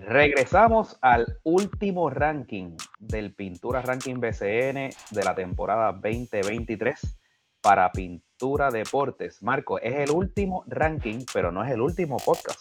Regresamos 0.00 0.96
al 1.02 1.38
último 1.42 2.08
ranking 2.08 2.74
del 2.98 3.34
Pintura 3.34 3.82
Ranking 3.82 4.14
BCN 4.14 4.90
de 5.10 5.24
la 5.24 5.34
temporada 5.34 5.92
2023 5.92 7.18
para 7.60 7.92
Pintura 7.92 8.70
Deportes. 8.70 9.42
Marco, 9.42 9.78
es 9.78 9.94
el 9.94 10.10
último 10.10 10.64
ranking, 10.66 11.26
pero 11.34 11.52
no 11.52 11.62
es 11.62 11.70
el 11.70 11.82
último 11.82 12.16
podcast. 12.16 12.60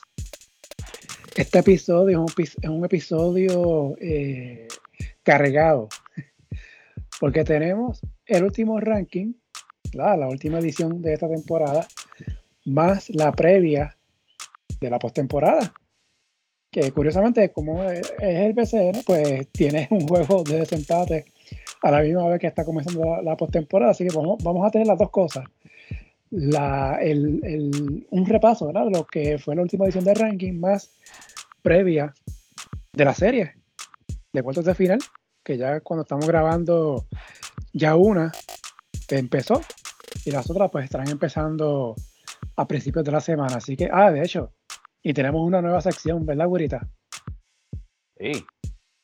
Este 1.34 1.60
episodio 1.60 2.26
es 2.38 2.58
un, 2.68 2.84
episodio 2.84 3.96
eh, 4.02 4.68
cargado, 5.24 5.88
porque 7.22 7.46
tenemos 7.46 8.02
el 8.26 8.44
último 8.44 8.82
ranking, 8.82 9.34
la 9.94 10.28
última 10.28 10.60
edición 10.60 11.02
de 11.02 11.14
esta 11.14 11.30
temporada, 11.30 11.88
más 12.66 13.10
la 13.10 13.32
previa 13.32 13.98
de 14.82 14.90
la 14.90 15.00
postemporada 15.00 15.74
que 16.72 16.92
curiosamente 16.92 17.52
como 17.52 17.84
es 17.84 18.14
el 18.20 18.54
BCN, 18.54 19.04
pues 19.06 19.48
tiene 19.50 19.88
un 19.92 20.08
juego 20.08 20.44
de 20.44 20.60
desempate 20.60 21.26
a 21.82 21.92
la 21.92 22.02
misma 22.02 22.28
vez 22.28 22.40
que 22.40 22.48
está 22.48 22.66
comenzando 22.66 23.22
la, 23.22 23.36
postemporada, 23.36 23.92
así 23.92 24.06
que 24.06 24.16
vamos, 24.16 24.68
a 24.68 24.72
tener 24.72 24.88
las 24.88 25.00
dos 25.00 25.10
cosas. 25.10 25.46
un 26.32 28.26
repaso 28.26 28.68
de 28.68 28.74
lo 28.92 29.06
que 29.06 29.40
fue 29.40 29.56
la 29.56 29.62
última 29.62 29.86
edición 29.86 30.04
de 30.04 30.14
ranking 30.14 30.60
más 30.60 30.92
previa 31.62 32.14
de 32.94 33.06
la 33.06 33.14
serie 33.14 33.56
de 34.32 34.44
cuartos 34.44 34.66
de 34.66 34.76
final, 34.76 35.00
que 35.44 35.58
ya 35.58 35.80
cuando 35.80 36.04
estamos 36.04 36.28
grabando 36.28 37.06
ya 37.74 37.96
una 37.96 38.32
empezó 39.10 39.62
y 40.26 40.32
las 40.32 40.50
otras 40.50 40.70
pues 40.72 40.86
estarán 40.86 41.10
empezando 41.10 41.96
a 42.56 42.68
principios 42.68 43.06
de 43.06 43.12
la 43.12 43.22
semana. 43.22 43.58
Así 43.58 43.76
que, 43.76 43.90
ah, 43.92 44.12
de 44.12 44.22
hecho, 44.22 44.52
y 45.02 45.14
tenemos 45.14 45.42
una 45.46 45.62
nueva 45.62 45.82
sección, 45.82 46.26
¿verdad, 46.26 46.48
güerita? 46.48 46.88
Sí. 48.18 48.32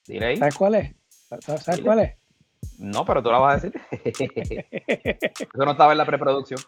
Dile 0.08 0.26
ahí. 0.26 0.38
¿Sabes 0.38 0.56
cuál 0.56 0.76
es? 0.76 0.96
¿Sabes 1.40 1.82
cuál 1.82 2.00
es? 2.00 2.16
No, 2.78 3.06
pero 3.06 3.24
tú 3.24 3.32
la 3.32 3.40
vas 3.40 3.64
a 3.64 3.68
decir. 3.68 3.82
Eso 4.74 5.66
no 5.66 5.72
estaba 5.72 5.94
en 5.94 5.98
la 5.98 6.06
preproducción. 6.06 6.60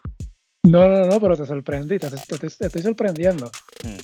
No, 0.64 0.88
no, 0.88 1.06
no, 1.06 1.20
pero 1.20 1.36
te 1.36 1.46
sorprendí, 1.46 1.98
te, 1.98 2.06
estoy 2.06 2.82
sorprendiendo. 2.82 3.50
Hmm. 3.84 3.98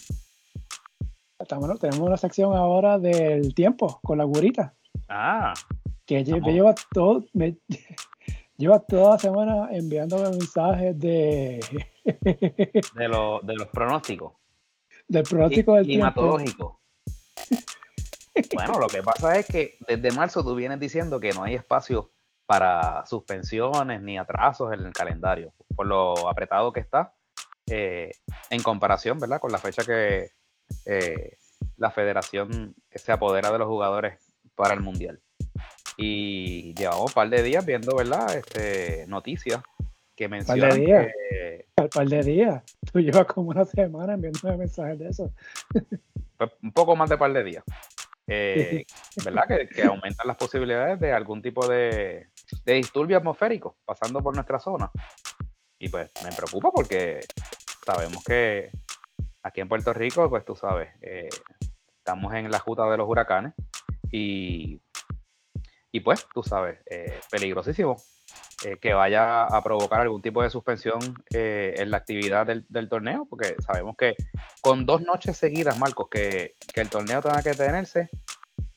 tenemos 1.80 2.00
una 2.00 2.16
sección 2.16 2.54
ahora 2.54 2.98
del 2.98 3.54
tiempo 3.54 4.00
con 4.02 4.18
la 4.18 4.24
güerita. 4.24 4.74
Ah. 5.08 5.54
Que 6.06 6.22
me 6.24 6.52
lleva 6.52 6.74
todo, 6.92 7.24
me, 7.32 7.56
lleva 8.56 8.80
toda 8.80 9.12
la 9.12 9.18
semana 9.18 9.68
enviándome 9.72 10.30
mensajes 10.30 10.98
de. 10.98 11.60
de, 12.04 13.08
lo, 13.08 13.40
de 13.40 13.54
los 13.54 13.68
pronósticos 13.68 14.32
del 15.08 15.22
pronóstico 15.24 15.74
del 15.74 15.84
climatológico. 15.84 16.80
Bueno, 18.52 18.80
lo 18.80 18.88
que 18.88 19.00
pasa 19.00 19.38
es 19.38 19.46
que 19.46 19.76
desde 19.86 20.10
marzo 20.10 20.42
tú 20.42 20.56
vienes 20.56 20.80
diciendo 20.80 21.20
que 21.20 21.32
no 21.32 21.44
hay 21.44 21.54
espacio 21.54 22.10
para 22.46 23.06
suspensiones 23.06 24.02
ni 24.02 24.18
atrasos 24.18 24.72
en 24.72 24.80
el 24.80 24.92
calendario, 24.92 25.54
por 25.76 25.86
lo 25.86 26.28
apretado 26.28 26.72
que 26.72 26.80
está 26.80 27.14
eh, 27.70 28.10
en 28.50 28.60
comparación, 28.60 29.20
¿verdad? 29.20 29.38
Con 29.38 29.52
la 29.52 29.58
fecha 29.58 29.84
que 29.84 30.32
eh, 30.84 31.38
la 31.76 31.92
federación 31.92 32.74
se 32.90 33.12
apodera 33.12 33.52
de 33.52 33.58
los 33.58 33.68
jugadores 33.68 34.18
para 34.56 34.74
el 34.74 34.80
mundial. 34.80 35.20
Y 35.96 36.74
llevamos 36.74 37.10
un 37.10 37.14
par 37.14 37.30
de 37.30 37.42
días 37.42 37.64
viendo, 37.64 37.94
¿verdad? 37.94 38.36
Este, 38.36 39.06
noticias 39.06 39.62
que 40.16 40.28
mencionan 40.28 40.84
que, 40.84 41.66
al 41.76 41.88
par 41.88 42.08
de 42.08 42.22
días. 42.22 42.62
Tú 42.92 43.00
llevas 43.00 43.26
como 43.26 43.50
una 43.50 43.64
semana 43.64 44.14
enviando 44.14 44.56
mensajes 44.56 44.98
de 44.98 45.08
eso. 45.08 45.32
Pues, 46.36 46.50
un 46.64 46.72
poco 46.72 46.96
más 46.96 47.08
de 47.08 47.16
par 47.16 47.32
de 47.32 47.44
días. 47.44 47.62
Eh, 48.26 48.84
¿Verdad? 49.24 49.44
Que, 49.46 49.84
aumentan 49.84 50.26
las 50.26 50.36
posibilidades 50.36 50.98
de 50.98 51.12
algún 51.12 51.40
tipo 51.40 51.68
de, 51.68 52.26
disturbio 52.66 53.18
atmosférico 53.18 53.76
pasando 53.84 54.20
por 54.20 54.34
nuestra 54.34 54.58
zona. 54.58 54.90
Y 55.78 55.88
pues 55.90 56.10
me 56.24 56.32
preocupa 56.32 56.72
porque 56.72 57.20
sabemos 57.86 58.24
que 58.24 58.70
aquí 59.44 59.60
en 59.60 59.68
Puerto 59.68 59.92
Rico, 59.92 60.28
pues 60.28 60.44
tú 60.44 60.56
sabes, 60.56 60.88
eh, 61.02 61.28
estamos 61.98 62.34
en 62.34 62.50
la 62.50 62.58
juta 62.58 62.90
de 62.90 62.96
los 62.96 63.08
huracanes 63.08 63.52
y, 64.10 64.80
y 65.92 66.00
pues 66.00 66.26
tú 66.34 66.42
sabes, 66.42 66.80
eh, 66.90 67.20
peligrosísimo 67.30 67.96
eh, 68.64 68.78
que 68.80 68.94
vaya 68.94 69.44
a 69.44 69.62
provocar 69.62 70.00
algún 70.00 70.22
tipo 70.22 70.42
de 70.42 70.48
suspensión 70.48 70.98
eh, 71.34 71.74
en 71.76 71.90
la 71.90 71.98
actividad 71.98 72.46
del, 72.46 72.88
torneo, 72.88 73.26
porque 73.28 73.56
sabemos 73.60 73.94
que 73.96 74.14
con 74.62 74.86
dos 74.86 75.02
noches 75.02 75.36
seguidas, 75.36 75.78
Marcos, 75.78 76.08
que, 76.10 76.54
el 76.74 76.88
torneo 76.88 77.20
tenga 77.20 77.42
que 77.42 77.52
tenerse, 77.52 78.08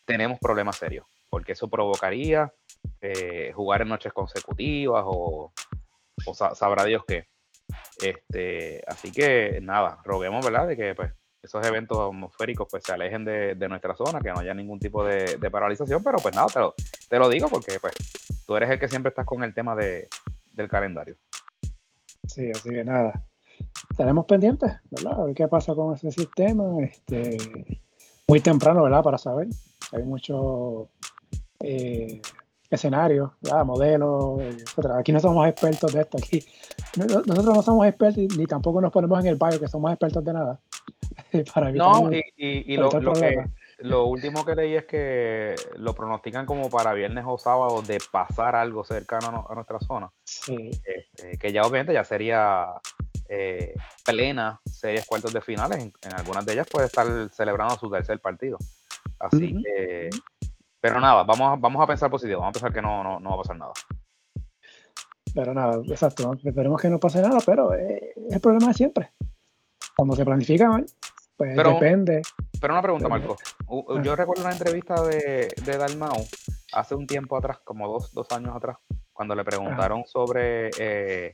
tenemos 0.05 0.39
problemas 0.39 0.77
serios, 0.77 1.05
porque 1.29 1.53
eso 1.53 1.69
provocaría 1.69 2.51
eh, 3.01 3.51
jugar 3.53 3.81
en 3.81 3.89
noches 3.89 4.11
consecutivas 4.11 5.03
o, 5.05 5.53
sabrá 6.33 6.83
Dios 6.83 7.03
qué. 7.07 7.27
Este, 8.01 8.83
así 8.87 9.11
que 9.11 9.59
nada, 9.61 9.99
roguemos, 10.03 10.43
¿verdad? 10.45 10.67
De 10.67 10.75
que 10.75 10.95
pues 10.95 11.13
esos 11.47 11.65
eventos 11.65 11.97
atmosféricos 11.97 12.67
pues 12.69 12.83
se 12.83 12.93
alejen 12.93 13.25
de, 13.25 13.67
nuestra 13.67 13.95
zona, 13.95 14.19
que 14.19 14.31
no 14.31 14.39
haya 14.39 14.53
ningún 14.53 14.79
tipo 14.79 15.03
de, 15.03 15.37
paralización, 15.51 16.03
pero 16.03 16.17
pues 16.17 16.35
nada, 16.35 16.47
te 16.47 16.59
lo, 16.59 16.75
te 17.09 17.17
lo 17.17 17.29
digo 17.29 17.47
porque 17.49 17.79
pues 17.79 17.93
tú 18.45 18.55
eres 18.55 18.69
el 18.69 18.79
que 18.79 18.87
siempre 18.87 19.09
estás 19.09 19.25
con 19.25 19.43
el 19.43 19.53
tema 19.53 19.75
de, 19.75 20.07
del 20.53 20.67
calendario. 20.67 21.15
Sí, 22.27 22.51
así 22.51 22.69
que 22.69 22.83
nada. 22.83 23.23
Tenemos 23.95 24.25
pendientes, 24.25 24.71
¿verdad? 24.91 25.19
A 25.19 25.25
ver 25.25 25.35
qué 25.35 25.47
pasa 25.47 25.73
con 25.73 25.95
ese 25.95 26.11
sistema. 26.11 26.63
Este, 26.83 27.37
muy 28.27 28.41
temprano, 28.41 28.83
¿verdad? 28.83 29.03
Para 29.03 29.17
saber. 29.17 29.47
Hay 29.93 30.03
muchos 30.03 30.89
eh, 31.61 32.21
escenarios, 32.69 33.31
¿verdad? 33.41 33.65
modelos, 33.65 34.41
etc. 34.41 34.91
Aquí 34.97 35.11
no 35.11 35.19
somos 35.19 35.47
expertos 35.47 35.93
de 35.93 36.01
esto. 36.01 36.17
Aquí 36.17 36.43
nosotros 36.97 37.45
no 37.45 37.61
somos 37.61 37.87
expertos 37.87 38.37
ni 38.37 38.45
tampoco 38.45 38.81
nos 38.81 38.91
ponemos 38.91 39.19
en 39.19 39.27
el 39.27 39.35
barrio 39.35 39.59
que 39.59 39.67
somos 39.67 39.91
expertos 39.91 40.23
de 40.23 40.33
nada. 40.33 40.59
para 41.53 41.71
no, 41.71 42.11
y, 42.11 42.73
y, 42.73 42.77
lo, 42.77 42.89
que, 42.89 43.45
lo 43.79 44.05
último 44.05 44.45
que 44.45 44.55
leí 44.55 44.75
es 44.75 44.85
que 44.85 45.55
lo 45.75 45.93
pronostican 45.93 46.45
como 46.45 46.69
para 46.69 46.93
viernes 46.93 47.25
o 47.27 47.37
sábado 47.37 47.81
de 47.81 47.99
pasar 48.11 48.55
algo 48.55 48.83
cercano 48.83 49.45
a, 49.49 49.55
nuestra 49.55 49.79
zona. 49.79 50.11
Sí. 50.23 50.71
Este, 50.83 51.37
que 51.37 51.51
ya 51.51 51.61
obviamente 51.61 51.93
ya 51.93 52.03
sería 52.03 52.73
eh, 53.29 53.75
plena 54.05 54.61
series 54.65 55.05
cuartos 55.05 55.33
de 55.33 55.41
finales. 55.41 55.79
En, 55.79 56.13
algunas 56.13 56.45
de 56.45 56.53
ellas 56.53 56.67
puede 56.71 56.87
estar 56.87 57.07
celebrando 57.31 57.75
su 57.75 57.89
tercer 57.89 58.19
partido. 58.19 58.57
Así 59.19 59.55
que, 59.63 60.09
pero 60.87 61.01
nada, 61.01 61.23
vamos 61.23 61.53
a, 61.53 61.55
vamos 61.57 61.83
a 61.83 61.87
pensar 61.87 62.09
positivo, 62.09 62.39
vamos 62.39 62.51
a 62.51 62.59
pensar 62.59 62.73
que 62.73 62.81
no, 62.81 63.03
no, 63.03 63.19
no 63.19 63.29
va 63.31 63.35
a 63.35 63.39
pasar 63.39 63.57
nada. 63.57 63.73
Pero 65.35 65.53
nada, 65.53 65.81
exacto, 65.85 66.33
esperemos 66.41 66.81
que 66.81 66.89
no 66.89 66.97
pase 66.97 67.21
nada, 67.21 67.39
pero 67.45 67.73
es 67.73 68.13
el 68.31 68.39
problema 68.39 68.69
de 68.69 68.73
siempre. 68.73 69.11
Cuando 69.97 70.15
se 70.15 70.23
planifica 70.23 70.69
mal, 70.69 70.85
pues 71.35 71.57
depende. 71.57 72.21
Pero 72.61 72.73
una 72.73 72.81
pregunta, 72.81 73.09
Marco. 73.09 73.35
Ah. 73.67 74.01
Yo 74.01 74.15
recuerdo 74.15 74.43
una 74.43 74.53
entrevista 74.53 75.01
de, 75.03 75.53
de 75.65 75.77
Dalmau 75.77 76.25
hace 76.71 76.95
un 76.95 77.05
tiempo 77.05 77.35
atrás, 77.35 77.59
como 77.65 77.89
dos, 77.89 78.13
dos 78.13 78.31
años 78.31 78.55
atrás, 78.55 78.77
cuando 79.11 79.35
le 79.35 79.43
preguntaron 79.43 80.05
sobre 80.05 80.69
eh, 80.79 81.31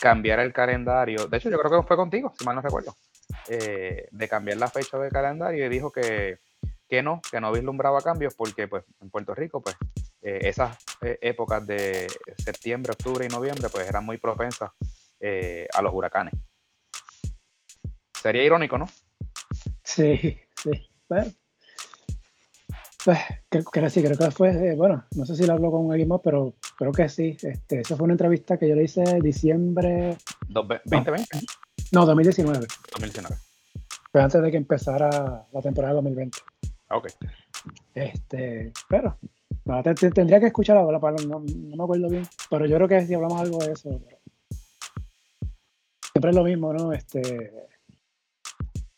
cambiar 0.00 0.40
el 0.40 0.52
calendario. 0.52 1.28
De 1.28 1.36
hecho, 1.36 1.48
yo 1.48 1.58
creo 1.60 1.80
que 1.80 1.86
fue 1.86 1.96
contigo, 1.96 2.32
si 2.36 2.44
mal 2.44 2.56
no 2.56 2.62
recuerdo. 2.62 2.96
Eh, 3.48 4.08
de 4.10 4.28
cambiar 4.28 4.56
la 4.56 4.66
fecha 4.66 4.98
del 4.98 5.12
calendario 5.12 5.64
y 5.64 5.68
dijo 5.68 5.92
que, 5.92 6.40
que 6.90 7.02
no, 7.02 7.22
que 7.30 7.40
no 7.40 7.52
vislumbraba 7.52 8.02
cambios 8.02 8.34
porque 8.34 8.68
pues 8.68 8.84
en 9.00 9.08
Puerto 9.08 9.34
Rico 9.34 9.62
pues 9.62 9.76
eh, 10.20 10.40
esas 10.42 10.76
épocas 11.00 11.66
de 11.66 12.08
septiembre, 12.36 12.92
octubre 12.92 13.24
y 13.24 13.28
noviembre 13.28 13.68
pues 13.70 13.88
eran 13.88 14.04
muy 14.04 14.18
propensas 14.18 14.70
a 15.72 15.82
los 15.82 15.94
huracanes. 15.94 16.34
Sería 18.20 18.44
irónico, 18.44 18.76
¿no? 18.76 18.86
Sí, 19.84 20.38
sí. 20.54 20.70
Bueno, 21.08 21.32
pues, 23.04 23.18
creo, 23.48 23.64
que 23.64 23.90
sí, 23.90 24.02
creo 24.02 24.16
que 24.16 24.30
fue, 24.30 24.50
eh, 24.50 24.74
bueno, 24.76 25.04
no 25.16 25.24
sé 25.24 25.34
si 25.34 25.46
lo 25.46 25.54
habló 25.54 25.70
con 25.70 25.90
alguien 25.90 26.08
más, 26.08 26.20
pero 26.22 26.54
creo 26.76 26.92
que 26.92 27.08
sí. 27.08 27.36
Este, 27.42 27.80
esa 27.80 27.96
fue 27.96 28.04
una 28.04 28.12
entrevista 28.12 28.58
que 28.58 28.68
yo 28.68 28.74
le 28.74 28.84
hice 28.84 29.02
en 29.02 29.20
diciembre. 29.20 30.18
¿2020? 30.48 31.26
No, 31.92 32.04
2019. 32.04 32.66
2019. 32.92 33.36
Fue 34.12 34.22
antes 34.22 34.42
de 34.42 34.50
que 34.50 34.56
empezara 34.58 35.46
la 35.50 35.62
temporada 35.62 35.94
2020. 35.94 36.38
Ok. 36.90 37.08
Este, 37.94 38.72
pero, 38.88 39.16
tendría 40.12 40.40
que 40.40 40.46
escuchar 40.46 40.76
ahora, 40.76 40.98
no, 41.26 41.40
no 41.40 41.76
me 41.76 41.84
acuerdo 41.84 42.08
bien, 42.08 42.26
pero 42.48 42.66
yo 42.66 42.76
creo 42.76 42.88
que 42.88 43.06
si 43.06 43.14
hablamos 43.14 43.40
algo 43.40 43.58
de 43.58 43.72
eso. 43.72 44.00
siempre 46.12 46.30
es 46.30 46.36
lo 46.36 46.44
mismo, 46.44 46.72
¿no? 46.72 46.92
Este, 46.92 47.68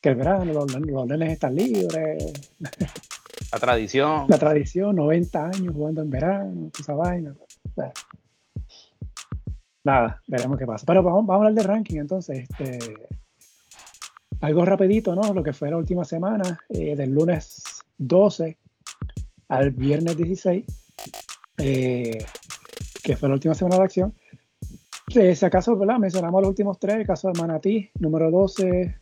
que 0.01 0.09
el 0.09 0.15
verano 0.15 0.45
los, 0.53 0.75
los 0.75 1.07
nenes 1.07 1.33
están 1.33 1.55
libres. 1.55 2.33
La 3.53 3.59
tradición. 3.59 4.25
La 4.29 4.39
tradición, 4.39 4.97
90 4.97 5.47
años 5.47 5.75
jugando 5.75 6.01
en 6.01 6.11
verano, 6.11 6.71
esa 6.79 6.95
vaina. 6.95 7.35
Nada, 9.85 10.23
veremos 10.27 10.59
qué 10.59 10.67
pasa. 10.67 10.87
Pero 10.87 11.03
vamos, 11.03 11.27
vamos 11.27 11.45
a 11.45 11.49
hablar 11.49 11.55
de 11.55 11.69
ranking 11.69 11.99
entonces. 11.99 12.49
Este, 12.49 12.79
algo 14.41 14.65
rapidito, 14.65 15.15
¿no? 15.15 15.33
Lo 15.33 15.43
que 15.43 15.53
fue 15.53 15.71
la 15.71 15.77
última 15.77 16.05
semana, 16.05 16.59
eh, 16.69 16.97
del 16.97 17.11
lunes 17.11 17.63
12 18.07 18.59
al 19.49 19.71
viernes 19.71 20.17
16, 20.17 20.65
eh, 21.59 22.25
que 23.03 23.17
fue 23.17 23.29
la 23.29 23.35
última 23.35 23.55
semana 23.55 23.77
de 23.77 23.83
acción. 23.83 24.15
Si 25.09 25.45
acaso, 25.45 25.77
¿verdad? 25.77 25.99
Mencionamos 25.99 26.41
los 26.41 26.49
últimos 26.49 26.79
tres, 26.79 26.97
el 26.97 27.07
caso 27.07 27.31
de 27.31 27.39
Manatí, 27.39 27.91
número 27.99 28.31
12, 28.31 28.97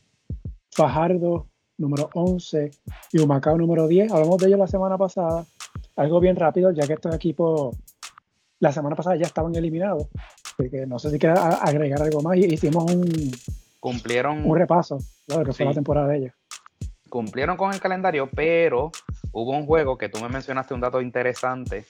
Fajardo, 0.72 1.46
número 1.78 2.10
11 2.14 2.70
y 3.12 3.18
Humacao, 3.18 3.56
número 3.56 3.86
10. 3.86 4.12
Hablamos 4.12 4.38
de 4.38 4.48
ellos 4.48 4.58
la 4.58 4.66
semana 4.66 4.98
pasada. 4.98 5.44
Algo 5.96 6.20
bien 6.20 6.36
rápido, 6.36 6.72
ya 6.72 6.86
que 6.86 6.94
estos 6.94 7.14
equipos 7.14 7.76
la 8.60 8.72
semana 8.72 8.96
pasada 8.96 9.16
ya 9.16 9.26
estaban 9.26 9.54
eliminados. 9.54 10.08
Así 10.58 10.70
que 10.70 10.86
no 10.86 10.98
sé 10.98 11.10
si 11.10 11.18
quieres 11.18 11.38
agregar 11.38 12.02
algo 12.02 12.22
más. 12.22 12.36
Hicimos 12.36 12.92
un, 12.92 13.30
cumplieron 13.80 14.44
un 14.44 14.56
repaso 14.56 14.98
de 15.26 15.36
lo 15.38 15.44
que 15.44 15.52
fue 15.52 15.66
la 15.66 15.74
temporada 15.74 16.08
de 16.08 16.18
ellos. 16.18 16.32
Cumplieron 17.10 17.56
con 17.56 17.74
el 17.74 17.80
calendario, 17.80 18.30
pero 18.34 18.90
hubo 19.32 19.50
un 19.50 19.66
juego 19.66 19.98
que 19.98 20.08
tú 20.08 20.20
me 20.20 20.28
mencionaste 20.28 20.72
un 20.72 20.80
dato 20.80 21.02
interesante, 21.02 21.84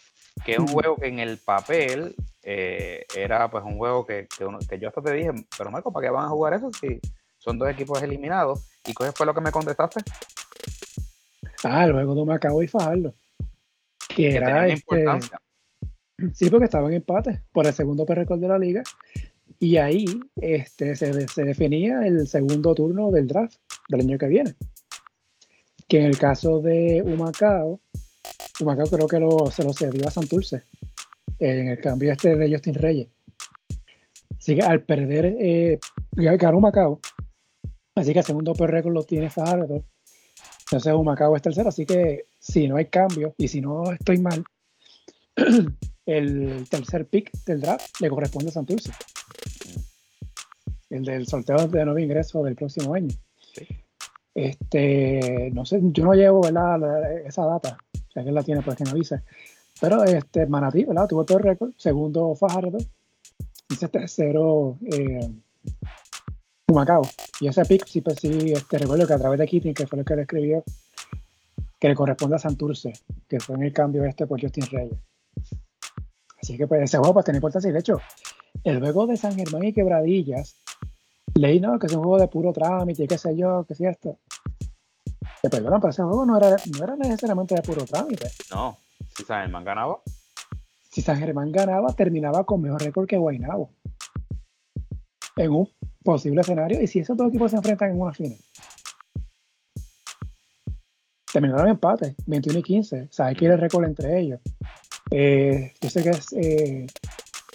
que 0.44 0.52
es 0.52 0.58
un 0.58 0.66
juego 0.66 0.96
que 0.96 1.06
en 1.06 1.20
el 1.20 1.38
papel 1.38 2.16
eh, 2.42 3.04
era 3.14 3.50
pues 3.50 3.62
un 3.64 3.76
juego 3.76 4.04
que, 4.06 4.26
que, 4.26 4.78
yo 4.78 4.88
hasta 4.88 5.02
te 5.02 5.12
dije, 5.12 5.30
pero 5.56 5.70
Marco, 5.70 5.92
¿para 5.92 6.06
qué 6.06 6.10
van 6.10 6.24
a 6.24 6.30
jugar 6.30 6.54
eso 6.54 6.70
si 6.80 6.98
son 7.38 7.58
dos 7.58 7.68
equipos 7.70 8.02
eliminados? 8.02 8.66
¿Y 8.86 8.94
qué 8.94 9.12
fue 9.12 9.26
lo 9.26 9.34
que 9.34 9.40
me 9.40 9.52
contestaste? 9.52 10.00
Ah, 11.62 11.84
el 11.84 11.92
juego 11.92 12.14
de 12.14 12.24
Macao 12.24 12.62
y 12.62 12.66
Fajardo. 12.66 13.14
Que, 14.08 14.36
era 14.36 14.66
este, 14.66 15.04
Sí, 16.34 16.50
porque 16.50 16.64
estaban 16.64 16.90
en 16.90 16.96
empate 16.96 17.42
por 17.52 17.66
el 17.66 17.72
segundo 17.72 18.04
récord 18.06 18.40
de 18.40 18.48
la 18.48 18.58
liga. 18.58 18.82
Y 19.58 19.76
ahí 19.76 20.06
este, 20.40 20.96
se, 20.96 21.28
se, 21.28 21.44
definía 21.44 22.06
el 22.06 22.26
segundo 22.26 22.74
turno 22.74 23.10
del 23.10 23.26
draft 23.26 23.56
del 23.88 24.00
año 24.00 24.18
que 24.18 24.26
viene. 24.26 24.54
Que 25.90 25.98
en 25.98 26.04
el 26.04 26.18
caso 26.18 26.60
de 26.60 27.02
Humacao, 27.04 27.80
Humacao 28.60 28.86
creo 28.86 29.08
que 29.08 29.50
se 29.50 29.64
lo 29.64 29.72
cedió 29.72 30.06
a 30.06 30.10
Santurce 30.12 30.62
en 31.40 31.66
el 31.66 31.80
cambio 31.80 32.12
este 32.12 32.36
de 32.36 32.48
Justin 32.48 32.74
Reyes. 32.74 33.08
Así 34.38 34.54
que 34.54 34.62
al 34.62 34.84
perder, 34.84 35.36
eh, 35.40 35.80
ganó 36.12 36.58
Humacao. 36.58 37.00
Así 37.96 38.12
que 38.12 38.20
el 38.20 38.24
segundo 38.24 38.54
per 38.54 38.70
récord 38.70 38.94
lo 38.94 39.02
tiene 39.02 39.30
Fajardo. 39.30 39.84
Entonces 40.66 40.94
Humacao 40.94 41.34
es 41.34 41.42
tercero. 41.42 41.70
Así 41.70 41.84
que 41.84 42.26
si 42.38 42.68
no 42.68 42.76
hay 42.76 42.86
cambio 42.86 43.34
y 43.36 43.48
si 43.48 43.60
no 43.60 43.90
estoy 43.90 44.18
mal, 44.18 44.44
el 46.06 46.68
tercer 46.70 47.08
pick 47.08 47.32
del 47.46 47.62
draft 47.62 48.00
le 48.00 48.08
corresponde 48.10 48.50
a 48.50 48.52
Santurce. 48.52 48.92
El 50.88 51.02
del 51.02 51.26
sorteo 51.26 51.66
de 51.66 51.84
nuevo 51.84 51.98
ingreso 51.98 52.44
del 52.44 52.54
próximo 52.54 52.94
año. 52.94 53.10
Este, 54.34 55.50
no 55.52 55.64
sé, 55.64 55.80
yo 55.82 56.04
no 56.04 56.14
llevo 56.14 56.42
esa 56.46 57.44
data, 57.44 57.78
si 57.92 58.18
alguien 58.18 58.34
la 58.34 58.42
tiene, 58.42 58.62
pues 58.62 58.76
que 58.76 58.84
me 58.84 58.90
avise. 58.90 59.22
Pero 59.80 60.04
este, 60.04 60.46
Manatí, 60.46 60.84
¿verdad? 60.84 61.08
Tuvo 61.08 61.24
todo 61.24 61.38
el 61.38 61.44
récord, 61.44 61.72
segundo 61.76 62.34
Fajardo, 62.34 62.78
y 63.68 63.76
tercero 63.76 64.78
eh, 64.86 65.30
Humacao. 66.68 67.02
Y 67.40 67.48
ese 67.48 67.64
pick, 67.64 67.86
sí, 67.86 68.00
pues 68.00 68.18
sí, 68.20 68.52
este, 68.52 68.78
recuerdo 68.78 69.06
que 69.06 69.14
a 69.14 69.18
través 69.18 69.38
de 69.38 69.46
Keating, 69.46 69.74
que 69.74 69.86
fue 69.86 69.98
lo 69.98 70.04
que 70.04 70.16
le 70.16 70.22
escribió, 70.22 70.62
que 71.78 71.88
le 71.88 71.94
corresponde 71.94 72.36
a 72.36 72.38
Santurce, 72.38 72.92
que 73.26 73.40
fue 73.40 73.56
en 73.56 73.62
el 73.62 73.72
cambio 73.72 74.04
este 74.04 74.26
por 74.26 74.40
Justin 74.40 74.66
Reyes. 74.70 74.98
Así 76.42 76.56
que 76.56 76.66
pues 76.66 76.82
ese 76.82 76.98
juego 76.98 77.14
pues 77.14 77.24
tiene 77.24 77.38
importancia. 77.38 77.70
Y 77.70 77.72
de 77.72 77.80
hecho, 77.80 78.00
el 78.64 78.80
juego 78.80 79.06
de 79.06 79.16
San 79.16 79.34
Germán 79.34 79.64
y 79.64 79.72
Quebradillas, 79.72 80.56
leí, 81.34 81.60
¿no? 81.60 81.78
Que 81.78 81.86
es 81.86 81.92
un 81.92 82.02
juego 82.02 82.18
de 82.18 82.28
puro 82.28 82.52
trámite 82.52 83.06
qué 83.06 83.18
sé 83.18 83.36
yo, 83.36 83.64
qué 83.66 83.74
sé 83.74 83.88
esto. 83.88 84.18
Te 85.42 85.48
perdonan, 85.48 85.80
pero 85.80 85.90
ese 85.90 86.02
juego 86.02 86.26
no 86.26 86.36
era, 86.36 86.56
no 86.78 86.84
era 86.84 86.96
necesariamente 86.96 87.54
de 87.54 87.62
puro 87.62 87.84
trámite. 87.84 88.28
No, 88.50 88.76
si 89.16 89.24
San 89.24 89.42
Germán 89.42 89.64
ganaba. 89.64 90.00
Si 90.90 91.00
San 91.02 91.18
Germán 91.18 91.52
ganaba, 91.52 91.92
terminaba 91.94 92.44
con 92.44 92.60
mejor 92.60 92.82
récord 92.82 93.06
que 93.06 93.16
Guaynabo. 93.16 93.70
En 95.36 95.52
un 95.52 95.68
posible 96.02 96.40
escenario. 96.42 96.82
Y 96.82 96.86
si 96.86 96.98
esos 96.98 97.16
dos 97.16 97.28
equipos 97.28 97.52
se 97.52 97.56
enfrentan 97.56 97.92
en 97.92 98.00
una 98.00 98.12
final. 98.12 98.36
Terminaron 101.32 101.66
en 101.66 101.70
empate, 101.72 102.16
21 102.26 102.58
y 102.58 102.62
15. 102.62 103.08
¿Sabes 103.10 103.38
quién 103.38 103.52
es 103.52 103.54
el 103.54 103.60
récord 103.60 103.84
entre 103.84 104.18
ellos? 104.20 104.40
Eh, 105.10 105.72
yo 105.80 105.88
sé 105.88 106.02
que 106.02 106.10
es 106.10 106.32
eh, 106.32 106.86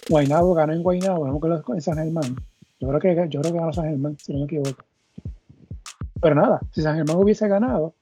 Guaynabo, 0.08 0.54
ganó 0.54 0.72
en 0.72 0.82
Guaynabo, 0.82 1.26
no 1.26 1.40
que 1.40 1.72
en 1.72 1.82
San 1.82 1.96
Germán. 1.96 2.36
Yo 2.78 2.88
creo 2.88 3.00
que 3.00 3.28
yo 3.30 3.40
creo 3.40 3.52
que 3.52 3.58
ganó 3.58 3.72
San 3.72 3.86
Germán, 3.86 4.16
si 4.18 4.32
no 4.32 4.40
me 4.40 4.44
equivoco. 4.44 4.84
Pero 6.20 6.34
nada, 6.34 6.60
si 6.72 6.82
San 6.82 6.96
Germán 6.96 7.16
hubiese 7.16 7.48
ganado, 7.48 7.94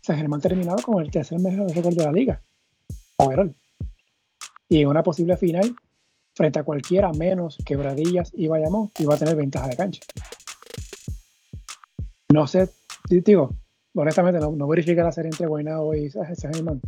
San 0.00 0.16
Germán 0.16 0.40
terminado 0.40 0.82
con 0.82 1.02
el 1.02 1.10
tercer 1.10 1.38
mejor 1.40 1.70
récord 1.70 1.94
de 1.94 2.04
la 2.04 2.12
liga. 2.12 2.42
Overall. 3.16 3.54
Y 4.68 4.82
en 4.82 4.88
una 4.88 5.02
posible 5.02 5.36
final, 5.36 5.74
frente 6.34 6.58
a 6.58 6.64
cualquiera 6.64 7.12
menos 7.12 7.58
Quebradillas 7.64 8.32
y 8.34 8.48
Bayamón, 8.48 8.90
iba 8.98 9.14
a 9.14 9.18
tener 9.18 9.36
ventaja 9.36 9.68
de 9.68 9.76
cancha. 9.76 10.00
No 12.32 12.46
sé, 12.46 12.70
digo, 13.08 13.54
honestamente 13.94 14.40
no, 14.40 14.50
no 14.50 14.66
verifica 14.66 15.04
la 15.04 15.12
serie 15.12 15.30
entre 15.30 15.46
Guaynabo 15.46 15.94
y 15.94 16.10
San 16.10 16.34
Germán 16.52 16.80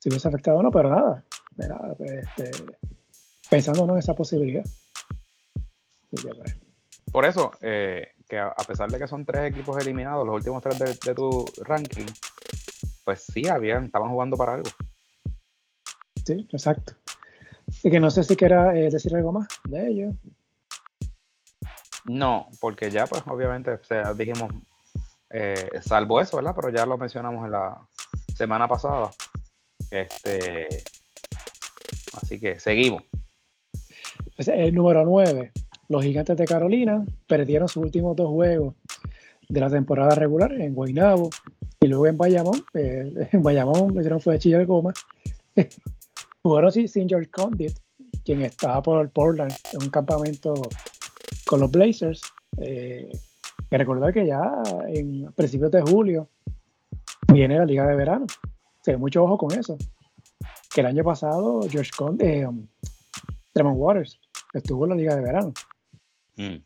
si 0.00 0.08
hubiese 0.08 0.28
afectado 0.28 0.58
o 0.58 0.62
no, 0.62 0.70
pero 0.70 0.90
nada, 0.90 1.24
este, 2.00 2.50
pensando 3.50 3.84
en 3.92 3.98
esa 3.98 4.14
posibilidad. 4.14 4.64
Por 7.12 7.24
eso, 7.24 7.52
eh, 7.60 8.12
que 8.28 8.38
a, 8.38 8.54
pesar 8.66 8.90
de 8.90 8.98
que 8.98 9.08
son 9.08 9.24
tres 9.24 9.50
equipos 9.50 9.76
eliminados, 9.78 10.24
los 10.26 10.36
últimos 10.36 10.62
tres 10.62 11.00
de, 11.00 11.14
tu 11.14 11.44
ranking, 11.64 12.06
pues 13.04 13.24
sí, 13.32 13.48
habían, 13.48 13.86
estaban 13.86 14.10
jugando 14.10 14.36
para 14.36 14.54
algo. 14.54 14.70
Sí, 16.24 16.46
exacto. 16.52 16.94
Y 17.82 17.90
que 17.90 18.00
no 18.00 18.10
sé 18.10 18.24
si 18.24 18.36
quiera 18.36 18.76
eh, 18.76 18.90
decir 18.90 19.14
algo 19.14 19.32
más 19.32 19.48
de 19.68 19.88
ello. 19.88 20.12
No, 22.04 22.48
porque 22.60 22.90
ya, 22.90 23.06
pues 23.06 23.22
obviamente, 23.26 23.72
o 23.72 23.84
sea, 23.84 24.14
dijimos, 24.14 24.52
eh, 25.30 25.68
salvo 25.82 26.20
eso, 26.20 26.36
¿verdad? 26.36 26.54
Pero 26.56 26.70
ya 26.70 26.86
lo 26.86 26.98
mencionamos 26.98 27.44
en 27.44 27.52
la 27.52 27.80
semana 28.36 28.68
pasada. 28.68 29.10
Este, 29.90 30.68
así 32.14 32.38
que 32.40 32.58
seguimos. 32.58 33.02
El 34.38 34.74
número 34.74 35.04
9. 35.04 35.52
Los 35.90 36.04
gigantes 36.04 36.36
de 36.36 36.44
Carolina 36.44 37.04
perdieron 37.26 37.68
sus 37.68 37.82
últimos 37.82 38.14
dos 38.14 38.28
juegos 38.28 38.76
de 39.48 39.60
la 39.60 39.68
temporada 39.68 40.14
regular 40.14 40.52
en 40.52 40.72
Guaynabo 40.72 41.30
y 41.80 41.88
luego 41.88 42.06
en 42.06 42.16
Bayamón. 42.16 42.64
Eh, 42.74 43.28
en 43.32 43.42
Bayamón 43.42 43.92
me 43.92 44.00
dieron 44.00 44.20
fue 44.20 44.34
de 44.34 44.38
chillar 44.38 44.64
goma. 44.66 44.92
Jugaron 46.44 46.70
sin 46.70 47.08
George 47.08 47.28
Condit, 47.28 47.76
quien 48.24 48.42
estaba 48.42 48.80
por 48.80 49.10
Portland 49.10 49.52
en 49.72 49.82
un 49.82 49.90
campamento 49.90 50.54
con 51.44 51.58
los 51.58 51.70
Blazers. 51.72 52.22
Eh, 52.58 53.10
que 53.68 53.76
recordar 53.76 54.12
que 54.12 54.26
ya 54.26 54.62
en 54.86 55.32
principios 55.32 55.72
de 55.72 55.82
julio 55.82 56.28
viene 57.32 57.58
la 57.58 57.64
liga 57.64 57.84
de 57.84 57.96
verano 57.96 58.26
se 58.80 58.96
mucho 58.96 59.24
ojo 59.24 59.36
con 59.36 59.58
eso. 59.58 59.76
Que 60.72 60.82
el 60.82 60.86
año 60.86 61.02
pasado 61.02 61.62
George 61.68 61.90
Conde, 61.96 62.42
eh, 62.42 62.46
um, 62.46 62.66
Waters, 63.54 64.20
estuvo 64.54 64.84
en 64.84 64.90
la 64.90 64.96
liga 64.96 65.16
de 65.16 65.22
verano. 65.22 65.52
Mm. 66.40 66.64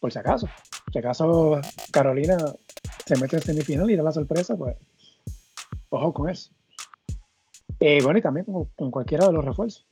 Por 0.00 0.12
si 0.12 0.18
acaso. 0.18 0.48
Si 0.92 0.98
acaso 0.98 1.60
Carolina 1.92 2.36
se 3.06 3.16
mete 3.16 3.36
en 3.36 3.42
semifinal 3.42 3.88
y 3.90 3.96
da 3.96 4.02
la 4.02 4.10
sorpresa, 4.12 4.56
pues 4.56 4.76
ojo 5.90 6.12
con 6.12 6.30
eso. 6.30 6.50
Eh, 7.78 8.00
bueno, 8.02 8.18
y 8.18 8.22
también 8.22 8.44
con, 8.46 8.90
cualquiera 8.90 9.26
de 9.26 9.32
los 9.32 9.44
refuerzos. 9.44 9.86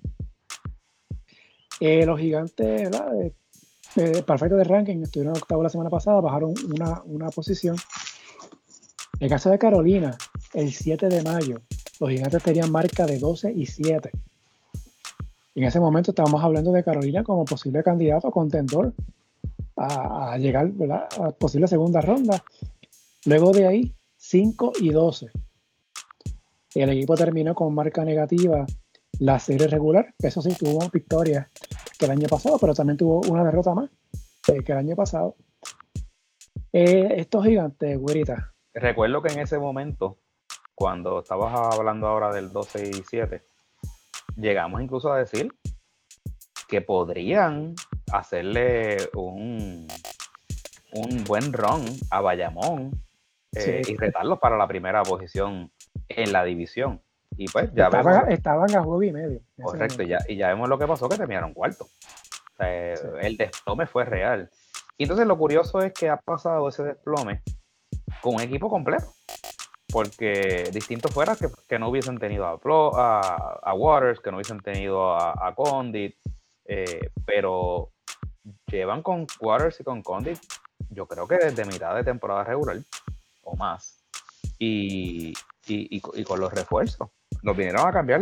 Eh, 1.78 2.04
los 2.04 2.18
gigantes, 2.18 2.90
¿verdad? 2.90 3.12
perfecto 4.26 4.56
de 4.56 4.64
ranking, 4.64 5.02
estuvieron 5.02 5.36
octavo 5.36 5.62
la 5.62 5.68
semana 5.68 5.90
pasada, 5.90 6.20
bajaron 6.20 6.54
una, 6.72 7.02
una 7.04 7.28
posición. 7.28 7.76
En 9.20 9.26
el 9.26 9.28
caso 9.28 9.50
de 9.50 9.58
Carolina, 9.58 10.16
el 10.54 10.72
7 10.72 11.08
de 11.08 11.22
mayo, 11.22 11.62
los 12.00 12.10
gigantes 12.10 12.42
tenían 12.42 12.72
marca 12.72 13.06
de 13.06 13.18
12 13.18 13.52
y 13.52 13.66
7. 13.66 14.10
En 15.54 15.64
ese 15.64 15.80
momento 15.80 16.12
estábamos 16.12 16.42
hablando 16.42 16.72
de 16.72 16.82
Carolina 16.82 17.22
como 17.22 17.44
posible 17.44 17.82
candidato 17.82 18.30
contendor 18.30 18.94
a, 19.76 20.36
llegar 20.38 20.70
a 20.90 21.30
posible 21.32 21.66
segunda 21.66 22.00
ronda. 22.00 22.42
Luego 23.26 23.52
de 23.52 23.66
ahí, 23.66 23.94
5 24.16 24.72
y 24.80 24.90
12. 24.90 25.30
El 26.74 26.90
equipo 26.90 27.14
terminó 27.16 27.54
con 27.54 27.74
marca 27.74 28.04
negativa 28.04 28.64
la 29.18 29.38
serie 29.38 29.68
regular. 29.68 30.14
Eso 30.18 30.40
sí, 30.40 30.54
tuvo 30.58 30.78
victoria 30.90 31.50
que 31.98 32.06
el 32.06 32.12
año 32.12 32.28
pasado, 32.28 32.58
pero 32.58 32.74
también 32.74 32.96
tuvo 32.96 33.20
una 33.28 33.44
derrota 33.44 33.74
más 33.74 33.90
que 34.42 34.72
el 34.72 34.78
año 34.78 34.96
pasado. 34.96 35.36
Eh, 36.72 37.14
estos 37.18 37.44
gigantes, 37.44 37.98
güerita. 37.98 38.54
Recuerdo 38.72 39.20
que 39.20 39.32
en 39.32 39.40
ese 39.40 39.58
momento 39.58 40.18
cuando 40.74 41.20
estabas 41.20 41.76
hablando 41.76 42.06
ahora 42.06 42.32
del 42.32 42.50
12 42.50 42.88
y 42.88 43.02
7, 43.08 43.44
llegamos 44.36 44.82
incluso 44.82 45.12
a 45.12 45.18
decir 45.18 45.52
que 46.68 46.80
podrían 46.80 47.74
hacerle 48.12 48.96
un, 49.14 49.86
un 50.92 51.24
buen 51.24 51.52
run 51.52 51.84
a 52.10 52.20
Bayamón 52.20 53.02
eh, 53.54 53.82
y 53.86 53.96
retarlos 53.96 54.38
para 54.38 54.56
la 54.56 54.66
primera 54.66 55.02
posición 55.02 55.70
en 56.08 56.32
la 56.32 56.44
división. 56.44 57.02
Y 57.36 57.46
pues 57.48 57.72
ya 57.74 57.86
estaban, 58.28 58.74
a 58.74 58.82
juego 58.82 59.02
y 59.02 59.12
medio. 59.12 59.40
Correcto, 59.60 60.02
ya, 60.02 60.18
y 60.28 60.36
ya 60.36 60.48
vemos 60.48 60.68
lo 60.68 60.78
que 60.78 60.86
pasó, 60.86 61.08
que 61.08 61.16
terminaron 61.16 61.54
cuarto. 61.54 61.86
El 62.58 63.36
desplome 63.36 63.86
fue 63.86 64.04
real. 64.04 64.50
Y 64.98 65.04
entonces 65.04 65.26
lo 65.26 65.36
curioso 65.36 65.80
es 65.80 65.92
que 65.92 66.08
ha 66.08 66.18
pasado 66.18 66.68
ese 66.68 66.84
desplome 66.84 67.42
con 68.20 68.34
un 68.36 68.40
equipo 68.40 68.68
completo. 68.68 69.12
Porque 69.92 70.70
distinto 70.72 71.08
fuera 71.08 71.36
que, 71.36 71.78
no 71.78 71.90
hubiesen 71.90 72.18
tenido 72.18 72.46
a, 72.46 73.74
Waters, 73.74 74.20
que 74.20 74.30
no 74.30 74.38
hubiesen 74.38 74.60
tenido 74.60 75.14
a, 75.14 75.54
Condit, 75.54 76.16
eh, 76.64 77.10
pero 77.26 77.90
llevan 78.66 79.02
con 79.02 79.26
Waters 79.38 79.80
y 79.80 79.84
con 79.84 80.02
Condit, 80.02 80.38
yo 80.88 81.06
creo 81.06 81.28
que 81.28 81.36
desde 81.36 81.66
mitad 81.66 81.94
de 81.94 82.04
temporada 82.04 82.44
regular 82.44 82.78
o 83.42 83.54
más. 83.56 83.98
Y, 84.58 85.34
y, 85.66 86.00
con 86.00 86.40
los 86.40 86.52
refuerzos. 86.52 87.10
Los 87.42 87.56
vinieron 87.56 87.86
a 87.86 87.92
cambiar 87.92 88.20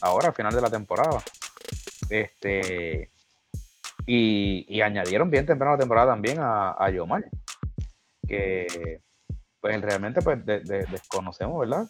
ahora, 0.00 0.28
al 0.28 0.34
final 0.34 0.52
de 0.52 0.60
la 0.60 0.70
temporada. 0.70 1.22
Este, 2.10 3.10
y, 4.06 4.80
añadieron 4.80 5.30
bien 5.30 5.46
temprano 5.46 5.74
la 5.74 5.78
temporada 5.78 6.12
también 6.12 6.38
a, 6.40 6.74
a 6.78 6.90
Yomar, 6.90 7.24
que 8.26 9.00
pues 9.64 9.80
realmente 9.80 10.20
pues 10.20 10.44
desconocemos, 10.44 11.58
¿verdad? 11.58 11.86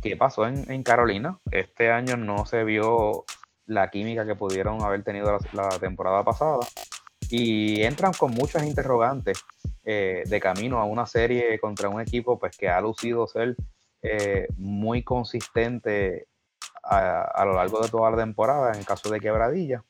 ¿Qué 0.00 0.16
pasó 0.16 0.46
en, 0.46 0.82
Carolina? 0.82 1.38
Este 1.50 1.90
año 1.90 2.16
no 2.16 2.46
se 2.46 2.64
vio 2.64 3.26
la 3.66 3.90
química 3.90 4.24
que 4.24 4.34
pudieron 4.34 4.82
haber 4.82 5.04
tenido 5.04 5.38
la, 5.52 5.68
temporada 5.78 6.24
pasada 6.24 6.66
y 7.28 7.82
entran 7.82 8.14
con 8.14 8.30
muchas 8.30 8.64
interrogantes 8.64 9.44
eh, 9.84 10.22
de 10.24 10.40
camino 10.40 10.78
a 10.78 10.86
una 10.86 11.04
serie 11.04 11.58
contra 11.58 11.90
un 11.90 12.00
equipo 12.00 12.38
pues 12.38 12.56
que 12.56 12.70
ha 12.70 12.80
lucido 12.80 13.26
ser 13.26 13.56
eh, 14.00 14.46
muy 14.56 15.02
consistente 15.02 16.28
a, 16.82 17.44
lo 17.44 17.56
largo 17.56 17.82
de 17.82 17.90
toda 17.90 18.10
la 18.10 18.16
temporada 18.16 18.72
en 18.72 18.84
caso 18.84 19.10
de 19.10 19.20
quebradilla. 19.20 19.84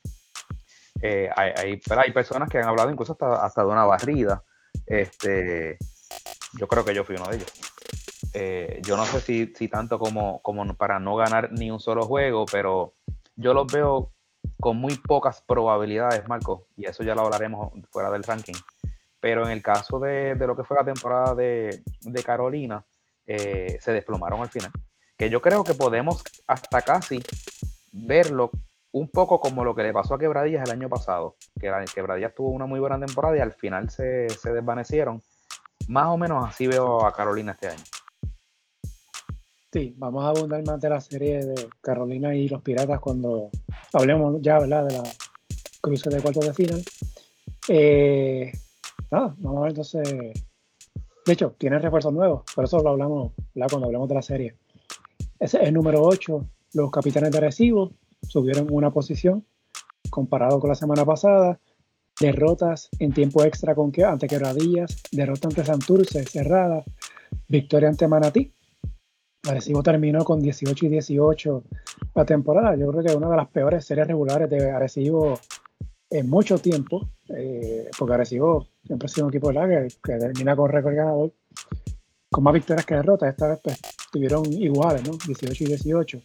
Eh, 1.01 1.31
hay, 1.37 1.81
hay 1.89 2.11
personas 2.11 2.49
que 2.49 2.59
han 2.59 2.67
hablado 2.67 2.91
incluso 2.91 3.13
hasta, 3.13 3.45
hasta 3.47 3.63
de 3.63 3.69
una 3.69 3.85
barrida. 3.85 4.43
Este, 4.87 5.79
yo 6.59 6.69
creo 6.69 6.85
que 6.85 6.95
yo 6.95 7.05
fui 7.05 7.17
uno 7.17 7.29
de 7.29 7.37
ellos. 7.37 7.53
Eh, 8.33 8.81
yo 8.85 8.97
no 8.97 9.05
sé 9.07 9.21
si, 9.21 9.53
si 9.55 9.69
tanto 9.69 9.99
como, 9.99 10.41
como 10.43 10.75
para 10.75 10.99
no 10.99 11.17
ganar 11.17 11.53
ni 11.53 11.71
un 11.71 11.81
solo 11.81 12.05
juego, 12.05 12.45
pero 12.51 12.95
yo 13.35 13.55
los 13.55 13.67
veo 13.73 14.13
con 14.61 14.77
muy 14.77 14.97
pocas 14.97 15.43
probabilidades, 15.43 16.27
Marco, 16.29 16.67
y 16.77 16.87
eso 16.87 17.03
ya 17.03 17.15
lo 17.15 17.23
hablaremos 17.23 17.73
fuera 17.91 18.11
del 18.11 18.23
ranking. 18.23 18.55
Pero 19.21 19.45
en 19.45 19.51
el 19.51 19.63
caso 19.63 19.99
de, 19.99 20.35
de 20.35 20.47
lo 20.47 20.57
que 20.57 20.65
fue 20.65 20.77
la 20.77 20.85
temporada 20.85 21.35
de, 21.35 21.83
de 22.03 22.23
Carolina, 22.23 22.85
eh, 23.27 23.79
se 23.81 23.93
desplomaron 23.93 24.41
al 24.41 24.49
final. 24.49 24.71
Que 25.17 25.31
yo 25.31 25.41
creo 25.41 25.65
que 25.65 25.75
podemos 25.75 26.23
hasta 26.47 26.83
casi 26.83 27.23
verlo 27.93 28.51
un 28.93 29.09
poco 29.11 29.41
como 29.41 29.65
lo 29.65 29.75
que 29.75 29.83
le 29.83 29.93
pasó 29.93 30.15
a 30.15 30.19
Quebradillas 30.19 30.65
el 30.65 30.71
año 30.71 30.89
pasado, 30.89 31.37
que 31.61 31.71
Quebradillas 31.95 32.35
tuvo 32.35 32.51
una 32.51 32.67
muy 32.67 32.81
buena 32.81 32.99
temporada 32.99 33.37
y 33.37 33.41
al 33.41 33.53
final 33.53 33.91
se, 33.91 34.29
se 34.31 34.53
desvanecieron. 34.53 35.23
Más 35.88 36.07
o 36.07 36.16
menos 36.16 36.45
así 36.49 36.66
veo 36.66 37.05
a 37.05 37.12
Carolina 37.12 37.52
este 37.52 37.69
año. 37.69 37.83
Sí, 39.73 39.95
vamos 39.99 40.25
a 40.25 40.28
abundar 40.28 40.64
más 40.64 40.81
de 40.81 40.88
la 40.88 41.00
serie 41.00 41.45
de 41.45 41.69
Carolina 41.81 42.35
y 42.35 42.49
los 42.49 42.62
Piratas 42.62 42.99
cuando 42.99 43.50
hablemos 43.93 44.40
ya, 44.40 44.59
¿verdad? 44.59 44.87
De 44.87 44.95
la 44.95 45.02
cruce 45.81 46.09
de 46.09 46.23
cuartos 46.23 46.47
de 46.47 46.55
final. 46.55 46.83
Eh, 47.69 48.52
nada, 49.11 49.35
vamos 49.38 49.59
a 49.59 49.62
ver 49.62 49.71
entonces. 49.71 50.02
De 51.26 51.33
hecho, 51.33 51.55
tienen 51.59 51.83
refuerzos 51.83 52.12
nuevos, 52.12 52.45
por 52.55 52.64
eso 52.64 52.81
lo 52.83 52.90
hablamos 52.90 53.33
cuando 53.69 53.87
hablemos 53.87 54.09
de 54.09 54.14
la 54.14 54.23
serie. 54.23 54.57
Ese 55.38 55.59
es 55.59 55.69
el 55.69 55.75
número 55.75 56.02
8, 56.02 56.49
los 56.75 56.90
capitanes 56.90 57.33
de 57.33 57.38
Arecibo 57.38 57.93
subieron 58.23 58.69
una 58.71 58.90
posición 58.90 59.45
comparado 60.11 60.61
con 60.61 60.69
la 60.69 60.75
semana 60.75 61.05
pasada. 61.05 61.61
Derrotas 62.21 62.89
en 62.99 63.13
tiempo 63.13 63.45
extra 63.45 63.75
ante 64.07 64.27
Quebradillas, 64.27 65.03
derrota 65.13 65.49
ante 65.49 65.65
Santurce, 65.65 66.25
cerrada, 66.25 66.83
victoria 67.49 67.89
ante 67.89 68.09
Manatí. 68.09 68.53
Arecibo 69.47 69.83
terminó 69.83 70.25
con 70.25 70.41
18 70.41 70.87
y 70.87 70.89
18 70.89 71.65
la 72.15 72.25
temporada. 72.25 72.75
Yo 72.77 72.89
creo 72.89 73.03
que 73.03 73.11
es 73.11 73.17
una 73.17 73.29
de 73.29 73.37
las 73.37 73.49
peores 73.49 73.85
series 73.85 74.07
regulares 74.07 74.49
de 74.51 74.71
Arecibo 74.71 75.39
en 76.11 76.29
mucho 76.29 76.59
tiempo, 76.59 77.09
eh, 77.29 77.89
porque 77.99 78.15
Arecibo 78.15 78.67
siempre 78.85 79.07
ha 79.07 79.09
sido 79.09 79.27
un 79.27 79.33
equipo 79.33 79.53
de 79.53 79.89
que, 80.03 80.13
que 80.13 80.19
termina 80.19 80.57
con 80.57 80.71
récord 80.71 80.95
ganador, 80.95 81.33
con 82.31 82.45
más 82.45 82.55
victorias 82.55 82.87
que 82.87 82.95
derrotas. 82.95 83.31
Esta 83.31 83.49
vez 83.49 83.61
pues, 83.63 83.79
tuvieron 84.11 84.51
iguales, 84.53 85.07
¿no? 85.07 85.17
18 85.27 85.65
y 85.65 85.67
18. 85.67 86.23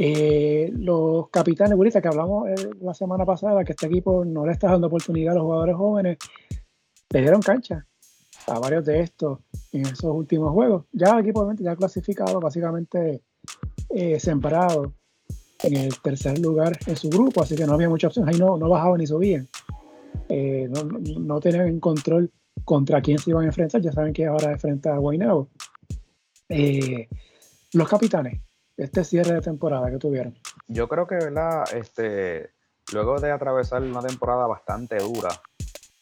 Eh, 0.00 0.70
los 0.76 1.28
capitanes, 1.28 1.76
Burita, 1.76 2.00
que 2.00 2.06
hablamos 2.06 2.48
eh, 2.48 2.70
la 2.80 2.94
semana 2.94 3.26
pasada, 3.26 3.64
que 3.64 3.72
este 3.72 3.86
equipo 3.86 4.24
no 4.24 4.46
le 4.46 4.52
está 4.52 4.70
dando 4.70 4.86
oportunidad 4.86 5.32
a 5.32 5.38
los 5.38 5.42
jugadores 5.42 5.74
jóvenes, 5.74 6.18
le 7.10 7.20
dieron 7.20 7.42
cancha 7.42 7.84
a 8.46 8.60
varios 8.60 8.84
de 8.84 9.00
estos 9.00 9.40
en 9.72 9.86
esos 9.86 10.14
últimos 10.14 10.52
juegos. 10.52 10.84
Ya 10.92 11.14
el 11.14 11.24
equipo 11.24 11.40
obviamente 11.40 11.64
ya 11.64 11.74
clasificado, 11.74 12.38
básicamente 12.38 13.22
eh, 13.88 14.20
sembrado 14.20 14.94
en 15.64 15.74
el 15.74 16.00
tercer 16.00 16.38
lugar 16.38 16.78
en 16.86 16.94
su 16.94 17.10
grupo, 17.10 17.42
así 17.42 17.56
que 17.56 17.66
no 17.66 17.72
había 17.72 17.88
mucha 17.88 18.06
opción. 18.06 18.28
Ahí 18.28 18.38
no, 18.38 18.56
no 18.56 18.68
bajaban 18.68 18.98
ni 18.98 19.06
subían. 19.08 19.48
Eh, 20.28 20.68
no, 20.70 20.84
no, 21.18 21.40
tenían 21.40 21.80
control 21.80 22.30
contra 22.64 23.02
quién 23.02 23.18
se 23.18 23.30
iban 23.30 23.42
a 23.42 23.48
enfrentar. 23.48 23.80
Ya 23.80 23.90
saben 23.90 24.12
que 24.12 24.26
ahora 24.26 24.52
enfrenta 24.52 24.94
a 24.94 24.98
Guaynabo. 24.98 25.48
los 27.72 27.88
capitanes, 27.88 28.40
este 28.78 29.04
cierre 29.04 29.34
de 29.34 29.40
temporada 29.40 29.90
que 29.90 29.98
tuvieron? 29.98 30.38
Yo 30.68 30.88
creo 30.88 31.06
que, 31.06 31.16
¿verdad? 31.16 31.64
Este, 31.74 32.50
luego 32.92 33.20
de 33.20 33.32
atravesar 33.32 33.82
una 33.82 34.00
temporada 34.00 34.46
bastante 34.46 34.96
dura, 34.98 35.30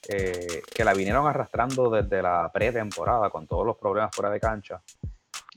eh, 0.08 0.62
que 0.72 0.84
la 0.84 0.92
vinieron 0.92 1.26
arrastrando 1.26 1.90
desde 1.90 2.22
la 2.22 2.50
pretemporada 2.52 3.30
con 3.30 3.46
todos 3.46 3.66
los 3.66 3.76
problemas 3.76 4.14
fuera 4.14 4.30
de 4.30 4.38
cancha, 4.38 4.82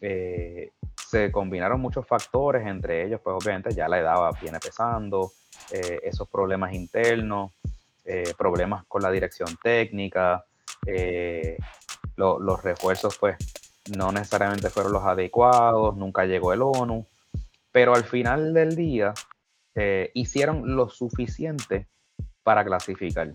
eh, 0.01 0.71
se 0.95 1.31
combinaron 1.31 1.81
muchos 1.81 2.07
factores, 2.07 2.65
entre 2.65 3.05
ellos, 3.05 3.19
pues 3.21 3.35
obviamente 3.35 3.73
ya 3.73 3.89
la 3.89 3.99
edad 3.99 4.31
viene 4.41 4.59
pesando, 4.59 5.33
eh, 5.71 5.99
esos 6.03 6.27
problemas 6.27 6.73
internos, 6.73 7.51
problemas 8.35 8.85
con 8.87 9.03
la 9.03 9.11
dirección 9.11 9.55
técnica, 9.61 10.43
los 12.15 12.63
refuerzos, 12.63 13.15
pues 13.19 13.37
no 13.95 14.11
necesariamente 14.11 14.69
fueron 14.69 14.93
los 14.93 15.03
adecuados, 15.03 15.95
nunca 15.97 16.25
llegó 16.25 16.53
el 16.53 16.61
ONU, 16.61 17.05
pero 17.71 17.95
al 17.95 18.03
final 18.03 18.53
del 18.53 18.75
día 18.75 19.13
eh, 19.75 20.11
hicieron 20.13 20.75
lo 20.75 20.89
suficiente 20.89 21.87
para 22.43 22.65
clasificar. 22.65 23.33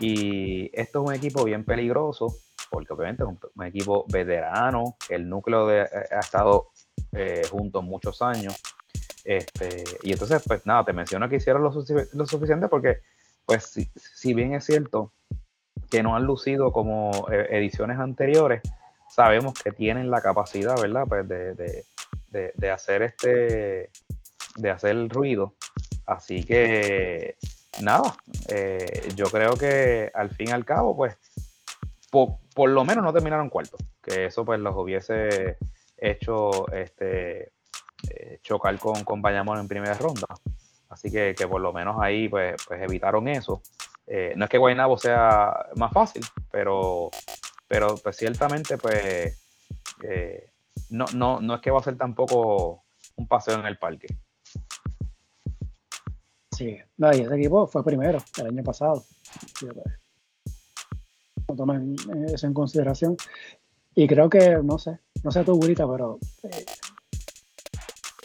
Y 0.00 0.70
esto 0.72 1.02
es 1.02 1.08
un 1.08 1.14
equipo 1.14 1.44
bien 1.44 1.64
peligroso, 1.64 2.34
porque 2.70 2.92
obviamente 2.92 3.22
es 3.22 3.28
un, 3.28 3.64
equipo 3.64 4.06
veterano, 4.08 4.96
el 5.08 5.28
núcleo 5.28 5.66
de, 5.66 5.82
eh, 5.82 5.88
ha 6.10 6.20
estado 6.20 6.70
eh, 7.12 7.42
juntos 7.50 7.84
muchos 7.84 8.22
años. 8.22 8.60
Este, 9.24 9.84
y 10.02 10.12
entonces, 10.12 10.42
pues 10.46 10.66
nada, 10.66 10.84
te 10.84 10.92
menciono 10.92 11.28
que 11.28 11.36
hicieron 11.36 11.62
lo, 11.62 12.26
suficiente 12.26 12.68
porque, 12.68 13.00
pues, 13.46 13.64
si, 13.64 13.90
si, 13.96 14.34
bien 14.34 14.54
es 14.54 14.64
cierto 14.64 15.12
que 15.90 16.02
no 16.02 16.16
han 16.16 16.24
lucido 16.24 16.72
como 16.72 17.28
ediciones 17.30 17.98
anteriores, 17.98 18.62
sabemos 19.14 19.54
que 19.54 19.70
tienen 19.70 20.10
la 20.10 20.20
capacidad, 20.20 20.74
¿verdad? 20.80 21.04
Pues 21.08 21.28
de, 21.28 21.84
de, 22.32 22.70
hacer 22.70 23.02
este, 23.02 23.90
de 24.56 24.70
hacer 24.70 24.90
el 24.90 25.08
ruido. 25.08 25.54
Así 26.04 26.42
que, 26.42 27.36
nada, 27.80 28.16
eh, 28.48 29.12
yo 29.14 29.26
creo 29.26 29.54
que 29.54 30.10
al 30.12 30.30
fin 30.30 30.48
y 30.48 30.50
al 30.50 30.64
cabo, 30.64 30.96
pues, 30.96 31.16
por, 32.10 32.68
lo 32.68 32.84
menos 32.84 33.04
no 33.04 33.12
terminaron 33.12 33.50
cuarto, 33.50 33.76
que 34.02 34.26
eso 34.26 34.44
pues 34.44 34.58
los 34.58 34.74
hubiese 34.74 35.58
hecho 35.96 36.68
este, 36.72 37.52
eh, 38.10 38.38
chocar 38.42 38.76
con, 38.80 39.04
con 39.04 39.22
Bayamón 39.22 39.60
en 39.60 39.68
primera 39.68 39.94
ronda. 39.94 40.26
Así 40.88 41.10
que, 41.10 41.36
que 41.36 41.46
por 41.46 41.60
lo 41.60 41.72
menos 41.72 41.96
ahí 42.00 42.28
pues, 42.28 42.56
pues 42.66 42.82
evitaron 42.82 43.28
eso. 43.28 43.62
Eh, 44.08 44.34
no 44.36 44.44
es 44.44 44.50
que 44.50 44.58
Guaynabo 44.58 44.98
sea 44.98 45.66
más 45.76 45.92
fácil, 45.92 46.24
pero 46.50 47.10
pero 47.66 47.96
pues 47.96 48.16
ciertamente 48.16 48.78
pues 48.78 49.38
eh, 50.02 50.50
no, 50.90 51.06
no, 51.14 51.40
no 51.40 51.54
es 51.56 51.60
que 51.60 51.70
va 51.70 51.80
a 51.80 51.82
ser 51.82 51.96
tampoco 51.96 52.84
un 53.16 53.28
paseo 53.28 53.58
en 53.58 53.66
el 53.66 53.78
parque. 53.78 54.06
Sí, 56.56 56.76
no, 56.98 57.12
y 57.12 57.20
ese 57.20 57.34
equipo 57.34 57.66
fue 57.66 57.84
primero 57.84 58.18
el 58.38 58.46
año 58.46 58.62
pasado. 58.62 59.04
No 61.48 61.56
tomen 61.56 61.96
eso 62.32 62.46
en 62.46 62.54
consideración. 62.54 63.16
Y 63.94 64.06
creo 64.06 64.28
que, 64.28 64.58
no 64.62 64.78
sé, 64.78 64.98
no 65.22 65.30
sé 65.30 65.44
tu 65.44 65.54
Gurita, 65.54 65.88
pero 65.88 66.18
eh, 66.44 66.64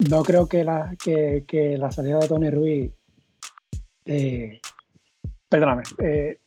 no 0.10 0.24
creo 0.24 0.48
que 0.48 0.64
la, 0.64 0.96
que, 1.04 1.76
la 1.78 1.92
salida 1.92 2.20
de 2.20 2.28
Tony 2.28 2.50
Ruiz, 2.50 2.92
eh, 4.06 4.60
perdóname, 5.48 5.84
eh, 6.00 6.40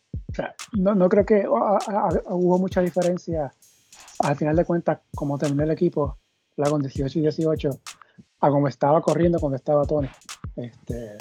no, 0.73 0.95
no 0.95 1.09
creo 1.09 1.25
que 1.25 1.47
hubo 1.47 2.59
mucha 2.59 2.81
diferencia 2.81 3.53
al 4.21 4.37
final 4.37 4.57
de 4.57 4.65
cuentas 4.65 5.01
como 5.15 5.39
terminó 5.39 5.65
el 5.65 5.71
equipo 5.71 6.19
la 6.57 6.71
con 6.71 6.83
18 6.83 7.19
y 7.19 7.23
18 7.23 7.71
a 8.41 8.51
como 8.51 8.69
estaba 8.69 9.01
corriendo 9.01 9.39
cuando 9.39 9.57
estaba 9.57 9.87
Tony. 9.87 10.09
Este, 10.57 11.17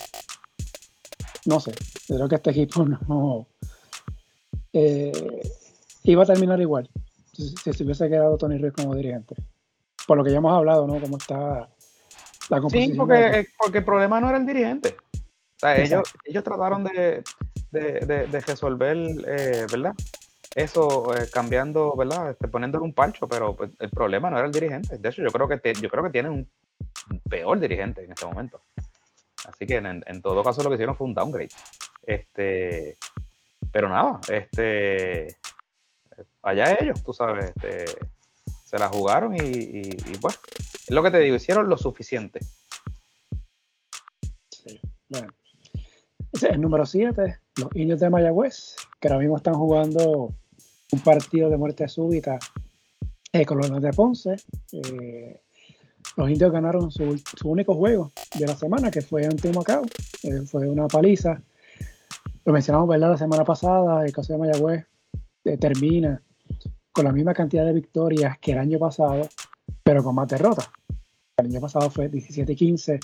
no 1.46 1.60
sé, 1.60 1.74
creo 2.08 2.28
que 2.28 2.36
este 2.36 2.52
equipo 2.52 2.86
no 3.08 3.48
eh, 4.74 5.42
iba 6.04 6.24
a 6.24 6.26
terminar 6.26 6.60
igual 6.60 6.90
si, 7.34 7.74
se 7.74 7.84
hubiese 7.84 8.10
quedado 8.10 8.38
Tony 8.38 8.58
Ruiz 8.58 8.74
como 8.74 8.96
dirigente. 8.96 9.36
Por 10.08 10.18
lo 10.18 10.24
que 10.24 10.32
ya 10.32 10.38
hemos 10.38 10.54
hablado, 10.54 10.88
¿no? 10.88 11.00
Cómo 11.00 11.18
está 11.18 11.70
la 12.50 12.60
composición. 12.60 12.92
Sí, 12.92 12.98
porque, 12.98 13.48
porque 13.58 13.78
el 13.80 13.86
problema 13.86 14.20
no 14.20 14.30
era 14.30 14.38
el 14.38 14.46
dirigente. 14.46 14.98
O 15.14 15.60
sea, 15.60 15.78
ellos, 15.78 16.04
ellos 16.26 16.44
trataron 16.44 16.84
de, 16.84 17.24
de, 17.72 18.42
resolver, 18.46 18.98
eh, 19.28 19.66
¿verdad? 19.72 19.94
Eso 20.56 21.16
eh, 21.16 21.30
cambiando, 21.32 21.96
¿verdad? 21.96 22.32
Este, 22.32 22.48
poniéndole 22.48 22.84
un 22.84 22.94
palcho, 22.94 23.28
pero 23.28 23.56
pues, 23.56 23.72
el 23.80 23.90
problema 23.90 24.30
no 24.30 24.38
era 24.38 24.48
el 24.48 24.52
dirigente. 24.52 24.98
De 24.98 25.10
hecho, 25.10 25.22
yo 25.24 25.30
creo 25.30 25.48
que 25.48 25.74
yo 25.74 25.90
creo 25.90 26.04
que 26.04 26.10
tienen 26.10 26.32
un 26.34 27.20
peor 27.30 27.60
dirigente 27.60 28.04
en 28.04 28.12
este 28.12 28.26
momento. 28.26 28.62
Así 29.46 29.66
que 29.66 29.78
en, 29.78 30.22
todo 30.22 30.44
caso 30.44 30.62
lo 30.62 30.70
que 30.70 30.76
hicieron 30.76 30.96
fue 30.96 31.08
un 31.08 31.14
downgrade. 31.14 31.50
Este, 32.04 32.98
pero 33.72 33.90
nada, 33.90 34.20
este, 34.30 35.38
allá 36.42 36.78
ellos, 36.80 37.02
tú 37.04 37.14
sabes, 37.14 37.46
este, 37.56 37.86
se 38.66 38.78
la 38.78 38.90
jugaron 38.90 39.36
y, 39.36 39.40
y, 39.40 40.18
bueno, 40.20 40.38
es 40.74 40.92
lo 40.92 41.02
que 41.02 41.12
te 41.12 41.20
digo, 41.20 41.36
hicieron 41.36 41.70
lo 41.70 41.78
suficiente. 41.78 42.40
Sí, 44.50 44.80
bueno. 45.10 45.34
El 46.50 46.62
número 46.62 46.86
7, 46.86 47.40
los 47.58 47.76
indios 47.76 48.00
de 48.00 48.10
Mayagüez, 48.10 48.76
que 49.00 49.08
ahora 49.08 49.20
mismo 49.20 49.38
están 49.38 49.56
jugando 49.56 50.34
un 50.92 51.00
partido 51.02 51.50
de 51.50 51.58
muerte 51.58 51.88
súbita 51.88 52.40
eh, 53.34 53.46
con 53.46 53.58
los 53.58 53.82
de 53.82 53.92
Ponce. 53.94 54.36
Eh, 54.72 55.42
los 56.18 56.30
indios 56.30 56.52
ganaron 56.52 56.92
su, 56.92 57.22
único 57.46 57.76
juego 57.76 58.12
de 58.38 58.48
la 58.48 58.56
semana, 58.56 58.92
que 58.92 59.02
fue 59.02 59.26
ante 59.26 59.52
Macao. 59.54 59.84
Eh, 60.24 60.42
fue 60.46 60.68
una 60.68 60.88
paliza. 60.88 61.42
Lo 62.46 62.54
mencionamos, 62.54 62.90
¿verdad? 62.90 63.12
La 63.12 63.18
semana 63.18 63.44
pasada, 63.44 64.06
el 64.06 64.12
caso 64.12 64.34
de 64.34 64.40
Mayagüez 64.40 64.86
eh, 65.46 65.58
termina 65.58 66.22
con 66.92 67.06
la 67.06 67.12
misma 67.12 67.34
cantidad 67.34 67.66
de 67.66 67.74
victorias 67.74 68.38
que 68.40 68.52
el 68.52 68.58
año 68.58 68.80
pasado, 68.80 69.28
pero 69.84 70.04
con 70.04 70.16
más 70.16 70.28
derrotas. 70.28 70.70
El 71.38 71.48
año 71.48 71.62
pasado 71.62 71.90
fue 71.90 72.12
17-15, 72.12 73.00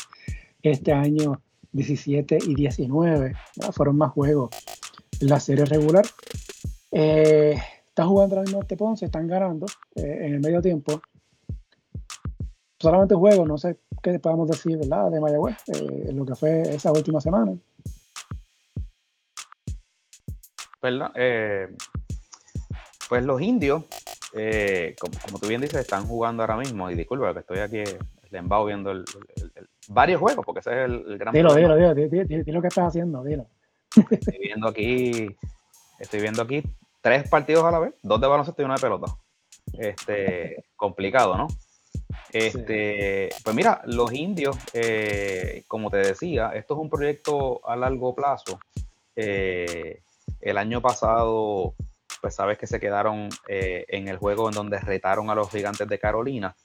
este 0.61 0.91
año 0.91 1.41
17 1.77 2.39
y 2.45 2.55
19. 2.55 3.33
Fueron 3.71 3.97
más 3.97 4.11
juegos 4.11 4.49
en 5.21 5.29
la 5.29 5.39
serie 5.39 5.65
regular. 5.65 6.05
Eh, 6.91 7.57
están 7.87 8.09
jugando 8.09 8.35
la 8.35 8.41
misma 8.41 8.59
Ponce, 8.77 9.05
están 9.05 9.27
ganando 9.27 9.65
en 9.95 10.33
el 10.33 10.39
medio 10.39 10.61
tiempo 10.61 11.01
solamente 12.79 13.15
juego, 13.15 13.45
no 13.45 13.57
sé 13.57 13.77
qué 14.01 14.19
podemos 14.19 14.47
decir, 14.47 14.77
¿verdad? 14.77 15.11
De 15.11 15.19
Mayagüez, 15.19 15.57
eh, 15.67 16.11
lo 16.13 16.25
que 16.25 16.35
fue 16.35 16.61
esa 16.61 16.91
última 16.91 17.19
semana. 17.19 17.57
¿Verdad? 20.81 21.11
Eh, 21.15 21.75
pues 23.09 23.25
los 23.25 23.41
indios, 23.41 23.83
eh, 24.33 24.95
como, 24.99 25.39
tú 25.39 25.47
bien 25.47 25.61
dices, 25.61 25.79
están 25.79 26.05
jugando 26.05 26.43
ahora 26.43 26.57
mismo, 26.57 26.89
y 26.91 26.95
disculpa 26.95 27.33
que 27.33 27.39
estoy 27.39 27.59
aquí 27.59 27.83
le 28.29 28.41
viendo 28.65 28.91
el, 28.91 29.05
varios 29.87 30.19
juegos, 30.19 30.45
porque 30.45 30.59
ese 30.59 30.71
es 30.71 30.85
el, 30.89 31.17
gran 31.17 31.33
dilo, 31.33 31.53
dilo, 31.55 31.75
dilo, 31.75 31.93
dilo, 31.93 32.25
dilo, 32.25 32.43
lo 32.53 32.61
que 32.61 32.67
estás 32.67 32.87
haciendo, 32.87 33.23
dilo. 33.23 33.47
Estoy 34.11 34.37
viendo 34.39 34.67
aquí, 34.67 35.35
estoy 35.99 36.21
viendo 36.21 36.41
aquí 36.41 36.63
tres 37.01 37.29
partidos 37.29 37.63
a 37.63 37.71
la 37.71 37.79
vez, 37.79 37.93
dos 38.03 38.19
de 38.19 38.27
baloncesto 38.27 38.61
y 38.61 38.65
una 38.65 38.75
de 38.75 38.81
pelota. 38.81 39.15
Este, 39.73 40.65
complicado, 40.75 41.37
¿no? 41.37 41.47
Este, 42.31 43.29
Pues 43.43 43.55
mira, 43.55 43.81
los 43.85 44.13
indios, 44.13 44.57
eh, 44.73 45.63
como 45.67 45.89
te 45.89 45.97
decía, 45.97 46.51
esto 46.53 46.73
es 46.75 46.79
un 46.79 46.89
proyecto 46.89 47.67
a 47.67 47.75
largo 47.75 48.13
plazo. 48.13 48.59
Eh, 49.15 50.01
el 50.41 50.57
año 50.57 50.81
pasado, 50.81 51.73
pues 52.21 52.35
sabes 52.35 52.57
que 52.57 52.67
se 52.67 52.79
quedaron 52.79 53.29
eh, 53.47 53.85
en 53.87 54.07
el 54.07 54.17
juego 54.17 54.49
en 54.49 54.55
donde 54.55 54.79
retaron 54.79 55.29
a 55.29 55.35
los 55.35 55.49
gigantes 55.49 55.87
de 55.87 55.99
Carolina. 55.99 56.55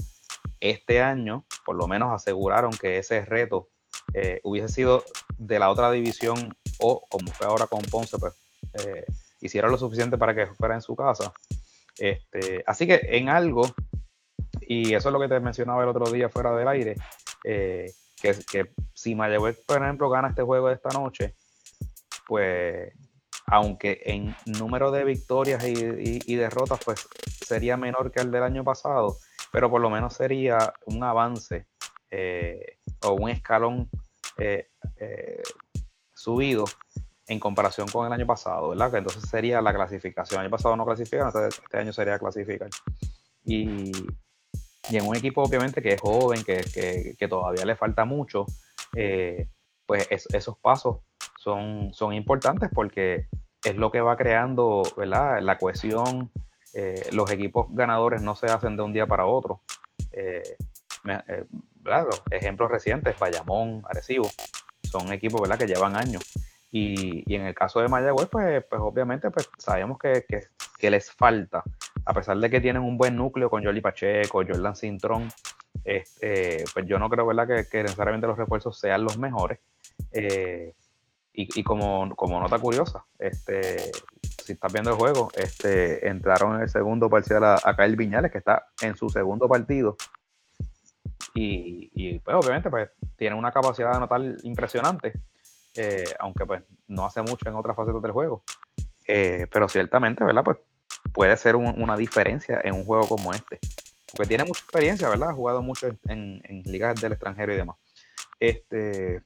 Este 0.60 1.00
año, 1.00 1.44
por 1.64 1.76
lo 1.76 1.86
menos 1.86 2.12
aseguraron 2.12 2.72
que 2.72 2.98
ese 2.98 3.24
reto 3.24 3.68
hubiese 4.42 4.68
sido 4.68 5.04
de 5.38 5.58
la 5.58 5.70
otra 5.70 5.90
división 5.90 6.56
o 6.78 7.06
como 7.08 7.30
fue 7.32 7.46
ahora 7.46 7.66
con 7.66 7.82
Ponce, 7.82 8.18
pues 8.18 8.34
hicieron 9.40 9.70
lo 9.70 9.78
suficiente 9.78 10.18
para 10.18 10.34
que 10.34 10.46
fuera 10.46 10.74
en 10.74 10.82
su 10.82 10.96
casa. 10.96 11.32
Este, 11.98 12.64
así 12.66 12.86
que 12.86 13.00
en 13.02 13.28
algo 13.28 13.66
y 14.60 14.94
eso 14.94 15.08
es 15.08 15.12
lo 15.12 15.20
que 15.20 15.28
te 15.28 15.40
mencionaba 15.40 15.82
el 15.82 15.88
otro 15.88 16.10
día 16.10 16.28
fuera 16.28 16.54
del 16.54 16.68
aire, 16.68 16.96
eh, 17.44 17.92
que, 18.20 18.34
que 18.50 18.72
si 18.94 19.14
Mayagüez, 19.14 19.58
por 19.66 19.82
ejemplo, 19.82 20.08
gana 20.08 20.28
este 20.28 20.42
juego 20.42 20.68
de 20.68 20.74
esta 20.74 20.90
noche, 20.90 21.34
pues 22.26 22.92
aunque 23.52 24.00
en 24.06 24.34
número 24.46 24.90
de 24.90 25.04
victorias 25.04 25.62
y, 25.62 26.36
derrotas 26.36 26.80
pues 26.82 27.06
sería 27.46 27.76
menor 27.76 28.10
que 28.10 28.22
el 28.22 28.30
del 28.30 28.44
año 28.44 28.64
pasado, 28.64 29.18
pero 29.52 29.68
por 29.68 29.82
lo 29.82 29.90
menos 29.90 30.14
sería 30.14 30.72
un 30.86 31.04
avance 31.04 31.66
eh, 32.10 32.78
o 33.02 33.12
un 33.12 33.28
escalón 33.28 33.90
eh, 34.38 34.70
subido 36.14 36.64
en 37.26 37.38
comparación 37.38 37.88
con 37.88 38.06
el 38.06 38.12
año 38.14 38.26
pasado, 38.26 38.70
¿verdad? 38.70 38.90
Que 38.90 38.96
entonces 38.96 39.28
sería 39.28 39.60
la 39.60 39.74
clasificación. 39.74 40.40
El 40.40 40.46
año 40.46 40.56
pasado 40.56 40.74
no 40.74 40.86
clasificaron, 40.86 41.30
este 41.46 41.76
año 41.76 41.92
sería 41.92 42.18
clasificar. 42.18 42.70
Y, 43.44 43.92
y 44.88 44.96
en 44.96 45.06
un 45.06 45.14
equipo 45.14 45.42
obviamente 45.42 45.82
que 45.82 45.92
es 45.92 46.00
joven, 46.00 46.42
que, 46.42 47.14
que, 47.18 47.28
todavía 47.28 47.66
le 47.66 47.76
falta 47.76 48.06
mucho, 48.06 48.46
eh, 48.96 49.46
pues 49.84 50.08
esos 50.10 50.56
pasos 50.56 51.00
son, 51.38 51.92
son 51.92 52.14
importantes 52.14 52.70
porque 52.72 53.28
es 53.64 53.76
lo 53.76 53.90
que 53.90 54.00
va 54.00 54.16
creando 54.16 54.82
¿verdad? 54.96 55.40
la 55.40 55.58
cohesión. 55.58 56.30
Eh, 56.74 57.08
los 57.12 57.30
equipos 57.30 57.66
ganadores 57.70 58.22
no 58.22 58.34
se 58.34 58.46
hacen 58.46 58.76
de 58.76 58.82
un 58.82 58.92
día 58.92 59.06
para 59.06 59.26
otro. 59.26 59.60
Eh, 60.12 60.56
ejemplos 62.30 62.70
recientes, 62.70 63.18
Bayamón, 63.18 63.82
Arecibo, 63.88 64.30
son 64.82 65.12
equipos 65.12 65.40
¿verdad? 65.40 65.58
que 65.58 65.66
llevan 65.66 65.96
años. 65.96 66.22
Y, 66.70 67.30
y, 67.30 67.34
en 67.34 67.42
el 67.46 67.54
caso 67.54 67.80
de 67.80 67.88
Mayagüez, 67.88 68.28
pues, 68.30 68.64
pues 68.64 68.80
obviamente 68.80 69.30
pues, 69.30 69.50
sabemos 69.58 69.98
que, 69.98 70.24
que, 70.26 70.44
que 70.78 70.90
les 70.90 71.12
falta 71.12 71.62
a 72.04 72.14
pesar 72.14 72.38
de 72.38 72.50
que 72.50 72.60
tienen 72.60 72.82
un 72.82 72.96
buen 72.96 73.16
núcleo 73.16 73.48
con 73.48 73.64
Jolly 73.64 73.80
Pacheco, 73.80 74.44
Jordan 74.46 74.74
Cintrón, 74.74 75.28
este, 75.84 76.64
pues 76.72 76.86
yo 76.86 76.98
no 76.98 77.08
creo 77.08 77.26
¿verdad? 77.26 77.66
Que, 77.70 77.82
necesariamente 77.82 78.26
los 78.26 78.36
refuerzos 78.36 78.78
sean 78.78 79.04
los 79.04 79.18
mejores. 79.18 79.58
Eh, 80.12 80.74
y, 81.34 81.62
como, 81.62 82.14
como, 82.14 82.38
nota 82.40 82.58
curiosa, 82.58 83.04
este, 83.18 83.90
si 84.44 84.52
estás 84.52 84.72
viendo 84.72 84.90
el 84.90 84.96
juego, 84.96 85.30
este, 85.34 86.06
entraron 86.08 86.56
en 86.56 86.62
el 86.62 86.68
segundo 86.68 87.08
parcial 87.08 87.42
a, 87.44 87.58
a 87.62 87.76
Kyle 87.76 87.96
Viñales, 87.96 88.30
que 88.30 88.38
está 88.38 88.66
en 88.82 88.96
su 88.96 89.08
segundo 89.08 89.48
partido. 89.48 89.96
Y, 91.34 92.18
pues 92.18 92.36
obviamente 92.36 92.70
pues, 92.70 92.90
tiene 93.16 93.36
una 93.36 93.52
capacidad 93.52 93.90
de 93.90 93.96
anotar 93.96 94.20
impresionante, 94.42 95.14
eh, 95.74 96.04
aunque 96.18 96.44
pues 96.44 96.62
no 96.88 97.06
hace 97.06 97.22
mucho 97.22 97.48
en 97.48 97.54
otras 97.54 97.76
facetas 97.76 98.02
del 98.02 98.12
juego. 98.12 98.44
Eh, 99.06 99.46
pero 99.50 99.68
ciertamente, 99.68 100.24
¿verdad? 100.24 100.44
Pues 100.44 100.58
puede 101.12 101.36
ser 101.36 101.56
una 101.56 101.96
diferencia 101.96 102.60
en 102.62 102.74
un 102.74 102.84
juego 102.84 103.08
como 103.08 103.32
este. 103.32 103.58
Porque 104.14 104.28
tiene 104.28 104.44
mucha 104.44 104.60
experiencia, 104.60 105.08
¿verdad? 105.08 105.30
Ha 105.30 105.34
jugado 105.34 105.62
mucho 105.62 105.88
en, 106.06 106.42
ligas 106.64 107.00
del 107.00 107.12
extranjero 107.12 107.54
y 107.54 107.56
demás. 107.56 107.76
Este, 108.38 109.22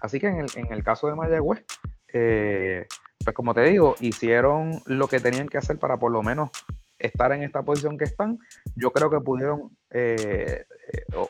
así 0.00 0.20
que 0.20 0.28
en 0.28 0.72
el, 0.72 0.84
caso 0.84 1.08
de 1.08 1.14
Mayagüez, 1.14 1.64
eh, 2.12 2.86
pues 3.24 3.34
como 3.34 3.54
te 3.54 3.62
digo, 3.62 3.96
hicieron 4.00 4.80
lo 4.86 5.08
que 5.08 5.20
tenían 5.20 5.48
que 5.48 5.58
hacer 5.58 5.78
para 5.78 5.98
por 5.98 6.12
lo 6.12 6.22
menos 6.22 6.50
estar 6.98 7.32
en 7.32 7.42
esta 7.42 7.62
posición 7.62 7.98
que 7.98 8.04
están. 8.04 8.38
Yo 8.76 8.92
creo 8.92 9.10
que 9.10 9.20
pudieron 9.20 9.76
eh, 9.90 10.64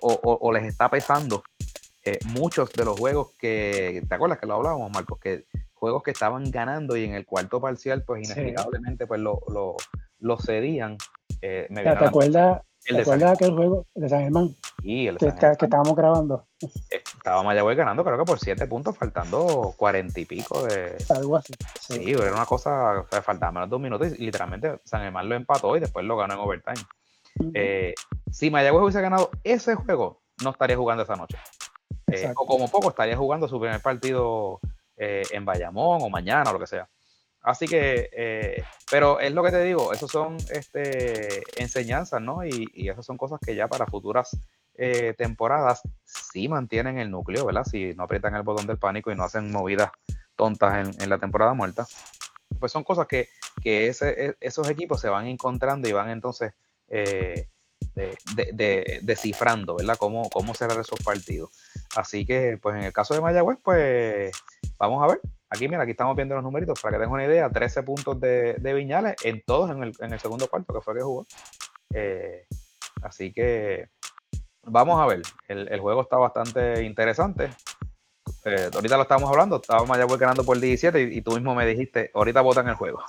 o, 0.01 0.53
les 0.53 0.65
está 0.65 0.89
pesando 0.89 1.43
eh, 2.05 2.19
muchos 2.27 2.73
de 2.73 2.85
los 2.85 2.99
juegos 2.99 3.33
que, 3.39 4.03
¿te 4.09 4.15
acuerdas 4.15 4.39
que 4.39 4.47
lo 4.47 4.55
hablábamos, 4.55 4.91
Marcos? 4.91 5.19
Que 5.21 5.47
juegos 5.75 6.03
que 6.03 6.11
estaban 6.11 6.51
ganando 6.51 6.97
y 6.97 7.05
en 7.05 7.15
el 7.15 7.25
cuarto 7.25 7.61
parcial, 7.61 8.05
pues 8.05 8.25
inexplicablemente, 8.25 9.07
pues 9.07 9.21
lo, 9.21 9.41
lo, 10.19 10.37
cedían. 10.39 10.99
Eh, 11.41 11.69
¿Te, 11.73 11.89
acuerdas, 11.89 12.63
el 12.87 13.05
¿te 13.05 13.25
aquel 13.25 13.53
juego 13.53 13.87
de 13.95 14.09
San 14.09 14.21
Germán? 14.21 14.57
Sí, 14.83 15.07
el 15.07 15.19
que, 15.19 15.27
estábamos 15.27 15.95
grabando. 15.95 16.47
Estaba 16.89 17.43
Mayagüez 17.43 17.77
ganando, 17.77 18.05
creo 18.05 18.19
que 18.19 18.25
por 18.25 18.39
siete 18.39 18.67
puntos, 18.67 18.97
faltando 18.97 19.75
cuarenta 19.77 20.19
y 20.21 20.25
pico 20.25 20.63
de. 20.65 20.97
Algo 21.11 21.37
así. 21.37 21.53
Sí, 21.81 22.13
era 22.13 22.33
una 22.33 22.47
cosa, 22.47 23.01
o 23.01 23.07
sea, 23.09 23.23
faltaba 23.23 23.53
menos 23.53 23.69
de 23.69 23.71
dos 23.71 23.81
minutos 23.81 24.09
y 24.19 24.25
literalmente 24.25 24.81
San 24.85 25.03
Germán 25.03 25.29
lo 25.29 25.35
empató 25.35 25.77
y 25.77 25.81
después 25.81 26.05
lo 26.07 26.17
ganó 26.17 26.35
en 26.35 26.41
overtime. 26.41 26.87
Eh, 27.55 27.95
si 28.31 28.51
Mayagüez 28.51 28.83
hubiese 28.83 29.01
ganado 29.01 29.31
ese 29.45 29.75
juego, 29.75 30.23
no 30.43 30.51
estaría 30.51 30.77
jugando 30.77 31.03
esa 31.03 31.17
noche. 31.17 31.39
Eh, 32.07 32.33
o 32.37 32.47
como 32.47 32.69
poco 32.69 32.91
estaría 32.91 33.17
jugando 33.17 33.47
su 33.47 33.61
primer 33.61 33.81
partido 33.81 34.61
eh, 34.97 35.23
en 35.31 35.45
Bayamón 35.45 36.01
o 36.03 36.11
mañana 36.11 36.51
o 36.51 36.53
lo 36.55 36.59
que 36.59 36.67
sea. 36.67 36.89
Así 37.43 37.67
que, 37.67 38.11
eh, 38.13 38.63
pero 38.91 39.19
es 39.19 39.33
lo 39.33 39.43
que 39.43 39.51
te 39.51 39.63
digo, 39.63 39.93
esos 39.93 40.11
son 40.11 40.37
este, 40.53 41.43
enseñanzas, 41.57 42.21
¿no? 42.21 42.45
Y, 42.45 42.69
y 42.75 42.91
esas 42.91 43.07
son 43.07 43.17
cosas 43.17 43.41
que 43.45 43.55
ya 43.55 43.67
para 43.67 43.87
futuras 43.87 44.37
eh, 44.83 45.15
temporadas 45.17 45.83
sí 46.05 46.49
mantienen 46.49 46.99
el 46.99 47.11
núcleo, 47.11 47.47
¿verdad? 47.47 47.65
Si 47.65 47.95
no 47.95 48.05
aprietan 48.05 48.35
el 48.35 48.43
botón 48.43 48.67
del 48.67 48.79
pánico 48.79 49.11
y 49.11 49.15
no 49.15 49.25
hacen 49.25 49.51
movidas 49.51 49.91
tontas 50.37 50.89
en, 50.99 51.11
la 51.11 51.19
temporada 51.19 51.55
muerta, 51.55 51.87
pues 52.59 52.73
son 52.73 52.85
cosas 52.85 53.07
que, 53.07 53.29
que 53.63 53.89
ese, 53.89 54.37
esos 54.41 54.69
equipos 54.69 55.01
se 55.01 55.09
van 55.09 55.27
encontrando 55.27 55.89
y 55.89 55.93
van 55.93 56.11
entonces 56.11 56.53
eh, 56.89 57.49
descifrando, 59.03 59.77
¿verdad? 59.77 59.97
Cómo, 59.99 60.29
cómo 60.31 60.55
serán 60.55 60.81
esos 60.81 61.01
partidos. 61.01 61.51
Así 61.97 62.25
que, 62.25 62.59
pues 62.61 62.77
en 62.77 62.85
el 62.85 62.93
caso 62.93 63.15
de 63.15 63.21
Mayagüez, 63.21 63.59
pues 63.63 64.33
vamos 64.79 65.03
a 65.03 65.09
ver 65.09 65.21
Aquí, 65.53 65.69
mira, 65.69 65.83
aquí 65.83 65.91
estamos 65.91 66.15
viendo 66.15 66.37
los 66.37 66.45
numeritos 66.45 66.81
para 66.81 66.93
que 66.93 67.03
tengan 67.03 67.15
una 67.15 67.25
idea. 67.25 67.51
13 67.51 67.83
puntos 67.83 68.21
de, 68.21 68.57
Viñales 68.63 69.17
en 69.25 69.43
todos 69.45 69.71
en 69.71 70.13
el, 70.13 70.21
segundo 70.21 70.47
cuarto, 70.47 70.73
que 70.73 70.81
fue 70.81 70.95
que 70.95 71.03
jugó. 71.03 71.27
Eh, 71.93 72.47
así 73.03 73.33
que 73.33 73.89
vamos 74.63 75.01
a 75.01 75.07
ver. 75.07 75.23
El, 75.49 75.81
juego 75.81 76.03
está 76.03 76.17
bastante 76.19 76.85
interesante. 76.85 77.51
Eh, 78.45 78.71
ahorita 78.73 78.97
lo 78.97 79.03
estábamos 79.03 79.29
hablando, 79.29 79.57
estábamos 79.57 79.91
allá 79.91 80.07
ganando 80.17 80.45
por 80.45 80.57
el 80.57 80.63
17 80.63 81.03
y, 81.03 81.21
tú 81.21 81.33
mismo 81.33 81.55
me 81.55 81.67
dijiste, 81.67 82.13
ahorita 82.15 82.43
votan 82.43 82.69
el 82.69 82.75
juego. 82.77 83.03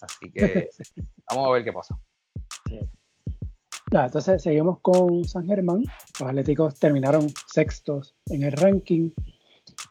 Así 0.00 0.32
que 0.32 0.68
vamos 1.30 1.48
a 1.48 1.52
ver 1.52 1.62
qué 1.64 1.72
pasa. 1.72 1.96
entonces 3.92 4.42
seguimos 4.42 4.80
con 4.80 5.24
San 5.24 5.46
Germán. 5.46 5.84
Los 6.18 6.28
Atléticos 6.28 6.74
terminaron 6.80 7.28
sextos 7.46 8.16
en 8.26 8.42
el 8.42 8.52
ranking. 8.52 9.10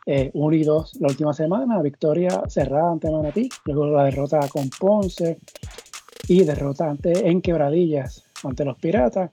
1 0.05 0.51
eh, 0.51 0.57
y 0.57 0.63
2 0.63 1.01
la 1.01 1.07
última 1.07 1.33
semana, 1.33 1.81
victoria 1.81 2.43
cerrada 2.47 2.91
ante 2.91 3.09
Manatí, 3.09 3.49
luego 3.65 3.87
la 3.87 4.03
derrota 4.03 4.47
con 4.49 4.69
Ponce 4.69 5.39
y 6.27 6.43
derrota 6.43 6.89
ante 6.89 7.27
en 7.27 7.41
Quebradillas 7.41 8.23
ante 8.43 8.65
los 8.65 8.77
Piratas, 8.77 9.31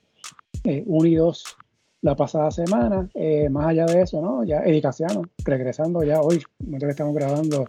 1 0.65 1.05
eh, 1.05 1.09
y 1.09 1.15
2 1.15 1.45
la 2.03 2.17
pasada 2.17 2.51
semana. 2.51 3.09
Eh, 3.15 3.51
más 3.51 3.67
allá 3.67 3.85
de 3.85 4.01
eso, 4.01 4.23
¿no? 4.23 4.45
Ya 4.45 4.61
Edicaciano, 4.61 5.23
regresando 5.45 6.03
ya 6.05 6.21
hoy, 6.23 6.43
momento 6.61 6.87
que 6.87 6.93
estamos 6.93 7.15
grabando, 7.15 7.69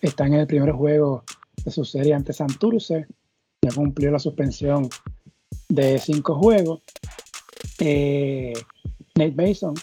está 0.00 0.26
en 0.26 0.34
el 0.34 0.46
primer 0.46 0.72
juego 0.72 1.24
de 1.64 1.70
su 1.72 1.84
serie 1.84 2.14
ante 2.14 2.32
Santurce, 2.32 3.06
ya 3.62 3.72
cumplió 3.74 4.12
la 4.12 4.20
suspensión 4.20 4.88
de 5.68 5.98
cinco 5.98 6.36
juegos. 6.36 6.82
Nate 9.16 9.32
Mason 9.34 9.74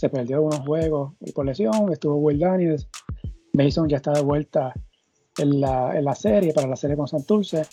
se 0.00 0.08
perdió 0.08 0.40
unos 0.40 0.60
juegos 0.60 1.12
por 1.34 1.44
lesión, 1.44 1.92
estuvo 1.92 2.14
Will 2.14 2.38
Daniels, 2.38 2.88
Mason 3.52 3.86
ya 3.86 3.98
está 3.98 4.12
de 4.12 4.22
vuelta 4.22 4.72
en 5.36 5.60
la, 5.60 5.94
en 5.94 6.06
la 6.06 6.14
serie, 6.14 6.54
para 6.54 6.66
la 6.66 6.76
serie 6.76 6.96
con 6.96 7.06
Santurce, 7.06 7.64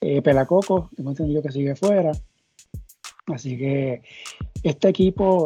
eh, 0.00 0.20
Pelacoco, 0.22 0.90
tengo 0.96 1.10
entendido 1.10 1.40
que 1.40 1.52
sigue 1.52 1.76
fuera, 1.76 2.10
así 3.28 3.56
que 3.56 4.02
este 4.64 4.88
equipo, 4.88 5.44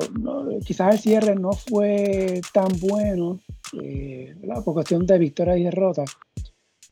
quizás 0.65 0.95
el 0.95 1.01
cierre 1.01 1.35
no 1.35 1.53
fue 1.53 2.41
tan 2.51 2.69
bueno, 2.81 3.39
eh, 3.79 4.35
por 4.65 4.73
cuestión 4.73 5.05
de 5.05 5.19
victorias 5.19 5.59
y 5.59 5.65
derrotas, 5.65 6.17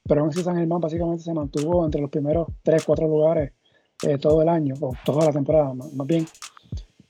pero 0.07 0.21
aún 0.21 0.29
así 0.29 0.43
San 0.43 0.57
Germán 0.57 0.83
básicamente 0.83 1.25
se 1.25 1.33
mantuvo 1.33 1.83
entre 1.83 2.03
los 2.03 2.11
primeros 2.11 2.49
3, 2.63 2.85
4 2.85 3.09
lugares 3.09 3.53
eh, 4.03 4.19
todo 4.19 4.43
el 4.43 4.51
año, 4.51 4.75
o 4.83 4.93
toda 5.03 5.25
la 5.25 5.33
temporada, 5.33 5.73
más, 5.73 5.91
más 5.95 6.07
bien. 6.07 6.27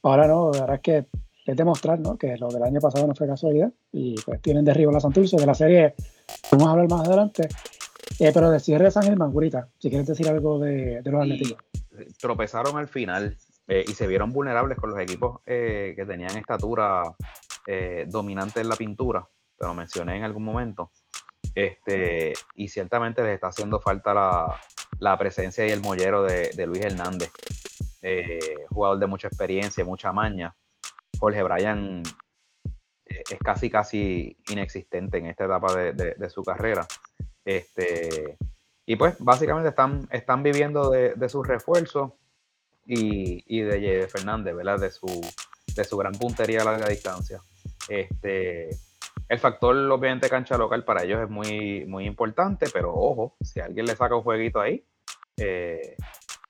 Ahora 0.05 0.29
no, 0.29 0.53
la 0.53 0.61
verdad 0.61 0.77
es 0.77 0.81
que 0.83 1.24
es 1.45 1.57
demostrar 1.57 2.01
¿no? 2.01 2.17
que 2.17 2.37
lo 2.37 2.49
del 2.49 2.63
año 2.63 2.81
pasado 2.81 3.07
no 3.07 3.15
fue 3.15 3.27
casualidad 3.27 3.71
y 3.93 4.15
pues 4.23 4.41
tienen 4.41 4.65
derribo 4.65 4.93
la 4.93 5.01
Santurce 5.01 5.37
de 5.37 5.47
la 5.47 5.55
serie. 5.55 5.95
Vamos 6.51 6.69
a 6.69 6.71
hablar 6.71 6.89
más 6.89 7.07
adelante. 7.07 7.49
Eh, 8.19 8.31
pero 8.33 8.51
de 8.51 8.61
cierre 8.61 8.85
de 8.85 8.91
San 8.91 9.03
Germán 9.03 9.33
Gurita 9.33 9.69
si 9.79 9.89
quieres 9.89 10.07
decir 10.07 10.29
algo 10.29 10.59
de, 10.59 11.01
los 11.05 11.23
atléticos 11.23 11.59
tropezaron 12.21 12.77
al 12.77 12.87
final 12.87 13.37
eh, 13.67 13.83
y 13.89 13.93
se 13.93 14.07
vieron 14.07 14.31
vulnerables 14.31 14.79
con 14.79 14.91
los 14.91 15.01
equipos 15.01 15.41
eh, 15.47 15.95
que 15.97 16.05
tenían 16.05 16.37
estatura 16.37 17.03
dominante 18.07 18.61
en 18.61 18.69
la 18.69 18.77
pintura 18.77 19.27
te 19.59 19.65
lo 19.65 19.73
mencioné 19.73 20.17
en 20.19 20.25
algún 20.25 20.45
momento. 20.45 20.91
Este 21.55 22.35
y 22.57 22.69
ciertamente 22.69 23.23
les 23.23 23.35
está 23.35 23.47
haciendo 23.47 23.81
falta 23.81 24.13
la, 24.99 25.19
presencia 25.19 25.67
y 25.67 25.71
el 25.71 25.81
mollero 25.81 26.25
de, 26.25 26.51
de 26.55 26.67
Luis 26.67 26.85
Hernández. 26.85 27.31
Jugador 28.69 28.99
de 28.99 29.07
mucha 29.07 29.29
experiencia 29.29 29.83
mucha 29.83 30.13
maña 30.13 30.55
Jorge 31.19 31.43
Bryan 31.43 32.03
eh, 33.05 33.23
es 33.31 33.39
casi 33.39 33.71
casi 33.71 34.37
inexistente 34.49 35.19
en 35.19 35.27
esta 35.27 35.45
etapa 35.45 35.75
de, 35.75 36.31
su 36.31 36.43
carrera. 36.43 36.87
Este, 37.45 38.37
y 38.87 38.97
pues 38.97 39.17
básicamente 39.19 39.69
están, 39.71 40.09
están 40.11 40.43
viviendo 40.43 40.91
de, 40.91 41.15
de 41.15 41.29
sus 41.29 41.47
refuerzos 41.47 42.13
y, 42.87 43.61
de, 43.63 44.09
Fernández, 44.09 44.55
¿verdad? 44.55 44.79
De 44.79 44.91
su, 44.91 45.07
de 45.75 45.85
su 45.85 45.97
gran 45.97 46.13
puntería 46.13 46.63
a 46.63 46.65
larga 46.65 46.89
distancia. 46.89 47.41
Este, 47.89 48.71
el 49.29 49.39
factor, 49.39 49.77
obviamente, 49.91 50.29
cancha 50.29 50.57
local 50.59 50.85
para 50.85 51.05
ellos 51.05 51.23
es 51.23 51.31
muy, 51.31 51.85
muy 51.87 52.07
importante, 52.07 52.67
pero 52.73 52.93
ojo, 52.95 53.37
si 53.41 53.61
alguien 53.61 53.87
le 53.87 53.97
saca 53.97 54.17
un 54.17 54.23
jueguito 54.23 54.61
ahí, 54.61 54.85
eh, 55.37 55.97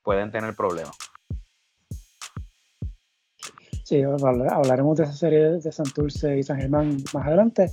pueden 0.02 0.30
tener 0.30 0.54
problemas. 0.54 0.96
Hablaremos 4.02 4.96
de 4.96 5.04
esa 5.04 5.12
serie 5.12 5.50
de 5.58 5.72
Santurce 5.72 6.38
y 6.38 6.42
San 6.42 6.58
Germán 6.58 6.96
más 7.12 7.26
adelante. 7.26 7.72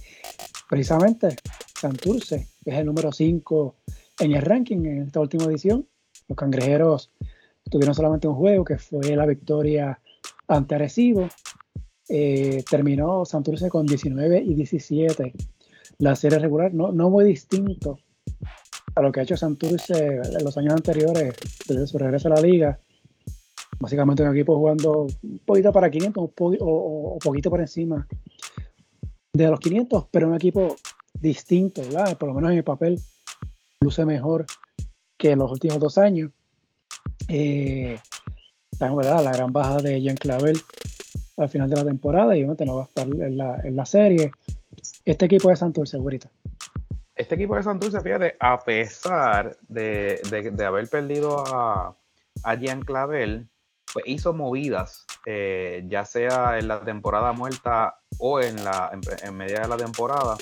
Precisamente, 0.70 1.36
Santurce 1.80 2.48
es 2.64 2.76
el 2.76 2.86
número 2.86 3.12
5 3.12 3.76
en 4.20 4.34
el 4.34 4.42
ranking 4.42 4.86
en 4.86 5.02
esta 5.04 5.20
última 5.20 5.46
edición. 5.46 5.88
Los 6.28 6.38
cangrejeros 6.38 7.12
tuvieron 7.70 7.96
solamente 7.96 8.28
un 8.28 8.36
juego 8.36 8.64
que 8.64 8.78
fue 8.78 9.16
la 9.16 9.26
victoria 9.26 10.00
ante 10.48 10.76
Arecibo. 10.76 11.28
Eh, 12.08 12.64
terminó 12.70 13.26
Santurce 13.26 13.70
con 13.70 13.86
19 13.86 14.44
y 14.44 14.54
17. 14.54 15.34
La 15.98 16.16
serie 16.16 16.40
regular 16.40 16.74
no, 16.74 16.92
no 16.92 17.10
muy 17.10 17.26
distinto 17.26 18.00
a 18.94 19.02
lo 19.02 19.12
que 19.12 19.22
ha 19.22 19.24
hecho 19.24 19.38
Santurce 19.38 20.18
en 20.18 20.44
los 20.44 20.58
años 20.58 20.74
anteriores, 20.74 21.36
desde 21.68 21.88
su 21.88 21.98
regreso 21.98 22.28
a 22.28 22.36
la 22.36 22.42
liga 22.42 22.80
básicamente 23.82 24.22
un 24.22 24.36
equipo 24.36 24.56
jugando 24.56 25.08
un 25.24 25.40
poquito 25.40 25.74
para 25.74 25.90
500 25.90 26.30
o, 26.60 27.18
poquito 27.22 27.50
por 27.50 27.60
encima 27.60 28.08
de 29.34 29.48
los 29.48 29.60
500, 29.60 30.06
pero 30.12 30.28
un 30.28 30.36
equipo 30.36 30.76
distinto. 31.20 31.82
Por 32.18 32.30
lo 32.30 32.36
menos 32.36 32.52
en 32.52 32.58
el 32.58 32.64
papel 32.64 33.02
luce 33.82 34.06
mejor 34.06 34.46
que 35.18 35.32
en 35.32 35.40
los 35.40 35.52
últimos 35.52 35.80
dos 35.80 35.98
años. 35.98 36.32
Eh, 37.28 37.98
¿verdad? 38.80 39.24
La 39.24 39.32
gran 39.32 39.52
baja 39.52 39.78
de 39.78 40.02
Jean 40.02 40.16
Clavel 40.16 40.60
al 41.38 41.50
final 41.50 41.70
de 41.70 41.76
la 41.76 41.86
temporada 41.86 42.36
y 42.36 42.40
obviamente 42.40 42.66
no 42.66 42.76
va 42.76 42.84
a 42.84 42.86
estar 42.86 43.08
en 43.08 43.76
la, 43.76 43.86
serie. 43.86 44.32
Este 45.06 45.26
equipo 45.26 45.50
de 45.50 45.56
Santurce, 45.56 45.92
segurito. 45.98 46.30
Este 47.16 47.36
equipo 47.36 47.56
de 47.56 47.64
Santurce, 47.64 48.02
fíjate, 48.02 48.36
a 48.40 48.60
pesar 48.60 49.58
de, 49.68 50.20
haber 50.66 50.88
perdido 50.88 51.44
a, 51.48 51.96
a 52.44 52.56
Jean 52.56 52.82
Clavel, 52.82 53.48
pues 53.94 54.06
hizo 54.08 54.34
movidas, 54.34 55.06
eh, 55.26 55.84
ya 55.88 56.06
sea 56.06 56.58
en 56.58 56.68
la 56.68 56.84
temporada 56.84 57.34
muerta 57.34 58.00
o 58.18 58.40
en 58.40 58.64
la 58.64 58.92
en, 59.24 59.36
media 59.36 59.62
de 59.62 59.68
la 59.68 59.78
temporada, 59.78 60.38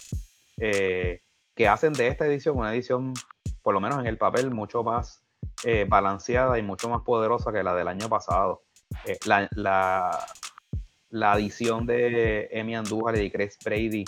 eh, 0.58 1.22
que 1.56 1.68
hacen 1.68 1.94
de 1.94 2.08
esta 2.08 2.26
edición 2.26 2.58
una 2.58 2.74
edición, 2.74 3.14
por 3.62 3.74
lo 3.74 3.82
menos 3.82 4.00
en 4.00 4.08
el 4.08 4.18
papel, 4.18 4.52
mucho 4.52 4.84
más 4.84 5.24
eh, 5.64 5.86
balanceada 5.88 6.58
y 6.58 6.62
mucho 6.62 6.90
más 6.90 7.02
poderosa 7.02 7.52
que 7.52 7.64
la 7.64 7.76
del 7.76 7.88
año 7.88 8.10
pasado. 8.10 8.64
La, 9.26 9.48
la, 9.52 10.26
la, 11.10 11.32
adición 11.32 11.86
de 11.86 12.50
Emi 12.52 12.76
Andújar 12.76 13.18
y 13.18 13.30
Chris 13.30 13.58
Brady 13.64 14.04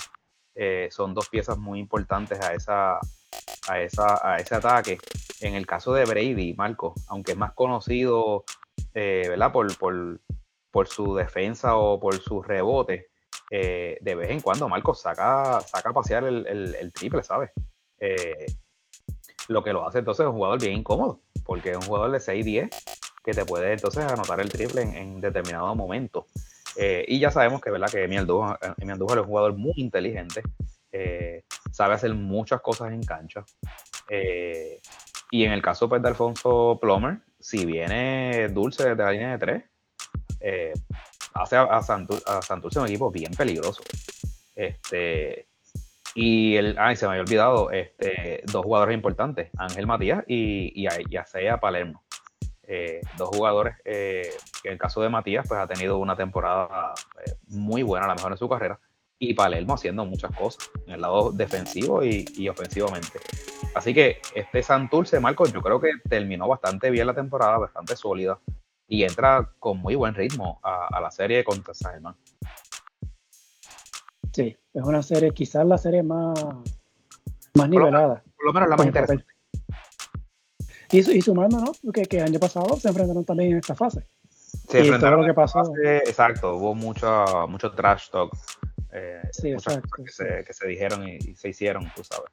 son 0.90 1.14
dos 1.14 1.28
piezas 1.28 1.56
muy 1.56 1.78
importantes 1.78 2.40
a 2.40 2.52
esa, 2.52 2.98
a, 3.68 3.80
esa, 3.80 4.26
a 4.26 4.38
ese 4.38 4.54
ataque. 4.54 4.98
En 5.40 5.54
el 5.54 5.66
caso 5.66 5.92
de 5.94 6.04
Brady, 6.04 6.54
Marco, 6.54 6.94
aunque 7.08 7.32
es 7.32 7.38
más 7.38 7.52
conocido 7.52 8.44
eh. 8.94 9.36
Por, 10.70 10.88
su 10.88 11.14
defensa 11.14 11.76
o 11.76 12.00
por 12.00 12.18
su 12.18 12.42
rebote, 12.42 13.08
eh, 13.50 13.98
de 14.00 14.14
vez 14.14 14.30
en 14.30 14.40
cuando 14.40 14.70
Marcos 14.70 15.02
saca, 15.02 15.60
saca 15.60 15.90
a 15.90 15.92
pasear 15.92 16.24
el, 16.24 16.92
triple, 16.94 17.22
¿sabes? 17.22 17.50
Eh, 17.98 18.46
lo 19.48 19.62
que 19.62 19.74
lo 19.74 19.86
hace 19.86 19.98
entonces 19.98 20.24
es 20.24 20.30
un 20.30 20.36
jugador 20.36 20.58
bien 20.58 20.78
incómodo, 20.78 21.20
porque 21.44 21.72
es 21.72 21.76
un 21.76 21.82
jugador 21.82 22.10
de 22.10 22.18
6-10 22.18 22.70
que 23.22 23.32
te 23.32 23.44
puede 23.44 23.74
entonces 23.74 24.02
anotar 24.04 24.40
el 24.40 24.48
triple 24.48 24.80
en, 24.80 25.20
determinado 25.20 25.74
momento. 25.74 26.26
y 26.74 27.18
ya 27.20 27.30
sabemos 27.30 27.60
que, 27.60 27.70
¿verdad? 27.70 27.90
que 27.90 28.04
Andújar, 28.16 28.58
es 29.18 29.22
un 29.22 29.26
jugador 29.26 29.52
muy 29.52 29.74
inteligente, 29.76 30.42
sabe 31.70 31.94
hacer 31.94 32.14
muchas 32.14 32.62
cosas 32.62 32.92
en 32.92 33.02
cancha. 33.02 33.44
y 35.30 35.44
en 35.44 35.52
el 35.52 35.60
caso 35.60 35.86
pues, 35.86 36.00
de 36.00 36.08
Alfonso 36.08 36.78
Plomer, 36.80 37.18
si 37.42 37.66
viene 37.66 38.48
Dulce 38.48 38.88
desde 38.88 39.02
la 39.02 39.12
línea 39.12 39.32
de 39.32 39.38
tres, 39.38 39.64
eh, 40.40 40.72
hace 41.34 41.56
a, 41.56 41.82
Santurce 41.82 42.78
un 42.78 42.86
equipo 42.86 43.10
bien 43.10 43.32
peligroso. 43.32 43.82
Este, 44.54 45.48
Y 46.14 46.56
el, 46.56 46.76
ay, 46.78 46.96
se 46.96 47.06
me 47.06 47.12
había 47.12 47.22
olvidado, 47.22 47.70
este, 47.70 48.42
dos 48.46 48.64
jugadores 48.64 48.94
importantes, 48.94 49.50
Ángel 49.58 49.86
Matías 49.86 50.24
y, 50.26 50.72
y, 50.74 50.86
y 50.86 51.58
Palermo. 51.60 52.02
Eh, 52.64 53.00
dos 53.18 53.28
jugadores 53.28 53.74
eh, 53.84 54.30
que 54.62 54.68
en 54.68 54.74
el 54.74 54.78
caso 54.78 55.02
de 55.02 55.08
Matías, 55.08 55.46
pues 55.48 55.60
ha 55.60 55.66
tenido 55.66 55.98
una 55.98 56.16
temporada 56.16 56.94
muy 57.48 57.82
buena, 57.82 58.06
a 58.06 58.08
lo 58.08 58.14
mejor 58.14 58.32
en 58.32 58.38
su 58.38 58.48
carrera, 58.48 58.78
y 59.22 59.34
Palermo 59.34 59.74
haciendo 59.74 60.04
muchas 60.04 60.34
cosas 60.34 60.68
en 60.84 60.94
el 60.94 61.00
lado 61.00 61.30
defensivo 61.30 62.04
y, 62.04 62.48
ofensivamente. 62.48 63.20
Así 63.72 63.94
que 63.94 64.20
este 64.34 64.64
Santurce, 64.64 65.20
Marco, 65.20 65.46
yo 65.46 65.62
creo 65.62 65.80
que 65.80 65.92
terminó 66.08 66.48
bastante 66.48 66.90
bien 66.90 67.06
la 67.06 67.14
temporada, 67.14 67.56
bastante 67.56 67.94
sólida, 67.94 68.40
y 68.88 69.04
entra 69.04 69.48
con 69.60 69.78
muy 69.78 69.94
buen 69.94 70.16
ritmo 70.16 70.58
a, 70.64 71.00
la 71.00 71.12
serie 71.12 71.44
contra 71.44 71.72
San 71.72 72.02
Sí, 74.32 74.56
es 74.74 74.82
una 74.82 75.04
serie, 75.04 75.30
quizás 75.30 75.64
la 75.66 75.78
serie 75.78 76.02
más, 76.02 76.44
más 77.54 77.68
nivelada. 77.68 78.24
Por 78.36 78.46
lo 78.46 78.52
menos 78.52 78.70
la 78.70 78.76
más 78.76 78.86
interesante. 78.86 79.24
Y, 80.90 80.98
y, 80.98 81.22
sumando, 81.22 81.60
¿no? 81.60 81.72
Porque 81.84 82.06
que 82.06 82.18
el 82.18 82.24
año 82.24 82.40
pasado 82.40 82.76
se 82.76 82.88
enfrentaron 82.88 83.24
también 83.24 83.52
en 83.52 83.58
esta 83.58 83.76
fase. 83.76 84.04
Se 84.68 84.80
enfrentaron 84.80 85.20
lo 85.20 85.26
que 85.26 85.34
pasó. 85.34 85.62
exacto, 85.80 86.56
hubo 86.56 86.74
mucho, 86.74 87.46
mucho 87.48 87.70
trash 87.70 88.10
talk. 88.10 88.36
Eh, 88.92 89.22
sí, 89.32 89.50
exacto, 89.50 90.02
que, 90.04 90.10
se, 90.10 90.44
que, 90.44 90.52
se, 90.52 90.66
dijeron 90.68 91.08
y, 91.08 91.34
se 91.34 91.48
hicieron, 91.48 91.90
tú 91.96 92.02
sabes. 92.04 92.30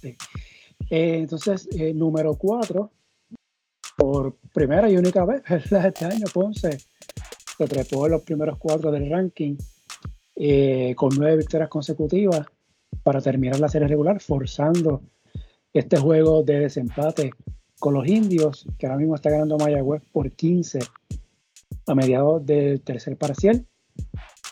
Sí. 0.00 0.16
Eh, 0.90 1.18
entonces, 1.18 1.68
eh, 1.72 1.94
número 1.94 2.34
cuatro, 2.34 2.92
por 3.96 4.36
primera 4.52 4.90
y 4.90 4.96
única 4.96 5.24
vez 5.24 5.42
este 5.50 6.04
año, 6.04 6.26
Ponce 6.32 6.78
se 7.56 7.66
trepó 7.66 8.06
en 8.06 8.12
los 8.12 8.22
primeros 8.22 8.58
cuatro 8.58 8.90
del 8.90 9.10
ranking 9.10 9.56
con 10.94 11.10
nueve 11.16 11.38
victorias 11.38 11.68
consecutivas 11.68 12.46
para 13.02 13.20
terminar 13.20 13.58
la 13.58 13.68
serie 13.68 13.88
regular, 13.88 14.20
forzando 14.20 15.02
este 15.72 15.96
juego 15.98 16.42
de 16.42 16.60
desempate 16.60 17.32
con 17.78 17.94
los 17.94 18.06
indios, 18.06 18.66
que 18.78 18.86
ahora 18.86 18.98
mismo 18.98 19.14
está 19.14 19.30
ganando 19.30 19.58
Mayagüez 19.58 20.02
por 20.12 20.30
15 20.30 20.78
a 21.86 21.94
mediados 21.94 22.44
del 22.44 22.80
tercer 22.82 23.16
parcial. 23.16 23.66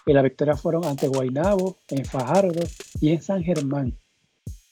Y 0.06 0.12
las 0.12 0.22
victorias 0.22 0.60
fueron 0.60 0.84
ante 0.84 1.08
Guaynabo, 1.08 1.78
en 1.88 2.04
Fajardo 2.04 2.64
y 3.00 3.10
en 3.10 3.20
San 3.20 3.42
Germán. 3.42 3.98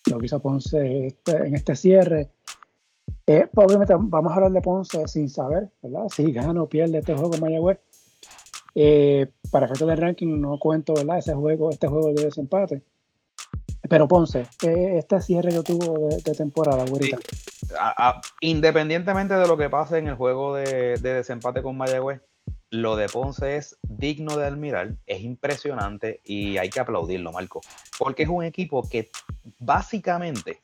Lo 0.07 0.19
que 0.19 0.27
hizo 0.27 0.41
Ponce 0.41 1.09
este, 1.09 1.37
en 1.37 1.57
este 1.57 1.75
cierre. 1.75 2.31
Eh, 3.27 3.49
pues, 3.53 3.67
obviamente 3.67 3.95
vamos 3.99 4.33
a 4.33 4.37
hablar 4.37 4.53
de 4.53 4.63
Ponce 4.63 5.09
sin 5.09 5.29
saber, 5.29 5.71
¿verdad? 5.83 6.05
Si 6.15 6.31
gana 6.31 6.63
o 6.63 6.69
pierde 6.69 6.99
este 6.99 7.15
juego 7.15 7.37
Mayagüez. 7.39 7.79
Eh, 8.77 9.29
para 9.51 9.67
efectos 9.67 9.87
del 9.87 9.99
ranking 9.99 10.41
no 10.41 10.59
cuento 10.59 10.95
¿verdad? 10.95 11.19
ese 11.19 11.33
juego, 11.33 11.71
este 11.71 11.89
juego 11.89 12.13
de 12.13 12.25
desempate. 12.25 12.83
Pero 13.89 14.09
Ponce, 14.09 14.47
este 14.63 15.21
cierre 15.21 15.51
que 15.51 15.63
tuvo 15.63 16.09
de, 16.09 16.35
temporada, 16.35 16.85
güerita. 16.87 17.19
independientemente 18.41 19.35
de 19.35 19.47
lo 19.47 19.57
que 19.57 19.69
pase 19.69 19.99
en 19.99 20.09
el 20.09 20.15
juego 20.15 20.55
de, 20.55 20.97
desempate 20.97 21.63
con 21.63 21.77
Mayagüez, 21.77 22.23
lo 22.75 22.97
de 22.97 23.09
Ponce 23.09 23.57
es 23.57 23.79
digno 23.83 24.37
de 24.37 24.47
admirar, 24.47 24.97
es 25.07 25.21
impresionante 25.21 26.21
y 26.25 26.59
hay 26.59 26.71
que 26.71 26.81
aplaudirlo, 26.81 27.31
Marco. 27.31 27.61
Porque 27.99 28.25
es 28.25 28.29
un 28.29 28.43
equipo 28.43 28.89
que 28.89 29.11
básicamente 29.61 30.61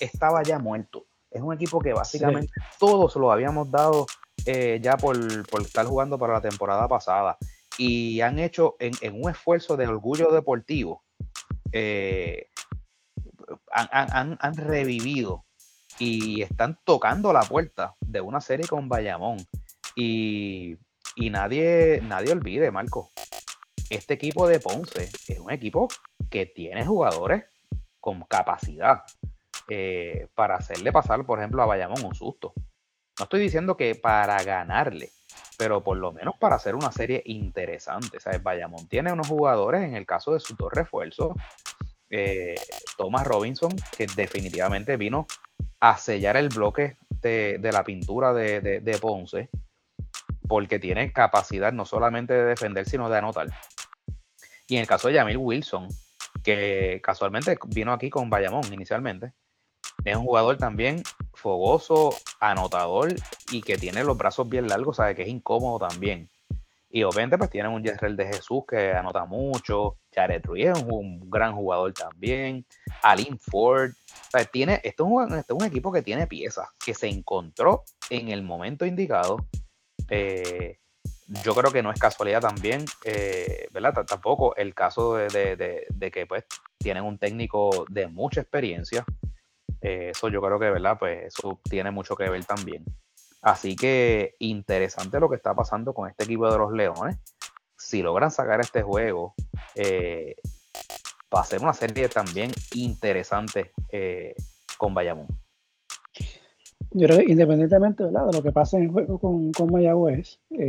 estaba 0.00 0.42
ya 0.42 0.58
muerto. 0.58 1.06
Es 1.30 1.40
un 1.40 1.54
equipo 1.54 1.80
que 1.80 1.92
básicamente 1.92 2.52
todos 2.80 3.14
lo 3.14 3.30
habíamos 3.30 3.70
dado 3.70 4.06
eh, 4.44 4.80
ya 4.82 4.96
por, 4.96 5.16
estar 5.60 5.86
jugando 5.86 6.18
para 6.18 6.34
la 6.34 6.40
temporada 6.40 6.88
pasada 6.88 7.38
y 7.78 8.20
han 8.22 8.40
hecho 8.40 8.74
en, 8.80 8.92
un 9.14 9.30
esfuerzo 9.30 9.76
de 9.76 9.86
orgullo 9.86 10.32
deportivo, 10.32 11.04
eh, 11.70 12.48
han, 13.70 14.56
revivido 14.56 15.44
y 15.98 16.42
están 16.42 16.76
tocando 16.84 17.32
la 17.32 17.42
puerta 17.42 17.94
de 18.00 18.20
una 18.20 18.40
serie 18.40 18.66
con 18.66 18.88
Bayamón. 18.88 19.38
Y, 19.94 20.76
nadie, 21.16 22.00
nadie 22.02 22.32
olvide, 22.32 22.70
Marco, 22.70 23.10
este 23.90 24.14
equipo 24.14 24.48
de 24.48 24.60
Ponce 24.60 25.10
es 25.28 25.38
un 25.38 25.50
equipo 25.50 25.88
que 26.30 26.46
tiene 26.46 26.86
jugadores 26.86 27.44
con 28.00 28.22
capacidad 28.22 29.02
eh, 29.68 30.28
para 30.34 30.56
hacerle 30.56 30.92
pasar, 30.92 31.24
por 31.24 31.38
ejemplo, 31.38 31.62
a 31.62 31.66
Bayamón 31.66 32.04
un 32.04 32.14
susto. 32.14 32.52
No 33.18 33.24
estoy 33.24 33.40
diciendo 33.40 33.76
que 33.76 33.94
para 33.94 34.42
ganarle, 34.42 35.10
pero 35.58 35.82
por 35.82 35.96
lo 35.98 36.12
menos 36.12 36.34
para 36.38 36.56
hacer 36.56 36.74
una 36.74 36.90
serie 36.90 37.22
interesante. 37.26 38.18
¿sabes? 38.18 38.42
Bayamón 38.42 38.88
tiene 38.88 39.12
unos 39.12 39.28
jugadores, 39.28 39.82
en 39.82 39.94
el 39.94 40.06
caso 40.06 40.32
de 40.32 40.40
sus 40.40 40.56
dos 40.56 40.72
refuerzos, 40.72 41.36
eh, 42.10 42.56
Thomas 42.96 43.26
Robinson, 43.26 43.72
que 43.96 44.06
definitivamente 44.16 44.96
vino 44.96 45.26
a 45.80 45.96
sellar 45.96 46.36
el 46.36 46.48
bloque 46.48 46.96
de, 47.08 47.58
la 47.72 47.84
pintura 47.84 48.32
de, 48.32 48.98
Ponce, 49.00 49.48
porque 50.48 50.78
tiene 50.78 51.12
capacidad 51.12 51.72
no 51.72 51.84
solamente 51.84 52.34
de 52.34 52.44
defender, 52.44 52.88
sino 52.88 53.08
de 53.08 53.18
anotar. 53.18 53.48
Y 54.66 54.76
en 54.76 54.82
el 54.82 54.86
caso 54.86 55.08
de 55.08 55.14
Yamil 55.14 55.36
Wilson, 55.36 55.88
que 56.42 57.00
casualmente 57.02 57.58
vino 57.66 57.92
aquí 57.92 58.10
con 58.10 58.30
Bayamón 58.30 58.72
inicialmente, 58.72 59.32
es 60.04 60.16
un 60.16 60.24
jugador 60.24 60.56
también 60.56 61.02
fogoso, 61.34 62.14
anotador 62.40 63.14
y 63.50 63.62
que 63.62 63.76
tiene 63.76 64.04
los 64.04 64.16
brazos 64.16 64.48
bien 64.48 64.68
largos, 64.68 64.96
sabe 64.96 65.14
que 65.14 65.22
es 65.22 65.28
incómodo 65.28 65.86
también. 65.86 66.28
Y 66.94 67.04
obviamente 67.04 67.38
pues 67.38 67.50
tiene 67.50 67.68
un 67.68 67.82
Jezreel 67.82 68.16
de 68.16 68.26
Jesús 68.26 68.64
que 68.68 68.92
anota 68.92 69.24
mucho, 69.24 69.96
Jared 70.14 70.44
Ruiz 70.44 70.66
es 70.66 70.82
un, 70.82 71.30
gran 71.30 71.54
jugador 71.54 71.94
también, 71.94 72.66
Alin 73.02 73.38
Ford, 73.38 73.92
tiene, 74.52 74.80
esto, 74.84 75.04
es 75.04 75.10
un, 75.10 75.38
es 75.38 75.44
un 75.48 75.64
equipo 75.64 75.90
que 75.90 76.02
tiene 76.02 76.26
piezas, 76.26 76.68
que 76.84 76.92
se 76.92 77.08
encontró 77.08 77.84
en 78.10 78.28
el 78.28 78.42
momento 78.42 78.84
indicado. 78.84 79.38
Eh, 80.10 80.78
yo 81.44 81.54
creo 81.54 81.72
que 81.72 81.82
no 81.82 81.90
es 81.90 81.98
casualidad 81.98 82.40
también, 82.40 82.84
eh, 83.04 83.66
¿verdad? 83.72 84.04
tampoco 84.06 84.54
el 84.56 84.74
caso 84.74 85.14
de, 85.16 85.86
de, 85.88 86.10
que 86.10 86.26
pues 86.26 86.44
tienen 86.78 87.04
un 87.04 87.18
técnico 87.18 87.86
de 87.88 88.06
mucha 88.08 88.40
experiencia, 88.40 89.04
eh, 89.80 90.10
eso 90.10 90.28
yo 90.28 90.42
creo 90.42 90.58
que, 90.58 90.70
¿verdad? 90.70 90.98
Pues 90.98 91.26
eso 91.26 91.60
tiene 91.62 91.90
mucho 91.90 92.16
que 92.16 92.28
ver 92.28 92.44
también. 92.44 92.84
Así 93.40 93.74
que 93.74 94.36
interesante 94.38 95.18
lo 95.18 95.28
que 95.28 95.36
está 95.36 95.54
pasando 95.54 95.94
con 95.94 96.08
este 96.08 96.24
equipo 96.24 96.50
de 96.50 96.58
los 96.58 96.72
Leones. 96.72 97.16
Si 97.76 98.02
logran 98.02 98.30
sacar 98.30 98.60
este 98.60 98.82
juego, 98.82 99.34
eh, 99.74 100.36
va 101.34 101.40
a 101.40 101.44
ser 101.44 101.60
una 101.60 101.72
serie 101.72 102.08
también 102.08 102.52
interesante 102.74 103.72
con 104.76 104.94
Bayamón. 104.94 105.41
Yo 106.94 107.06
creo 107.06 107.18
que 107.18 107.32
independientemente 107.32 108.04
de 108.04 108.12
lo 108.12 108.42
que 108.42 108.52
pase 108.52 108.76
en 108.76 108.84
el 108.84 108.90
juego 108.90 109.18
con, 109.18 109.52
con 109.52 109.72
Mayagüez, 109.72 110.38
yo 110.50 110.60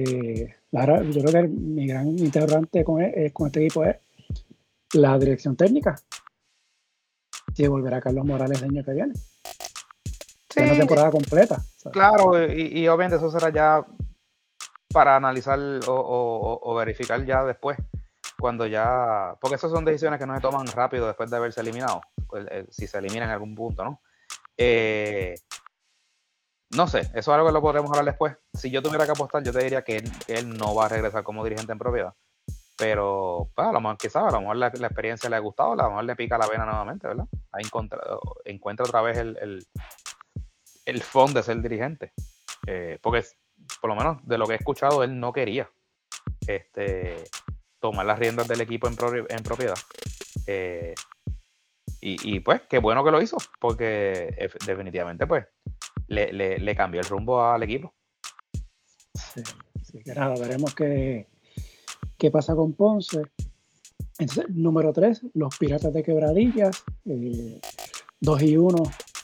creo 0.72 1.32
que 1.32 1.48
mi 1.48 1.88
gran 1.88 2.08
interrogante 2.08 2.84
con, 2.84 3.02
con 3.34 3.48
este 3.48 3.66
equipo 3.66 3.84
es 3.84 3.98
la 4.94 5.18
dirección 5.18 5.56
técnica 5.56 5.96
si 7.54 7.68
volverá 7.68 8.02
Carlos 8.02 8.26
Morales 8.26 8.62
el 8.62 8.70
año 8.70 8.84
que 8.84 8.94
viene. 8.94 9.14
Sí, 10.50 10.62
una 10.62 10.78
temporada 10.78 11.12
completa. 11.12 11.62
Claro, 11.92 12.52
y, 12.52 12.88
obviamente 12.88 13.18
eso 13.18 13.32
será 13.32 13.50
ya 13.50 13.86
para 14.92 15.16
analizar 15.16 15.60
o, 15.88 16.76
verificar 16.76 17.24
ya 17.26 17.44
después, 17.44 17.78
cuando 18.40 18.68
ya, 18.68 19.36
porque 19.40 19.56
esas 19.56 19.72
son 19.72 19.86
decisiones 19.86 20.20
que 20.20 20.28
no 20.28 20.36
se 20.36 20.42
toman 20.42 20.68
rápido 20.68 21.08
después 21.08 21.30
de 21.30 21.38
haberse 21.38 21.62
eliminado, 21.62 22.02
pues, 22.28 22.46
eh, 22.52 22.66
si 22.70 22.88
se 22.88 22.98
elimina 22.98 23.26
en 23.26 23.32
algún 23.32 23.56
punto, 23.56 23.84
¿no? 23.84 24.02
Eh, 24.58 25.36
no 26.76 26.88
sé, 26.88 27.02
eso 27.02 27.14
es 27.16 27.28
algo 27.30 27.48
que 27.48 27.54
lo 27.54 27.62
podremos 27.62 27.90
hablar 27.92 28.06
después. 28.06 28.36
Si 28.54 28.70
yo 28.70 28.82
tuviera 28.82 29.06
que 29.06 29.12
apostar, 29.12 29.44
yo 29.44 29.52
te 29.52 29.64
diría 29.64 29.84
que 29.84 30.04
él 30.28 30.58
no 30.58 30.76
va 30.76 30.86
a 30.86 30.90
regresar 30.90 31.24
como 31.24 31.44
dirigente 31.44 31.72
en 31.72 31.78
propiedad. 31.78 32.14
Pero, 32.78 33.52
pues, 33.56 33.68
a 33.68 33.72
lo 33.72 33.80
mejor, 33.80 33.98
sabe, 34.10 34.30
a 34.30 34.32
lo 34.32 34.42
mejor 34.42 34.58
la, 34.58 34.68
experiencia 34.68 35.30
le 35.30 35.36
ha 35.36 35.40
gustado, 35.40 35.74
a 35.74 35.76
lo 35.76 35.90
mejor 35.90 36.04
le 36.06 36.16
pica 36.16 36.38
la 36.38 36.48
vena 36.48 36.66
nuevamente, 36.66 37.08
¿verdad? 37.08 37.26
Ahí 37.52 37.64
encuentra 38.46 38.86
otra 38.86 39.02
vez 39.02 39.18
el, 39.18 39.38
el, 39.40 39.66
el 40.86 41.04
fondo 41.04 41.40
de 41.40 41.44
ser 41.44 41.62
dirigente. 41.62 42.14
Eh, 42.66 42.98
porque, 43.02 43.24
por 43.80 43.90
lo 43.90 43.96
menos, 43.96 44.18
de 44.28 44.38
lo 44.38 44.48
que 44.48 44.54
he 44.54 44.58
escuchado, 44.58 45.04
él 45.04 45.20
no 45.20 45.32
quería 45.32 45.70
este, 46.48 47.24
tomar 47.80 48.06
las 48.06 48.18
riendas 48.18 48.48
del 48.48 48.62
equipo 48.62 48.88
en, 48.88 48.96
en 49.30 49.44
propiedad. 49.44 49.78
Eh, 50.48 50.96
y, 52.02 52.36
y, 52.36 52.40
pues, 52.40 52.62
qué 52.70 52.80
bueno 52.80 53.04
que 53.04 53.12
lo 53.12 53.22
hizo, 53.22 53.38
porque 53.60 54.50
definitivamente, 54.66 55.28
pues, 55.28 55.46
le, 56.14 56.60
le, 56.60 56.76
cambió 56.76 57.02
el 57.02 57.08
rumbo 57.08 57.42
al 57.42 57.64
equipo. 57.64 57.94
Sí, 59.84 60.02
que 60.04 60.14
nada, 60.14 60.36
veremos 60.40 60.74
que 60.74 61.28
¿Qué 62.18 62.32
pasa 62.32 62.56
con 62.56 62.74
Ponce? 62.74 63.22
Entonces, 64.18 64.46
número 64.50 64.94
3, 64.94 65.24
los 65.34 65.58
Piratas 65.58 65.94
de 65.94 66.04
Quebradillas, 66.04 66.84
2 67.04 68.42
eh, 68.42 68.46
y 68.46 68.58
1 68.58 68.78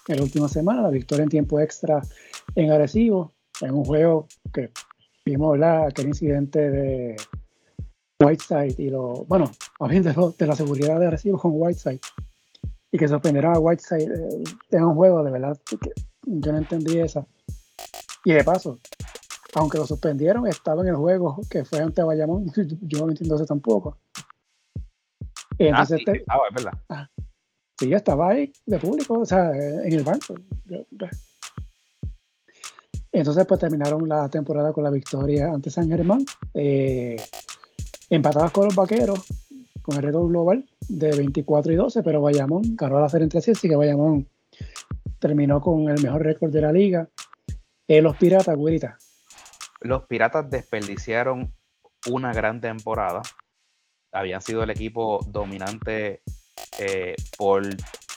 en 0.10 0.16
la 0.18 0.24
última 0.24 0.50
semana, 0.50 0.82
la 0.82 0.90
victoria 0.90 1.24
en 1.24 1.30
tiempo 1.30 1.60
extra 1.60 2.02
en 2.56 2.72
Arecibo, 2.72 3.34
en 3.62 3.72
un 3.72 3.86
juego 3.86 4.28
que 4.54 4.72
vimos 5.26 5.58
aquel 5.62 6.08
incidente 6.08 6.70
de, 6.70 7.16
Whiteside 8.22 8.76
y 8.78 8.90
lo, 8.90 9.24
bueno, 9.26 9.50
más 9.80 9.90
bien 9.90 10.04
de, 10.04 10.14
de 10.38 10.46
la 10.46 10.56
seguridad 10.56 11.00
de 11.00 11.10
recibo 11.10 11.38
con 11.38 11.54
Whiteside 11.56 12.02
y 12.92 12.98
que 12.98 13.08
sorprenderá 13.08 13.54
a 13.54 13.60
Whiteside 13.60 14.14
eh, 14.14 14.44
en 14.72 14.84
un 14.84 14.96
juego, 14.96 15.24
de 15.24 15.32
verdad, 15.32 15.58
que 15.66 15.78
yo 16.24 16.52
no 16.52 16.58
entendí 16.58 17.00
esa. 17.00 17.26
Y 18.26 18.34
de 18.34 18.44
paso, 18.44 18.80
aunque 19.56 19.78
lo 19.78 19.86
suspendieron, 19.86 20.48
estaba 20.48 20.82
en 20.82 20.90
el 20.90 20.96
juego 20.96 21.40
que 21.50 21.66
fue 21.66 21.80
ante 21.80 22.04
Bayamón, 22.04 22.52
yo 22.82 23.06
no 23.06 23.10
entiendo 23.10 23.36
eso 23.36 23.46
tampoco. 23.46 23.98
Y 25.58 25.66
ah, 25.66 25.70
entonces 25.70 26.02
ah, 26.08 26.12
sí, 26.12 26.20
es 26.20 26.56
verdad. 26.56 26.80
Ah, 26.90 27.10
sí, 27.78 27.94
estaba 27.94 28.30
ahí 28.30 28.52
de 28.66 28.80
público, 28.80 29.20
o 29.20 29.26
sea, 29.26 29.52
en 29.52 29.92
el 29.92 30.04
banco. 30.04 30.36
Entonces, 33.12 33.46
pues 33.46 33.60
terminaron 33.60 34.08
la 34.08 34.30
temporada 34.30 34.72
con 34.72 34.84
la 34.84 34.92
victoria 34.92 35.52
ante 35.52 35.70
San 35.70 35.90
Germán. 35.90 36.24
Eh, 36.54 37.18
empatadas 38.10 38.52
con 38.52 38.66
los 38.66 38.76
vaqueros, 38.76 39.20
con 39.82 39.98
el 39.98 40.04
récord 40.04 40.30
global 40.30 40.66
de 40.88 41.16
24 41.16 41.74
y 41.74 41.76
12, 41.76 42.04
pero 42.04 42.22
Bayamón 42.22 42.76
ganó 42.76 43.00
la 43.00 43.10
serie 43.10 43.26
entre 43.26 43.42
sí, 43.42 43.52
así 43.52 43.68
que 43.68 43.76
Bayamón 43.76 44.28
terminó 45.20 45.62
con 45.62 45.90
el 45.90 46.02
mejor 46.02 46.24
récord 46.24 46.52
de 46.52 46.62
la 46.62 46.72
liga. 46.72 47.10
Eh, 47.88 48.02
los 48.02 48.16
Piratas, 48.18 48.56
güerita. 48.56 48.98
Los 49.82 50.06
Piratas 50.06 50.50
desperdiciaron 50.50 51.54
una 52.08 52.34
gran 52.34 52.62
temporada. 52.62 53.22
Habían 54.12 54.42
sido 54.42 54.64
el 54.64 54.70
equipo 54.70 55.20
dominante 55.28 56.22
eh, 56.80 57.16
por 57.38 57.64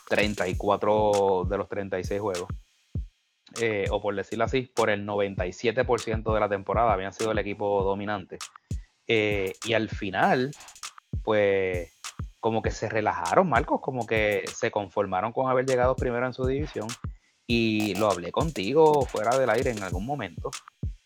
34 0.09 1.47
de 1.49 1.59
los 1.59 1.69
36 1.69 2.21
juegos. 2.21 2.49
Eh, 3.61 3.87
o 3.91 4.01
por 4.01 4.15
decirlo 4.15 4.45
así, 4.45 4.63
por 4.63 4.89
el 4.89 5.07
97% 5.07 6.33
de 6.33 6.41
la 6.41 6.49
temporada 6.49 6.93
habían 6.93 7.13
sido 7.13 7.33
el 7.33 7.39
equipo 7.39 7.83
dominante. 7.83 8.39
y 9.07 9.73
al 9.75 9.91
final, 9.91 10.53
pues 11.23 11.93
como 12.43 12.61
que 12.61 12.73
se 12.73 12.89
relajaron, 12.89 13.49
Marcos, 13.49 13.81
como 13.81 14.05
que 14.05 14.43
se 14.53 14.73
conformaron 14.73 15.33
con 15.33 15.49
haber 15.49 15.65
llegado 15.65 15.95
primero 15.95 16.27
en 16.27 16.35
su 16.35 16.45
división. 16.45 16.89
Y 17.47 17.95
lo 17.95 18.11
hablé 18.11 18.33
contigo 18.33 19.07
fuera 19.07 19.39
del 19.39 19.49
aire 19.49 19.71
en 19.71 19.81
algún 19.81 20.05
momento, 20.05 20.51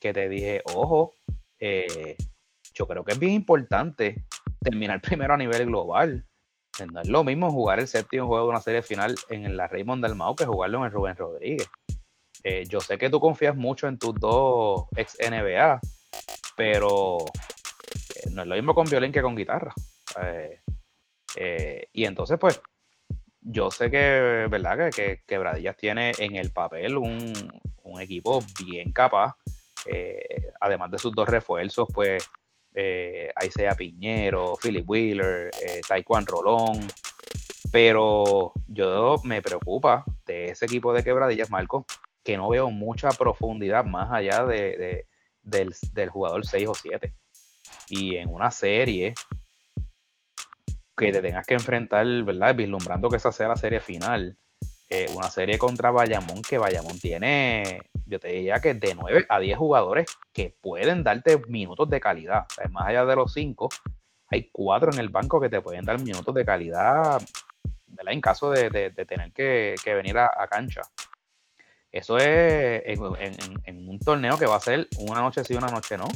que 0.00 0.14
te 0.14 0.30
dije, 0.30 0.62
ojo, 0.72 1.12
eh, 1.60 2.16
yo 2.72 2.88
creo 2.88 3.04
que 3.04 3.12
es 3.12 3.18
bien 3.18 3.32
importante 3.32 4.24
terminar 4.60 5.00
primero 5.02 5.34
a 5.34 5.36
nivel 5.36 5.66
global. 5.66 6.26
No 6.90 7.02
es 7.02 7.08
lo 7.08 7.22
mismo 7.22 7.50
jugar 7.50 7.80
el 7.80 7.86
séptimo 7.88 8.28
juego 8.28 8.46
de 8.46 8.50
una 8.52 8.60
serie 8.62 8.80
final 8.80 9.14
en 9.28 9.58
la 9.58 9.68
Raymond 9.68 10.02
del 10.02 10.14
Mau 10.14 10.34
que 10.34 10.46
jugarlo 10.46 10.78
en 10.78 10.84
el 10.84 10.90
Rubén 10.92 11.16
Rodríguez. 11.16 11.68
Eh, 12.44 12.64
yo 12.66 12.80
sé 12.80 12.96
que 12.96 13.10
tú 13.10 13.20
confías 13.20 13.54
mucho 13.54 13.88
en 13.88 13.98
tus 13.98 14.14
dos 14.14 14.86
ex 14.96 15.18
NBA, 15.20 15.80
pero 16.56 17.18
eh, 17.18 18.30
no 18.30 18.40
es 18.40 18.48
lo 18.48 18.54
mismo 18.54 18.74
con 18.74 18.88
violín 18.88 19.12
que 19.12 19.20
con 19.20 19.36
guitarra. 19.36 19.74
Y 21.92 22.04
entonces, 22.04 22.38
pues, 22.38 22.60
yo 23.48 23.70
sé 23.70 23.90
que, 23.90 24.46
¿verdad? 24.50 24.90
Que, 24.90 25.22
Quebradillas 25.24 25.76
tiene 25.76 26.12
en 26.18 26.34
el 26.34 26.50
papel 26.50 26.96
un, 26.96 27.32
equipo 28.00 28.42
bien 28.62 28.92
capaz. 28.92 29.36
Eh, 29.86 30.50
además 30.60 30.90
de 30.90 30.98
sus 30.98 31.14
dos 31.14 31.28
refuerzos, 31.28 31.88
pues, 31.94 32.28
eh, 32.74 33.30
ahí 33.36 33.50
sea 33.50 33.74
Piñero, 33.74 34.56
Philip 34.60 34.88
Wheeler, 34.88 35.50
eh, 35.62 35.80
Taekwondo 35.86 36.32
Rolón. 36.32 36.86
Pero 37.70 38.52
yo 38.66 39.16
me 39.24 39.40
preocupa 39.40 40.04
de 40.26 40.46
ese 40.46 40.66
equipo 40.66 40.92
de 40.92 41.04
Quebradillas, 41.04 41.50
Marco, 41.50 41.86
que 42.24 42.36
no 42.36 42.48
veo 42.48 42.70
mucha 42.70 43.08
profundidad 43.10 43.84
más 43.84 44.10
allá 44.12 44.44
de, 44.44 45.06
del, 45.42 45.74
del 45.92 46.10
jugador 46.10 46.44
6 46.44 46.68
o 46.68 46.74
7. 46.74 47.14
Y 47.88 48.16
en 48.16 48.28
una 48.28 48.50
serie 48.50 49.14
que 50.96 51.12
te 51.12 51.20
tengas 51.20 51.46
que 51.46 51.54
enfrentar, 51.54 52.06
¿verdad? 52.24 52.54
Vislumbrando 52.54 53.10
que 53.10 53.16
esa 53.16 53.32
sea 53.32 53.48
la 53.48 53.56
serie 53.56 53.80
final. 53.80 54.36
Eh, 54.88 55.10
una 55.14 55.28
serie 55.28 55.58
contra 55.58 55.90
Bayamón, 55.90 56.42
que 56.42 56.58
Bayamón 56.58 56.98
tiene, 57.00 57.80
yo 58.06 58.20
te 58.20 58.28
diría 58.28 58.60
que 58.60 58.72
de 58.74 58.94
9 58.94 59.26
a 59.28 59.40
10 59.40 59.58
jugadores 59.58 60.06
que 60.32 60.54
pueden 60.60 61.02
darte 61.02 61.38
minutos 61.48 61.90
de 61.90 62.00
calidad. 62.00 62.46
más 62.70 62.86
allá 62.86 63.04
de 63.04 63.16
los 63.16 63.32
5, 63.32 63.68
hay 64.28 64.48
4 64.52 64.92
en 64.92 65.00
el 65.00 65.08
banco 65.08 65.40
que 65.40 65.48
te 65.48 65.60
pueden 65.60 65.84
dar 65.84 66.00
minutos 66.00 66.32
de 66.34 66.44
calidad, 66.44 67.20
¿verdad? 67.88 68.12
En 68.12 68.20
caso 68.20 68.50
de, 68.50 68.70
tener 68.92 69.32
que, 69.32 69.74
venir 69.86 70.18
a, 70.18 70.46
cancha. 70.48 70.82
Eso 71.90 72.18
es 72.18 72.82
en, 72.86 73.88
un 73.88 73.98
torneo 73.98 74.38
que 74.38 74.46
va 74.46 74.56
a 74.56 74.60
ser 74.60 74.86
una 74.98 75.20
noche 75.20 75.42
sí, 75.42 75.54
una 75.54 75.68
noche 75.68 75.98
no. 75.98 76.06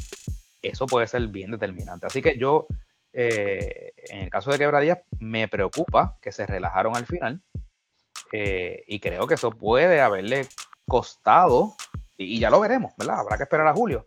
Eso 0.63 0.87
puede 0.87 1.09
ser 1.09 1.27
bien 1.27 1.51
determinante. 1.51 2.07
Así 2.07 2.23
que 2.23 2.39
yo 2.39 2.67
eh, 3.13 3.93
en 4.09 4.21
el 4.21 4.31
caso 4.31 4.51
de 4.51 4.59
Quebradillas, 4.59 4.99
me 5.19 5.49
preocupa 5.49 6.17
que 6.21 6.33
se 6.33 6.47
relajaron 6.47 6.97
al 6.97 7.07
final. 7.07 7.41
Eh, 8.33 8.85
y 8.87 9.01
creo 9.01 9.27
que 9.27 9.35
eso 9.35 9.51
puede 9.51 10.01
haberle 10.01 10.47
costado, 10.87 11.75
y, 12.17 12.39
ya 12.39 12.51
lo 12.51 12.61
veremos, 12.61 12.93
¿verdad? 12.97 13.21
Habrá 13.21 13.37
que 13.37 13.45
esperar 13.45 13.67
a 13.67 13.75
julio. 13.75 14.05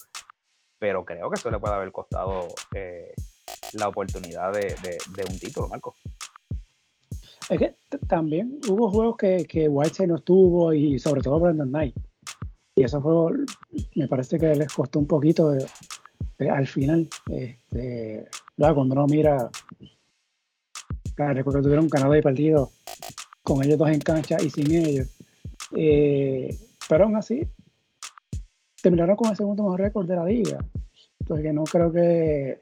Pero 0.80 1.06
creo 1.06 1.30
que 1.30 1.36
eso 1.36 1.50
le 1.50 1.60
puede 1.60 1.76
haber 1.76 1.92
costado 1.92 2.48
eh, 2.74 3.14
la 3.74 3.88
oportunidad 3.88 4.54
de, 4.54 4.98
un 5.30 5.40
título, 5.40 5.68
Marco. 5.68 5.96
Es 7.50 7.60
que 7.60 7.76
también 8.08 8.60
hubo 8.70 8.90
juegos 8.90 9.18
que, 9.18 9.46
que 9.46 9.68
no 10.08 10.16
estuvo 10.16 10.74
y 10.74 11.00
sobre 11.00 11.22
todo 11.22 11.40
Brandon 11.40 11.70
Knight. 11.70 11.96
Y 12.76 12.84
esos 12.84 13.04
juegos 13.04 13.34
me 13.96 14.08
parece 14.08 14.40
que 14.40 14.56
les 14.56 14.74
costó 14.74 15.00
un 15.00 15.08
poquito 15.08 15.54
al 16.40 16.68
final. 16.68 17.08
Este, 17.30 18.28
cuando 18.58 18.94
uno 18.94 19.06
mira, 19.08 19.50
recuerdo 21.18 21.60
que 21.60 21.64
tuvieron 21.64 21.90
Canadá 21.90 22.18
y 22.18 22.22
partido 22.22 22.72
con 23.42 23.64
ellos 23.64 23.78
dos 23.78 23.90
en 23.90 24.00
cancha 24.00 24.38
y 24.42 24.50
sin 24.50 24.72
ellos. 24.72 25.08
Eh, 25.76 26.56
pero 26.88 27.06
aún 27.06 27.16
así, 27.16 27.48
terminaron 28.82 29.16
con 29.16 29.30
el 29.30 29.38
segundo 29.38 29.64
mejor 29.64 29.82
récord 29.82 30.08
de 30.08 30.16
la 30.16 30.26
liga. 30.26 30.66
Entonces, 31.20 31.46
que 31.46 31.54
no 31.54 31.64
creo 31.64 31.92
que 31.92 32.62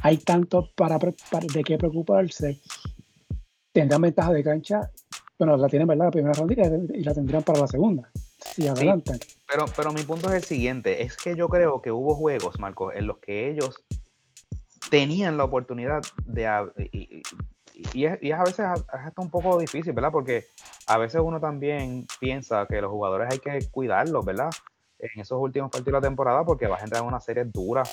hay 0.00 0.16
tanto 0.18 0.70
para, 0.74 0.98
de 0.98 1.64
qué 1.64 1.78
preocuparse. 1.78 2.60
Tendrán 3.72 4.02
ventaja 4.02 4.32
de 4.32 4.44
cancha. 4.44 4.90
Bueno, 5.38 5.56
la 5.56 5.68
tienen, 5.68 5.88
¿verdad? 5.88 6.06
La 6.06 6.10
primera 6.10 6.34
ronda 6.34 6.54
y 6.94 7.02
la 7.02 7.14
tendrán 7.14 7.42
para 7.42 7.60
la 7.60 7.66
segunda. 7.66 8.10
Si 8.38 8.66
adelantan. 8.66 9.18
pero, 9.48 9.64
pero 9.76 9.92
mi 9.92 10.02
punto 10.02 10.28
es 10.28 10.34
el 10.34 10.44
siguiente: 10.44 11.02
es 11.02 11.16
que 11.16 11.36
yo 11.36 11.48
creo 11.48 11.80
que 11.80 11.90
hubo 11.90 12.14
juegos, 12.14 12.60
Marcos, 12.60 12.94
en 12.94 13.06
los 13.06 13.18
que 13.18 13.50
ellos 13.50 13.82
tenían 14.92 15.38
la 15.38 15.44
oportunidad 15.44 16.02
de... 16.26 17.22
Y, 17.94 18.04
es, 18.04 18.18
a 18.34 18.44
veces 18.44 18.60
hasta 18.60 19.22
un 19.22 19.30
poco 19.30 19.58
difícil, 19.58 19.94
¿verdad? 19.94 20.12
Porque 20.12 20.44
a 20.86 20.98
veces 20.98 21.22
uno 21.24 21.40
también 21.40 22.06
piensa 22.20 22.66
que 22.66 22.82
los 22.82 22.90
jugadores 22.90 23.28
hay 23.32 23.38
que 23.38 23.70
cuidarlos, 23.70 24.22
¿verdad? 24.22 24.50
En 24.98 25.18
esos 25.18 25.40
últimos 25.40 25.70
partidos 25.70 25.94
de 25.94 25.98
la 26.02 26.08
temporada 26.08 26.44
porque 26.44 26.66
vas 26.66 26.82
a 26.82 26.84
entrar 26.84 27.00
en 27.02 27.08
una 27.08 27.20
serie 27.20 27.44
dura, 27.46 27.84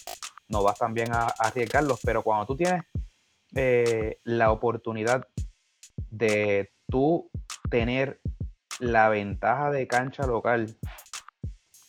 no 0.50 0.62
vas 0.62 0.78
también 0.78 1.14
a, 1.14 1.28
arriesgarlos, 1.40 2.02
pero 2.04 2.22
cuando 2.22 2.46
tú 2.46 2.58
tienes 2.58 2.84
eh, 3.56 4.20
la 4.26 4.52
oportunidad 4.52 5.26
de 6.12 6.70
tú 6.90 7.32
tener 7.70 8.20
la 8.80 9.08
ventaja 9.08 9.72
de 9.72 9.88
cancha 9.88 10.28
local 10.28 10.76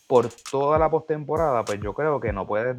por 0.06 0.28
toda 0.28 0.78
la 0.78 0.88
postemporada, 0.88 1.64
pues 1.64 1.80
yo 1.82 1.94
creo 1.94 2.20
que 2.20 2.32
no 2.32 2.46
puedes 2.46 2.76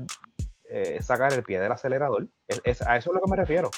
eh, 0.73 1.01
sacar 1.01 1.34
el 1.34 1.43
pie 1.43 1.60
del 1.60 1.71
acelerador. 1.71 2.27
Es, 2.63 2.81
a 2.81 2.95
eso 2.95 3.10
es 3.10 3.15
lo 3.15 3.21
que 3.21 3.29
me 3.29 3.36
refiero. 3.36 3.69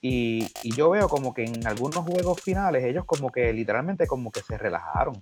Y, 0.00 0.46
yo 0.76 0.90
veo 0.90 1.08
como 1.08 1.34
que 1.34 1.44
en 1.44 1.66
algunos 1.66 1.98
juegos 2.06 2.40
finales 2.40 2.84
ellos 2.84 3.04
como 3.04 3.30
que 3.30 3.52
literalmente 3.52 4.06
como 4.06 4.30
que 4.30 4.40
se 4.40 4.56
relajaron, 4.56 5.20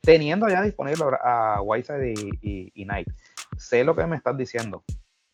teniendo 0.00 0.48
ya 0.48 0.62
disponible 0.62 1.04
a 1.22 1.60
Whiteside 1.62 2.14
y, 2.42 2.72
y, 2.74 2.84
Knight. 2.84 3.08
Sé 3.56 3.84
lo 3.84 3.94
que 3.94 4.06
me 4.06 4.16
estás 4.16 4.36
diciendo. 4.36 4.82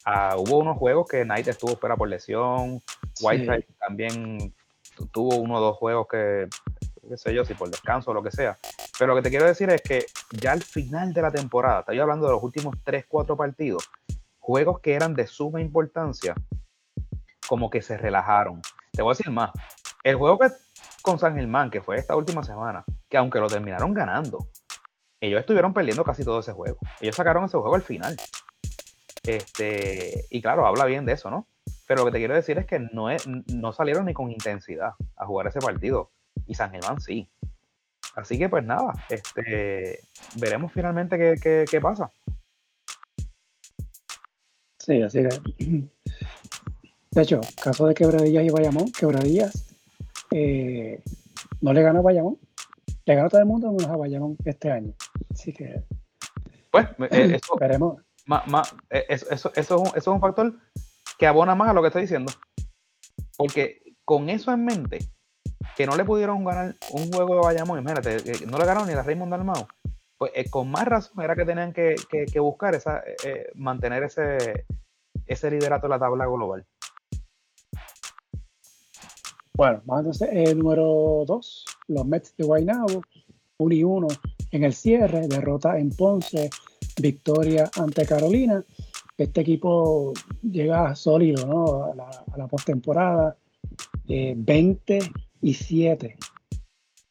Ah, 0.04 0.34
hubo 0.36 0.58
unos 0.58 0.76
juegos 0.76 1.08
que 1.08 1.24
Knight 1.24 1.48
estuvo 1.48 1.76
fuera 1.76 1.96
por 1.96 2.08
lesión, 2.08 2.82
Whiteside 3.22 3.66
también 3.78 4.52
tuvo 5.12 5.36
uno 5.36 5.56
o 5.56 5.60
dos 5.60 5.78
juegos 5.78 6.08
que, 6.10 6.48
qué 7.08 7.16
sé 7.16 7.34
yo, 7.34 7.44
si 7.44 7.54
por 7.54 7.70
descanso 7.70 8.10
o 8.10 8.14
lo 8.14 8.22
que 8.22 8.30
sea. 8.30 8.58
Pero 8.98 9.14
lo 9.14 9.16
que 9.16 9.22
te 9.22 9.30
quiero 9.30 9.46
decir 9.46 9.70
es 9.70 9.80
que 9.80 10.04
ya 10.30 10.52
al 10.52 10.62
final 10.62 11.12
de 11.12 11.22
la 11.22 11.30
temporada, 11.30 11.80
estoy 11.80 11.98
hablando 11.98 12.26
de 12.26 12.32
los 12.32 12.42
últimos 12.42 12.76
3, 12.84 13.06
4 13.08 13.36
partidos, 13.36 13.88
juegos 14.42 14.80
que 14.80 14.94
eran 14.94 15.14
de 15.14 15.26
suma 15.26 15.60
importancia, 15.60 16.34
como 17.48 17.70
que 17.70 17.80
se 17.80 17.96
relajaron. 17.96 18.60
Te 18.90 19.00
voy 19.00 19.12
a 19.12 19.16
decir 19.16 19.30
más. 19.30 19.52
El 20.02 20.16
juego 20.16 20.38
que 20.38 20.48
con 21.00 21.18
San 21.18 21.36
Germán, 21.36 21.70
que 21.70 21.80
fue 21.80 21.96
esta 21.96 22.16
última 22.16 22.42
semana, 22.42 22.84
que 23.08 23.16
aunque 23.16 23.38
lo 23.38 23.46
terminaron 23.46 23.94
ganando, 23.94 24.48
ellos 25.20 25.40
estuvieron 25.40 25.72
perdiendo 25.72 26.02
casi 26.02 26.24
todo 26.24 26.40
ese 26.40 26.52
juego. 26.52 26.78
Ellos 27.00 27.14
sacaron 27.14 27.44
ese 27.44 27.56
juego 27.56 27.74
al 27.76 27.82
final. 27.82 28.16
Este, 29.22 30.26
y 30.28 30.42
claro, 30.42 30.66
habla 30.66 30.86
bien 30.86 31.06
de 31.06 31.12
eso, 31.12 31.30
¿no? 31.30 31.46
Pero 31.86 32.00
lo 32.00 32.06
que 32.06 32.12
te 32.12 32.18
quiero 32.18 32.34
decir 32.34 32.58
es 32.58 32.66
que 32.66 32.80
no, 32.80 33.06
no 33.46 33.72
salieron 33.72 34.06
ni 34.06 34.12
con 34.12 34.32
intensidad 34.32 34.94
a 35.16 35.26
jugar 35.26 35.46
ese 35.46 35.60
partido. 35.60 36.10
Y 36.46 36.54
San 36.54 36.72
Germán 36.72 37.00
sí. 37.00 37.30
Así 38.16 38.38
que 38.38 38.48
pues 38.48 38.64
nada, 38.64 38.92
este, 39.08 40.00
veremos 40.34 40.72
finalmente 40.72 41.38
qué, 41.40 41.64
qué 41.70 41.80
pasa. 41.80 42.10
Sí, 44.84 45.00
así 45.00 45.22
que. 45.22 45.84
De 47.12 47.22
hecho, 47.22 47.40
caso 47.62 47.86
de 47.86 47.94
Quebradillas 47.94 48.44
y 48.44 48.50
Bayamón, 48.50 48.90
Quebradillas 48.90 49.72
eh, 50.32 51.00
no 51.60 51.72
le 51.72 51.82
ganó 51.82 52.00
a 52.00 52.02
Bayamón, 52.02 52.38
le 53.04 53.14
ganó 53.14 53.26
a 53.26 53.30
todo 53.30 53.40
el 53.40 53.46
mundo 53.46 53.70
menos 53.70 53.86
a 53.86 53.96
Bayamón 53.96 54.36
este 54.44 54.72
año. 54.72 54.92
Así 55.32 55.52
que. 55.52 55.84
Pues, 56.72 56.86
eh, 57.10 57.38
eso, 57.42 57.56
veremos. 57.60 58.02
Eh, 58.90 59.04
eso, 59.08 59.52
eso, 59.54 59.84
es 59.94 60.06
un 60.06 60.20
factor 60.20 60.58
que 61.16 61.26
abona 61.28 61.54
más 61.54 61.68
a 61.68 61.74
lo 61.74 61.82
que 61.82 61.88
estoy 61.88 62.02
diciendo. 62.02 62.32
Porque 63.36 63.82
con 64.04 64.30
eso 64.30 64.52
en 64.52 64.64
mente, 64.64 64.98
que 65.76 65.86
no 65.86 65.94
le 65.96 66.04
pudieron 66.04 66.44
ganar 66.44 66.74
un 66.90 67.12
juego 67.12 67.36
de 67.36 67.40
Bayamón, 67.42 67.78
imagínate, 67.78 68.46
no 68.46 68.58
le 68.58 68.64
ganaron 68.64 68.88
ni 68.88 68.94
a 68.94 69.02
Raymond 69.02 69.30
Dalmau, 69.30 69.68
pues 70.22 70.50
con 70.50 70.70
más 70.70 70.84
razón 70.84 71.20
era 71.20 71.34
que 71.34 71.44
tenían 71.44 71.72
que, 71.72 71.96
buscar 72.38 72.76
esa, 72.76 73.02
mantener 73.56 74.04
ese, 74.04 74.66
ese 75.26 75.50
liderato 75.50 75.86
de 75.86 75.88
la 75.88 75.98
tabla 75.98 76.26
global. 76.26 76.64
Bueno, 79.52 79.82
vamos 79.84 80.22
entonces 80.22 80.28
el 80.48 80.58
número 80.60 81.24
2, 81.26 81.64
los 81.88 82.06
Mets 82.06 82.36
de 82.36 82.44
Guaynabo, 82.44 83.02
1 83.58 83.74
y 83.74 83.82
1 83.82 84.06
en 84.52 84.62
el 84.62 84.72
cierre, 84.74 85.26
derrota 85.26 85.76
en 85.76 85.90
Ponce, 85.90 86.50
victoria 87.00 87.68
ante 87.76 88.06
Carolina. 88.06 88.64
Este 89.18 89.40
equipo 89.40 90.12
llega 90.40 90.94
sólido 90.94 91.48
¿no? 91.48 91.84
a 91.86 92.36
la, 92.36 92.46
postemporada, 92.46 93.36
20 94.06 94.96
eh, 94.98 95.00
y 95.40 95.54
7 95.54 96.16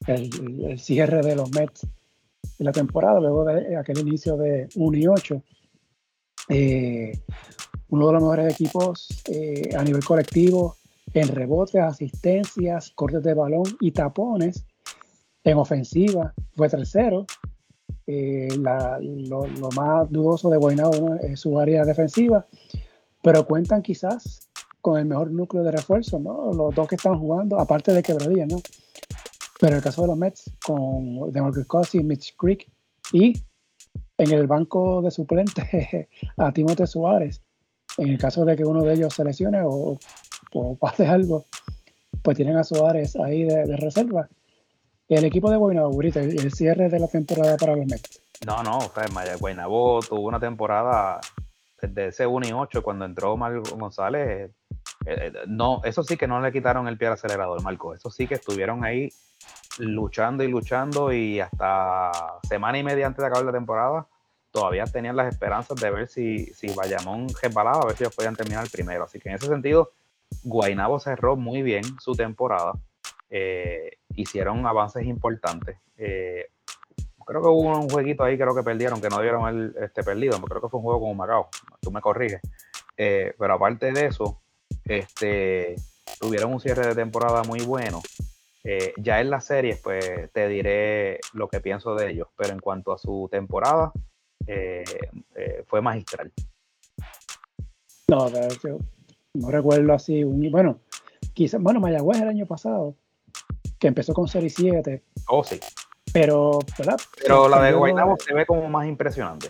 el, 0.07 0.79
cierre 0.79 1.21
de 1.21 1.35
los 1.35 1.51
Mets 1.51 1.85
de 2.57 2.65
la 2.65 2.71
temporada, 2.71 3.19
luego 3.19 3.45
de 3.45 3.75
aquel 3.75 3.99
inicio 3.99 4.37
de 4.37 4.69
1 4.75 4.97
y 4.97 5.07
8. 5.07 5.43
Eh, 6.49 7.11
uno 7.89 8.07
de 8.07 8.13
los 8.13 8.21
mejores 8.21 8.53
equipos 8.53 9.07
eh, 9.27 9.69
a 9.75 9.83
nivel 9.83 10.03
colectivo 10.03 10.77
en 11.13 11.27
rebotes, 11.27 11.81
asistencias, 11.81 12.91
cortes 12.91 13.23
de 13.23 13.33
balón 13.33 13.63
y 13.79 13.91
tapones. 13.91 14.65
En 15.43 15.57
ofensiva 15.57 16.33
fue 16.55 16.69
tercero. 16.69 17.25
Eh, 18.07 18.49
lo, 18.57 19.47
más 19.75 20.09
dudoso 20.09 20.49
de 20.49 20.57
Guaynabo 20.57 21.15
es 21.15 21.39
su 21.39 21.59
área 21.59 21.85
defensiva, 21.85 22.45
pero 23.21 23.45
cuentan 23.45 23.81
quizás 23.81 24.49
con 24.81 24.99
el 24.99 25.05
mejor 25.05 25.31
núcleo 25.31 25.63
de 25.63 25.71
refuerzo, 25.71 26.19
¿no? 26.19 26.51
Los 26.53 26.73
dos 26.73 26.87
que 26.87 26.95
están 26.95 27.19
jugando, 27.19 27.59
aparte 27.59 27.93
de 27.93 28.01
Quebradilla, 28.01 28.45
¿no? 28.47 28.57
Pero 29.61 29.77
el 29.77 29.81
caso 29.81 30.01
de 30.01 30.07
los 30.07 30.17
Mets, 30.17 30.51
con 30.65 31.31
DeMarcus 31.31 31.67
Cousins, 31.67 32.03
Mitch 32.03 32.35
Creek 32.35 32.69
y 33.13 33.33
en 34.17 34.31
el 34.31 34.47
banco 34.47 35.01
de 35.01 35.11
suplentes 35.11 35.65
a 36.37 36.51
Timote 36.51 36.87
Suárez, 36.87 37.41
en 37.97 38.09
el 38.09 38.17
caso 38.17 38.43
de 38.43 38.57
que 38.57 38.65
uno 38.65 38.83
de 38.83 38.95
ellos 38.95 39.13
se 39.13 39.23
lesione 39.23 39.61
o 39.63 39.97
pase 40.79 41.07
algo, 41.07 41.45
pues 42.21 42.37
tienen 42.37 42.57
a 42.57 42.63
Suárez 42.63 43.15
ahí 43.15 43.43
de, 43.43 43.77
reserva. 43.77 44.27
El 45.07 45.25
equipo 45.25 45.49
de 45.51 45.57
Guaynabo, 45.57 46.01
el, 46.01 46.15
el 46.15 46.51
cierre 46.53 46.89
de 46.89 46.99
la 46.99 47.07
temporada 47.07 47.57
para 47.57 47.75
los 47.75 47.85
Mets. 47.85 48.21
No, 48.45 48.63
no, 48.63 48.77
o 48.79 48.91
sea, 48.91 49.05
Guaynabo 49.37 49.99
tuvo 50.01 50.21
una 50.21 50.39
temporada 50.39 51.19
desde 51.81 52.07
ese 52.07 52.27
1 52.27 52.47
y 52.47 52.51
8 52.51 52.81
cuando 52.81 53.05
entró 53.05 53.35
Marco 53.37 53.75
González. 53.75 54.51
Eh, 55.05 55.31
eh, 55.33 55.33
no, 55.47 55.81
eso 55.83 56.03
sí 56.03 56.17
que 56.17 56.27
no 56.27 56.41
le 56.41 56.51
quitaron 56.51 56.87
el 56.87 56.97
pie 56.97 57.07
al 57.07 57.13
acelerador, 57.13 57.61
Marco. 57.63 57.93
Eso 57.93 58.09
sí 58.09 58.27
que 58.27 58.35
estuvieron 58.35 58.83
ahí 58.83 59.09
luchando 59.79 60.43
y 60.43 60.47
luchando 60.47 61.11
y 61.11 61.39
hasta 61.39 62.11
semana 62.47 62.77
y 62.77 62.83
media 62.83 63.07
antes 63.07 63.21
de 63.21 63.27
acabar 63.27 63.45
la 63.45 63.51
temporada 63.51 64.05
todavía 64.51 64.83
tenían 64.83 65.15
las 65.15 65.33
esperanzas 65.33 65.79
de 65.79 65.89
ver 65.89 66.09
si, 66.09 66.45
si 66.47 66.73
Bayamón 66.75 67.27
resbalaba, 67.41 67.83
a 67.83 67.85
ver 67.85 67.95
si 67.95 68.03
ellos 68.03 68.15
podían 68.15 68.35
terminar 68.35 68.65
el 68.65 68.69
primero. 68.69 69.05
Así 69.05 69.17
que 69.17 69.29
en 69.29 69.35
ese 69.35 69.47
sentido, 69.47 69.93
Guainabo 70.43 70.99
cerró 70.99 71.37
muy 71.37 71.61
bien 71.61 71.83
su 71.99 72.13
temporada. 72.15 72.73
Eh, 73.29 73.97
hicieron 74.13 74.67
avances 74.67 75.05
importantes. 75.05 75.77
Creo 75.95 77.41
que 77.41 77.47
hubo 77.47 77.79
un 77.79 77.87
jueguito 77.87 78.25
ahí, 78.25 78.37
creo 78.37 78.53
que 78.53 78.61
perdieron, 78.61 78.99
que 78.99 79.07
no 79.07 79.21
dieron 79.21 79.47
el 79.47 79.75
este, 79.81 80.03
perdido. 80.03 80.37
Creo 80.41 80.59
que 80.59 80.67
fue 80.67 80.79
un 80.79 80.83
juego 80.83 80.99
como 80.99 81.15
Macao. 81.15 81.47
Tú 81.79 81.89
me 81.89 82.01
corriges. 82.01 82.41
Pero 82.97 83.53
aparte 83.53 83.93
de 83.93 84.07
eso, 84.07 84.41
este, 84.85 85.75
tuvieron 86.19 86.53
un 86.53 86.59
cierre 86.59 86.87
de 86.87 86.95
temporada 86.95 87.43
muy 87.43 87.61
bueno. 87.61 88.01
ya 88.97 89.19
en 89.19 89.29
las 89.29 89.45
series, 89.45 89.79
pues 89.79 90.31
te 90.31 90.47
diré 90.47 91.19
lo 91.33 91.47
que 91.47 91.61
pienso 91.61 91.95
de 91.95 92.11
ellos. 92.11 92.27
Pero 92.37 92.53
en 92.53 92.59
cuanto 92.59 92.91
a 92.91 92.97
su 92.97 93.27
temporada, 93.31 93.91
fue 95.67 95.81
magistral. 95.81 96.31
No, 98.07 98.27
hecho, 98.27 98.79
no 99.33 99.49
recuerdo 99.49 99.93
así, 99.93 100.23
un, 100.23 100.51
bueno, 100.51 100.79
quizás, 101.33 101.61
bueno, 101.61 101.79
Mayagüez 101.79 102.21
el 102.21 102.27
año 102.27 102.45
pasado, 102.45 102.95
que 103.79 103.87
empezó 103.87 104.13
con 104.13 104.27
Serie 104.27 104.49
7. 104.49 105.01
Oh, 105.27 105.43
sí. 105.43 105.59
Pero, 106.11 106.59
¿verdad? 106.77 106.99
Pero 107.21 107.47
la 107.47 107.63
de 107.63 107.71
Guaynabo 107.71 108.17
se 108.17 108.33
ve 108.33 108.45
como 108.45 108.67
más 108.67 108.85
impresionante. 108.85 109.49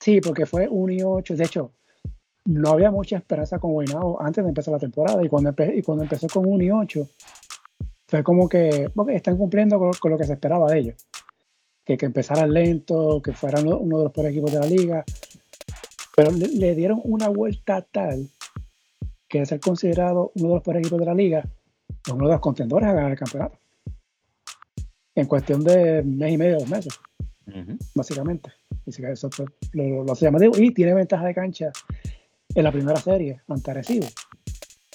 Sí, 0.00 0.20
porque 0.20 0.44
fue 0.44 0.68
1 0.68 0.92
y 0.92 1.02
8. 1.02 1.34
De 1.34 1.44
hecho, 1.44 1.72
no 2.44 2.70
había 2.70 2.90
mucha 2.90 3.16
esperanza 3.16 3.58
con 3.58 3.72
Guaynabo 3.72 4.20
antes 4.20 4.42
de 4.42 4.48
empezar 4.50 4.72
la 4.72 4.80
temporada. 4.80 5.24
Y 5.24 5.28
cuando, 5.28 5.54
y 5.74 5.82
cuando 5.82 6.04
empezó 6.04 6.26
con 6.28 6.46
1 6.46 6.64
y 6.64 6.70
8, 6.70 7.08
fue 8.08 8.24
como 8.24 8.48
que 8.48 8.90
están 9.08 9.36
cumpliendo 9.36 9.78
con, 9.78 10.10
lo 10.10 10.18
que 10.18 10.24
se 10.24 10.34
esperaba 10.34 10.70
de 10.70 10.78
ellos. 10.78 11.06
Que, 11.84 11.96
que 11.96 12.06
empezaran 12.06 12.52
lento, 12.52 13.20
que 13.22 13.32
fueran 13.32 13.66
uno 13.66 13.98
de 13.98 14.04
los 14.04 14.12
peores 14.12 14.32
equipos 14.32 14.52
de 14.52 14.60
la 14.60 14.66
liga. 14.66 15.04
Pero 16.14 16.30
le 16.30 16.74
dieron 16.74 17.00
una 17.04 17.28
vuelta 17.28 17.82
tal 17.82 18.28
que 19.28 19.46
ser 19.46 19.60
considerado 19.60 20.30
uno 20.34 20.48
de 20.48 20.54
los 20.56 20.62
peores 20.62 20.80
equipos 20.80 21.00
de 21.00 21.06
la 21.06 21.14
liga, 21.14 21.42
uno 22.12 22.26
de 22.26 22.32
los 22.32 22.40
contendores 22.40 22.88
a 22.88 22.92
ganar 22.92 23.12
el 23.12 23.18
campeonato. 23.18 23.58
En 25.14 25.26
cuestión 25.26 25.64
de 25.64 26.02
mes 26.02 26.32
y 26.32 26.36
medio, 26.36 26.58
dos 26.58 26.68
meses, 26.68 27.00
básicamente. 27.94 28.50
eso 28.86 29.30
lo, 29.72 30.04
lo, 30.04 30.12
hace 30.12 30.26
llamativo 30.26 30.52
y 30.58 30.72
tiene 30.72 30.94
ventaja 30.94 31.26
de 31.26 31.34
cancha 31.34 31.72
en 32.54 32.64
la 32.64 32.72
primera 32.72 32.96
serie 32.96 33.40
ante 33.48 33.70
Arecibo. 33.70 34.06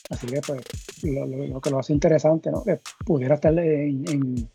Así 0.09 0.27
que, 0.27 0.41
pues, 0.41 0.61
lo, 1.03 1.61
que 1.61 1.69
lo 1.69 1.79
hace 1.79 1.93
interesante, 1.93 2.49
¿no? 2.51 2.63
Que 2.63 2.79
pudiera 3.05 3.35
estar 3.35 3.57
en, 3.57 4.49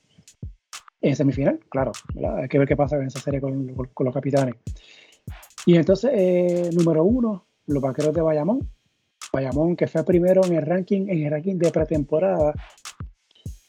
en, 1.01 1.17
semifinal, 1.17 1.61
claro. 1.69 1.93
Hay 2.37 2.49
que 2.49 2.59
ver 2.59 2.69
qué 2.69 2.77
pasa 2.77 2.97
en 2.97 3.07
esa 3.07 3.21
serie 3.21 3.41
con, 3.41 3.67
los 3.77 4.15
capitanes. 4.15 4.55
Y 5.67 5.77
entonces, 5.77 6.11
eh, 6.15 6.71
número 6.73 7.05
uno, 7.05 7.45
los 7.67 7.83
vaqueros 7.83 8.15
de 8.15 8.23
Bayamón, 8.23 8.69
Bayamón, 9.33 9.77
que 9.77 9.87
fue 9.87 10.05
primero 10.05 10.45
en 10.45 10.55
el 10.55 10.63
ranking, 10.67 11.09
en 11.09 11.23
el 11.25 11.31
ranking 11.31 11.57
de 11.57 11.71
pretemporada. 11.71 12.55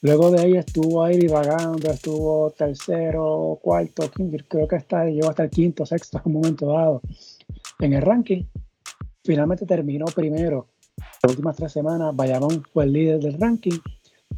Luego 0.02 0.32
de 0.32 0.42
ahí 0.42 0.58
estuvo 0.58 1.04
ahí 1.04 1.18
divagando, 1.18 1.90
estuvo 1.90 2.52
tercero, 2.52 3.58
cuarto, 3.62 4.12
creo 4.50 4.68
que 4.68 4.76
hasta, 4.76 5.06
llegó 5.06 5.30
hasta 5.30 5.44
el 5.44 5.50
quinto, 5.50 5.86
sexto 5.86 6.18
en 6.18 6.24
un 6.26 6.34
momento 6.34 6.68
dado 6.68 7.02
en 7.80 7.94
el 7.94 8.02
ranking. 8.02 8.44
Finalmente 9.24 9.66
terminó 9.66 10.06
primero. 10.06 10.68
Las 11.22 11.32
últimas 11.32 11.56
tres 11.56 11.72
semanas, 11.72 12.16
Bayamón 12.16 12.64
fue 12.72 12.84
el 12.84 12.94
líder 12.94 13.20
del 13.20 13.40
ranking, 13.40 13.80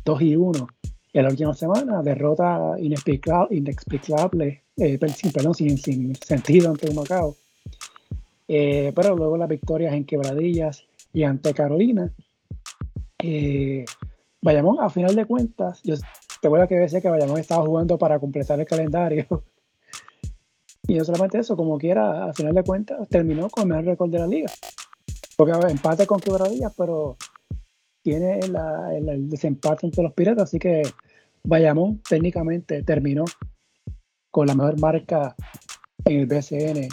2 0.04 0.22
y 0.22 0.36
1. 0.36 0.68
En 1.14 1.24
la 1.24 1.30
última 1.30 1.54
semana, 1.54 2.04
derrota 2.04 2.76
inexplicable, 2.78 4.64
eh, 4.78 5.00
perdón, 5.00 5.56
sin, 5.56 5.78
sin, 5.78 6.16
sentido 6.16 6.70
ante 6.70 6.90
un 6.90 6.96
Macao. 6.96 7.36
Eh, 8.48 8.92
pero 8.96 9.16
luego 9.16 9.38
las 9.38 9.50
victorias 9.50 9.94
en 9.94 10.06
quebradillas 10.06 10.86
y 11.14 11.24
ante 11.24 11.54
Carolina. 11.54 12.12
Eh, 13.18 13.86
Bayamón, 14.42 14.78
a 14.82 14.90
final 14.90 15.16
de 15.16 15.26
cuentas, 15.26 15.82
yo 15.84 15.96
te 16.42 16.48
voy 16.48 16.68
que 16.68 16.76
decir 16.76 17.02
que 17.02 17.10
Bayamón 17.10 17.40
estaba 17.40 17.66
jugando 17.66 17.98
para 17.98 18.20
completar 18.20 18.60
el 18.60 18.68
calendario. 18.68 19.26
Y 20.88 20.96
no 20.96 21.04
solamente 21.04 21.40
eso, 21.40 21.56
como 21.56 21.78
quiera, 21.78 22.26
a 22.26 22.34
final 22.34 22.54
de 22.54 22.64
cuentas, 22.64 23.08
terminó 23.10 23.50
con 23.50 23.64
el 23.64 23.70
mejor 23.70 23.86
récord 23.86 24.12
de 24.12 24.20
la 24.20 24.28
liga. 24.28 24.52
Porque 25.36 25.52
empate 25.70 26.06
con 26.06 26.20
quebradillas, 26.20 26.74
pero 26.78 27.18
tiene 28.02 28.40
el, 28.40 29.30
desempate 29.30 29.86
entre 29.86 30.04
los 30.04 30.14
piratas, 30.14 30.44
así 30.44 30.60
que 30.60 30.84
Bayamón 31.44 32.02
técnicamente 32.08 32.84
terminó 32.84 33.26
con 34.32 34.48
la 34.48 34.56
mejor 34.56 34.80
marca 34.80 35.36
en 36.06 36.20
el 36.20 36.26
BCN 36.28 36.88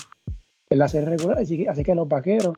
en 0.71 0.79
la 0.79 0.89
serie 0.89 1.11
regular, 1.11 1.39
así 1.39 1.85
que 1.85 1.95
los 1.95 2.09
vaqueros 2.09 2.57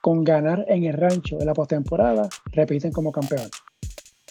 con 0.00 0.24
ganar 0.24 0.64
en 0.68 0.84
el 0.84 0.94
rancho 0.94 1.38
en 1.40 1.46
la 1.46 1.54
postemporada, 1.54 2.28
repiten 2.52 2.92
como 2.92 3.12
campeón. 3.12 3.50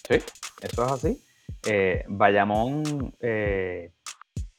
Sí, 0.07 0.15
eso 0.61 0.85
es 0.85 0.91
así. 0.91 1.21
Eh, 1.67 2.05
eh, 3.19 3.91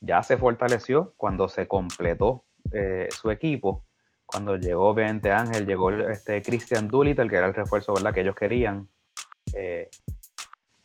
ya 0.01 0.23
se 0.23 0.37
fortaleció 0.37 1.15
cuando 1.17 1.49
se 1.49 1.69
completó 1.69 2.45
eh, 2.73 3.09
su 3.11 3.31
equipo. 3.31 3.85
Cuando 4.27 4.57
llegó 4.57 4.95
Vente 4.95 5.33
Ángel, 5.33 5.67
llegó 5.67 5.91
este 5.91 6.41
Christian 6.43 6.89
Doolittle, 6.89 7.29
que 7.29 7.37
era 7.37 7.47
el 7.47 7.55
refuerzo 7.55 7.95
que 7.95 8.21
ellos 8.21 8.37
querían. 8.37 8.89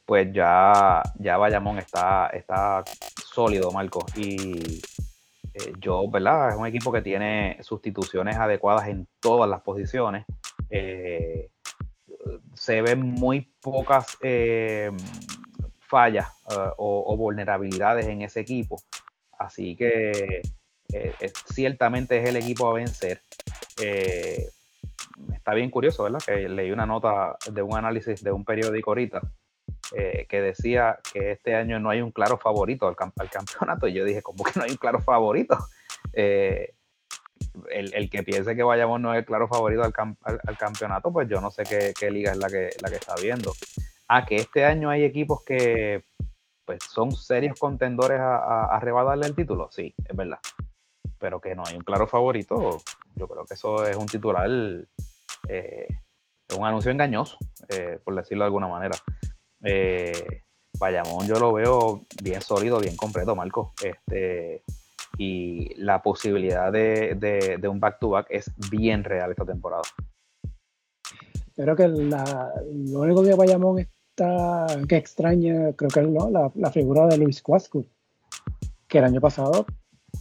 pues 0.06 0.32
ya, 0.34 1.02
ya 1.20 1.38
Bayamón 1.38 1.78
está, 1.78 2.28
está 2.28 2.84
sólido, 3.24 3.72
Marco. 3.72 4.06
Y 4.16 4.82
eh, 5.54 5.74
yo, 5.80 6.10
¿verdad? 6.10 6.50
Es 6.50 6.56
un 6.56 6.68
equipo 6.68 6.92
que 6.92 7.02
tiene 7.02 7.58
sustituciones 7.62 8.36
adecuadas 8.36 8.88
en 8.88 9.08
todas 9.20 9.50
las 9.50 9.62
posiciones. 9.62 10.26
Eh, 10.70 11.50
se 12.54 12.82
ven 12.82 13.02
muy 13.02 13.54
pocas 13.62 14.18
eh, 14.22 14.92
fallas 15.80 16.28
eh, 16.50 16.70
o, 16.78 17.16
vulnerabilidades 17.18 18.08
en 18.08 18.22
ese 18.22 18.42
equipo. 18.42 18.82
Así 19.38 19.76
que 19.76 20.42
ciertamente 21.54 22.22
es 22.22 22.30
el 22.30 22.38
equipo 22.38 22.70
a 22.70 22.74
vencer. 22.74 23.22
está 25.34 25.54
bien 25.54 25.70
curioso, 25.70 26.04
¿verdad? 26.04 26.20
Que 26.26 26.48
leí 26.50 26.72
una 26.72 26.86
nota 26.86 27.38
de 27.52 27.62
un 27.62 27.76
análisis 27.76 28.24
de 28.24 28.32
un 28.32 28.46
periódico 28.46 28.92
ahorita 28.92 29.22
que 29.92 30.42
decía 30.42 31.00
que 31.14 31.32
este 31.32 31.56
año 31.56 31.80
no 31.80 31.90
hay 31.90 32.02
un 32.02 32.12
claro 32.12 32.38
favorito 32.38 32.88
al, 32.88 32.96
campeonato. 33.30 33.88
Y 33.88 33.94
yo 33.94 34.04
dije, 34.06 34.22
¿cómo 34.22 34.44
que 34.44 34.52
no 34.56 34.64
hay 34.64 34.72
un 34.72 34.78
claro 34.78 35.00
favorito? 35.02 35.58
el, 37.70 38.10
que 38.10 38.24
piense 38.24 38.56
que 38.56 38.64
Bayamón 38.64 39.02
no 39.02 39.14
es 39.14 39.20
el 39.20 39.26
claro 39.26 39.48
favorito 39.48 39.84
al, 39.84 40.58
campeonato, 40.58 41.12
pues 41.12 41.28
yo 41.28 41.42
no 41.42 41.52
sé 41.52 41.64
qué, 41.64 42.12
liga 42.12 42.32
es 42.32 42.38
la 42.38 42.48
que, 42.50 42.70
la 42.82 42.90
que 42.90 42.96
está 42.96 43.16
viendo. 43.22 43.54
Ah, 44.08 44.26
que 44.26 44.36
este 44.36 44.66
año 44.66 44.90
hay 44.90 45.04
equipos 45.04 45.44
que 45.44 46.04
pues 46.66 46.84
son 46.84 47.12
serios 47.12 47.60
contendores 47.60 48.20
a, 48.20 48.38
a, 48.38 48.76
arrebatarle 48.76 49.28
el 49.28 49.36
título, 49.36 49.70
sí, 49.72 49.94
es 50.04 50.16
verdad. 50.16 50.40
Pero 51.20 51.40
que 51.40 51.56
no 51.56 51.64
hay 51.66 51.76
un 51.76 51.84
claro 51.84 52.08
favorito, 52.08 52.78
yo 53.16 53.28
creo 53.28 53.46
que 53.46 53.54
eso 53.54 53.86
es 53.88 53.96
un 53.96 54.08
titular, 54.08 54.50
eh, 55.48 55.88
un 56.58 56.66
anuncio 56.66 56.92
engañoso, 56.92 57.38
eh, 57.70 58.00
por 58.04 58.16
decirlo 58.16 58.44
de 58.44 58.48
alguna 58.48 58.68
manera. 58.68 58.96
Eh, 59.64 60.42
Bayamón 60.78 61.26
yo 61.26 61.40
lo 61.40 61.54
veo 61.54 62.02
bien 62.22 62.42
sólido, 62.42 62.80
bien 62.80 62.98
completo, 62.98 63.36
Marco. 63.36 63.74
Este, 63.82 64.64
y 65.18 65.74
la 65.76 66.02
posibilidad 66.02 66.72
de, 66.72 67.60
un 67.70 67.80
back-to-back 67.80 68.28
es 68.30 68.52
bien 68.70 69.04
real 69.04 69.32
esta 69.32 69.46
temporada. 69.46 69.84
Creo 71.56 71.76
que 71.76 71.88
lo 71.88 73.00
único 73.00 73.24
que 73.24 73.34
Bayamón 73.34 73.88
está 74.16 74.68
que 74.88 74.96
extraña, 74.96 75.74
creo 75.74 75.90
que 75.90 76.00
es 76.00 76.08
la, 76.56 76.72
figura 76.72 77.06
de 77.08 77.18
Luis 77.18 77.42
Cuascu, 77.42 77.86
que 78.88 79.00
el 79.00 79.04
año 79.04 79.20
pasado 79.20 79.66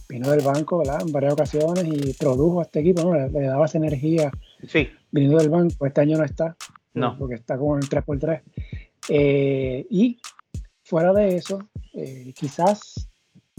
vino 0.09 0.29
del 0.29 0.41
banco 0.41 0.83
en 0.83 1.11
varias 1.13 1.33
ocasiones 1.33 1.85
y 1.85 2.13
produjo 2.13 2.59
a 2.59 2.63
este 2.63 2.81
equipo, 2.81 3.13
le, 3.13 3.29
daba 3.29 3.65
esa 3.65 3.77
energía 3.77 4.31
sí. 4.67 4.89
viniendo 5.11 5.37
del 5.37 5.49
banco. 5.49 5.85
Este 5.85 6.01
año 6.01 6.17
no 6.17 6.25
está, 6.25 6.57
no. 6.93 7.17
porque 7.17 7.35
está 7.35 7.57
con 7.57 7.79
el 7.79 7.87
3x3. 7.87 8.41
Eh, 9.07 9.87
y 9.89 10.19
fuera 10.83 11.13
de 11.13 11.37
eso, 11.37 11.59
eh, 11.93 12.33
quizás 12.35 13.07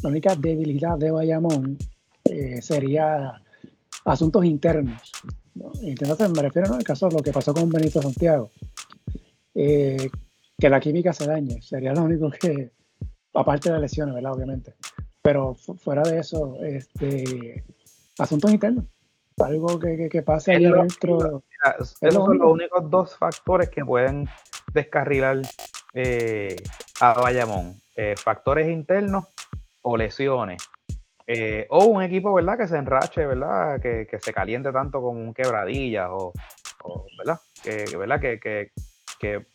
la 0.02 0.10
única 0.10 0.36
debilidad 0.36 0.98
de 0.98 1.12
Bayamón 1.12 1.78
eh, 2.24 2.60
sería 2.60 3.40
asuntos 4.04 4.44
internos. 4.44 5.12
¿no? 5.54 5.72
Entonces 5.80 6.28
me 6.30 6.42
refiero 6.42 6.74
al 6.74 6.84
caso 6.84 7.08
de 7.08 7.14
lo 7.14 7.22
que 7.22 7.32
pasó 7.32 7.54
con 7.54 7.70
Benito 7.70 8.02
Santiago. 8.02 8.50
Eh, 9.54 10.10
que 10.58 10.70
la 10.70 10.80
química 10.80 11.12
se 11.12 11.26
dañe, 11.26 11.60
sería 11.62 11.92
lo 11.92 12.02
único 12.02 12.30
que, 12.30 12.70
aparte 13.34 13.68
de 13.68 13.74
las 13.74 13.82
lesiones, 13.82 14.14
¿verdad? 14.14 14.32
Obviamente. 14.32 14.74
Pero 15.22 15.54
fuera 15.54 16.02
de 16.02 16.20
eso, 16.20 16.58
este, 16.62 17.64
asuntos 18.18 18.50
internos. 18.52 18.84
Algo 19.38 19.78
que, 19.78 20.08
que, 20.08 20.22
pase 20.22 20.52
ahí 20.52 20.64
adentro. 20.64 21.42
esos 21.78 21.98
son 22.00 22.38
los 22.38 22.52
únicos 22.52 22.90
dos 22.90 23.16
factores 23.16 23.68
que 23.68 23.84
pueden 23.84 24.26
descarrilar 24.72 25.42
eh, 25.92 26.56
a 27.00 27.20
Bayamón. 27.20 27.74
factores 28.16 28.68
internos 28.68 29.26
o 29.82 29.96
lesiones. 29.96 30.62
Eh, 31.26 31.66
o 31.70 31.86
un 31.86 32.02
equipo, 32.02 32.32
¿verdad? 32.32 32.56
Que 32.56 32.68
se 32.68 32.76
enrache, 32.76 33.26
¿verdad? 33.26 33.80
Que, 33.80 34.06
se 34.20 34.32
caliente 34.32 34.72
tanto 34.72 35.00
como 35.00 35.20
un 35.20 35.34
quebradilla 35.34 36.12
o, 36.12 36.32
¿verdad? 37.18 37.40
Que, 37.62 37.96
¿verdad? 37.96 38.20
Que, 38.20 38.70
que, 39.18 39.46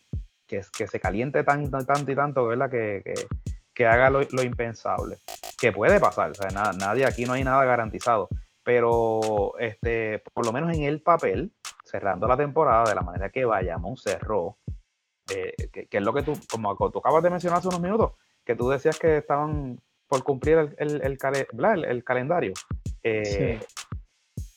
que, 0.51 0.87
se 0.87 0.99
caliente 0.99 1.43
tanto, 1.43 1.85
tanto 1.85 2.11
y 2.11 2.15
tanto, 2.15 2.45
¿verdad? 2.45 2.69
Que, 2.69 3.85
haga 3.85 4.11
lo, 4.11 4.43
impensable. 4.43 5.17
Que 5.59 5.71
puede 5.71 5.99
pasar, 5.99 6.31
o 6.31 6.33
sea, 6.35 6.49
nadie 6.73 7.05
aquí 7.05 7.25
no 7.25 7.33
hay 7.33 7.43
nada 7.43 7.65
garantizado. 7.65 8.29
Pero 8.63 9.57
este, 9.57 10.21
por 10.33 10.45
lo 10.45 10.53
menos 10.53 10.71
en 10.75 10.83
el 10.83 11.01
papel, 11.01 11.51
cerrando 11.83 12.27
la 12.27 12.37
temporada 12.37 12.83
de 12.83 12.93
la 12.95 13.01
manera 13.01 13.29
que 13.29 13.43
vayamos 13.43 14.03
cerró, 14.03 14.57
eh, 15.35 15.53
que, 15.71 15.87
es 15.89 16.03
lo 16.03 16.13
que 16.13 16.21
tú, 16.21 16.33
como 16.51 16.75
tú 16.91 16.99
acabas 16.99 17.23
de 17.23 17.31
mencionar 17.31 17.57
hace 17.57 17.69
unos 17.69 17.81
minutos, 17.81 18.11
que 18.45 18.55
tú 18.55 18.69
decías 18.69 18.99
que 18.99 19.17
estaban 19.17 19.81
por 20.07 20.23
cumplir 20.23 20.75
el, 20.77 21.01
el, 21.01 22.03
calendario. 22.03 22.53
Eh, 23.01 23.59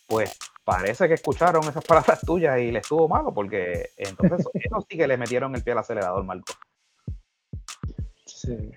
pues 0.07 0.37
parece 0.65 1.07
que 1.09 1.15
escucharon 1.15 1.62
esas 1.69 1.85
palabras 1.87 2.21
tuyas 2.21 2.59
y 2.61 2.73
les 2.73 2.83
estuvo 2.83 3.09
malo, 3.09 3.33
porque 3.33 3.91
entonces 3.97 4.47
eso 4.55 4.87
sí 4.89 4.97
que 4.97 5.07
le 5.07 5.17
metieron 5.17 5.55
el 5.55 5.62
pie 5.62 5.73
al 5.73 5.79
acelerador, 5.81 6.25
Marco. 6.25 6.53
Sí. 8.27 8.73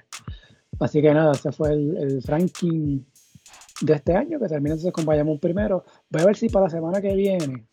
Así 0.79 1.01
que 1.01 1.13
nada, 1.13 1.31
ese 1.31 1.51
fue 1.51 1.71
el, 1.71 2.21
ranking 2.23 3.01
de 3.81 3.93
este 3.93 4.15
año, 4.15 4.39
que 4.39 4.47
termina 4.47 4.75
entonces 4.75 4.93
con 4.93 5.05
Bayamón 5.05 5.39
primero. 5.39 5.85
Voy 6.09 6.21
a 6.21 6.25
ver 6.25 6.38
si 6.38 6.49
para 6.49 6.65
la 6.65 6.69
semana 6.69 7.01
que 7.01 7.15
viene 7.15 7.65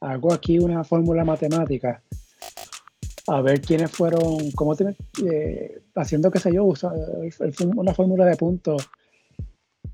hago 0.00 0.32
aquí 0.32 0.58
una 0.58 0.84
fórmula 0.84 1.24
matemática 1.24 2.02
a 3.28 3.40
ver 3.40 3.60
quiénes 3.60 3.90
fueron, 3.90 4.50
cómo 4.52 4.74
eh, 4.74 5.82
haciendo, 5.96 6.30
qué 6.30 6.38
sé 6.38 6.52
yo, 6.52 6.72
una 7.74 7.94
fórmula 7.94 8.24
de 8.24 8.36
puntos 8.36 8.88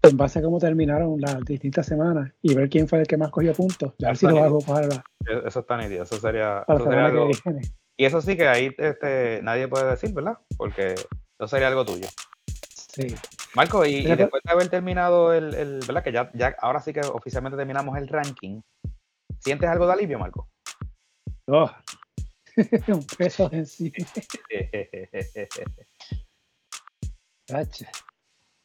en 0.02 0.16
base 0.16 0.40
a 0.40 0.42
cómo 0.42 0.58
terminaron 0.58 1.20
las 1.20 1.40
distintas 1.44 1.86
semanas 1.86 2.32
y 2.42 2.54
ver 2.54 2.68
quién 2.68 2.88
fue 2.88 3.00
el 3.00 3.06
que 3.06 3.16
más 3.16 3.30
cogió 3.30 3.52
puntos. 3.52 3.92
A 4.02 4.08
ver 4.08 4.16
si 4.16 4.26
lo 4.26 4.42
hago 4.42 4.58
para 4.60 4.86
e, 4.86 5.42
Eso 5.46 5.60
está 5.60 5.76
nítido, 5.76 6.02
eso 6.02 6.16
sería, 6.16 6.58
algo. 6.58 7.30
Y 7.96 8.04
eso 8.04 8.20
sí 8.20 8.36
que 8.36 8.48
ahí 8.48 8.74
este, 8.78 9.40
nadie 9.42 9.68
puede 9.68 9.90
decir, 9.90 10.12
¿verdad? 10.12 10.38
Porque 10.56 10.94
eso 10.94 11.48
sería 11.48 11.68
algo 11.68 11.84
tuyo. 11.84 12.08
Sí. 12.74 13.14
Marco, 13.54 13.84
y, 13.86 14.02
después 14.02 14.42
de 14.44 14.52
haber 14.52 14.68
terminado 14.68 15.32
el, 15.32 15.54
el, 15.54 15.80
¿verdad? 15.86 16.02
Que 16.02 16.12
ya, 16.12 16.30
ya 16.34 16.56
ahora 16.60 16.80
sí 16.80 16.92
que 16.92 17.00
oficialmente 17.00 17.56
terminamos 17.56 17.96
el 17.96 18.08
ranking, 18.08 18.60
¿sientes 19.38 19.68
algo 19.68 19.86
de 19.86 19.92
alivio, 19.92 20.18
Marco? 20.18 20.48
Oh, 21.46 21.70
un 22.88 23.06
peso 23.06 23.48
en 23.52 23.66
sí. 23.66 23.92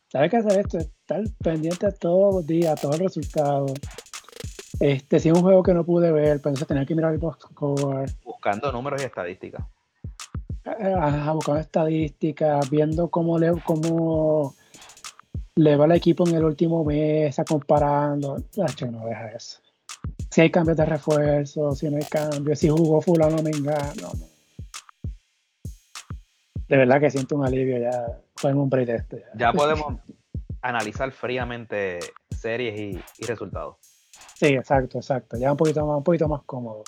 ¿Sabes 0.09 0.31
qué 0.31 0.37
hacer 0.37 0.59
esto? 0.59 0.77
Estar 0.77 1.23
pendiente 1.43 1.91
todos 1.93 2.35
los 2.35 2.47
días, 2.47 2.79
todos 2.79 2.99
los 2.99 3.07
resultados. 3.07 3.73
Este, 4.79 5.19
si 5.19 5.29
es 5.29 5.35
un 5.35 5.41
juego 5.41 5.63
que 5.63 5.73
no 5.73 5.85
pude 5.85 6.11
ver, 6.11 6.37
pero 6.37 6.49
entonces 6.49 6.67
tener 6.67 6.85
que 6.85 6.95
mirar 6.95 7.13
el 7.13 7.19
box 7.19 7.45
score. 7.51 8.09
Buscando 8.23 8.71
números 8.71 9.01
y 9.01 9.05
estadísticas. 9.05 9.65
Ajá, 10.63 11.31
buscando 11.31 11.61
estadísticas, 11.61 12.69
viendo 12.69 13.09
cómo 13.09 13.39
le, 13.39 13.51
cómo 13.61 14.53
le 15.55 15.75
va 15.75 15.85
el 15.85 15.91
equipo 15.93 16.27
en 16.27 16.35
el 16.35 16.45
último 16.45 16.83
mes, 16.83 17.35
comparando. 17.47 18.37
no 18.37 19.05
deja 19.05 19.31
eso 19.31 19.59
si 20.37 20.41
hay 20.41 20.51
cambios 20.51 20.77
de 20.77 20.85
refuerzo, 20.85 21.73
si 21.73 21.89
no 21.89 21.97
hay 21.97 22.03
cambios, 22.03 22.59
si 22.59 22.69
jugó 22.69 23.01
fulano 23.01 23.41
me 23.41 23.51
no, 23.51 24.11
De 26.67 26.77
verdad 26.77 26.99
que 26.99 27.09
siento 27.09 27.35
un 27.35 27.45
alivio 27.45 27.79
ya 27.79 28.19
con 28.41 28.57
un 28.57 28.69
break 28.69 28.87
de 28.87 28.95
este. 28.95 29.25
Ya, 29.35 29.51
podemos 29.53 29.99
analizar 30.61 31.11
fríamente 31.11 31.99
series 32.29 32.79
y, 32.79 33.25
resultados. 33.25 33.77
Sí, 34.35 34.47
exacto, 34.47 34.99
exacto. 34.99 35.37
Ya 35.37 35.51
un 35.51 35.57
poquito 35.57 35.85
más, 35.85 35.97
un 35.97 36.03
poquito 36.03 36.27
más 36.27 36.43
cómodo. 36.45 36.83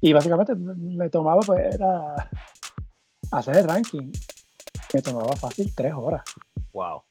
Y 0.00 0.12
básicamente 0.12 0.54
me 0.54 1.10
tomaba 1.10 1.40
pues 1.42 1.74
era 1.74 2.14
hacer 3.32 3.56
el 3.56 3.68
ranking. 3.68 4.10
Me 4.94 5.02
tomaba 5.02 5.36
fácil 5.36 5.74
tres 5.74 5.92
horas. 5.94 6.22
Wow. 6.72 7.02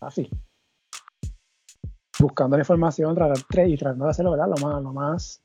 Así 0.00 0.28
buscando 2.18 2.56
la 2.56 2.62
información 2.62 3.12
y 3.12 3.76
tratando 3.76 4.04
de 4.04 4.10
hacerlo 4.10 4.30
¿verdad? 4.32 4.48
lo 4.48 4.66
más, 4.66 4.82
lo 4.82 4.92
más 4.92 5.42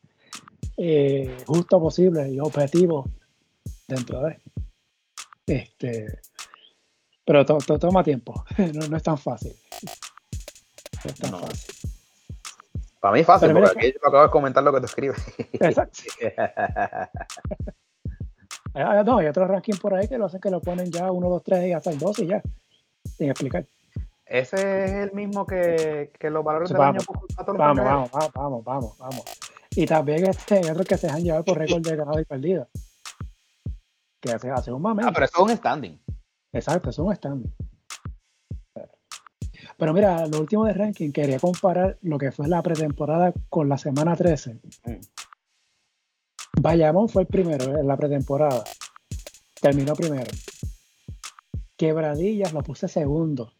eh, 0.77 1.37
justo 1.45 1.79
posible 1.79 2.29
y 2.29 2.39
objetivo 2.39 3.09
dentro 3.87 4.21
de. 4.21 4.39
Este, 5.45 6.19
pero 7.29 7.45
toma 7.45 8.03
tiempo, 8.03 8.43
no, 8.89 8.97
es 8.97 9.03
tan 9.03 9.15
fácil. 9.15 9.55
No 11.05 11.11
es 11.11 11.19
tan 11.19 11.29
fácil. 11.29 11.75
Para 12.99 13.13
mí 13.13 13.19
es 13.19 13.27
fácil, 13.27 13.53
porque 13.53 13.69
aquí 13.69 13.93
yo 13.93 14.07
acabo 14.07 14.23
de 14.23 14.29
comentar 14.31 14.63
lo 14.63 14.73
que 14.73 14.79
te 14.79 14.85
escribes. 14.87 15.17
Exacto. 15.53 16.01
Ah, 18.75 19.01
no, 19.03 19.17
hay 19.17 19.25
otros 19.25 19.47
rankings 19.47 19.79
por 19.79 19.95
ahí 19.95 20.07
que 20.07 20.17
lo 20.17 20.27
hacen 20.27 20.39
que 20.39 20.51
lo 20.51 20.61
ponen 20.61 20.91
ya 20.91 21.11
1, 21.11 21.27
2, 21.27 21.43
3 21.43 21.67
y 21.67 21.73
hasta 21.73 21.89
el 21.89 21.97
2 21.97 22.19
y 22.19 22.27
ya, 22.27 22.41
sin 23.17 23.29
explicar. 23.29 23.65
Ese 24.25 24.85
es 24.85 24.91
el 24.91 25.11
mismo 25.11 25.45
que, 25.45 26.11
que 26.17 26.29
los 26.29 26.43
valores 26.43 26.69
del 26.69 26.77
vamos, 26.77 27.03
año 27.09 27.55
vamos, 27.57 27.57
vamos, 27.57 28.11
vamos, 28.11 28.31
vamos, 28.31 28.63
vamos, 28.63 28.97
vamos. 28.99 29.23
Y 29.71 29.87
también 29.87 30.27
este, 30.27 30.59
hay 30.59 30.69
otros 30.69 30.85
que 30.85 30.97
se 30.97 31.09
han 31.09 31.23
llevado 31.23 31.43
por 31.43 31.57
récord 31.57 31.81
de 31.81 31.95
ganado 31.95 32.19
y 32.19 32.25
perdido. 32.25 32.69
Que 34.21 34.31
hace, 34.31 34.51
hace 34.51 34.71
un 34.71 34.83
momento. 34.83 35.09
Ah, 35.09 35.13
pero 35.13 35.25
eso 35.25 35.43
es 35.43 35.51
un 35.51 35.57
standing. 35.57 35.99
Exacto, 36.51 36.89
es 36.89 36.99
un 36.99 37.15
standing. 37.15 37.53
Pero 39.79 39.93
mira, 39.93 40.27
lo 40.27 40.41
último 40.41 40.65
de 40.65 40.73
ranking, 40.73 41.11
quería 41.11 41.39
comparar 41.39 41.97
lo 42.01 42.17
que 42.17 42.33
fue 42.33 42.49
la 42.49 42.61
pretemporada 42.61 43.33
con 43.47 43.69
la 43.69 43.77
semana 43.77 44.15
13. 44.15 44.55
Mm. 44.85 44.91
Bayamón 46.61 47.07
fue 47.07 47.21
el 47.21 47.27
primero 47.29 47.79
en 47.79 47.87
la 47.87 47.95
pretemporada. 47.95 48.65
Terminó 49.61 49.95
primero. 49.95 50.29
Quebradillas 51.77 52.51
lo 52.51 52.61
puse 52.61 52.89
segundo 52.89 53.53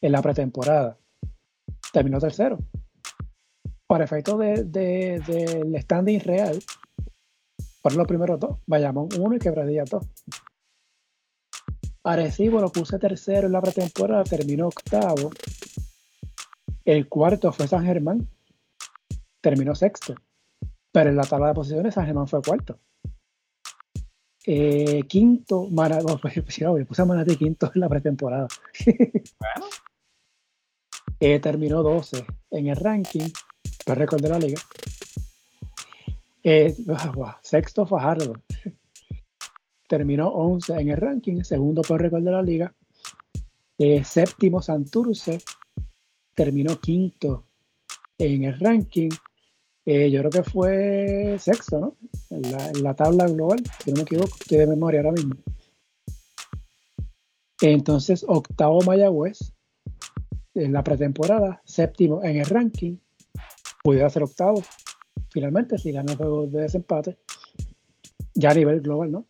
en 0.00 0.10
la 0.10 0.20
pretemporada. 0.20 0.98
Terminó 1.92 2.18
tercero. 2.18 2.58
Para 3.86 4.04
efectos 4.04 4.40
del 4.40 4.72
de, 4.72 5.20
de, 5.20 5.80
standing 5.82 6.18
real, 6.18 6.60
fueron 7.80 7.98
los 7.98 8.08
primeros 8.08 8.40
dos. 8.40 8.58
Bayamón 8.66 9.08
uno 9.20 9.36
y 9.36 9.38
Quebradillas 9.38 9.88
dos. 9.88 10.04
Arecibo 12.04 12.60
lo 12.60 12.70
puse 12.70 12.98
tercero 12.98 13.46
en 13.46 13.52
la 13.52 13.62
pretemporada, 13.62 14.24
terminó 14.24 14.68
octavo. 14.68 15.30
El 16.84 17.08
cuarto 17.08 17.50
fue 17.50 17.66
San 17.66 17.84
Germán, 17.84 18.28
terminó 19.40 19.74
sexto. 19.74 20.14
Pero 20.92 21.10
en 21.10 21.16
la 21.16 21.24
tabla 21.24 21.48
de 21.48 21.54
posiciones 21.54 21.94
San 21.94 22.06
Germán 22.06 22.28
fue 22.28 22.42
cuarto. 22.42 22.78
Eh, 24.46 25.02
quinto, 25.08 25.66
Mara, 25.70 25.98
oh, 26.04 26.18
pues, 26.22 26.38
puse 26.42 27.02
a 27.02 27.04
Manatí 27.06 27.36
quinto 27.36 27.72
en 27.74 27.80
la 27.80 27.88
pretemporada. 27.88 28.48
bueno. 28.86 29.66
Eh, 31.20 31.38
terminó 31.38 31.82
12 31.82 32.26
en 32.50 32.66
el 32.66 32.76
ranking, 32.76 33.30
el 33.86 33.96
récord 33.96 34.20
de 34.20 34.28
la 34.28 34.38
liga. 34.38 34.60
Eh, 36.42 36.74
sexto 37.42 37.86
Fajardo. 37.86 38.34
Terminó 39.88 40.28
11 40.28 40.80
en 40.80 40.88
el 40.90 40.96
ranking, 40.96 41.42
segundo 41.42 41.82
por 41.82 42.00
récord 42.00 42.22
de 42.22 42.30
la 42.30 42.42
liga. 42.42 42.74
séptimo 44.04 44.62
Santurce. 44.62 45.38
Terminó 46.34 46.80
quinto 46.80 47.46
en 48.18 48.44
el 48.44 48.58
ranking. 48.58 49.10
Eh, 49.86 50.10
yo 50.10 50.20
creo 50.20 50.30
que 50.30 50.42
fue 50.42 51.36
sexto, 51.38 51.78
¿no? 51.78 51.96
En 52.30 52.82
la, 52.82 52.94
tabla 52.94 53.28
global, 53.28 53.62
si 53.84 53.90
no 53.90 53.96
me 53.96 54.02
equivoco, 54.02 54.34
estoy 54.40 54.58
de 54.58 54.66
memoria 54.66 55.00
ahora 55.00 55.12
mismo. 55.12 55.34
Entonces, 57.60 58.24
octavo 58.26 58.80
Mayagüez 58.80 59.52
en 60.54 60.72
la 60.72 60.82
pretemporada, 60.82 61.60
séptimo 61.64 62.22
en 62.24 62.36
el 62.36 62.46
ranking, 62.46 62.96
pudiera 63.82 64.08
ser 64.08 64.22
octavo, 64.22 64.62
finalmente, 65.30 65.76
si 65.78 65.92
gana 65.92 66.12
el 66.12 66.18
juego 66.18 66.46
de 66.46 66.62
desempate, 66.62 67.18
ya 68.34 68.50
a 68.50 68.54
nivel 68.54 68.80
global, 68.80 69.12
¿no? 69.12 69.26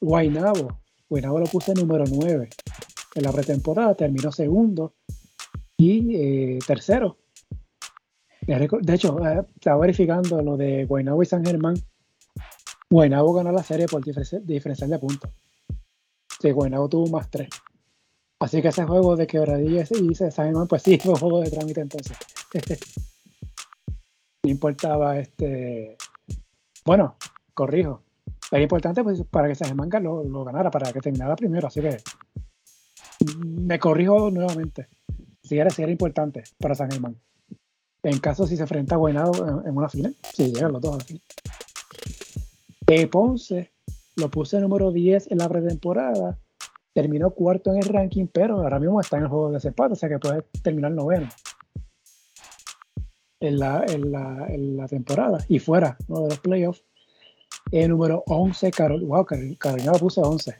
Guainabo, 0.00 0.80
Guainabo 1.08 1.40
lo 1.40 1.46
puse 1.46 1.74
número 1.74 2.04
9 2.08 2.48
en 3.14 3.22
la 3.22 3.32
pretemporada, 3.32 3.94
terminó 3.94 4.30
segundo 4.30 4.94
y 5.76 6.14
eh, 6.16 6.58
tercero 6.66 7.18
de 8.46 8.94
hecho, 8.94 9.18
eh, 9.26 9.44
estaba 9.56 9.80
verificando 9.80 10.40
lo 10.40 10.56
de 10.56 10.84
Guaynabo 10.84 11.22
y 11.22 11.26
San 11.26 11.44
Germán. 11.44 11.74
Guaynabo 12.88 13.32
ganó 13.32 13.50
la 13.50 13.62
serie 13.62 13.86
por 13.88 14.04
diferencial 14.04 14.90
de 14.90 14.98
puntos. 14.98 15.30
Sí, 16.40 16.50
Guaynabo 16.52 16.88
tuvo 16.88 17.08
más 17.08 17.28
tres. 17.28 17.48
Así 18.38 18.62
que 18.62 18.68
ese 18.68 18.84
juego 18.84 19.16
de 19.16 19.26
quebradilla 19.26 19.84
y 19.90 20.14
San 20.14 20.30
Germán, 20.30 20.68
pues 20.68 20.82
sí, 20.82 20.98
fue 21.02 21.14
un 21.14 21.18
juego 21.18 21.40
de 21.40 21.50
trámite 21.50 21.80
entonces. 21.80 22.16
no 24.44 24.50
importaba 24.50 25.18
este. 25.18 25.96
Bueno, 26.84 27.16
corrijo. 27.52 28.02
Es 28.50 28.62
importante 28.62 29.02
pues, 29.02 29.22
para 29.24 29.48
que 29.48 29.54
San 29.54 29.68
Germán 29.68 29.90
lo, 30.02 30.24
lo 30.24 30.44
ganara, 30.44 30.70
para 30.70 30.92
que 30.92 31.00
terminara 31.00 31.34
primero. 31.36 31.66
Así 31.66 31.80
que 31.80 31.98
me 33.44 33.78
corrijo 33.78 34.30
nuevamente. 34.30 34.88
Si 35.42 35.58
era, 35.58 35.70
si 35.70 35.82
era 35.82 35.90
importante 35.90 36.44
para 36.58 36.74
San 36.74 36.90
Germán. 36.90 37.16
En 38.02 38.18
caso 38.18 38.46
si 38.46 38.56
se 38.56 38.62
enfrenta 38.62 38.94
a 38.94 38.98
Guaynabo 38.98 39.64
en, 39.66 39.76
una 39.76 39.88
final, 39.88 40.14
si 40.32 40.52
llegan 40.52 40.72
los 40.72 40.80
dos 40.80 40.94
a 40.94 40.98
la 40.98 41.04
final. 41.04 41.22
Eh, 42.88 43.06
Ponce 43.08 43.72
lo 44.16 44.30
puse 44.30 44.60
número 44.60 44.92
10 44.92 45.32
en 45.32 45.38
la 45.38 45.48
pretemporada, 45.48 46.38
terminó 46.94 47.30
cuarto 47.32 47.72
en 47.72 47.78
el 47.78 47.88
ranking, 47.88 48.26
pero 48.32 48.62
ahora 48.62 48.78
mismo 48.78 49.00
está 49.00 49.16
en 49.16 49.24
el 49.24 49.28
juego 49.28 49.48
de 49.48 49.54
desempate, 49.54 49.92
o 49.92 49.96
sea 49.96 50.08
que 50.08 50.18
puede 50.18 50.42
terminar 50.62 50.92
noveno 50.92 51.28
en 53.40 53.58
la, 53.58 53.84
en 53.86 54.10
la, 54.10 54.46
en 54.48 54.76
la 54.76 54.88
temporada 54.88 55.44
y 55.48 55.58
fuera 55.58 55.96
¿no? 56.08 56.22
de 56.22 56.28
los 56.28 56.40
playoffs. 56.40 56.84
El 57.70 57.90
número 57.90 58.22
11, 58.26 58.70
Carol, 58.70 59.04
wow, 59.04 59.26
Carolina 59.58 59.92
lo 59.92 59.98
puse 59.98 60.20
11. 60.20 60.54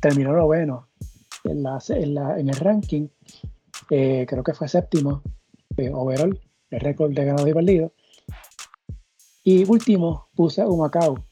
terminó 0.00 0.32
noveno 0.32 0.88
en, 1.44 1.62
la, 1.62 1.78
en, 1.88 2.14
la, 2.14 2.38
en 2.38 2.48
el 2.48 2.56
ranking, 2.56 3.08
eh, 3.90 4.26
creo 4.28 4.42
que 4.42 4.54
fue 4.54 4.68
séptimo 4.68 5.22
overall, 5.92 6.38
el 6.70 6.80
récord 6.80 7.12
de 7.12 7.24
ganado 7.24 7.48
y 7.48 7.54
perdido. 7.54 7.92
Y 9.42 9.64
último, 9.64 10.28
puse 10.34 10.60
a 10.60 10.68
Humacao. 10.68 11.24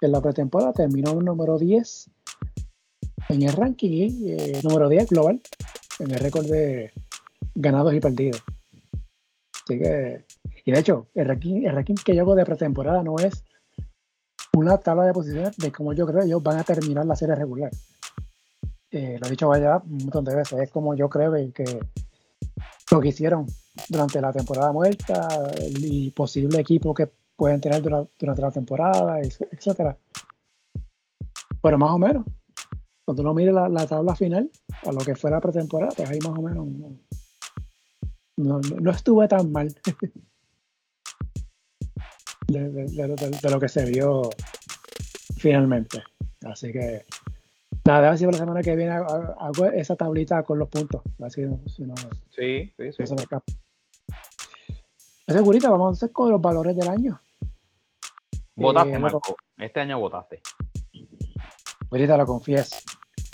En 0.00 0.12
la 0.12 0.20
pretemporada 0.20 0.72
terminó 0.72 1.12
un 1.12 1.24
número 1.24 1.58
10 1.58 2.10
en 3.28 3.42
el 3.42 3.52
ranking 3.52 4.10
eh, 4.26 4.60
número 4.62 4.88
10 4.88 5.10
global 5.10 5.40
en 5.98 6.10
el 6.10 6.18
récord 6.18 6.46
de 6.46 6.92
ganados 7.54 7.94
y 7.94 8.00
perdidos. 8.00 8.42
Así 9.64 9.78
que, 9.78 10.24
y 10.64 10.72
de 10.72 10.78
hecho, 10.78 11.08
el 11.14 11.26
ranking, 11.26 11.94
que 12.04 12.14
yo 12.14 12.22
hago 12.22 12.34
de 12.34 12.44
pretemporada 12.44 13.02
no 13.02 13.16
es 13.18 13.44
una 14.54 14.78
tabla 14.78 15.04
de 15.04 15.12
posiciones 15.12 15.56
de 15.56 15.72
cómo 15.72 15.92
yo 15.92 16.06
creo 16.06 16.20
que 16.20 16.26
ellos 16.26 16.42
van 16.42 16.58
a 16.58 16.64
terminar 16.64 17.06
la 17.06 17.16
serie 17.16 17.34
regular. 17.34 17.70
Eh, 18.90 19.18
lo 19.20 19.26
he 19.26 19.30
dicho 19.30 19.48
vaya 19.48 19.78
un 19.78 19.98
montón 19.98 20.24
de 20.24 20.36
veces, 20.36 20.58
es 20.60 20.70
como 20.70 20.94
yo 20.94 21.08
creo 21.08 21.32
que 21.52 21.80
lo 22.90 23.00
que 23.00 23.08
hicieron 23.08 23.46
durante 23.88 24.20
la 24.20 24.32
temporada 24.32 24.72
muerta, 24.72 25.28
y 25.58 26.10
posible 26.10 26.60
equipo 26.60 26.92
que 26.92 27.08
pueden 27.36 27.60
tener 27.60 27.82
durante, 27.82 28.42
la 28.42 28.50
temporada, 28.50 29.20
etcétera. 29.20 29.96
Pero 31.62 31.78
más 31.78 31.90
o 31.90 31.98
menos, 31.98 32.24
cuando 33.04 33.22
uno 33.22 33.34
mire 33.34 33.52
la, 33.52 33.86
tabla 33.86 34.14
final, 34.14 34.50
a 34.84 34.92
lo 34.92 35.00
que 35.00 35.14
fue 35.14 35.30
la 35.30 35.40
pretemporada, 35.40 35.92
pues 35.96 36.08
ahí 36.10 36.18
más 36.20 36.38
o 36.38 36.42
menos 36.42 36.68
no, 38.36 38.90
estuve 38.90 39.28
tan 39.28 39.50
mal 39.52 39.74
de, 42.46 43.50
lo 43.50 43.60
que 43.60 43.68
se 43.68 43.84
vio 43.84 44.30
finalmente. 45.36 46.02
Así 46.44 46.72
que 46.72 47.04
Nada, 47.84 48.06
a 48.06 48.10
ver 48.10 48.18
si 48.18 48.26
la 48.26 48.32
semana 48.32 48.62
que 48.62 48.76
viene 48.76 48.92
hago, 48.92 49.66
esa 49.74 49.96
tablita 49.96 50.44
con 50.44 50.58
los 50.58 50.68
puntos. 50.68 51.02
Así, 51.20 51.42
si 51.66 51.82
no, 51.82 51.94
sí, 52.30 52.72
sí, 52.76 52.92
sí. 52.92 53.14
Segurita, 55.26 55.70
vamos 55.70 55.88
a 55.88 55.92
hacer 55.92 56.12
con 56.12 56.30
los 56.30 56.40
valores 56.40 56.76
del 56.76 56.88
año. 56.88 57.20
Votaste, 58.54 58.92
eh, 58.92 58.98
Marco. 58.98 59.36
Este 59.58 59.80
año 59.80 59.98
votaste. 59.98 60.40
Ahorita 61.90 62.16
lo 62.16 62.26
confieso. 62.26 62.76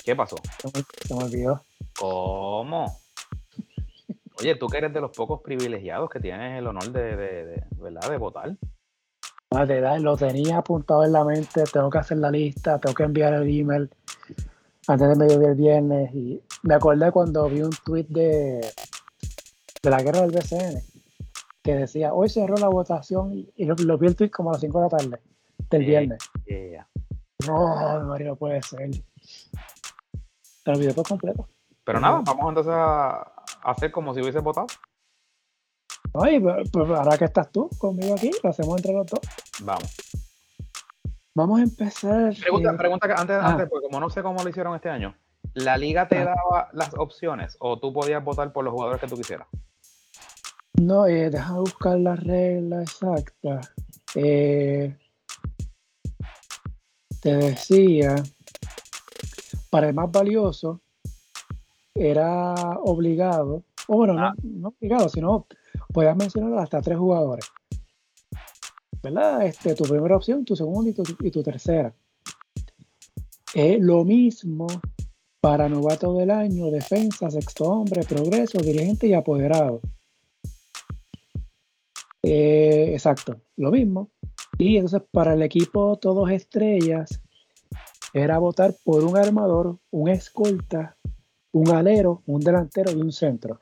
¿Qué 0.02 0.16
pasó? 0.16 0.36
Se 0.58 1.14
me, 1.14 1.22
olvidó. 1.24 1.62
¿Cómo? 1.98 2.96
Oye, 4.40 4.54
tú 4.54 4.68
que 4.68 4.78
eres 4.78 4.94
de 4.94 5.00
los 5.00 5.10
pocos 5.10 5.42
privilegiados 5.42 6.08
que 6.08 6.20
tienes 6.20 6.58
el 6.58 6.66
honor 6.66 6.90
de, 6.90 7.16
de, 7.16 7.64
¿verdad? 7.76 8.08
de 8.08 8.16
votar. 8.16 8.56
Ah, 9.50 9.64
lo 9.98 10.16
tenía 10.16 10.58
apuntado 10.58 11.04
en 11.04 11.12
la 11.12 11.24
mente, 11.24 11.64
tengo 11.72 11.88
que 11.88 11.98
hacer 11.98 12.18
la 12.18 12.30
lista, 12.30 12.78
tengo 12.78 12.94
que 12.94 13.04
enviar 13.04 13.32
el 13.32 13.48
email 13.48 13.88
antes 14.86 15.08
de 15.08 15.16
mediodía 15.16 15.48
el 15.48 15.54
viernes 15.54 16.14
y 16.14 16.42
me 16.62 16.74
acordé 16.74 17.10
cuando 17.10 17.48
vi 17.48 17.62
un 17.62 17.72
tweet 17.84 18.06
de, 18.08 18.60
de 19.82 19.90
la 19.90 20.02
guerra 20.02 20.22
del 20.22 20.32
BCN 20.32 20.82
que 21.62 21.74
decía, 21.74 22.12
hoy 22.12 22.28
cerró 22.28 22.56
la 22.56 22.68
votación 22.68 23.32
y 23.32 23.64
lo, 23.64 23.98
vi 23.98 24.06
el 24.06 24.16
tweet 24.16 24.30
como 24.30 24.50
a 24.50 24.52
las 24.52 24.60
5 24.60 24.78
de 24.78 24.84
la 24.84 24.90
tarde 24.90 25.20
del 25.70 25.84
viernes. 25.84 26.18
No, 27.46 28.04
Mario, 28.04 28.28
no 28.28 28.36
puede 28.36 28.62
ser. 28.62 28.90
Te 30.64 30.70
olvidé 30.70 30.92
por 30.92 31.08
completo. 31.08 31.48
Pero 31.84 32.00
nada, 32.00 32.22
vamos 32.24 32.48
entonces 32.50 32.72
a 32.74 33.32
hacer 33.62 33.90
como 33.90 34.12
si 34.12 34.20
hubiese 34.20 34.40
votado. 34.40 34.66
Oye, 36.12 36.40
pues, 36.40 36.70
pues 36.70 36.90
ahora 36.90 37.18
que 37.18 37.24
estás 37.26 37.50
tú 37.52 37.68
conmigo 37.78 38.14
aquí, 38.14 38.30
lo 38.42 38.50
hacemos 38.50 38.76
entre 38.76 38.92
los 38.92 39.06
dos. 39.06 39.20
Vamos. 39.62 39.94
Vamos 41.34 41.60
a 41.60 41.62
empezar. 41.62 42.34
Pregunta, 42.40 42.72
eh, 42.72 42.76
pregunta 42.76 43.14
antes, 43.16 43.36
ah. 43.40 43.50
antes, 43.50 43.68
porque 43.68 43.86
como 43.86 44.00
no 44.00 44.10
sé 44.10 44.22
cómo 44.22 44.42
lo 44.42 44.48
hicieron 44.48 44.74
este 44.74 44.88
año, 44.88 45.14
¿la 45.54 45.76
liga 45.76 46.08
te 46.08 46.18
ah. 46.18 46.34
daba 46.34 46.68
las 46.72 46.92
opciones 46.94 47.56
o 47.60 47.78
tú 47.78 47.92
podías 47.92 48.24
votar 48.24 48.52
por 48.52 48.64
los 48.64 48.72
jugadores 48.72 49.00
que 49.00 49.06
tú 49.06 49.16
quisieras? 49.16 49.46
No, 50.80 51.06
eh, 51.06 51.30
déjame 51.30 51.60
buscar 51.60 51.98
la 51.98 52.16
regla 52.16 52.82
exacta. 52.82 53.60
Eh, 54.14 54.96
te 57.20 57.36
decía, 57.36 58.16
para 59.70 59.88
el 59.88 59.94
más 59.94 60.10
valioso, 60.10 60.80
era 61.94 62.54
obligado, 62.82 63.62
o 63.86 63.96
bueno, 63.96 64.14
no, 64.14 64.26
ah. 64.26 64.34
no, 64.42 64.68
obligado, 64.68 65.08
sino 65.08 65.46
podías 65.92 66.16
mencionar 66.16 66.58
hasta 66.58 66.80
tres 66.80 66.98
jugadores. 66.98 67.44
¿verdad? 69.02 69.46
Este, 69.46 69.74
tu 69.74 69.84
primera 69.84 70.16
opción, 70.16 70.44
tu 70.44 70.56
segunda 70.56 70.90
y 70.90 71.30
tu, 71.30 71.42
tercera. 71.42 71.94
Es 73.54 73.80
lo 73.80 74.04
mismo 74.04 74.66
para 75.40 75.68
novato 75.68 76.14
del 76.14 76.30
año, 76.30 76.70
defensa, 76.70 77.30
sexto 77.30 77.64
hombre, 77.64 78.02
progreso, 78.04 78.58
dirigente 78.58 79.06
y 79.06 79.14
apoderado. 79.14 79.80
Eh, 82.22 82.90
exacto, 82.92 83.40
lo 83.56 83.70
mismo. 83.70 84.10
Y 84.58 84.76
entonces 84.76 85.02
para 85.12 85.34
el 85.34 85.42
equipo 85.42 85.96
todos 85.98 86.30
estrellas 86.30 87.22
era 88.12 88.38
votar 88.38 88.74
por 88.84 89.04
un 89.04 89.16
armador, 89.16 89.78
un 89.90 90.08
escolta, 90.08 90.96
un 91.52 91.68
alero, 91.70 92.22
un 92.26 92.40
delantero 92.40 92.90
y 92.90 93.00
un 93.00 93.12
centro. 93.12 93.60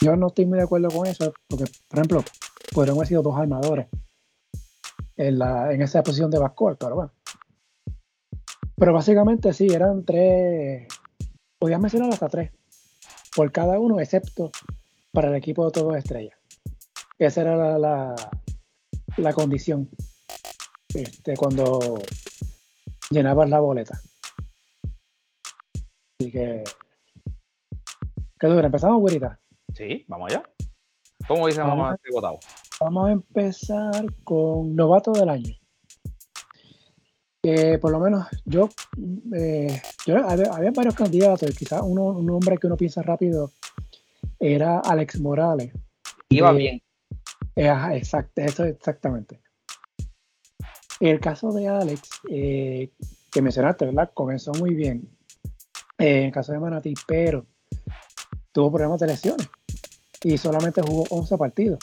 Yo 0.00 0.16
no 0.16 0.28
estoy 0.28 0.46
muy 0.46 0.58
de 0.58 0.64
acuerdo 0.64 0.88
con 0.88 1.06
eso, 1.06 1.32
porque, 1.48 1.64
por 1.88 1.98
ejemplo, 1.98 2.24
podrían 2.72 2.96
haber 2.96 3.08
sido 3.08 3.22
dos 3.22 3.36
armadores 3.36 3.88
en, 5.16 5.38
la, 5.38 5.72
en 5.72 5.82
esa 5.82 6.02
posición 6.02 6.30
de 6.30 6.38
backcourt, 6.38 6.78
pero 6.78 6.94
bueno. 6.94 7.12
Pero 8.76 8.92
básicamente 8.92 9.52
sí, 9.52 9.66
eran 9.66 10.04
tres, 10.04 10.86
podías 11.58 11.80
mencionar 11.80 12.12
hasta 12.12 12.28
tres, 12.28 12.52
por 13.34 13.50
cada 13.50 13.80
uno, 13.80 13.98
excepto 14.00 14.52
para 15.12 15.28
el 15.28 15.34
equipo 15.34 15.66
de 15.66 15.72
todos 15.72 15.96
estrellas. 15.96 16.38
Esa 17.18 17.40
era 17.40 17.78
la, 17.78 18.14
la, 19.16 19.32
condición 19.32 19.90
este, 20.94 21.36
cuando 21.36 21.98
llenabas 23.10 23.50
la 23.50 23.58
boleta. 23.58 24.00
Así 26.20 26.30
que. 26.30 26.62
¿Qué 28.38 28.46
dura? 28.46 28.66
¿Empezamos, 28.66 29.00
güerita? 29.00 29.40
Sí, 29.78 30.04
vamos 30.08 30.32
allá. 30.32 30.42
¿Cómo 31.28 31.46
dice 31.46 31.60
vamos, 31.60 31.92
a, 31.92 31.96
votado? 32.12 32.40
Vamos 32.80 33.08
a 33.08 33.12
empezar 33.12 34.12
con 34.24 34.74
novato 34.74 35.12
del 35.12 35.28
año. 35.28 35.54
Que 37.40 37.78
por 37.78 37.92
lo 37.92 38.00
menos 38.00 38.26
yo, 38.44 38.70
eh, 39.36 39.80
yo 40.04 40.16
había, 40.28 40.72
varios 40.72 40.96
candidatos, 40.96 41.56
quizás 41.56 41.82
uno, 41.84 42.06
un 42.06 42.26
nombre 42.26 42.58
que 42.58 42.66
uno 42.66 42.76
piensa 42.76 43.02
rápido 43.02 43.52
era 44.40 44.80
Alex 44.80 45.20
Morales. 45.20 45.72
Iba 46.28 46.50
bien. 46.50 46.82
Eh, 47.54 47.72
exacto, 47.92 48.40
eso 48.40 48.64
exactamente. 48.64 49.40
El 50.98 51.20
caso 51.20 51.52
de 51.52 51.68
Alex, 51.68 52.02
eh, 52.28 52.90
que 53.30 53.42
mencionaste, 53.42 53.86
¿verdad? 53.86 54.10
Comenzó 54.12 54.50
muy 54.54 54.74
bien. 54.74 55.08
Eh, 55.98 56.18
en 56.18 56.24
el 56.24 56.32
caso 56.32 56.50
de 56.50 56.58
Manati, 56.58 56.94
pero 57.06 57.46
tuvo 58.50 58.72
problemas 58.72 58.98
de 58.98 59.06
lesiones 59.06 59.48
y 60.22 60.38
solamente 60.38 60.82
jugó 60.82 61.04
11 61.10 61.38
partidos. 61.38 61.78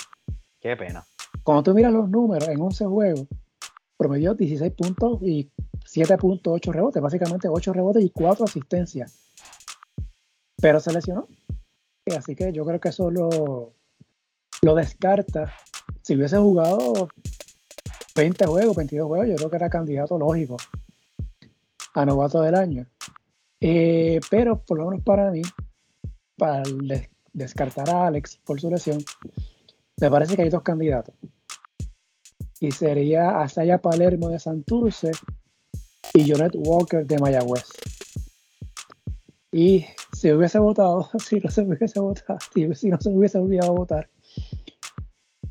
Qué 0.59 0.75
pena. 0.75 1.05
Cuando 1.43 1.63
tú 1.63 1.73
miras 1.73 1.93
los 1.93 2.09
números 2.09 2.47
en 2.49 2.59
11 2.59 2.85
juegos, 2.85 3.27
promedió 3.97 4.33
16 4.33 4.73
puntos 4.73 5.21
y 5.21 5.49
7.8 5.85 6.71
rebotes, 6.71 7.01
básicamente 7.01 7.47
8 7.47 7.73
rebotes 7.73 8.03
y 8.03 8.09
4 8.09 8.45
asistencias. 8.45 9.31
Pero 10.57 10.79
se 10.79 10.91
lesionó. 10.91 11.27
Así 12.17 12.35
que 12.35 12.51
yo 12.51 12.65
creo 12.65 12.79
que 12.79 12.89
eso 12.89 13.09
lo, 13.11 13.73
lo 14.61 14.75
descarta. 14.75 15.53
Si 16.01 16.15
hubiese 16.15 16.37
jugado 16.37 17.09
20 18.15 18.45
juegos, 18.45 18.75
22 18.75 19.07
juegos, 19.07 19.27
yo 19.27 19.35
creo 19.35 19.49
que 19.49 19.55
era 19.55 19.69
candidato 19.69 20.17
lógico 20.17 20.57
a 21.93 22.05
novato 22.05 22.41
del 22.41 22.55
año. 22.55 22.87
Eh, 23.59 24.19
pero 24.29 24.59
por 24.63 24.77
lo 24.77 24.89
menos 24.89 25.03
para 25.03 25.31
mí, 25.31 25.41
para 26.37 26.63
descartar 27.35 27.89
a 27.89 28.07
Alex 28.07 28.39
por 28.43 28.59
su 28.59 28.69
lesión, 28.69 29.03
me 30.01 30.09
parece 30.09 30.35
que 30.35 30.43
hay 30.43 30.49
dos 30.49 30.63
candidatos. 30.63 31.13
Y 32.59 32.71
sería 32.71 33.41
Asaya 33.41 33.77
Palermo 33.77 34.29
de 34.29 34.39
Santurce 34.39 35.11
y 36.13 36.31
Jonet 36.31 36.53
Walker 36.55 37.05
de 37.05 37.19
Mayagüez. 37.19 37.67
Y 39.51 39.85
si 40.13 40.31
hubiese 40.31 40.59
votado, 40.59 41.09
si 41.19 41.39
no 41.39 41.49
se 41.49 41.61
hubiese 41.61 41.99
votado, 41.99 42.39
si 42.53 42.89
no 42.89 42.99
se 42.99 43.09
hubiese 43.09 43.37
olvidado 43.37 43.73
votar, 43.73 44.09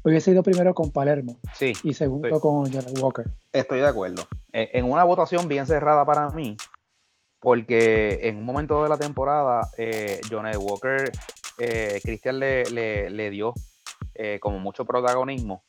hubiese 0.03 0.33
ido 0.33 0.43
primero 0.43 0.75
con 0.75 0.91
Palermo 0.91 1.39
sí, 1.55 1.73
y 1.83 1.95
segundo 1.95 2.41
con 2.41 2.73
Johnny 2.73 3.01
Walker. 3.01 3.27
Estoy 3.53 3.81
de 3.81 3.87
acuerdo. 3.87 4.27
En 4.53 4.85
una 4.91 5.05
votación 5.05 5.49
bien 5.49 5.67
cerrada 5.67 6.05
para 6.05 6.29
mí, 6.31 6.57
porque 7.41 8.21
en 8.23 8.39
un 8.39 8.45
momento 8.45 8.83
de 8.83 8.89
la 8.89 8.97
temporada, 8.97 9.69
eh, 9.77 10.21
Johnny 10.31 10.57
Walker, 10.57 11.11
eh, 11.59 12.01
Cristian 12.03 12.39
le, 12.39 13.31
dio 13.31 13.55
eh, 14.15 14.39
como 14.41 14.59
mucho 14.59 14.85
protagonismo 14.85 15.65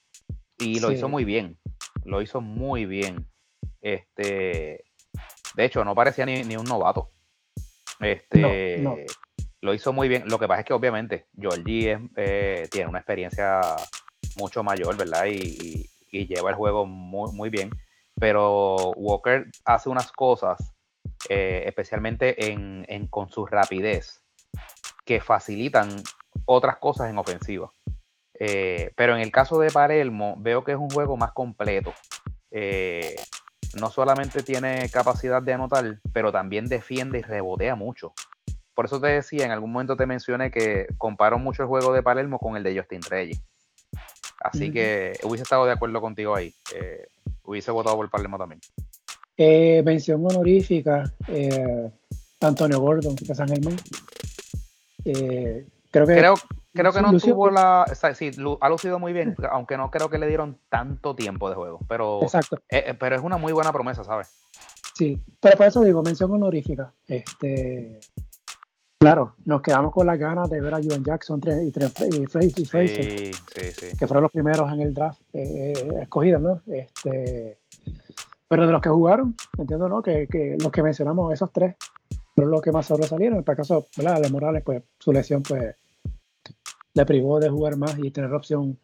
y 0.58 0.80
lo 0.80 0.92
hizo 0.92 1.10
muy 1.10 1.26
bien. 1.26 1.58
Lo 2.04 2.22
hizo 2.22 2.42
muy 2.42 2.86
bien. 2.86 3.28
Este, 3.82 4.86
de 5.56 5.66
hecho, 5.66 5.84
no 5.84 5.96
parecía 5.96 6.26
ni, 6.26 6.56
un 6.56 6.66
novato. 6.66 7.12
Este, 8.00 8.84
Lo 9.62 9.74
hizo 9.74 9.94
muy 9.94 10.08
bien. 10.08 10.24
Lo 10.28 10.38
que 10.38 10.48
pasa 10.48 10.62
es 10.62 10.68
que 10.68 10.74
obviamente 10.74 11.28
Georgie 11.40 11.98
eh, 12.16 12.68
tiene 12.70 12.90
una 12.90 13.00
experiencia 13.00 13.62
mucho 14.38 14.64
mayor, 14.64 14.98
¿verdad? 14.98 15.26
Y, 15.28 15.90
lleva 16.12 16.50
el 16.50 16.56
juego 16.56 16.86
muy, 16.86 17.34
muy 17.34 17.50
bien. 17.50 17.70
Pero 18.18 18.92
Walker 18.96 19.48
hace 19.66 19.90
unas 19.90 20.12
cosas, 20.14 20.74
eh, 21.28 21.64
especialmente 21.66 22.52
en, 22.52 23.08
con 23.10 23.30
su 23.30 23.46
rapidez, 23.46 24.24
que 25.06 25.22
facilitan 25.22 25.90
otras 26.46 26.78
cosas 26.78 27.10
en 27.10 27.18
ofensiva. 27.18 27.72
Eh, 28.38 28.92
pero 28.96 29.16
en 29.16 29.22
el 29.22 29.32
caso 29.32 29.60
de 29.60 29.72
Palermo, 29.72 30.36
veo 30.38 30.64
que 30.64 30.74
es 30.74 30.78
un 30.78 30.90
juego 30.90 31.16
más 31.16 31.32
completo. 31.32 31.94
Eh, 32.52 33.16
no 33.80 33.90
solamente 33.90 34.44
tiene 34.44 34.90
capacidad 34.90 35.42
de 35.42 35.54
anotar, 35.54 36.00
pero 36.12 36.32
también 36.32 36.68
defiende 36.68 37.20
y 37.20 37.22
rebotea 37.22 37.76
mucho. 37.76 38.14
Por 38.74 38.86
eso 38.86 39.00
te 39.00 39.08
decía, 39.08 39.46
en 39.46 39.52
algún 39.52 39.72
momento 39.72 39.96
te 39.96 40.06
mencioné 40.06 40.52
que 40.52 40.88
comparo 40.98 41.40
mucho 41.40 41.64
el 41.64 41.70
juego 41.70 41.94
de 41.94 42.04
Palermo 42.04 42.40
con 42.40 42.58
el 42.58 42.64
de 42.64 42.78
Justin 42.78 43.02
Reyes. 43.10 43.42
Así 44.42 44.72
que 44.72 45.14
hubiese 45.24 45.44
estado 45.44 45.66
de 45.66 45.72
acuerdo 45.72 46.02
contigo 46.02 46.36
ahí. 46.36 46.54
Eh, 46.76 47.08
hubiese 47.44 47.72
votado 47.72 47.96
por 47.96 48.10
Palermo 48.10 48.38
también. 48.38 48.60
Mención 49.38 50.26
honorífica, 50.26 51.12
Antonio 52.42 52.80
Gordon 52.80 53.16
de 53.16 53.34
San 53.36 53.48
Germán. 53.48 53.78
Creo 55.14 56.08
que, 56.08 56.16
creo, 56.74 56.94
que 56.94 57.02
no 57.02 57.18
tuvo 57.18 57.50
la. 57.50 57.86
sí, 58.14 58.32
ha 58.60 58.70
lucido 58.70 59.00
muy 59.00 59.14
bien, 59.14 59.36
aunque 59.50 59.78
no 59.78 59.92
creo 59.92 60.10
que 60.10 60.18
le 60.18 60.28
dieron 60.28 60.58
tanto 60.70 61.16
tiempo 61.16 61.50
de 61.50 61.56
juego. 61.56 61.80
Pero, 61.88 62.22
Exacto. 62.24 62.62
pero 62.70 63.16
es 63.16 63.22
una 63.22 63.38
muy 63.38 63.54
buena 63.54 63.72
promesa, 63.72 64.04
¿sabes? 64.04 64.34
Sí, 64.94 65.22
pero 65.40 65.58
por 65.58 65.68
eso 65.68 65.82
digo, 65.82 66.02
mención 66.04 66.32
honorífica. 66.32 66.94
Este, 67.08 68.00
Claro, 69.06 69.36
nos 69.46 69.62
quedamos 69.62 69.92
con 69.92 70.08
las 70.08 70.18
ganas 70.18 70.50
de 70.50 70.60
ver 70.62 70.74
a 70.74 70.80
Juan 70.82 71.04
Jackson 71.04 71.40
y, 71.40 71.72
Fraser, 71.72 73.32
que 74.00 74.08
fueron 74.08 74.24
los 74.24 74.32
primeros 74.32 74.72
en 74.74 74.82
el 74.82 74.96
draft 74.96 75.22
eh, 75.34 75.74
eh, 75.76 76.00
escogidos, 76.02 76.42
¿no? 76.42 76.62
Este, 76.66 77.60
pero 78.48 78.66
de 78.66 78.72
los 78.72 78.82
que 78.82 78.90
jugaron, 78.90 79.36
entiendo, 79.60 79.90
¿no? 79.90 80.02
Que, 80.02 80.58
los 80.60 80.72
que 80.72 80.82
mencionamos, 80.82 81.32
esos 81.32 81.52
tres, 81.52 81.76
fueron 82.36 82.52
los 82.52 82.62
que 82.62 82.72
más 82.72 82.86
sobresalieron. 82.86 83.40
En 83.40 83.46
el 83.48 83.56
caso, 83.56 83.88
¿verdad? 83.98 84.22
De 84.22 84.30
Morales, 84.30 84.64
pues 84.64 84.84
su 85.00 85.12
lesión, 85.12 85.42
pues, 85.42 85.76
le 86.94 87.06
privó 87.06 87.40
de 87.40 87.50
jugar 87.50 87.78
más 87.78 87.98
y 87.98 88.12
tener 88.12 88.32
opción 88.34 88.78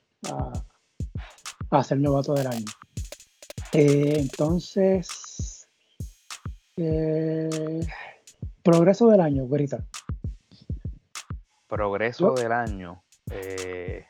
a, 1.70 1.84
ser 1.84 2.00
novato 2.00 2.34
del 2.34 2.48
año. 2.48 2.66
Eh, 3.74 4.16
entonces, 4.18 5.68
progreso 8.64 9.10
del 9.10 9.22
año, 9.22 9.46
Güerita 9.46 9.86
progreso 11.72 12.34
del 12.34 12.52
año. 12.52 13.02
Eh, 13.32 14.06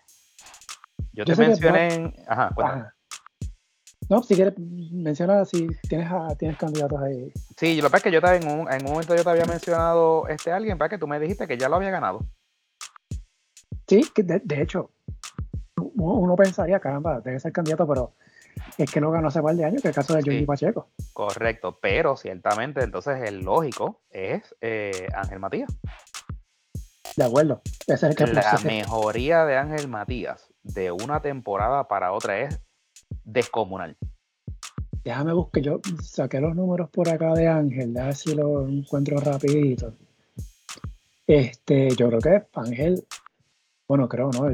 yo, 1.13 1.23
te 1.25 1.35
mencioné. 1.35 2.15
Ajá, 2.27 2.95
No, 4.11 4.21
si 4.21 4.35
quieres, 4.35 4.55
menciona 4.59 5.45
si 5.45 5.69
tienes, 5.87 6.09
tienes 6.37 6.57
candidatos 6.57 6.99
ahí. 7.01 7.31
Sí, 7.55 7.77
lo 7.77 7.83
que 7.83 7.91
pasa 7.91 7.97
es 7.97 8.03
que 8.03 8.11
yo 8.11 8.21
te, 8.21 8.35
en, 8.35 8.45
un, 8.45 8.69
en 8.69 8.85
un 8.85 8.91
momento 8.91 9.15
yo 9.15 9.23
te 9.23 9.29
había 9.29 9.45
mencionado 9.45 10.27
este 10.27 10.51
alguien, 10.51 10.77
para 10.77 10.89
que 10.89 10.97
tú 10.97 11.07
me 11.07 11.17
dijiste 11.17 11.47
que 11.47 11.57
ya 11.57 11.69
lo 11.69 11.77
había 11.77 11.91
ganado. 11.91 12.19
Sí, 13.87 14.03
de, 14.17 14.61
hecho, 14.61 14.91
uno 15.77 16.35
pensaría, 16.35 16.81
caramba, 16.81 17.21
debe 17.21 17.39
ser 17.39 17.53
candidato, 17.53 17.87
pero 17.87 18.11
es 18.77 18.91
que 18.91 18.99
no 18.99 19.11
ganó 19.11 19.29
hace 19.29 19.41
par 19.41 19.55
de 19.55 19.63
años, 19.63 19.81
que 19.81 19.87
el 19.87 19.93
caso 19.93 20.13
de 20.13 20.23
Jordi 20.23 20.45
Pacheco. 20.45 20.89
Correcto, 21.13 21.79
pero 21.81 22.17
ciertamente 22.17 22.83
entonces 22.83 23.17
el 23.23 23.45
lógico 23.45 24.01
es 24.09 24.53
eh, 24.59 25.07
Ángel 25.15 25.39
Matías. 25.39 25.73
De 27.15 27.23
acuerdo. 27.23 27.61
la 27.87 28.59
mejoría 28.65 29.45
de 29.45 29.55
Ángel 29.55 29.87
Matías 29.87 30.51
de 30.63 30.91
una 30.91 31.21
temporada 31.21 31.87
para 31.87 32.11
otra 32.11 32.39
es 32.39 32.59
descomunal. 33.23 33.97
Déjame 35.03 35.33
buscar, 35.33 35.63
yo 35.63 35.81
saqué 36.01 36.39
los 36.39 36.55
números 36.55 36.89
por 36.89 37.09
acá 37.09 37.33
de 37.33 37.47
Ángel, 37.47 37.97
a 37.97 38.05
ver 38.05 38.15
si 38.15 38.35
lo 38.35 38.67
encuentro 38.67 39.19
rapidito. 39.19 39.95
Este, 41.25 41.95
yo 41.95 42.07
creo 42.09 42.19
que 42.19 42.47
Ángel, 42.53 43.03
bueno, 43.87 44.07
creo, 44.07 44.29
¿no? 44.31 44.51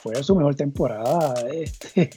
Fue 0.00 0.22
su 0.22 0.34
mejor 0.34 0.54
temporada 0.54 1.34
este, 1.52 2.10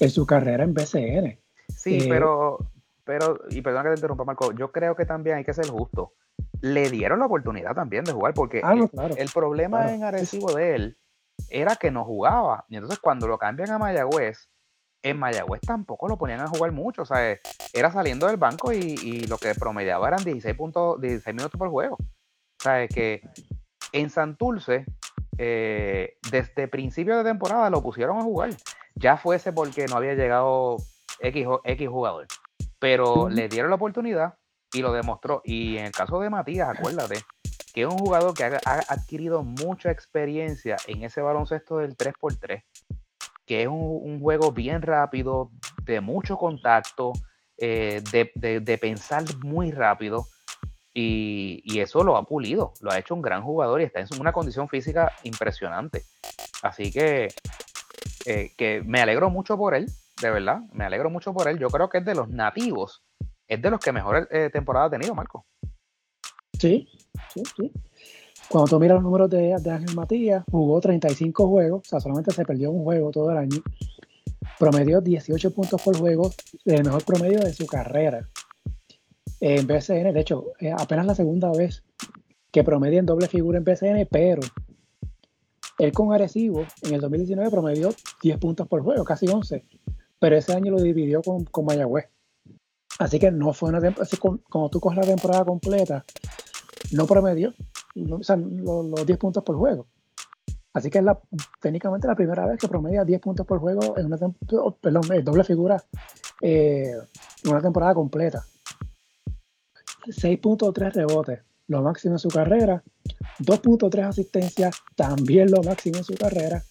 en 0.00 0.10
su 0.10 0.24
carrera 0.24 0.64
en 0.64 0.74
BCN. 0.74 1.38
Sí, 1.74 1.98
eh, 1.98 2.06
pero, 2.08 2.58
pero, 3.04 3.40
y 3.50 3.60
perdón 3.60 3.84
que 3.84 3.88
te 3.90 3.94
interrumpa, 3.96 4.24
Marco, 4.24 4.52
yo 4.52 4.70
creo 4.70 4.94
que 4.94 5.06
también 5.06 5.38
hay 5.38 5.44
que 5.44 5.54
ser 5.54 5.66
justo 5.66 6.12
le 6.62 6.90
dieron 6.90 7.18
la 7.18 7.26
oportunidad 7.26 7.74
también 7.74 8.04
de 8.04 8.12
jugar, 8.12 8.34
porque 8.34 8.60
ah, 8.64 8.74
el, 9.16 9.28
problema 9.30 9.92
en 9.92 10.04
agresivo 10.04 10.52
de 10.54 10.76
él 10.76 10.98
era 11.50 11.76
que 11.76 11.90
no 11.90 12.04
jugaba. 12.04 12.64
Y 12.68 12.76
entonces 12.76 13.00
cuando 13.00 13.26
lo 13.26 13.36
cambian 13.36 13.70
a 13.70 13.78
Mayagüez, 13.78 14.48
en 15.02 15.18
Mayagüez 15.18 15.60
tampoco 15.60 16.08
lo 16.08 16.16
ponían 16.16 16.40
a 16.40 16.48
jugar 16.48 16.72
mucho. 16.72 17.02
O 17.02 17.04
sea, 17.04 17.38
era 17.72 17.92
saliendo 17.92 18.26
del 18.26 18.36
banco 18.36 18.72
y, 18.72 19.26
lo 19.26 19.38
que 19.38 19.54
promediaba 19.54 20.08
eran 20.08 20.24
16, 20.24 20.56
puntos, 20.56 21.00
16 21.00 21.34
minutos 21.34 21.58
por 21.58 21.70
juego. 21.70 21.96
O 21.96 22.62
sea, 22.62 22.86
que 22.88 23.22
en 23.92 24.10
Santurce, 24.10 24.84
eh, 25.38 26.16
desde 26.30 26.68
principio 26.68 27.16
de 27.16 27.24
temporada 27.24 27.70
lo 27.70 27.82
pusieron 27.82 28.18
a 28.18 28.22
jugar. 28.22 28.50
Ya 28.94 29.16
fuese 29.16 29.52
porque 29.52 29.86
no 29.86 29.96
había 29.96 30.14
llegado 30.14 30.76
X, 31.20 31.46
X 31.64 31.88
jugador. 31.88 32.26
Pero 32.78 33.28
le 33.28 33.48
dieron 33.48 33.70
la 33.70 33.76
oportunidad 33.76 34.34
y 34.72 34.80
lo 34.80 34.92
demostró. 34.92 35.42
Y 35.44 35.78
en 35.78 35.86
el 35.86 35.92
caso 35.92 36.20
de 36.20 36.30
Matías, 36.30 36.68
acuérdate, 36.68 37.22
que 37.72 37.82
es 37.82 37.86
un 37.86 37.98
jugador 37.98 38.34
que 38.34 38.44
ha, 38.44 38.58
adquirido 38.88 39.42
mucha 39.42 39.90
experiencia 39.90 40.76
en 40.86 41.02
ese 41.04 41.20
baloncesto 41.20 41.78
del 41.78 41.96
3x3, 41.96 42.64
que 43.46 43.62
es 43.62 43.68
un, 43.68 44.20
juego 44.20 44.52
bien 44.52 44.82
rápido, 44.82 45.50
de 45.84 46.00
mucho 46.00 46.36
contacto, 46.36 47.12
eh, 47.58 48.02
de, 48.12 48.78
pensar 48.78 49.24
muy 49.42 49.70
rápido. 49.70 50.26
Y, 50.94 51.80
eso 51.80 52.04
lo 52.04 52.16
ha 52.16 52.24
pulido, 52.24 52.74
lo 52.80 52.92
ha 52.92 52.98
hecho 52.98 53.14
un 53.14 53.22
gran 53.22 53.42
jugador 53.42 53.80
y 53.80 53.84
está 53.84 54.00
en 54.00 54.06
una 54.20 54.32
condición 54.32 54.68
física 54.68 55.12
impresionante. 55.24 56.02
Así 56.62 56.92
que, 56.92 57.28
eh, 58.26 58.52
que 58.56 58.82
me 58.84 59.00
alegro 59.00 59.30
mucho 59.30 59.56
por 59.56 59.74
él, 59.74 59.86
de 60.20 60.30
verdad, 60.30 60.60
me 60.72 60.84
alegro 60.84 61.10
mucho 61.10 61.32
por 61.32 61.48
él. 61.48 61.58
Yo 61.58 61.68
creo 61.68 61.88
que 61.88 61.98
es 61.98 62.04
de 62.04 62.14
los 62.14 62.28
nativos, 62.28 63.02
es 63.48 63.60
de 63.60 63.70
los 63.70 63.80
que 63.80 63.92
mejor 63.92 64.28
eh, 64.30 64.50
temporada 64.52 64.86
ha 64.86 64.90
tenido, 64.90 65.14
Marco. 65.14 65.46
Sí, 66.58 66.88
sí, 67.30 67.42
sí. 67.56 67.72
Cuando 68.52 68.68
tú 68.68 68.78
miras 68.78 68.96
los 68.96 69.04
números 69.04 69.30
de, 69.30 69.54
Ángel 69.54 69.96
Matías, 69.96 70.44
jugó 70.50 70.78
35 70.78 71.48
juegos, 71.48 71.80
o 71.86 71.88
sea, 71.88 72.00
solamente 72.00 72.32
se 72.32 72.44
perdió 72.44 72.70
un 72.70 72.84
juego 72.84 73.10
todo 73.10 73.30
el 73.30 73.38
año. 73.38 73.62
Promedió 74.58 75.00
18 75.00 75.54
puntos 75.54 75.80
por 75.80 75.96
juego, 75.96 76.30
el 76.66 76.84
mejor 76.84 77.02
promedio 77.02 77.38
de 77.38 77.54
su 77.54 77.64
carrera. 77.64 78.28
En 79.40 79.66
BCN, 79.66 80.12
de 80.12 80.20
hecho, 80.20 80.52
apenas 80.76 81.06
la 81.06 81.14
segunda 81.14 81.50
vez 81.50 81.82
que 82.50 82.62
promedia 82.62 82.98
en 82.98 83.06
doble 83.06 83.26
figura 83.26 83.56
en 83.56 83.64
BCN, 83.64 84.06
pero 84.10 84.42
él 85.78 85.92
con 85.92 86.12
Arecibo 86.12 86.66
en 86.82 86.92
el 86.92 87.00
2019 87.00 87.50
promedió 87.50 87.94
10 88.22 88.36
puntos 88.36 88.68
por 88.68 88.82
juego, 88.82 89.02
casi 89.02 89.28
11, 89.28 89.64
pero 90.18 90.36
ese 90.36 90.52
año 90.52 90.72
lo 90.72 90.82
dividió 90.82 91.22
con, 91.22 91.46
con 91.46 91.64
Mayagüez. 91.64 92.10
Así 92.98 93.18
que 93.18 93.30
no 93.30 93.54
fue 93.54 93.70
una 93.70 93.80
temporada, 93.80 94.10
como 94.50 94.68
tú 94.68 94.78
coges 94.78 94.98
la 94.98 95.06
temporada 95.06 95.42
completa, 95.42 96.04
no 96.92 97.06
promedió 97.06 97.54
los, 97.94 99.06
10 99.06 99.18
puntos 99.18 99.42
por 99.42 99.56
juego. 99.56 99.86
Así 100.74 100.88
que 100.88 100.98
es 100.98 101.04
la, 101.04 101.20
técnicamente 101.60 102.06
la 102.06 102.14
primera 102.14 102.46
vez 102.46 102.58
que 102.58 102.68
promedia 102.68 103.04
10 103.04 103.20
puntos 103.20 103.46
por 103.46 103.58
juego 103.58 103.98
en 103.98 104.06
una 104.06 104.16
perdón, 104.80 105.02
doble 105.22 105.44
figura 105.44 105.82
eh, 106.40 106.94
una 107.44 107.60
temporada 107.60 107.94
completa. 107.94 108.44
6.3 110.06 110.92
rebotes, 110.92 111.40
lo 111.68 111.82
máximo 111.82 112.14
en 112.14 112.18
su 112.18 112.28
carrera. 112.28 112.82
2.3 113.38 114.08
asistencias, 114.08 114.76
también 114.96 115.50
lo 115.50 115.62
máximo 115.62 115.98
en 115.98 116.04
su 116.04 116.14
carrera. 116.14 116.62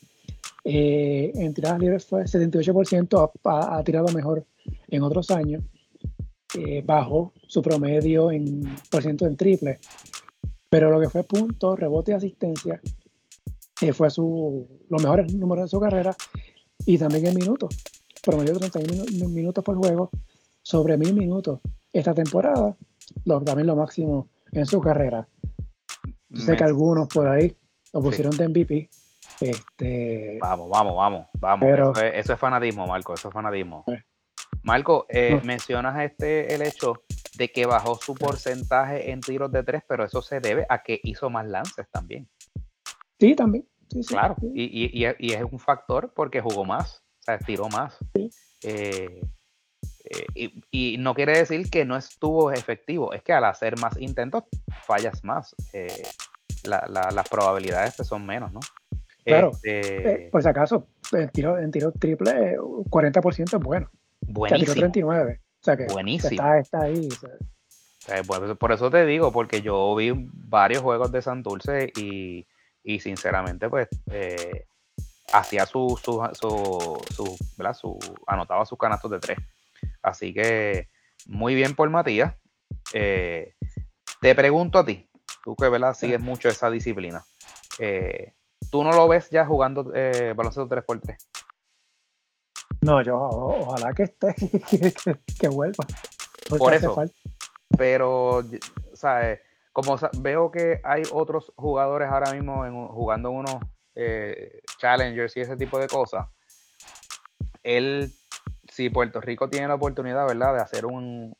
Eh, 0.63 1.31
en 1.33 1.53
tiradas 1.53 1.79
libres 1.79 2.05
fue 2.05 2.23
78%, 2.23 3.31
ha, 3.45 3.83
tirado 3.83 4.07
mejor 4.13 4.45
en 4.89 5.01
otros 5.03 5.31
años. 5.31 5.63
Eh, 6.57 6.83
bajó 6.85 7.31
su 7.47 7.61
promedio 7.61 8.29
en 8.31 8.75
por 8.89 9.01
ciento 9.01 9.25
en 9.25 9.37
triple. 9.37 9.79
Pero 10.71 10.89
lo 10.89 11.01
que 11.01 11.09
fue 11.09 11.25
punto, 11.25 11.75
rebote 11.75 12.11
y 12.11 12.15
asistencia 12.15 12.79
eh, 13.81 13.91
fue 13.91 14.09
su, 14.09 14.85
los 14.89 15.03
mejores 15.03 15.33
números 15.33 15.65
de 15.65 15.69
su 15.69 15.81
carrera 15.81 16.15
y 16.85 16.97
también 16.97 17.27
en 17.27 17.35
minutos. 17.35 17.75
Promedio 18.23 18.57
31 18.57 19.27
minutos 19.27 19.65
por 19.65 19.75
juego, 19.75 20.11
sobre 20.61 20.97
mil 20.97 21.13
minutos 21.13 21.59
esta 21.91 22.13
temporada, 22.13 22.77
lo, 23.25 23.41
también 23.41 23.67
lo 23.67 23.75
máximo 23.75 24.29
en 24.53 24.65
su 24.65 24.79
carrera. 24.79 25.27
sé 26.33 26.55
que 26.55 26.63
algunos 26.63 27.09
por 27.09 27.27
ahí 27.27 27.53
lo 27.91 28.01
pusieron 28.01 28.37
de 28.37 28.47
MVP. 28.47 28.89
Este, 29.41 30.37
vamos, 30.39 30.69
vamos, 30.69 30.95
vamos, 30.95 31.27
vamos. 31.37 31.67
eso, 31.97 32.33
es, 32.33 32.39
fanatismo, 32.39 32.87
Marco, 32.87 33.13
eso 33.13 33.27
es 33.27 33.33
fanatismo. 33.33 33.83
Eh. 33.87 34.01
Marco, 34.63 35.05
eh, 35.09 35.39
mencionas 35.43 35.99
este 36.01 36.53
el 36.53 36.61
hecho 36.61 37.03
de 37.37 37.51
que 37.51 37.65
bajó 37.65 37.95
su 37.95 38.13
porcentaje 38.13 39.11
en 39.11 39.21
tiros 39.21 39.51
de 39.51 39.63
tres, 39.63 39.83
pero 39.87 40.05
eso 40.05 40.21
se 40.21 40.39
debe 40.39 40.65
a 40.69 40.83
que 40.83 40.99
hizo 41.03 41.29
más 41.29 41.47
lances 41.47 41.87
también. 41.89 42.29
Sí, 43.19 43.35
también. 43.35 43.67
claro, 44.07 44.35
Y, 44.53 45.05
es 45.05 45.43
un 45.43 45.59
factor 45.59 46.11
porque 46.13 46.41
jugó 46.41 46.65
más, 46.65 47.03
o 47.19 47.23
sea, 47.23 47.39
tiró 47.39 47.69
más. 47.69 47.97
Eh, 48.63 49.21
eh, 50.35 50.51
y, 50.71 50.97
no 50.97 51.13
quiere 51.13 51.37
decir 51.37 51.69
que 51.69 51.85
no 51.85 51.95
estuvo 51.95 52.51
efectivo, 52.51 53.13
es 53.13 53.23
que 53.23 53.33
al 53.33 53.45
hacer 53.45 53.79
más 53.79 53.99
intentos 53.99 54.43
fallas 54.85 55.23
más. 55.23 55.55
Eh, 55.73 56.03
las 56.63 57.29
probabilidades 57.29 57.95
son 57.95 58.25
menos, 58.25 58.53
¿no? 58.53 58.59
Claro, 59.23 59.51
por 60.31 60.43
si 60.43 60.49
acaso, 60.49 60.87
en 61.11 61.29
tiro, 61.29 61.57
en 61.57 61.71
tiro 61.71 61.91
triple, 61.91 62.57
40% 62.59 63.57
es 63.57 63.63
bueno. 63.63 63.89
Buenísimo. 64.21 64.73
39. 64.73 65.41
O 65.61 65.63
sea 65.63 65.77
que 65.77 65.85
Buenísimo. 65.85 66.55
Está, 66.55 66.81
ahí. 66.81 67.07
por, 68.57 68.71
eso 68.71 68.89
te 68.89 69.05
digo, 69.05 69.31
porque 69.31 69.61
yo 69.61 69.95
vi 69.95 70.11
varios 70.15 70.81
juegos 70.81 71.11
de 71.11 71.21
Santurce 71.21 71.91
y, 71.95 72.47
y 72.83 72.99
sinceramente, 72.99 73.69
pues, 73.69 73.87
eh, 74.11 74.65
hacía 75.31 75.65
su, 75.65 75.99
su, 76.03 76.27
su, 76.33 77.37
su, 77.73 77.99
anotaba 78.25 78.65
sus 78.65 78.77
canastos 78.77 79.11
de 79.11 79.19
tres. 79.19 79.37
Así 80.01 80.33
que 80.33 80.89
muy 81.27 81.53
bien 81.53 81.75
por 81.75 81.89
Matías. 81.89 82.33
Eh, 82.93 83.53
te 84.19 84.33
pregunto 84.33 84.79
a 84.79 84.85
ti, 84.85 85.07
tú 85.43 85.55
que 85.55 85.69
¿verdad? 85.69 85.93
sigues 85.93 86.19
mucho 86.19 86.49
esa 86.49 86.71
disciplina. 86.71 87.23
Eh, 87.77 88.33
¿Tú 88.71 88.83
no 88.83 88.91
lo 88.91 89.07
ves 89.07 89.29
ya 89.29 89.45
jugando 89.45 89.83
baloncesto 89.83 90.67
3x3? 90.67 91.17
No, 92.81 93.01
yo 93.03 93.17
ojalá 93.17 93.93
que 93.93 94.03
esté, 94.03 94.35
que, 95.39 95.47
vuelva. 95.47 95.85
Por 96.57 96.73
eso. 96.73 96.95
Pero, 97.77 98.43
¿sabes? 98.93 99.39
Como 99.71 99.97
veo 100.19 100.51
que 100.51 100.81
hay 100.83 101.03
otros 101.11 101.53
jugadores 101.55 102.09
ahora 102.09 102.33
mismo 102.33 102.89
jugando 102.89 103.31
unos 103.31 103.55
eh, 103.95 104.61
challengers 104.79 105.37
y 105.37 105.41
ese 105.41 105.55
tipo 105.55 105.79
de 105.79 105.87
cosas, 105.87 106.27
él, 107.63 108.11
si 108.67 108.89
Puerto 108.89 109.21
Rico 109.21 109.49
tiene 109.49 109.67
la 109.67 109.75
oportunidad, 109.75 110.27
¿verdad?, 110.27 110.55
de 110.55 110.61
hacer 110.61 110.85
un, 110.85 111.35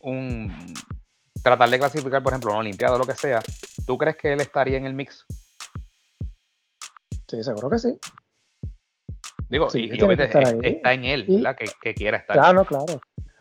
un 0.00 0.74
tratar 1.42 1.68
de 1.68 1.78
clasificar, 1.78 2.22
por 2.22 2.32
ejemplo, 2.32 2.50
una 2.50 2.60
Olimpiada 2.60 2.94
o 2.94 2.98
lo 2.98 3.06
que 3.06 3.14
sea, 3.14 3.42
¿tú 3.86 3.98
crees 3.98 4.16
que 4.16 4.32
él 4.32 4.40
estaría 4.40 4.78
en 4.78 4.86
el 4.86 4.94
mix? 4.94 5.24
Sí, 7.28 7.42
seguro 7.44 7.70
que 7.70 7.78
sí. 7.78 7.98
Digo, 9.50 9.66
y, 9.74 9.90
está 9.90 10.92
en 10.92 11.04
él, 11.04 11.24
¿verdad? 11.28 11.56
Que, 11.56 11.92
quiera 11.92 12.18
estar. 12.18 12.36
Claro, 12.36 12.64
claro. 12.64 13.00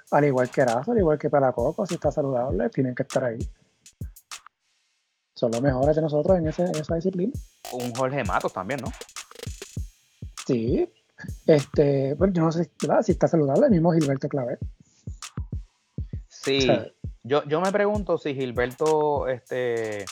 Al 0.10 0.26
igual 0.26 0.50
que 0.50 0.62
Erazo, 0.62 0.92
al 0.92 0.98
igual 0.98 1.20
que 1.20 1.30
Pelacoco, 1.30 1.86
si 1.86 1.94
está 1.94 2.12
saludable, 2.12 2.68
tienen 2.70 2.96
que 2.96 3.04
estar 3.04 3.24
ahí. 3.24 3.38
Son 5.36 5.52
los 5.52 5.62
mejores 5.62 5.96
de 5.96 6.02
nosotros 6.02 6.38
en, 6.40 6.48
esa 6.48 6.96
disciplina. 6.96 7.32
Un 7.74 7.94
Jorge 7.94 8.24
Matos 8.24 8.52
también, 8.52 8.80
¿no? 8.82 8.92
Sí. 10.48 10.92
Este, 11.46 12.16
bueno, 12.16 12.34
yo 12.34 12.42
no 12.42 12.52
sé 12.52 12.72
si 13.04 13.12
está 13.12 13.28
saludable, 13.28 13.68
el 13.68 13.72
mismo 13.72 13.92
Gilberto 13.94 14.28
Claver. 14.28 14.58
Sí. 16.28 16.68
yo, 17.24 17.44
yo 17.46 17.62
me 17.62 17.72
pregunto 17.72 18.18
si 18.18 18.34
Gilberto, 18.34 19.28
este, 19.28 20.06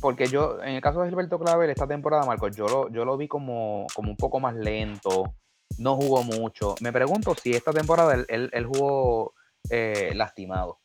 porque 0.00 0.26
yo, 0.26 0.62
en 0.62 0.74
el 0.74 0.80
caso 0.80 1.00
de 1.00 1.08
Gilberto 1.08 1.38
Clavel, 1.38 1.70
esta 1.70 1.86
temporada, 1.86 2.24
Marcos, 2.24 2.56
yo 2.56 2.66
lo, 2.66 2.88
yo 2.90 3.04
lo 3.04 3.16
vi 3.16 3.28
como, 3.28 3.86
como 3.94 4.10
un 4.10 4.16
poco 4.16 4.40
más 4.40 4.54
lento, 4.54 5.34
no 5.78 5.96
jugó 5.96 6.22
mucho. 6.22 6.74
Me 6.80 6.92
pregunto 6.92 7.34
si 7.34 7.52
esta 7.52 7.72
temporada 7.72 8.14
él, 8.14 8.50
él, 8.52 8.66
jugó 8.66 9.34
eh, 9.70 10.12
lastimado, 10.14 10.80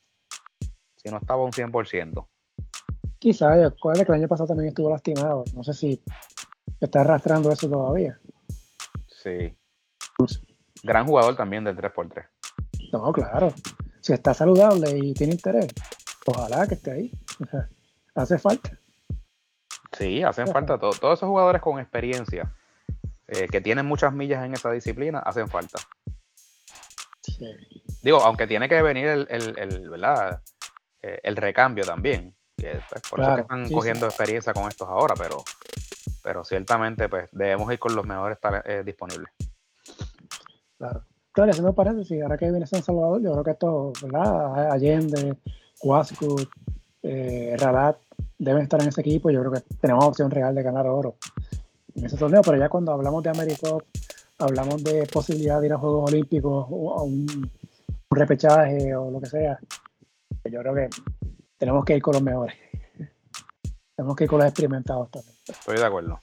si 0.96 1.10
no 1.10 1.18
estaba 1.18 1.44
un 1.44 1.52
100%. 1.52 2.28
Quizás, 3.20 3.74
que 3.82 4.02
el 4.02 4.14
año 4.14 4.28
pasado 4.28 4.48
también 4.48 4.70
estuvo 4.70 4.90
lastimado. 4.90 5.44
No 5.54 5.64
sé 5.64 5.74
si 5.74 6.04
está 6.80 7.02
arrastrando 7.02 7.52
eso 7.52 7.70
todavía. 7.70 8.20
Sí. 9.08 9.56
Gran 10.84 11.06
jugador 11.06 11.36
también 11.36 11.64
del 11.64 11.78
3x3. 11.78 12.28
No, 12.92 13.12
claro. 13.12 13.54
Si 14.02 14.14
está 14.14 14.34
saludable 14.34 14.98
y 14.98 15.14
tiene 15.14 15.34
interés, 15.34 15.68
ojalá 16.26 16.68
que 16.68 16.74
esté 16.74 16.92
ahí. 16.92 17.12
hace 18.16 18.40
falta. 18.40 18.81
Sí, 19.98 20.24
hacen 20.24 20.48
falta 20.48 20.78
todos 20.78 20.98
esos 20.98 21.28
jugadores 21.28 21.62
con 21.62 21.80
experiencia 21.80 22.54
eh, 23.28 23.48
que 23.48 23.62
tienen 23.62 23.86
muchas 23.86 24.14
millas 24.14 24.44
en 24.46 24.54
esa 24.54 24.72
disciplina, 24.72 25.20
hacen 25.20 25.48
falta. 25.48 25.80
Digo, 28.02 28.20
aunque 28.22 28.48
tiene 28.48 28.68
que 28.70 28.82
venir 28.82 29.08
el, 29.08 29.28
el, 29.30 29.90
¿verdad? 29.90 30.42
Eh, 31.02 31.20
el 31.24 31.36
recambio 31.36 31.84
también. 31.84 32.36
Pues, 32.56 33.02
por 33.10 33.22
eso 33.22 33.36
que 33.36 33.42
están 33.42 33.70
cogiendo 33.72 34.06
experiencia 34.06 34.54
con 34.54 34.68
estos 34.68 34.88
ahora, 34.88 35.16
pero 35.18 35.44
pero 36.24 36.44
ciertamente 36.44 37.10
pues 37.10 37.30
debemos 37.32 37.72
ir 37.72 37.80
con 37.80 37.96
los 37.96 38.06
mejores 38.06 38.38
eh, 38.66 38.84
disponibles. 38.86 39.32
Claro. 40.78 41.06
Claro, 41.34 41.74
parece, 41.74 42.04
si 42.04 42.20
ahora 42.20 42.38
que 42.38 42.52
viene 42.52 42.68
San 42.68 42.84
Salvador, 42.84 43.22
yo 43.22 43.32
creo 43.32 43.44
que 43.46 43.52
esto, 43.52 43.94
¿verdad? 44.02 44.70
Allende, 44.70 45.38
Huasco, 45.82 46.36
eh, 47.04 47.56
Rabat 47.58 47.98
deben 48.42 48.64
estar 48.64 48.82
en 48.82 48.90
ese 48.90 49.02
equipo. 49.02 49.30
Yo 49.30 49.40
creo 49.42 49.52
que 49.52 49.62
tenemos 49.80 50.04
opción 50.04 50.32
real 50.32 50.54
de 50.56 50.64
ganar 50.64 50.88
oro 50.88 51.16
en 51.96 52.06
ese 52.06 52.18
torneo, 52.18 52.42
pero 52.42 52.58
ya 52.58 52.70
cuando 52.70 52.92
hablamos 52.92 53.24
de 53.24 53.30
Americop, 53.30 53.84
hablamos 54.40 54.84
de 54.84 55.06
posibilidad 55.08 55.60
de 55.60 55.68
ir 55.68 55.74
a 55.74 55.78
Juegos 55.78 56.12
Olímpicos 56.12 56.66
o 56.70 57.00
a 57.00 57.04
un, 57.04 57.52
repechaje 58.10 58.94
o 58.96 59.10
lo 59.10 59.22
que 59.22 59.28
sea, 59.28 59.58
yo 60.44 60.60
creo 60.60 60.76
que 60.76 60.90
tenemos 61.58 61.86
que 61.86 61.96
ir 61.96 62.02
con 62.02 62.14
los 62.14 62.22
mejores. 62.22 62.56
tenemos 63.96 64.16
que 64.16 64.26
ir 64.26 64.30
con 64.30 64.40
los 64.40 64.48
experimentados 64.48 65.10
también. 65.12 65.36
Estoy 65.48 65.78
de 65.78 65.86
acuerdo. 65.86 66.20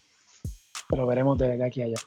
Pero 0.88 1.06
veremos 1.06 1.38
de, 1.38 1.64
aquí 1.64 1.82
a 1.82 1.86
allá. 1.86 1.98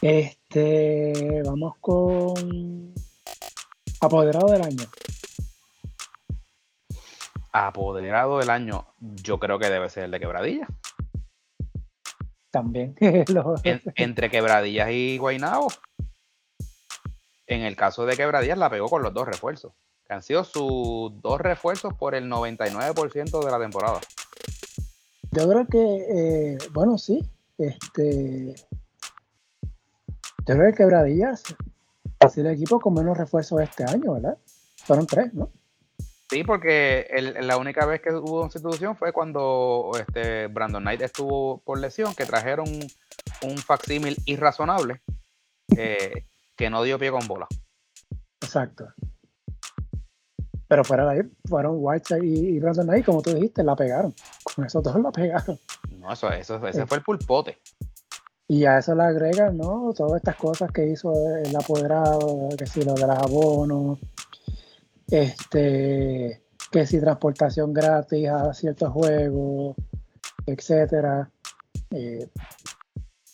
Este, 0.00 1.42
vamos 1.44 1.74
con 1.80 2.94
apoderado 4.00 4.50
del 4.50 4.62
año. 4.62 4.84
Apoderado 7.56 8.40
del 8.40 8.50
año, 8.50 8.84
yo 8.98 9.38
creo 9.38 9.60
que 9.60 9.70
debe 9.70 9.88
ser 9.88 10.04
el 10.04 10.10
de 10.10 10.18
Quebradilla. 10.18 10.66
También. 12.50 12.96
entre 13.94 14.28
Quebradillas 14.28 14.90
y 14.90 15.18
Guainabo. 15.18 15.68
En 17.46 17.60
el 17.60 17.76
caso 17.76 18.06
de 18.06 18.16
Quebradillas 18.16 18.58
la 18.58 18.70
pegó 18.70 18.88
con 18.88 19.04
los 19.04 19.14
dos 19.14 19.28
refuerzos. 19.28 19.72
Que 20.04 20.14
han 20.14 20.24
sido 20.24 20.42
sus 20.42 21.22
dos 21.22 21.40
refuerzos 21.40 21.94
por 21.94 22.16
el 22.16 22.28
99% 22.28 23.44
de 23.44 23.50
la 23.52 23.60
temporada. 23.60 24.00
Yo 25.30 25.48
creo 25.48 25.66
que, 25.68 26.06
eh, 26.10 26.58
bueno, 26.72 26.98
sí. 26.98 27.22
Este, 27.56 28.56
yo 30.44 30.54
creo 30.56 30.72
que 30.72 30.76
Quebradillas 30.76 31.44
ha 32.18 32.28
sido 32.28 32.48
el 32.48 32.56
equipo 32.56 32.80
con 32.80 32.94
menos 32.94 33.16
refuerzos 33.16 33.60
este 33.60 33.84
año, 33.84 34.14
¿verdad? 34.14 34.38
Fueron 34.78 35.06
tres, 35.06 35.32
¿no? 35.34 35.52
Sí, 36.30 36.42
porque 36.42 37.06
la 37.40 37.58
única 37.58 37.84
vez 37.84 38.00
que 38.00 38.10
hubo 38.10 38.50
sustitución 38.50 38.96
fue 38.96 39.12
cuando 39.12 39.90
este, 39.98 40.46
Brandon 40.46 40.82
Knight 40.82 41.02
estuvo 41.02 41.58
por 41.58 41.78
lesión, 41.78 42.14
que 42.14 42.24
trajeron 42.24 42.66
un 43.42 43.58
facsímil 43.58 44.16
irrazonable 44.24 45.02
eh, 45.76 46.26
que 46.56 46.70
no 46.70 46.82
dio 46.82 46.98
pie 46.98 47.10
con 47.10 47.26
bola. 47.26 47.46
Exacto. 48.40 48.88
Pero 50.66 50.82
fuera 50.82 51.04
de 51.06 51.20
ahí, 51.20 51.30
fueron 51.46 51.76
Whiteside 51.78 52.24
y, 52.24 52.58
Brandon 52.58 52.86
Knight, 52.86 53.04
como 53.04 53.20
tú 53.20 53.34
dijiste, 53.34 53.62
la 53.62 53.76
pegaron. 53.76 54.14
Con 54.42 54.64
esos 54.64 54.82
dos 54.82 54.98
la 55.00 55.12
pegaron. 55.12 55.58
No, 55.98 56.12
eso, 56.12 56.30
eso 56.30 56.66
ese 56.66 56.86
fue 56.86 56.98
el 56.98 57.04
pulpote. 57.04 57.58
Y 58.48 58.64
a 58.64 58.78
eso 58.78 58.94
le 58.94 59.04
agregan, 59.04 59.56
¿no? 59.56 59.92
Todas 59.94 60.16
estas 60.16 60.36
cosas 60.36 60.70
que 60.70 60.86
hizo 60.86 61.12
el 61.38 61.54
apoderado, 61.54 62.48
que 62.58 62.66
si 62.66 62.82
lo 62.82 62.94
de 62.94 63.06
los 63.06 63.18
abonos, 63.18 63.98
este, 65.08 66.42
que 66.70 66.86
si 66.86 67.00
transportación 67.00 67.72
gratis 67.72 68.28
a 68.28 68.52
ciertos 68.54 68.90
juegos, 68.92 69.76
etcétera. 70.46 71.30
Eh, 71.90 72.28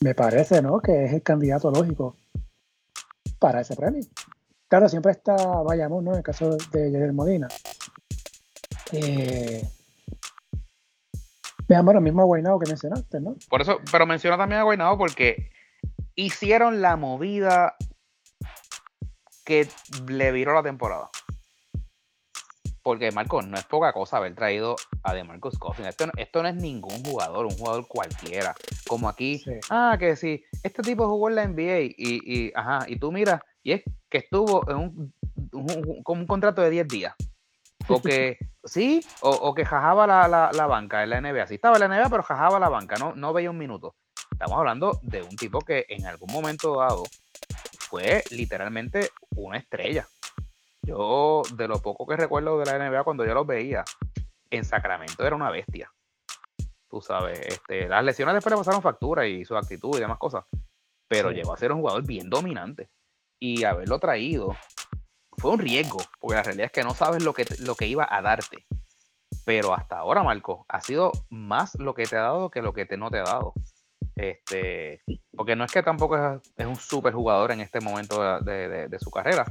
me 0.03 0.15
parece, 0.15 0.63
¿no? 0.63 0.81
Que 0.81 1.05
es 1.05 1.13
el 1.13 1.23
candidato 1.23 1.71
lógico 1.71 2.17
para 3.39 3.61
ese 3.61 3.77
premio. 3.77 4.03
Claro, 4.69 4.89
siempre 4.89 5.13
está 5.13 5.37
vayamos, 5.37 6.03
¿no? 6.03 6.13
En 6.13 6.19
el 6.19 6.23
caso 6.23 6.57
de 6.73 6.93
Javier 6.93 7.13
Molina. 7.13 7.49
Eh, 8.93 9.63
Veamos 11.71 11.95
lo 11.95 12.01
mismo 12.01 12.23
a 12.23 12.25
Guaynabo 12.25 12.59
que 12.59 12.69
mencionaste, 12.69 13.21
¿no? 13.21 13.37
Por 13.49 13.63
eso, 13.63 13.79
pero 13.93 14.05
menciona 14.05 14.37
también 14.37 14.61
a 14.61 14.65
Guaynabo 14.65 14.99
porque 14.99 15.53
hicieron 16.17 16.83
la 16.83 16.97
movida 16.97 17.77
que 19.45 19.69
le 20.09 20.33
viró 20.33 20.53
la 20.53 20.65
temporada. 20.65 21.11
Porque, 22.83 23.13
Marcos, 23.13 23.47
no 23.47 23.59
es 23.59 23.65
poca 23.65 23.93
cosa 23.93 24.17
haber 24.17 24.35
traído 24.35 24.77
a 25.03 25.15
DeMarcus 25.15 25.59
Coffin. 25.59 25.87
Esto, 25.87 26.07
esto 26.17 26.43
no 26.43 26.49
es 26.49 26.55
ningún 26.55 27.03
jugador, 27.05 27.47
un 27.47 27.53
jugador 27.53 27.87
cualquiera. 27.87 28.55
Como 28.89 29.09
aquí, 29.09 29.43
ah, 29.69 29.97
que 29.99 30.17
sí, 30.17 30.43
este 30.63 30.83
tipo 30.83 31.07
jugó 31.09 31.29
en 31.29 31.35
la 31.35 31.47
NBA 31.47 31.81
y, 31.81 31.95
y, 31.97 32.53
ajá, 32.55 32.87
y 32.89 32.97
tú 32.97 33.13
miras, 33.13 33.41
y 33.63 33.73
es 33.73 33.83
que 34.09 34.19
estuvo 34.19 34.69
en 34.71 34.77
un, 34.77 36.03
con 36.03 36.19
un 36.19 36.27
contrato 36.27 36.63
de 36.63 36.71
10 36.71 36.89
días. 36.89 37.15
O 37.89 38.01
que, 38.01 38.39
sí, 38.65 39.05
o, 39.21 39.55
que 39.55 39.65
jajaba 39.65 40.07
la, 40.07 40.67
banca 40.67 41.03
en 41.03 41.11
la 41.11 41.21
NBA. 41.21 41.47
Sí 41.47 41.55
estaba 41.55 41.77
en 41.77 41.89
la 41.89 41.89
NBA, 41.89 42.09
pero 42.09 42.23
jajaba 42.23 42.59
la 42.59 42.69
banca, 42.69 42.97
no, 42.97 43.15
no 43.15 43.33
veía 43.33 43.51
un 43.51 43.59
minuto. 43.59 43.95
Estamos 44.33 44.59
hablando 44.59 45.01
de 45.03 45.23
un 45.23 45.37
tipo 45.37 45.61
que 45.61 45.85
en 45.89 46.07
algún 46.07 46.33
momento 46.33 46.79
dado 46.79 47.05
fue 47.79 48.23
literalmente 48.31 49.11
una 49.37 49.59
estrella. 49.59 50.07
Yo, 50.83 51.43
de 51.55 51.69
lo 51.69 51.81
poco 51.81 52.07
que 52.07 52.17
recuerdo 52.17 52.59
de 52.59 52.67
la 52.67 52.79
NBA, 52.79 53.05
cuando 53.05 53.25
yo 53.25 53.35
los 53.35 53.47
veía, 53.47 53.85
en 54.51 54.65
Sacramento 54.65 55.27
era 55.27 55.37
una 55.37 55.51
bestia. 55.51 55.93
Tú 56.89 57.01
sabes, 57.01 57.41
este, 57.41 57.89
las 57.89 58.05
lesiones 58.05 58.35
después 58.35 58.53
le 58.53 58.59
pasaron 58.59 58.83
factura 58.83 59.27
y 59.27 59.45
su 59.45 59.57
actitud 59.57 59.97
y 59.97 60.01
demás 60.01 60.19
cosas. 60.19 60.45
Pero 61.09 61.31
llegó 61.31 61.53
a 61.53 61.57
ser 61.57 61.73
un 61.73 61.81
jugador 61.81 62.05
bien 62.05 62.29
dominante. 62.29 62.91
Y 63.39 63.65
haberlo 63.65 63.99
traído 63.99 64.57
fue 65.39 65.53
un 65.53 65.59
riesgo, 65.59 65.99
porque 66.19 66.37
la 66.37 66.43
realidad 66.43 66.67
es 66.67 66.73
que 66.73 66.83
no 66.83 66.95
sabes 66.95 67.23
lo 67.23 67.33
que, 67.33 67.47
lo 67.61 67.75
que 67.75 67.87
iba 67.87 68.07
a 68.09 68.21
darte. 68.21 68.67
Pero 69.45 69.75
hasta 69.75 69.99
ahora, 69.99 70.23
Marco, 70.23 70.67
ha 70.69 70.81
sido 70.81 71.13
más 71.31 71.75
lo 71.77 71.95
que 71.95 72.05
te 72.05 72.17
ha 72.17 72.23
dado 72.23 72.51
que 72.51 72.63
lo 72.63 72.73
que 72.73 72.87
te 72.87 72.97
no 72.97 73.11
te 73.11 73.19
ha 73.19 73.25
dado. 73.25 73.55
Este, 74.17 75.03
porque 75.35 75.57
no 75.57 75.65
es 75.65 75.73
que 75.73 75.83
tampoco 75.83 76.19
es, 76.57 76.67
un 76.67 76.77
super 76.77 77.15
jugador 77.15 77.53
en 77.53 77.61
este 77.61 77.81
momento 77.81 78.41
de, 78.41 78.99
su 79.01 79.11
carrera, 79.11 79.47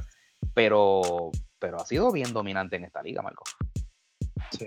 pero, 0.54 1.30
pero 1.58 1.80
ha 1.80 1.86
sido 1.86 2.12
bien 2.12 2.32
dominante 2.32 2.76
en 2.76 2.84
esta 2.84 3.02
liga, 3.02 3.22
Marco. 3.22 3.44
Sí. 4.50 4.64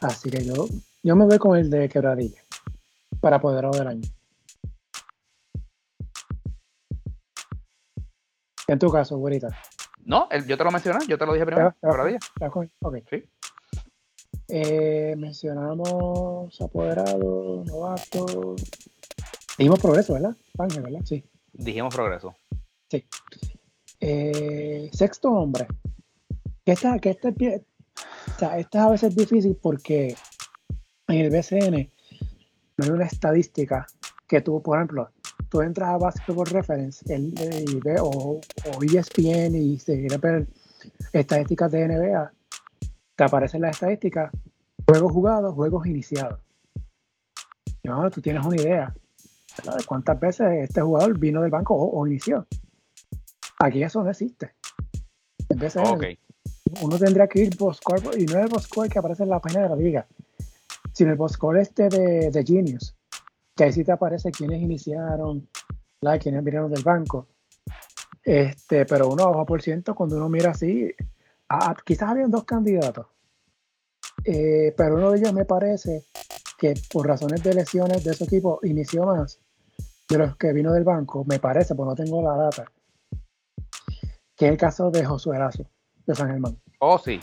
Así 0.00 0.30
que 0.30 0.44
yo, 0.44 0.66
yo 1.02 1.16
me 1.16 1.26
voy 1.26 1.38
con 1.38 1.58
el 1.58 1.70
de 1.70 1.88
quebradilla 1.88 2.42
para 3.20 3.36
apoderado 3.36 3.76
del 3.78 3.88
año. 3.88 4.08
En 8.66 8.78
tu 8.78 8.88
caso, 8.88 9.18
güerita. 9.18 9.48
No, 10.04 10.28
yo 10.46 10.56
te 10.56 10.64
lo 10.64 10.70
mencioné, 10.70 11.04
yo 11.06 11.18
te 11.18 11.26
lo 11.26 11.32
dije 11.32 11.44
primero. 11.44 11.74
Ok. 12.80 12.96
Sí. 13.10 13.24
Eh, 14.48 15.14
mencionamos 15.16 16.60
apoderado, 16.60 17.64
novato. 17.66 18.56
Dijimos 19.58 19.78
progreso, 19.80 20.14
¿verdad? 20.14 20.36
Ángel, 20.58 20.82
¿verdad? 20.82 21.00
Sí. 21.04 21.24
Dijimos 21.52 21.94
progreso. 21.94 22.34
Sí. 22.90 23.04
Eh, 24.00 24.90
sexto 24.92 25.30
hombre. 25.30 25.66
Que 26.64 26.72
esta, 26.72 26.98
que 26.98 27.10
o 27.10 28.38
sea, 28.38 28.58
esta 28.58 28.84
a 28.84 28.90
veces 28.90 29.14
difícil 29.14 29.56
porque 29.60 30.14
en 31.08 31.18
el 31.18 31.30
BCN 31.30 31.90
no 32.76 32.84
hay 32.84 32.90
una 32.90 33.06
estadística 33.06 33.86
que 34.26 34.40
tú, 34.40 34.62
por 34.62 34.78
ejemplo, 34.78 35.10
tú 35.48 35.60
entras 35.60 35.90
a 35.90 35.98
Basketball 35.98 36.46
Reference 36.46 37.04
el, 37.12 37.34
y 37.68 37.80
ve, 37.80 37.96
o, 38.00 38.40
o 38.40 38.82
ESPN 38.82 39.56
y 39.56 39.78
se 39.78 40.06
ver 40.18 40.46
estadísticas 41.12 41.70
de 41.72 41.88
NBA, 41.88 42.32
te 43.16 43.24
aparecen 43.24 43.62
las 43.62 43.72
estadísticas, 43.72 44.30
juegos 44.86 45.12
jugados, 45.12 45.54
juegos 45.54 45.86
iniciados. 45.86 46.40
Y 47.82 47.88
bueno, 47.88 48.10
tú 48.10 48.20
tienes 48.20 48.44
una 48.44 48.56
idea 48.56 48.94
de 49.64 49.84
cuántas 49.84 50.18
veces 50.18 50.46
este 50.68 50.80
jugador 50.80 51.18
vino 51.18 51.42
del 51.42 51.50
banco 51.50 51.74
o, 51.74 52.06
inició. 52.06 52.46
Aquí 53.60 53.82
eso 53.82 54.02
no 54.02 54.10
existe. 54.10 54.54
uno 56.82 56.98
tendría 56.98 57.26
que 57.26 57.42
ir 57.42 57.56
post 57.56 57.82
y 58.16 58.26
no 58.26 58.38
el 58.40 58.48
post 58.48 58.72
que 58.90 58.98
aparece 58.98 59.22
en 59.22 59.30
la 59.30 59.40
página 59.40 59.62
de 59.62 59.68
la 59.68 59.76
liga, 59.76 60.06
sino 60.92 61.12
el 61.12 61.16
post 61.16 61.36
este 61.58 61.88
de, 61.88 62.30
de 62.30 62.44
Genius 62.44 62.94
que 63.60 63.64
ahí 63.64 63.72
sí 63.74 63.84
te 63.84 63.92
aparece 63.92 64.30
quiénes 64.30 64.62
iniciaron, 64.62 65.46
la, 66.00 66.18
quiénes 66.18 66.42
vinieron 66.42 66.72
del 66.72 66.82
banco. 66.82 67.26
Este, 68.24 68.86
pero 68.86 69.08
uno 69.08 69.26
bajo 69.26 69.44
por 69.44 69.60
ciento, 69.60 69.94
cuando 69.94 70.16
uno 70.16 70.30
mira 70.30 70.52
así, 70.52 70.90
quizás 71.84 72.08
habían 72.08 72.30
dos 72.30 72.44
candidatos, 72.44 73.06
eh, 74.24 74.72
pero 74.74 74.94
uno 74.94 75.10
de 75.10 75.18
ellos 75.18 75.34
me 75.34 75.44
parece 75.44 76.04
que 76.56 76.72
por 76.90 77.06
razones 77.06 77.42
de 77.42 77.52
lesiones 77.52 78.02
de 78.02 78.14
su 78.14 78.24
equipo 78.24 78.60
inició 78.62 79.04
más 79.04 79.38
de 80.08 80.16
los 80.16 80.36
que 80.36 80.54
vino 80.54 80.72
del 80.72 80.84
banco, 80.84 81.26
me 81.26 81.38
parece, 81.38 81.74
pues 81.74 81.86
no 81.86 81.94
tengo 81.94 82.22
la 82.22 82.36
data, 82.36 82.64
que 84.40 84.46
es 84.46 84.52
el 84.52 84.56
caso 84.56 84.90
de 84.90 85.04
Josué 85.04 85.36
Erazo, 85.36 85.66
de 86.06 86.14
San 86.14 86.30
Germán. 86.30 86.58
Oh, 86.78 86.98
sí. 86.98 87.20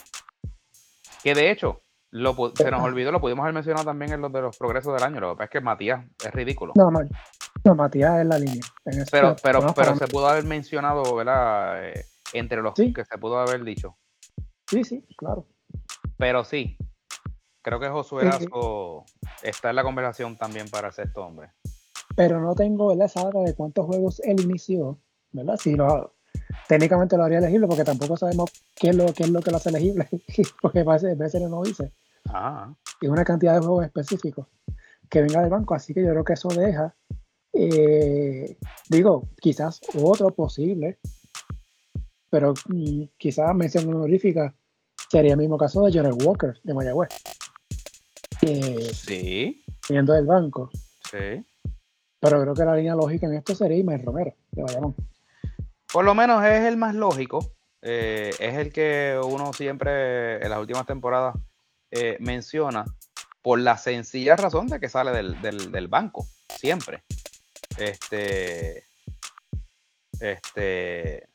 Que 1.24 1.34
de 1.34 1.50
hecho, 1.50 1.82
se 2.12 2.70
nos 2.70 2.84
olvidó, 2.84 3.12
lo 3.12 3.20
pudimos 3.20 3.42
haber 3.42 3.56
mencionado 3.56 3.86
también 3.86 4.14
en 4.14 4.22
los 4.22 4.32
de 4.32 4.42
los 4.42 4.56
progresos 4.56 4.94
del 4.94 5.02
año. 5.02 5.20
Lo 5.20 5.32
que 5.32 5.38
pasa 5.38 5.44
es 5.46 5.50
que 5.50 5.62
Matías 5.62 6.06
es 6.24 6.32
ridículo. 6.32 6.74
No, 6.76 6.92
no 6.92 7.76
Matías 7.76 8.20
es 8.20 8.26
la 8.28 8.38
línea. 8.38 8.62
pero 9.10 9.36
pero, 9.42 9.74
pero 9.76 9.96
se 9.96 10.08
pudo 10.08 10.28
haber 10.28 10.44
mencionado, 10.44 11.16
¿verdad? 11.16 11.90
Eh, 11.90 12.06
entre 12.34 12.62
los 12.62 12.76
que 12.76 13.04
se 13.04 13.18
pudo 13.18 13.40
haber 13.40 13.64
dicho. 13.64 13.98
Sí, 14.68 14.84
sí, 14.84 15.04
claro. 15.18 15.48
Pero 16.18 16.44
sí, 16.44 16.78
creo 17.64 17.80
que 17.80 17.90
Josué 17.90 18.30
está 19.42 19.72
en 19.72 19.76
la 19.76 19.84
conversación 19.84 20.38
también 20.38 20.70
para 20.70 20.90
el 20.90 20.94
sexto 20.94 21.26
hombre. 21.26 21.50
Pero 22.16 22.40
no 22.40 22.54
tengo 22.54 22.94
la 22.94 23.08
data 23.08 23.40
de 23.40 23.56
cuántos 23.56 23.88
juegos 23.88 24.20
él 24.20 24.40
inició, 24.40 25.00
¿verdad? 25.32 25.58
Si 25.58 25.74
lo, 25.74 26.17
técnicamente 26.68 27.18
lo 27.18 27.24
haría 27.24 27.40
elegible 27.40 27.68
porque 27.68 27.84
tampoco 27.84 28.18
sabemos 28.18 28.52
qué 28.76 28.90
es 28.90 28.96
lo, 28.96 29.14
qué 29.14 29.24
es 29.24 29.30
lo 29.30 29.42
que 29.42 29.52
lo 29.52 29.58
hace 29.58 29.70
elegible, 29.70 30.08
porque 30.62 30.80
a 30.80 30.84
veces 30.84 31.42
no 31.50 31.64
dice. 31.64 31.92
Ah. 32.30 32.74
Y 33.02 33.08
una 33.08 33.24
cantidad 33.24 33.54
de 33.54 33.60
juegos 33.60 33.86
específicos 33.86 34.48
que 35.10 35.22
venga 35.22 35.42
del 35.42 35.50
banco, 35.50 35.74
así 35.74 35.94
que 35.94 36.02
yo 36.02 36.10
creo 36.10 36.24
que 36.24 36.34
eso 36.34 36.50
deja, 36.50 36.94
eh, 37.54 38.58
digo, 38.90 39.30
quizás 39.40 39.80
otro 39.96 40.32
posible, 40.32 41.00
pero 42.30 42.54
mm, 42.68 43.04
quizás 43.18 43.56
mención 43.56 43.88
honorífica 43.88 44.54
sería 45.10 45.34
el 45.34 45.40
mismo 45.40 45.58
caso 45.58 45.84
de 45.84 45.94
Jared 45.94 46.22
Walker 46.24 46.60
de 46.64 46.74
Mayagüez. 46.74 47.10
sí. 48.94 49.64
Viniendo 49.88 50.14
del 50.14 50.26
banco. 50.26 50.70
Sí. 51.10 51.46
Pero 52.20 52.42
creo 52.42 52.54
que 52.54 52.66
la 52.66 52.76
línea 52.76 52.96
lógica 52.96 53.28
en 53.28 53.36
esto 53.36 53.56
sería 53.56 53.78
Ismael 53.78 54.04
Romero 54.04 54.34
de 54.52 54.64
Bayamón. 54.64 54.96
Por 55.92 56.06
lo 56.06 56.16
menos 56.16 56.44
es 56.46 56.64
el 56.66 56.78
más 56.78 56.96
lógico. 56.96 57.54
Eh, 57.82 58.32
es 58.40 58.56
el 58.56 58.74
que 58.74 59.20
uno 59.24 59.54
siempre 59.54 60.44
en 60.44 60.50
las 60.50 60.60
últimas 60.60 60.86
temporadas 60.86 61.36
eh, 61.92 62.18
menciona 62.20 62.86
por 63.42 63.60
la 63.60 63.78
sencilla 63.78 64.36
razón 64.36 64.68
de 64.68 64.80
que 64.80 64.90
sale 64.90 65.12
del, 65.12 65.42
del 65.72 65.88
banco, 65.88 66.26
siempre. 66.50 67.04
Este. 67.78 68.84
Este. 70.20 71.28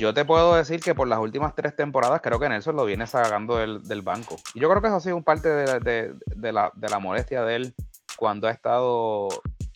Yo 0.00 0.14
te 0.14 0.24
puedo 0.24 0.54
decir 0.54 0.80
que 0.80 0.94
por 0.94 1.06
las 1.08 1.18
últimas 1.18 1.54
tres 1.54 1.76
temporadas 1.76 2.22
creo 2.22 2.40
que 2.40 2.48
Nelson 2.48 2.74
lo 2.74 2.86
viene 2.86 3.06
sacando 3.06 3.58
del, 3.58 4.02
banco. 4.02 4.36
Y 4.54 4.60
yo 4.60 4.70
creo 4.70 4.80
que 4.80 4.88
eso 4.88 4.96
ha 4.96 5.00
sido 5.00 5.14
un 5.14 5.24
parte 5.24 5.50
de, 5.50 6.52
la, 6.52 6.98
molestia 6.98 7.44
de 7.44 7.56
él 7.56 7.74
cuando 8.16 8.48
ha 8.48 8.50
estado 8.50 9.28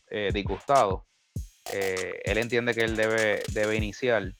eh, 0.08 0.30
disgustado. 0.32 1.04
Eh, 1.72 2.20
él 2.24 2.38
entiende 2.38 2.74
que 2.74 2.82
él 2.82 2.96
debe, 2.96 3.42
debe 3.52 3.76
iniciar. 3.76 4.34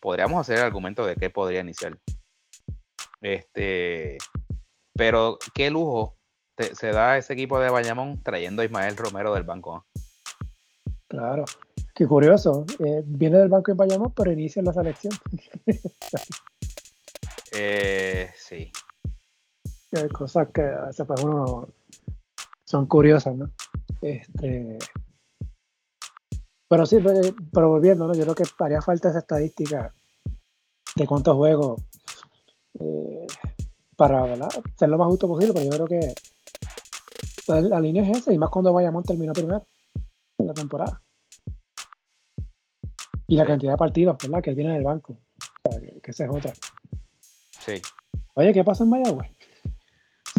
Podríamos 0.00 0.40
hacer 0.40 0.58
el 0.58 0.64
argumento 0.64 1.04
de 1.06 1.16
que 1.16 1.30
podría 1.30 1.60
iniciar. 1.60 1.98
Este, 3.20 4.18
pero 4.94 5.38
qué 5.54 5.70
lujo 5.70 6.16
se 6.72 6.88
da 6.88 7.16
ese 7.16 7.32
equipo 7.32 7.58
de 7.58 7.70
Bayamón 7.70 8.22
trayendo 8.22 8.62
a 8.62 8.64
Ismael 8.64 8.96
Romero 8.96 9.34
del 9.34 9.44
banco. 9.44 9.86
Claro. 11.08 11.44
Qué 11.94 12.06
curioso. 12.06 12.64
Eh, 12.78 13.02
viene 13.04 13.38
del 13.38 13.48
banco 13.48 13.70
en 13.70 13.76
Bayamón, 13.76 14.12
pero 14.14 14.32
inicia 14.32 14.60
en 14.60 14.66
la 14.66 14.72
selección. 14.72 15.12
eh, 17.52 18.30
sí. 18.36 18.70
Hay 19.92 20.08
cosas 20.08 20.48
que 20.54 20.62
a 20.62 20.86
veces 20.86 21.06
para 21.06 21.22
uno 21.22 21.68
son 22.64 22.86
curiosas, 22.86 23.34
¿no? 23.34 23.50
Este, 24.00 24.78
pero 26.70 26.86
sí, 26.86 26.98
pero, 27.52 27.68
volviendo, 27.68 28.06
¿no? 28.06 28.14
Yo 28.14 28.22
creo 28.22 28.34
que 28.36 28.44
haría 28.60 28.80
falta 28.80 29.08
esa 29.08 29.18
estadística 29.18 29.92
de 30.94 31.04
cuántos 31.04 31.34
juegos 31.34 31.82
eh, 32.78 33.26
para 33.96 34.48
ser 34.76 34.88
lo 34.88 34.96
más 34.96 35.08
justo 35.08 35.26
posible, 35.26 35.52
pero 35.52 35.64
yo 35.64 35.84
creo 35.84 36.00
que 36.00 36.14
la, 37.48 37.80
línea 37.80 38.04
es 38.04 38.18
esa, 38.18 38.32
y 38.32 38.38
más 38.38 38.50
cuando 38.50 38.72
Bayamón 38.72 39.02
terminó 39.02 39.32
primero 39.32 39.66
en 40.38 40.46
la 40.46 40.54
temporada. 40.54 41.02
Y 43.26 43.34
la 43.34 43.46
cantidad 43.46 43.72
de 43.72 43.78
partidos, 43.78 44.16
¿verdad? 44.22 44.40
Que 44.40 44.54
tiene 44.54 44.70
en 44.70 44.76
el 44.76 44.84
banco. 44.84 45.18
que, 46.00 46.12
se 46.12 46.24
esa 46.24 46.52
Sí. 47.58 47.82
Oye, 48.34 48.52
¿qué 48.52 48.62
pasa 48.62 48.84
en 48.84 48.90
Mayagüez? 48.90 49.28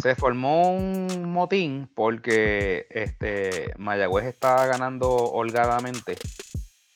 Se 0.02 0.16
formó 0.16 0.72
un 0.72 1.30
motín 1.30 1.88
porque 1.94 2.88
este 2.90 3.72
Mayagüez 3.78 4.24
está 4.24 4.66
ganando 4.66 5.08
holgadamente 5.08 6.16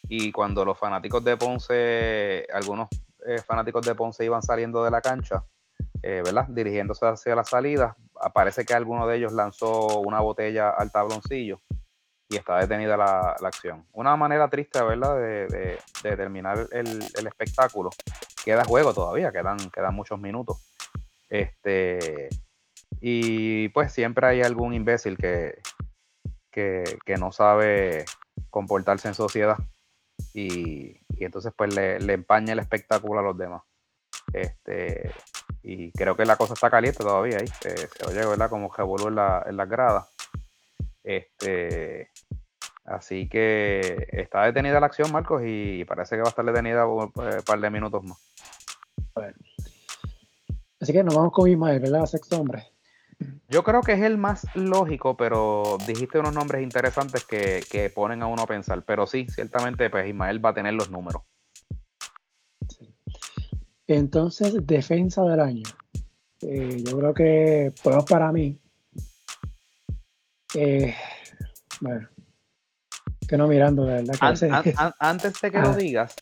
y 0.09 0.33
cuando 0.33 0.65
los 0.65 0.77
fanáticos 0.77 1.23
de 1.23 1.37
Ponce, 1.37 2.49
algunos 2.53 2.89
eh, 3.25 3.39
fanáticos 3.47 3.87
de 3.87 3.95
Ponce 3.95 4.25
iban 4.25 4.43
saliendo 4.43 4.83
de 4.83 4.91
la 4.91 5.01
cancha, 5.01 5.45
eh, 6.03 6.21
¿verdad? 6.25 6.47
Dirigiéndose 6.49 7.07
hacia 7.07 7.37
la 7.37 7.45
salida, 7.45 7.97
aparece 8.21 8.65
que 8.65 8.75
alguno 8.75 9.07
de 9.07 9.19
ellos 9.19 9.33
lanzó 9.33 10.01
una 10.01 10.19
botella 10.19 10.71
al 10.71 10.91
tabloncillo 10.91 11.61
y 12.29 12.35
está 12.35 12.59
detenida 12.59 12.97
la, 12.97 13.37
acción. 13.41 13.87
Una 13.93 14.17
manera 14.17 14.51
triste, 14.51 14.83
¿verdad?, 14.83 15.17
de, 15.17 15.79
terminar 16.03 16.67
el, 16.73 16.99
espectáculo. 17.25 17.91
Queda 18.45 18.65
juego 18.65 18.93
todavía, 18.93 19.31
quedan, 19.31 19.59
quedan 19.71 19.95
muchos 19.95 20.19
minutos. 20.19 20.57
Este, 21.29 22.31
y 23.01 23.69
pues 23.71 23.93
siempre 23.93 24.27
hay 24.27 24.43
algún 24.43 24.75
imbécil 24.75 25.17
que, 25.17 25.61
que, 26.51 27.17
no 27.19 27.33
sabe 27.33 28.05
comportarse 28.51 29.09
en 29.09 29.15
sociedad 29.15 29.59
y, 30.33 30.99
entonces 31.19 31.53
pues 31.57 31.75
le, 31.75 32.13
empaña 32.13 32.53
el 32.55 32.59
espectáculo 32.59 33.21
a 33.21 33.23
los 33.23 33.37
demás. 33.37 33.63
Este, 34.33 35.13
y 35.63 35.93
creo 35.93 36.17
que 36.17 36.25
la 36.25 36.37
cosa 36.37 36.55
está 36.55 36.71
caliente 36.71 36.99
todavía 36.99 37.39
ahí. 37.39 37.47
Se, 37.47 37.89
oye, 38.07 38.27
¿verdad? 38.27 38.51
Como 38.51 38.71
que 38.73 38.83
voló 38.83 39.09
en, 39.09 39.17
la, 39.17 39.45
en 39.47 39.57
las 39.57 39.69
gradas. 39.69 40.09
Este, 41.05 42.11
así 42.85 43.29
que 43.29 44.09
está 44.11 44.45
detenida 44.45 44.81
la 44.81 44.87
acción, 44.87 45.13
Marcos, 45.13 45.43
y 45.45 45.85
parece 45.85 46.17
que 46.17 46.23
va 46.23 46.29
a 46.29 46.31
estar 46.31 46.45
detenida 46.45 46.87
un 46.87 47.13
par 47.13 47.61
de 47.61 47.71
minutos 47.71 48.03
más. 48.05 48.19
Así 50.81 50.93
que 50.93 51.03
nos 51.05 51.15
vamos 51.15 51.33
con 51.33 51.49
Ismael, 51.49 51.81
¿verdad? 51.81 52.07
Sexto 52.07 52.41
hombre. 52.41 52.76
Yo 53.49 53.63
creo 53.63 53.81
que 53.81 53.93
es 53.93 54.03
el 54.03 54.19
más 54.19 54.47
lógico, 54.55 55.17
pero 55.17 55.79
dijiste 55.87 56.19
unos 56.19 56.35
nombres 56.35 56.63
interesantes 56.63 57.25
que, 57.25 57.93
ponen 57.95 58.23
a 58.23 58.27
uno 58.27 58.43
a 58.43 58.47
pensar. 58.47 58.83
Pero 58.85 59.07
sí, 59.07 59.27
ciertamente, 59.29 59.89
pues 59.89 60.09
Ismael 60.09 60.45
va 60.45 60.51
a 60.51 60.55
tener 60.55 60.75
los 60.75 60.91
números. 60.91 61.23
Entonces, 63.87 64.55
defensa 64.67 65.23
del 65.23 65.41
año. 65.41 65.63
Eh, 66.43 66.83
yo 66.85 66.99
creo 66.99 67.15
que, 67.15 67.73
pues 67.83 68.05
para 68.05 68.33
mí, 68.33 68.59
eh, 70.55 70.95
bueno, 71.81 72.09
que 73.29 73.37
no 73.37 73.47
mirando, 73.47 73.85
de 73.85 74.03
verdad. 74.03 74.95
antes 74.99 75.41
de 75.41 75.51
que 75.51 75.59
lo 75.61 75.73
digas, 75.77 76.15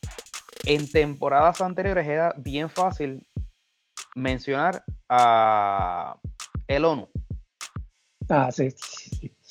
en 0.65 0.91
temporadas 0.91 1.61
anteriores 1.61 2.07
era 2.07 2.35
bien 2.37 2.69
fácil 2.69 3.27
mencionar 4.15 4.85
a 5.09 6.19
el 6.67 6.85
ONU. 6.85 7.09
Ah, 8.29 8.51
sí. 8.53 8.75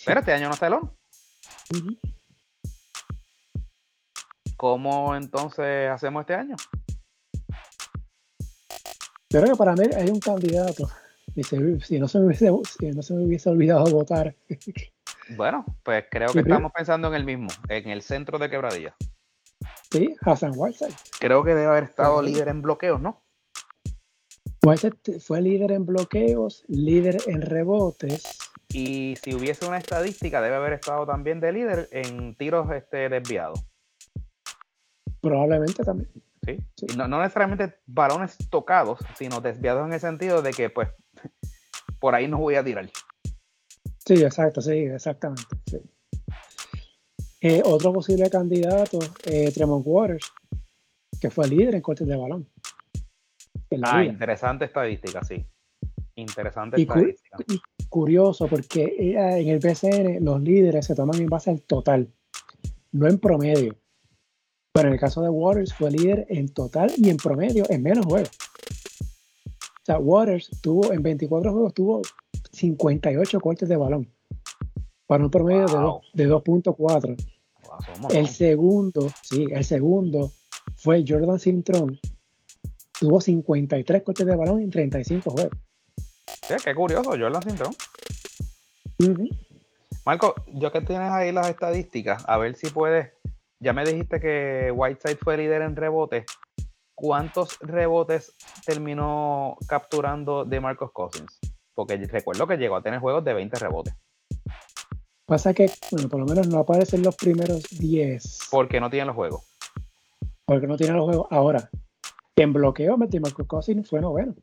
Pero 0.06 0.20
este 0.20 0.34
año 0.34 0.48
no 0.48 0.54
está 0.54 0.68
el 0.68 0.74
ONU. 0.74 0.96
¿Cómo 4.58 5.16
entonces 5.16 5.90
hacemos 5.90 6.22
este 6.22 6.36
año? 6.36 6.56
Yo 9.30 9.42
creo 9.42 9.54
que 9.54 9.58
para 9.58 9.74
mí 9.74 9.86
hay 9.96 10.10
un 10.10 10.20
candidato 10.20 10.88
si, 11.42 12.00
no 12.00 12.08
se 12.08 12.20
me 12.20 12.26
hubiese, 12.26 12.52
no 12.94 13.02
se 13.02 13.14
me 13.14 13.26
hubiese 13.26 13.50
olvidado 13.50 13.86
votar. 13.92 14.36
Bueno, 15.38 15.64
pues 15.84 16.04
creo 16.12 16.34
que 16.34 16.40
estamos 16.40 16.74
pensando 16.74 17.08
en 17.08 17.14
el 17.14 17.24
mismo, 17.24 17.48
en 17.70 17.90
el 17.90 18.02
centro 18.02 18.38
de 18.38 18.50
quebradilla. 18.50 18.94
Sí, 19.90 20.14
Hassan 20.22 20.52
Whiteside. 20.54 20.94
Creo 21.18 21.46
que 21.46 21.52
debe 21.52 21.68
haber 21.68 21.86
estado 21.86 22.22
líder 22.22 22.50
en 22.50 22.62
bloqueos, 22.62 23.00
¿no? 23.00 23.23
Fue 25.20 25.42
líder 25.42 25.74
en 25.74 25.86
bloqueos, 25.86 26.64
líder 26.70 27.18
en 27.28 27.42
rebotes. 27.42 28.24
Y 28.70 29.16
si 29.22 29.36
hubiese 29.36 29.68
una 29.68 29.78
estadística, 29.78 30.42
debe 30.42 30.56
haber 30.56 30.74
estado 30.74 31.06
también 31.06 31.42
de 31.42 31.52
líder 31.52 31.90
en 31.92 32.36
tiros 32.38 32.72
este, 32.72 33.10
desviados. 33.10 33.62
Probablemente 35.20 35.84
también. 35.84 36.10
Sí, 36.46 36.58
No, 36.98 37.08
no, 37.10 37.20
necesariamente 37.20 37.76
balones 37.86 38.38
tocados, 38.50 39.00
sino 39.18 39.42
desviados 39.42 39.86
en 39.86 39.94
el 39.94 40.00
sentido 40.00 40.42
de 40.42 40.52
que, 40.52 40.70
pues, 40.70 40.90
por 42.00 42.16
ahí 42.16 42.30
no 42.30 42.38
voy 42.38 42.56
a 42.56 42.64
tirar. 42.64 42.90
Sí, 44.06 44.16
exacto, 44.16 44.62
sí, 44.62 44.72
exactamente. 44.72 45.44
Eh, 47.42 47.62
otro 47.66 47.92
posible 47.92 48.30
candidato, 48.30 49.00
eh, 49.26 49.52
Tremont 49.52 49.86
Waters, 49.86 50.32
que 51.20 51.30
fue 51.30 51.48
líder 51.50 51.76
en 51.76 51.82
cortes 51.82 52.08
de 52.08 52.16
balón. 52.16 52.53
Ah, 53.84 54.04
interesante 54.04 54.66
estadística, 54.66 55.24
sí. 55.24 55.46
Interesante 56.16 56.80
estadística. 56.82 57.38
y 57.48 57.60
curioso, 57.90 58.48
porque 58.48 58.84
eh, 58.84 59.42
en 59.42 59.48
el 59.48 59.60
BCN 59.60 60.24
los 60.24 60.42
líderes 60.42 60.86
se 60.86 60.96
toman 60.96 61.20
en 61.20 61.28
base 61.28 61.50
al 61.52 61.62
total, 61.62 62.12
no 62.92 63.08
en 63.08 63.20
promedio. 63.20 63.76
Pero 64.72 64.88
en 64.88 64.94
el 64.96 65.00
caso 65.00 65.22
de 65.22 65.30
Waters 65.30 65.74
fue 65.74 65.92
líder 65.92 66.26
en 66.30 66.50
total 66.50 66.92
y 66.98 67.10
en 67.10 67.18
promedio 67.18 67.64
en 67.70 67.84
menos 67.84 68.06
juegos. 68.06 68.32
O 69.84 69.86
sea, 69.86 70.00
Waters 70.00 70.50
tuvo 70.62 70.94
en 70.94 71.04
24 71.04 71.52
juegos 71.52 71.74
tuvo 71.74 72.02
58 72.52 73.40
cortes 73.40 73.68
de 73.68 73.76
balón 73.76 74.10
para 75.08 75.26
un 75.26 75.30
promedio 75.30 76.02
de 76.14 76.30
2.4. 76.30 77.16
el 78.14 78.28
segundo, 78.28 79.10
sí, 79.22 79.46
el 79.52 79.64
segundo 79.64 80.32
fue 80.76 81.04
Jordan 81.08 81.40
Sintron. 81.40 82.00
Tuvo 83.00 83.20
53 83.20 84.04
cortes 84.04 84.26
de 84.26 84.36
balón 84.36 84.62
en 84.62 84.70
35 84.70 85.30
juegos. 85.32 85.58
Sí, 86.48 86.56
qué 86.64 86.76
curioso, 86.76 87.12
Jordan 87.12 87.42
Cintrón. 87.42 87.74
Marco, 90.06 90.36
yo 90.48 90.72
que 90.72 90.82
tienes 90.82 91.12
ahí 91.12 91.32
las 91.32 91.50
estadísticas, 91.50 92.24
a 92.28 92.38
ver 92.38 92.56
si 92.56 92.70
puedes. 92.70 93.12
Ya 93.60 93.72
me 93.72 93.86
dijiste 93.86 94.20
que 94.20 94.72
Whiteside 94.72 95.18
fue 95.18 95.38
líder 95.38 95.62
en 95.62 95.76
rebotes. 95.76 96.26
¿Cuántos 96.94 97.58
rebotes 97.60 98.34
terminó 98.66 99.58
capturando 99.68 100.46
de 100.46 100.60
Marcos 100.60 100.92
Cousins? 100.92 101.40
Porque 101.74 101.98
recuerdo 101.98 102.46
que 102.46 102.58
llegó 102.58 102.76
a 102.76 102.84
tener 102.84 103.00
juegos 103.00 103.24
de 103.24 103.34
20 103.34 103.58
rebotes. 103.60 103.96
Pasa 105.26 105.54
que, 105.54 105.72
bueno, 105.92 106.10
por 106.10 106.20
lo 106.20 106.26
menos 106.26 106.48
no 106.48 106.60
aparecen 106.60 107.02
los 107.02 107.16
primeros 107.16 107.64
10. 107.72 108.50
Porque 108.52 108.80
no 108.82 108.90
tienen 108.90 109.08
los 109.08 109.16
juegos. 109.16 109.44
Porque 110.46 110.68
no 110.68 110.76
tienen 110.76 110.98
los 110.98 111.06
juegos. 111.06 111.28
Ahora, 111.32 111.70
en 112.36 112.54
bloqueo, 112.54 112.98
Marcos 112.98 113.48
Cousins 113.48 113.88
fue 113.88 114.02
noveno. 114.02 114.36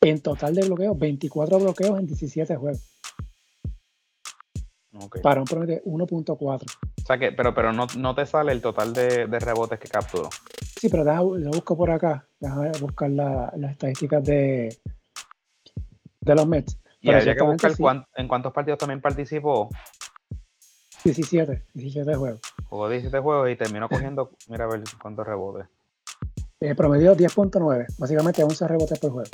En 0.00 0.20
total 0.22 0.54
de 0.54 0.66
bloqueos, 0.66 0.98
24 0.98 1.58
bloqueos 1.58 1.98
en 1.98 2.06
17 2.06 2.56
juegos. 2.56 2.92
Para 5.22 5.40
un 5.40 5.46
promedio 5.46 5.76
de 5.76 5.84
1.4. 5.84 6.38
O 6.38 7.06
sea 7.06 7.18
que, 7.18 7.32
pero, 7.32 7.54
pero 7.54 7.72
no, 7.72 7.86
no 7.98 8.14
te 8.14 8.24
sale 8.24 8.52
el 8.52 8.60
total 8.60 8.92
de, 8.92 9.26
rebotes 9.26 9.78
que 9.78 9.88
capturó. 9.88 10.30
Sí, 10.80 10.88
pero 10.88 11.04
lo 11.04 11.50
busco 11.50 11.76
por 11.76 11.90
acá. 11.90 12.26
Déjame 12.38 12.70
buscar 12.80 13.10
las 13.10 13.70
estadísticas 13.70 14.24
de, 14.24 14.76
de 16.20 16.34
los 16.34 16.46
Mets. 16.46 16.78
Y 17.00 17.10
habría 17.10 17.34
que 17.34 17.42
buscar 17.42 17.72
en 18.16 18.28
cuántos 18.28 18.52
partidos 18.52 18.78
también 18.78 19.00
participó. 19.00 19.68
17, 21.04 21.66
17 21.74 22.14
juegos. 22.16 22.40
Jugó 22.68 22.88
17 22.88 23.18
juegos 23.20 23.50
y 23.50 23.56
terminó 23.56 23.88
cogiendo, 23.88 24.32
mira 24.48 24.64
a 24.64 24.68
ver 24.68 24.82
cuántos 25.00 25.26
rebotes. 25.26 25.68
Eh, 26.66 26.74
promedio 26.74 27.16
10.9, 27.16 27.86
básicamente 27.96 28.42
11 28.42 28.66
rebotes 28.66 28.98
por 28.98 29.12
juego. 29.12 29.30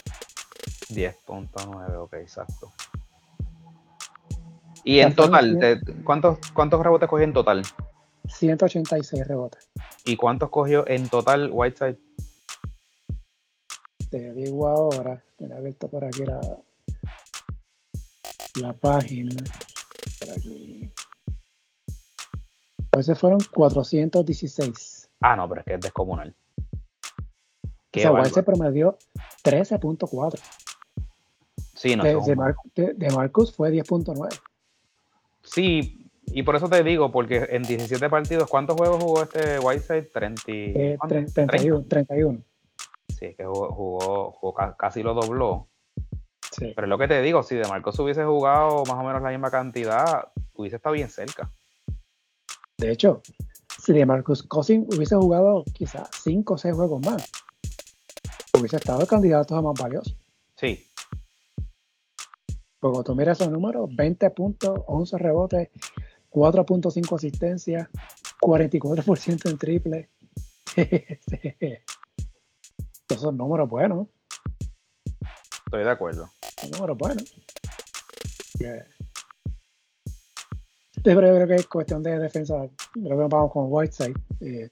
10.9, 0.90 1.96
ok, 1.96 2.12
exacto. 2.12 2.70
Y 4.84 4.98
en 4.98 5.14
total, 5.14 5.58
¿cuántos, 6.04 6.38
¿cuántos 6.52 6.82
rebotes 6.82 7.08
cogió 7.08 7.24
en 7.24 7.32
total? 7.32 7.62
186 8.28 9.26
rebotes. 9.26 9.70
¿Y 10.04 10.16
cuántos 10.16 10.50
cogió 10.50 10.86
en 10.86 11.08
total 11.08 11.48
Whiteside? 11.50 11.98
Te 14.10 14.34
digo 14.34 14.68
ahora, 14.68 15.24
he 15.38 15.50
abierto 15.54 15.88
por 15.88 16.04
aquí 16.04 16.26
la, 16.26 16.38
la 18.60 18.74
página. 18.74 19.42
Por 20.20 20.30
aquí. 20.32 20.92
Pues 22.90 23.18
fueron 23.18 23.40
416. 23.54 25.08
Ah, 25.22 25.34
no, 25.34 25.48
pero 25.48 25.62
es 25.62 25.64
que 25.64 25.74
es 25.74 25.80
descomunal. 25.80 26.36
O 27.94 28.00
sea, 28.00 28.12
Whiteside 28.12 28.42
promedió 28.42 28.96
13.4. 29.44 30.40
Sí, 31.74 31.96
no. 31.96 32.04
De, 32.04 32.14
de, 32.74 32.94
de 32.94 33.10
Marcus 33.10 33.54
fue 33.54 33.70
10.9. 33.70 34.28
Sí, 35.42 36.10
y 36.26 36.42
por 36.44 36.56
eso 36.56 36.68
te 36.68 36.82
digo, 36.82 37.10
porque 37.10 37.48
en 37.50 37.62
17 37.62 38.08
partidos, 38.08 38.48
¿cuántos 38.48 38.76
juegos 38.76 39.02
jugó 39.02 39.22
este 39.22 39.58
Whiteside? 39.58 40.10
30, 40.12 40.42
eh, 40.48 40.98
31, 41.06 41.84
31. 41.86 42.42
Sí, 43.08 43.34
que 43.34 43.44
jugó, 43.44 44.32
jugó, 44.32 44.54
casi 44.76 45.02
lo 45.02 45.14
dobló. 45.14 45.68
Sí. 46.52 46.72
Pero 46.74 46.86
es 46.86 46.88
lo 46.88 46.98
que 46.98 47.08
te 47.08 47.20
digo, 47.22 47.42
si 47.42 47.56
de 47.56 47.68
Marcos 47.68 47.98
hubiese 47.98 48.24
jugado 48.24 48.84
más 48.84 48.94
o 48.94 49.02
menos 49.02 49.22
la 49.22 49.30
misma 49.30 49.50
cantidad, 49.50 50.28
hubiese 50.54 50.76
estado 50.76 50.94
bien 50.94 51.08
cerca. 51.08 51.50
De 52.78 52.90
hecho, 52.90 53.22
si 53.78 53.92
de 53.92 54.06
Marcus 54.06 54.42
Cousin 54.42 54.86
hubiese 54.94 55.16
jugado 55.16 55.64
quizás 55.72 56.08
5 56.22 56.54
o 56.54 56.58
6 56.58 56.74
juegos 56.74 57.04
más, 57.04 57.30
hubiese 58.58 58.76
estado 58.76 59.00
el 59.00 59.06
candidato 59.08 59.56
a 59.56 59.62
más 59.62 59.74
valioso. 59.78 60.16
Sí, 60.56 60.86
porque 62.82 63.04
tú 63.04 63.14
miras 63.14 63.40
esos 63.40 63.52
números, 63.52 63.88
20 63.94 64.28
puntos, 64.30 64.80
11 64.88 65.18
rebotes, 65.18 65.68
4.5 66.32 67.14
asistencias, 67.14 67.88
44% 68.40 69.50
en 69.50 69.56
triple. 69.56 70.10
Esos 73.08 73.22
son 73.22 73.36
números 73.36 73.68
buenos. 73.68 74.08
Estoy 75.66 75.84
de 75.84 75.90
acuerdo. 75.90 76.28
Son 76.60 76.72
números 76.72 76.98
buenos. 76.98 77.36
Pero 81.04 81.20
yo 81.20 81.34
creo 81.36 81.46
que 81.46 81.54
es 81.54 81.68
cuestión 81.68 82.02
de 82.02 82.18
defensa. 82.18 82.68
Creo 82.94 83.16
que 83.16 83.28
vamos 83.28 83.52
con 83.52 83.66
Whiteside. 83.68 84.14
Eh, 84.40 84.70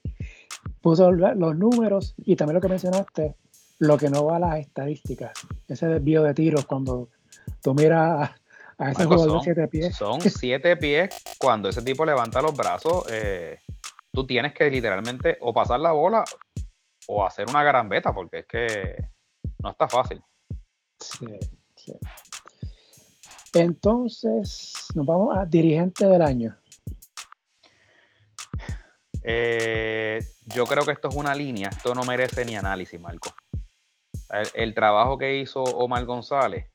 puso 0.81 1.09
los 1.13 1.55
números 1.55 2.13
y 2.17 2.35
también 2.35 2.55
lo 2.55 2.61
que 2.61 2.67
mencionaste, 2.67 3.37
lo 3.81 3.97
que 3.97 4.09
no 4.09 4.25
va 4.25 4.35
a 4.35 4.39
las 4.39 4.59
estadísticas. 4.59 5.33
Ese 5.67 5.87
desvío 5.87 6.21
de 6.21 6.33
tiros 6.33 6.65
cuando 6.65 7.09
Tú 7.61 7.73
miras 7.73 8.31
a 8.77 8.91
ese 8.91 9.05
jugador 9.05 9.39
de 9.39 9.43
siete 9.43 9.67
pies. 9.67 9.95
Son 9.95 10.21
siete 10.21 10.77
pies. 10.77 11.09
Cuando 11.39 11.69
ese 11.69 11.81
tipo 11.81 12.05
levanta 12.05 12.41
los 12.41 12.55
brazos, 12.55 13.05
eh, 13.11 13.59
tú 14.11 14.25
tienes 14.25 14.53
que 14.53 14.69
literalmente 14.69 15.37
o 15.41 15.53
pasar 15.53 15.79
la 15.79 15.91
bola 15.91 16.23
o 17.07 17.25
hacer 17.25 17.49
una 17.49 17.63
garambeta, 17.63 18.13
porque 18.13 18.39
es 18.39 18.45
que 18.45 18.95
no 19.59 19.71
está 19.71 19.87
fácil. 19.87 20.21
Sí, 20.99 21.27
sí. 21.75 21.93
Entonces, 23.53 24.73
nos 24.95 25.05
vamos 25.05 25.37
a 25.37 25.45
dirigente 25.45 26.05
del 26.05 26.21
año. 26.21 26.57
Eh, 29.23 30.19
yo 30.47 30.65
creo 30.65 30.83
que 30.85 30.91
esto 30.91 31.09
es 31.09 31.15
una 31.15 31.35
línea, 31.35 31.69
esto 31.69 31.93
no 31.93 32.03
merece 32.03 32.45
ni 32.45 32.55
análisis, 32.55 32.99
Marco. 32.99 33.31
El, 34.53 34.73
trabajo 34.73 35.17
que 35.17 35.37
hizo 35.37 35.61
Omar 35.63 36.05
González 36.05 36.69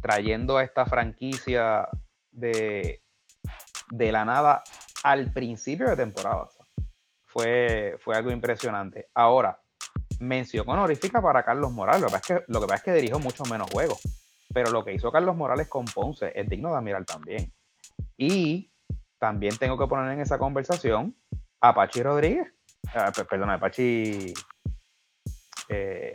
trayendo 0.00 0.58
a 0.58 0.64
esta 0.64 0.84
franquicia 0.86 1.88
de, 2.30 3.02
de 3.90 4.12
la 4.12 4.24
nada 4.24 4.62
al 5.02 5.32
principio 5.32 5.88
de 5.88 5.96
temporada. 5.96 6.48
Fue, 7.26 7.96
fue 8.00 8.16
algo 8.16 8.30
impresionante. 8.30 9.08
Ahora, 9.14 9.60
mención 10.20 10.68
honorífica 10.68 11.22
para 11.22 11.44
Carlos 11.44 11.72
Morales. 11.72 12.02
Lo 12.02 12.08
que, 12.08 12.12
pasa 12.12 12.34
es 12.34 12.40
que, 12.40 12.52
lo 12.52 12.66
que 12.66 12.74
es 12.74 12.82
que 12.82 12.92
dirigió 12.92 13.18
mucho 13.18 13.44
menos 13.44 13.68
juegos. 13.70 14.00
Pero 14.52 14.70
lo 14.70 14.84
que 14.84 14.94
hizo 14.94 15.10
Carlos 15.10 15.36
Morales 15.36 15.68
con 15.68 15.84
Ponce 15.84 16.32
es 16.34 16.48
digno 16.48 16.70
de 16.70 16.76
admirar 16.76 17.04
también. 17.04 17.52
Y 18.16 18.70
también 19.18 19.56
tengo 19.56 19.78
que 19.78 19.86
poner 19.86 20.12
en 20.12 20.20
esa 20.20 20.38
conversación 20.38 21.16
a 21.60 21.74
Pachi 21.74 22.02
Rodríguez. 22.02 22.52
Ah, 22.94 23.10
perdón, 23.28 23.50
a 23.50 23.58
Pachi. 23.58 24.34
Eh, 25.68 26.14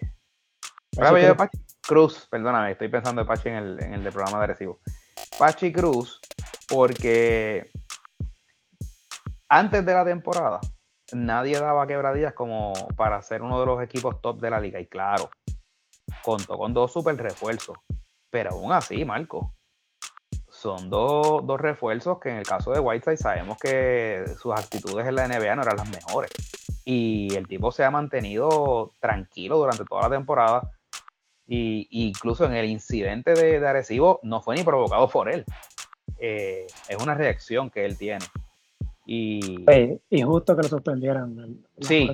Pachi 1.36 1.58
Cruz, 1.82 2.28
perdóname, 2.30 2.72
estoy 2.72 2.90
pensando 2.90 3.22
en 3.22 3.28
Pachi 3.28 3.50
en 3.50 3.56
el, 3.56 3.84
en 3.84 3.94
el 3.94 4.14
programa 4.14 4.42
de 4.42 4.48
recibo. 4.48 4.80
Pachi 5.38 5.72
Cruz, 5.72 6.20
porque 6.68 7.72
antes 9.50 9.86
de 9.86 9.94
la 9.94 10.06
temporada 10.06 10.60
nadie 11.14 11.60
daba 11.60 11.88
quebradillas 11.88 12.34
como 12.34 12.74
para 12.96 13.22
ser 13.22 13.42
uno 13.42 13.60
de 13.60 13.66
los 13.66 13.82
equipos 13.82 14.22
top 14.22 14.40
de 14.40 14.50
la 14.50 14.60
liga. 14.60 14.80
Y 14.80 14.88
claro, 14.88 15.30
contó 16.24 16.58
con 16.58 16.74
dos 16.74 16.94
super 16.94 17.16
refuerzos. 17.18 17.78
Pero 18.30 18.52
aún 18.52 18.72
así, 18.72 19.04
Marco, 19.06 19.56
son 20.60 20.90
dos, 20.90 21.46
dos 21.46 21.60
refuerzos 21.60 22.20
que 22.20 22.30
en 22.30 22.38
el 22.38 22.44
caso 22.44 22.72
de 22.72 22.80
Whiteside 22.80 23.18
sabemos 23.18 23.58
que 23.58 24.26
sus 24.38 24.54
actitudes 24.54 25.08
en 25.08 25.16
la 25.16 25.28
NBA 25.28 25.56
no 25.56 25.62
eran 25.62 25.78
las 25.78 25.90
mejores. 25.90 26.32
Y 26.84 27.34
el 27.36 27.48
tipo 27.48 27.72
se 27.72 27.86
ha 27.86 27.92
mantenido 27.92 28.94
tranquilo 29.00 29.58
durante 29.58 29.86
toda 29.86 30.04
la 30.04 30.18
temporada 30.18 30.70
y, 31.48 31.88
incluso 31.92 32.46
en 32.46 32.54
el 32.54 32.66
incidente 32.66 33.34
de, 33.34 33.60
de, 33.60 33.68
Arecibo 33.68 34.20
no 34.24 34.42
fue 34.42 34.56
ni 34.56 34.64
provocado 34.64 35.08
por 35.10 35.32
él. 35.32 35.46
Eh, 36.20 36.68
es 36.90 36.98
una 37.02 37.16
reacción 37.16 37.70
que 37.70 37.86
él 37.86 37.98
tiene. 37.98 38.26
Y, 39.06 39.66
injusto 40.10 40.56
que 40.56 40.64
lo 40.64 40.68
sorprendieran. 40.68 41.64
Sí, 41.80 42.12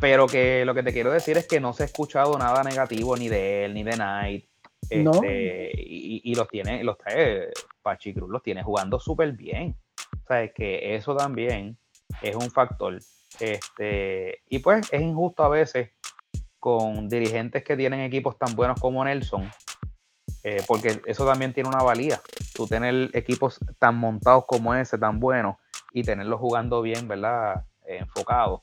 pero 0.00 0.26
que 0.26 0.64
lo 0.64 0.72
que 0.72 0.82
te 0.82 0.92
quiero 0.92 1.10
decir 1.10 1.36
es 1.36 1.46
que 1.46 1.60
no 1.60 1.72
se 1.72 1.82
ha 1.82 1.86
escuchado 1.86 2.38
nada 2.38 2.62
negativo 2.62 3.16
ni 3.16 3.28
de 3.28 3.64
él 3.64 3.74
ni 3.74 3.82
de 3.82 3.92
Knight. 3.92 4.46
Este, 4.88 5.72
y, 5.74 6.34
los 6.34 6.48
tiene, 6.48 6.82
los 6.84 6.98
trae, 6.98 7.50
Pachi 7.82 8.14
Cruz 8.14 8.30
los 8.30 8.42
tiene 8.42 8.62
jugando 8.62 8.98
súper 9.00 9.32
bien. 9.32 9.76
O 10.22 10.26
sea, 10.26 10.42
es 10.42 10.52
que 10.52 10.94
eso 10.94 11.16
también 11.16 11.76
es 12.22 12.36
un 12.36 12.50
factor. 12.50 12.98
Este, 13.40 14.42
y 14.48 14.58
pues 14.58 14.92
es 14.92 15.00
injusto 15.00 15.42
a 15.42 15.48
veces 15.48 15.90
con 16.62 17.08
dirigentes 17.08 17.64
que 17.64 17.76
tienen 17.76 18.00
equipos 18.00 18.38
tan 18.38 18.54
buenos 18.54 18.78
como 18.80 19.04
Nelson, 19.04 19.50
eh, 20.44 20.62
porque 20.68 21.02
eso 21.06 21.26
también 21.26 21.52
tiene 21.52 21.68
una 21.68 21.82
valía. 21.82 22.20
Tú 22.54 22.68
tener 22.68 23.10
equipos 23.14 23.58
tan 23.78 23.96
montados 23.96 24.44
como 24.46 24.72
ese, 24.74 24.96
tan 24.96 25.18
buenos, 25.18 25.56
y 25.92 26.04
tenerlos 26.04 26.38
jugando 26.38 26.80
bien, 26.80 27.08
¿verdad? 27.08 27.64
Eh, 27.84 27.98
enfocados. 27.98 28.60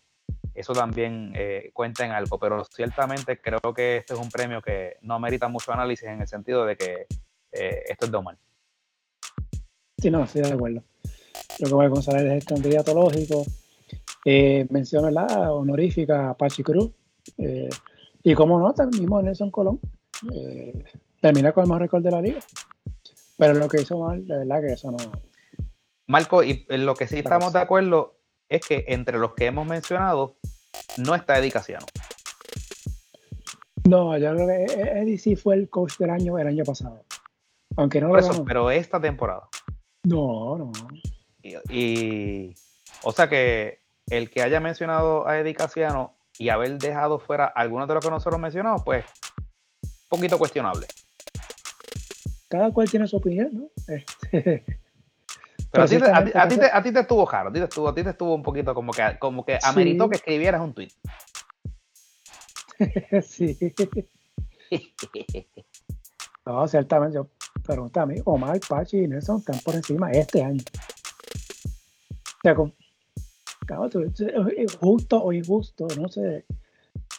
Eso 0.54 0.72
también 0.74 1.34
eh, 1.36 1.72
cuenta 1.74 2.06
en 2.06 2.12
algo, 2.12 2.40
pero 2.40 2.64
ciertamente 2.66 3.42
creo 3.42 3.74
que 3.76 3.98
este 3.98 4.14
es 4.14 4.20
un 4.20 4.30
premio 4.30 4.62
que 4.62 4.96
no 5.02 5.20
merita 5.20 5.50
mucho 5.50 5.74
análisis 5.74 6.08
en 6.08 6.22
el 6.22 6.28
sentido 6.28 6.66
de 6.66 6.78
que 6.78 7.06
esto 7.52 8.06
es 8.06 8.12
de. 8.12 8.40
Sí, 10.02 10.10
no, 10.10 10.24
estoy 10.24 10.42
de 10.42 10.54
acuerdo. 10.54 10.84
Creo 11.58 11.70
que 11.70 11.74
Omar 11.74 11.90
González 11.90 12.24
es 12.24 12.32
el 12.32 12.46
candidato 12.46 12.94
lógico. 12.94 13.46
menciona 14.26 15.12
la 15.12 15.52
honorífica 15.52 16.30
a 16.30 16.38
Pachi 16.38 16.64
Cruz, 16.64 16.92
y 18.24 18.34
como 18.34 18.60
nota, 18.60 18.84
el 18.84 18.90
mismo 18.90 19.22
Nelson 19.22 19.52
Colón, 19.52 19.80
eh, 20.34 20.84
termina 21.22 21.52
con 21.52 21.64
el 21.64 21.70
mejor 21.70 21.82
récord 21.82 22.04
de 22.04 22.12
la 22.12 22.22
liga. 22.22 22.40
Pero 23.38 23.54
lo 23.54 23.70
que 23.70 23.82
hizo 23.82 23.98
mal, 23.98 24.26
de 24.28 24.38
verdad 24.40 24.62
que 24.62 24.74
eso 24.74 24.92
no. 24.92 24.98
Marco, 26.08 26.44
y 26.44 26.66
en 26.70 26.86
lo 26.86 26.96
que 26.96 27.08
sí 27.08 27.20
estamos 27.20 27.54
de 27.54 27.60
acuerdo 27.60 28.18
es 28.50 28.62
que 28.66 28.86
entre 28.88 29.18
los 29.18 29.34
que 29.34 29.46
hemos 29.46 29.66
mencionado, 29.66 30.36
no 30.98 31.16
está 31.16 31.40
Eddie 31.40 31.52
Casiano. 31.52 31.86
No, 33.88 34.18
yo 34.18 34.34
creo 34.36 34.48
que 34.48 34.66
Eddie 34.74 35.18
sí 35.18 35.36
fue 35.36 35.56
el 35.56 35.70
coach 35.70 35.98
del 35.98 36.10
año 36.10 36.38
el 36.38 36.48
año 36.48 36.64
pasado. 36.66 37.06
Aunque 37.78 38.02
no 38.02 38.10
lo 38.10 38.18
eso, 38.18 38.44
pero 38.44 38.70
esta 38.72 39.00
temporada. 39.00 39.48
No, 40.04 40.58
no. 40.58 40.72
Y, 41.42 42.54
o 43.04 43.12
sea 43.12 43.30
que 43.30 43.80
el 44.08 44.30
que 44.30 44.42
haya 44.42 44.60
mencionado 44.60 45.28
a 45.28 45.40
Eddie 45.40 45.56
Casiano 45.56 46.16
y 46.38 46.50
haber 46.50 46.78
dejado 46.78 47.20
fuera 47.20 47.46
algunos 47.46 47.88
de 47.88 47.94
los 47.96 48.04
que 48.04 48.12
nosotros 48.12 48.40
mencionamos, 48.40 48.84
pues, 48.84 49.06
un 49.84 50.10
poquito 50.10 50.38
cuestionable. 50.38 50.88
Cada 52.48 52.72
cual 52.72 52.90
tiene 52.90 53.08
su 53.08 53.18
opinión, 53.18 53.50
¿no? 53.54 53.70
Este, 53.88 54.64
pero 55.72 55.84
a 55.84 55.88
ti, 56.84 56.92
te, 56.92 57.00
estuvo 57.00 57.26
jaro, 57.26 57.50
a 57.50 57.54
ti 57.54 57.60
te 57.60 57.66
estuvo, 57.66 57.88
a 57.88 57.94
ti 57.94 58.04
te 58.04 58.10
estuvo 58.10 58.34
un 58.34 58.42
poquito 58.42 58.74
como 58.74 58.92
que, 58.92 59.18
como 59.20 59.46
que 59.46 59.60
ameritó 59.62 60.10
que 60.10 60.16
escribieras 60.16 60.62
un 60.62 60.74
tweet. 60.74 60.90
sí. 63.22 63.58
no, 66.46 66.68
ciertamente, 66.68 67.16
yo 67.16 67.28
a 67.70 68.06
mí, 68.06 68.16
Omar, 68.26 68.60
Pachi 68.68 69.00
y 69.00 69.08
Nelson 69.08 69.40
están 69.40 69.60
por 69.60 69.76
encima 69.76 70.12
este 70.12 70.44
año. 70.44 70.64
O 72.12 72.42
sea, 72.42 72.56
con, 72.56 72.74
justo 74.80 75.24
o 75.24 75.34
injusto, 75.34 75.88
no 76.00 76.10
sé. 76.10 76.46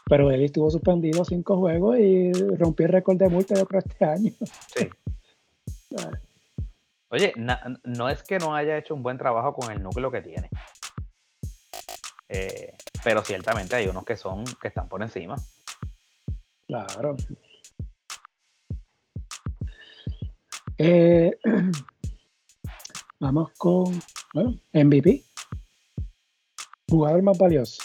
Pero 0.07 0.31
él 0.31 0.43
estuvo 0.43 0.71
suspendido 0.71 1.25
cinco 1.25 1.59
juegos 1.59 1.99
y 1.99 2.33
rompió 2.33 2.87
el 2.87 2.93
récord 2.93 3.17
de 3.17 3.29
multa 3.29 3.55
de 3.55 3.65
este 3.79 4.05
año. 4.05 4.33
Sí. 4.75 4.89
Oye, 7.13 7.33
no 7.85 8.09
es 8.09 8.23
que 8.23 8.39
no 8.39 8.55
haya 8.55 8.79
hecho 8.79 8.95
un 8.95 9.03
buen 9.03 9.19
trabajo 9.19 9.53
con 9.53 9.73
el 9.73 9.83
núcleo 9.83 10.13
que 10.13 10.23
tiene. 10.23 10.49
Eh, 12.29 12.77
pero 13.03 13.25
ciertamente 13.25 13.75
hay 13.75 13.89
unos 13.89 14.05
que 14.05 14.17
son, 14.17 14.45
que 14.61 14.69
están 14.69 14.89
por 14.89 15.03
encima. 15.03 15.35
Claro. 16.69 17.17
Eh, 20.83 21.39
vamos 23.21 23.53
con 23.59 23.85
MVP. 24.73 25.23
Jugador 26.89 27.23
más 27.23 27.37
valioso. 27.37 27.83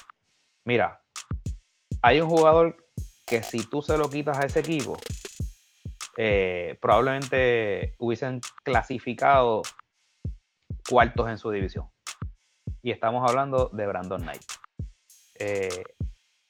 Mira, 0.63 1.03
hay 2.01 2.21
un 2.21 2.29
jugador 2.29 2.77
que 3.27 3.43
si 3.43 3.65
tú 3.65 3.81
se 3.81 3.97
lo 3.97 4.09
quitas 4.09 4.37
a 4.37 4.45
ese 4.45 4.61
equipo, 4.61 4.97
eh, 6.15 6.77
probablemente 6.81 7.95
hubiesen 7.99 8.39
clasificado 8.63 9.63
cuartos 10.89 11.29
en 11.29 11.37
su 11.37 11.51
división. 11.51 11.89
Y 12.81 12.91
estamos 12.91 13.29
hablando 13.29 13.69
de 13.73 13.87
Brandon 13.87 14.21
Knight. 14.21 14.43
Eh, 15.37 15.83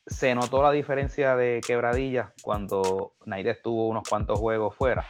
se 0.06 0.36
notó 0.36 0.62
la 0.62 0.72
diferencia 0.72 1.36
de 1.36 1.60
quebradillas 1.66 2.34
cuando 2.44 3.16
Knight 3.24 3.48
estuvo 3.48 3.88
unos 3.88 4.08
cuantos 4.08 4.40
juegos 4.40 4.76
fuera. 4.76 5.08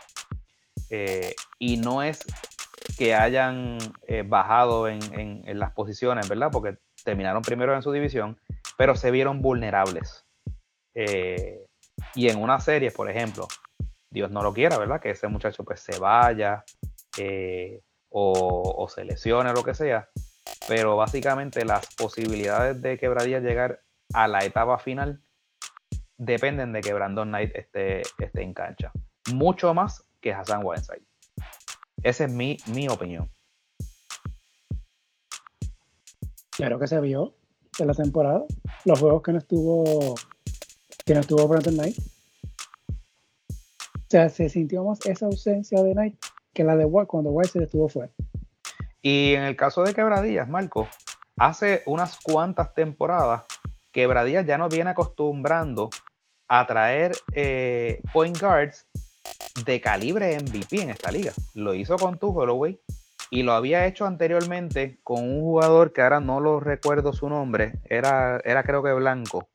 Eh, 0.98 1.36
y 1.60 1.78
no 1.78 2.04
es 2.04 2.26
que 2.98 3.14
hayan 3.14 3.78
bajado 4.28 4.88
en, 4.88 5.44
las 5.60 5.74
posiciones, 5.74 6.30
¿verdad? 6.30 6.50
Porque 6.52 6.78
terminaron 7.04 7.42
primero 7.42 7.76
en 7.76 7.82
su 7.82 7.92
división, 7.92 8.40
pero 8.78 8.96
se 8.96 9.12
vieron 9.12 9.42
vulnerables. 9.42 10.26
y 10.94 12.30
en 12.30 12.42
una 12.42 12.60
serie, 12.60 12.92
por 12.92 13.10
ejemplo, 13.10 13.48
Dios 14.16 14.32
no 14.32 14.42
lo 14.42 14.54
quiera, 14.54 14.78
¿verdad? 14.78 15.02
Que 15.02 15.10
ese 15.10 15.28
muchacho 15.28 15.66
pues 15.66 15.82
se 15.82 16.00
vaya 16.00 16.64
eh, 17.18 17.82
o, 18.10 18.88
se 18.90 19.04
lesione, 19.04 19.52
lo 19.52 19.62
que 19.62 19.74
sea. 19.74 20.10
Pero 20.70 20.96
básicamente 20.96 21.66
las 21.66 21.94
posibilidades 21.96 22.82
de 22.82 22.98
Quebradilla 22.98 23.40
llegar 23.40 23.82
a 24.14 24.30
la 24.30 24.40
etapa 24.40 24.80
final 24.80 25.22
dependen 26.18 26.72
de 26.72 26.80
que 26.80 26.94
Brandon 26.94 27.28
Knight 27.28 27.52
esté 27.54 28.04
en 28.42 28.54
cancha. 28.54 28.94
Mucho 29.34 29.74
más 29.74 30.08
que 30.26 30.34
Hassan 30.34 30.66
Whiteside. 30.66 31.06
Esa 32.02 32.26
es 32.26 32.32
mi, 32.32 32.58
mi 32.74 32.90
opinión. 32.90 33.30
Claro 36.50 36.80
que 36.80 36.88
se 36.88 37.00
vio 37.00 37.36
en 37.78 37.86
la 37.86 37.94
temporada. 37.94 38.44
Los 38.86 39.00
juegos 39.00 39.22
que 39.22 39.34
no 39.34 39.38
estuvo 39.38 40.16
que 41.06 41.14
no 41.14 41.20
estuvo 41.20 41.48
Brandon 41.48 41.76
Knight 41.76 42.00
o 42.00 42.02
sea, 44.10 44.30
se 44.30 44.50
sintió 44.50 44.84
más 44.84 45.06
esa 45.06 45.28
ausencia 45.28 45.84
de 45.84 45.94
Knight 45.94 46.16
que 46.56 46.64
la 46.64 46.76
de 46.76 46.86
White 46.86 47.08
cuando 47.08 47.30
White 47.30 47.50
se 47.50 47.64
estuvo 47.64 47.88
fuera. 47.88 48.12
Y 49.04 49.36
en 49.36 49.44
el 49.44 49.56
caso 49.56 49.84
de 49.84 49.94
Quebradillas, 49.94 50.50
Marco, 50.50 50.88
hace 51.38 51.84
unas 51.86 52.20
cuantas 52.20 52.74
temporadas, 52.74 53.44
Quebradillas 53.92 54.48
ya 54.48 54.58
nos 54.58 54.74
viene 54.74 54.90
acostumbrando 54.90 55.92
a 56.48 56.66
traer 56.66 57.12
eh, 57.34 58.02
point 58.12 58.40
guards 58.40 58.88
de 59.64 59.80
calibre 59.80 60.38
MVP 60.40 60.82
en 60.82 60.90
esta 60.90 61.12
liga. 61.12 61.32
Lo 61.54 61.74
hizo 61.74 61.98
con 61.98 62.18
tu 62.20 62.38
Holloway 62.38 62.80
y 63.30 63.44
lo 63.44 63.54
había 63.54 63.86
hecho 63.86 64.06
anteriormente 64.06 65.00
con 65.04 65.24
un 65.24 65.42
jugador 65.42 65.94
que 65.94 66.02
ahora 66.02 66.20
no 66.20 66.40
lo 66.40 66.60
recuerdo 66.60 67.14
su 67.14 67.30
nombre, 67.30 67.80
era, 67.86 68.40
era 68.44 68.64
creo 68.64 68.84
que 68.84 68.94
blanco. 68.94 69.48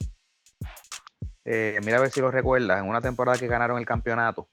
Eh, 1.45 1.79
mira 1.85 1.99
a 1.99 2.01
ver 2.01 2.11
si 2.11 2.21
lo 2.21 2.31
recuerdas, 2.31 2.81
en 2.81 2.89
una 2.89 3.01
temporada 3.01 3.39
que 3.39 3.47
ganaron 3.47 3.79
el 3.79 3.87
campeonato. 3.87 4.49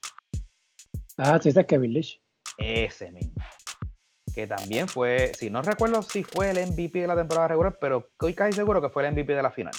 Ah, 1.16 1.38
sí, 1.42 1.48
ese 1.48 1.60
es 1.60 1.66
Kevin 1.66 1.92
Leach. 1.92 2.20
Ese 2.56 3.10
mismo. 3.10 3.34
Que 4.34 4.46
también 4.46 4.88
fue, 4.88 5.32
si 5.34 5.50
no 5.50 5.62
recuerdo 5.62 6.02
si 6.02 6.22
fue 6.22 6.50
el 6.50 6.70
MVP 6.70 7.00
de 7.00 7.06
la 7.06 7.16
temporada 7.16 7.48
regular, 7.48 7.78
pero 7.80 8.08
estoy 8.12 8.34
casi 8.34 8.52
seguro 8.52 8.80
que 8.80 8.88
fue 8.88 9.06
el 9.06 9.12
MVP 9.12 9.34
de 9.34 9.42
la 9.42 9.50
final. 9.50 9.72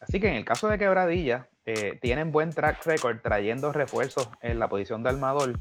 Así 0.00 0.20
que 0.20 0.28
en 0.28 0.34
el 0.34 0.44
caso 0.44 0.68
de 0.68 0.78
Quebradilla, 0.78 1.48
eh, 1.66 1.98
tienen 2.00 2.30
buen 2.30 2.50
track 2.50 2.86
record 2.86 3.20
trayendo 3.20 3.72
refuerzos 3.72 4.28
en 4.40 4.60
la 4.60 4.68
posición 4.68 5.02
de 5.02 5.08
armador 5.10 5.58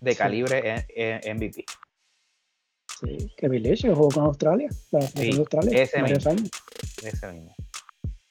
de 0.00 0.16
calibre 0.16 0.86
en, 0.88 1.36
MVP. 1.36 1.66
Sí, 3.00 3.32
Kevin 3.36 3.62
Leach 3.62 3.82
jugó 3.82 4.08
con 4.08 4.24
Australia, 4.24 4.70
sí, 4.70 5.36
Australia, 5.36 5.82
ese 5.82 6.02
mismo. 6.02 6.32
Ese 7.02 7.32
mismo. 7.32 7.54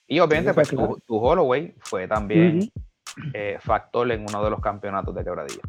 Y 0.07 0.19
obviamente, 0.19 0.53
pues 0.53 0.69
tu, 0.69 1.15
Holloway 1.15 1.75
fue 1.79 2.07
también 2.07 2.71
eh, 3.33 3.57
factor 3.61 4.11
en 4.11 4.21
uno 4.21 4.43
de 4.43 4.49
los 4.49 4.59
campeonatos 4.59 5.13
de 5.13 5.23
quebradilla. 5.23 5.61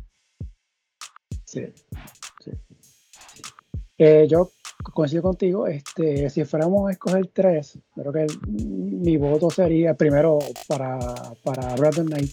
Sí, 1.44 1.66
sí. 2.40 2.50
Eh, 3.98 4.26
yo 4.28 4.50
coincido 4.82 5.22
contigo. 5.22 5.66
Este, 5.66 6.28
si 6.30 6.44
fuéramos 6.44 6.88
a 6.88 6.92
escoger 6.92 7.26
tres, 7.28 7.78
creo 7.94 8.12
que 8.12 8.26
mi 8.48 9.16
voto 9.16 9.50
sería 9.50 9.94
primero 9.94 10.38
para, 10.68 10.98
para 11.42 11.74
Brandon 11.76 12.06
Knight, 12.06 12.32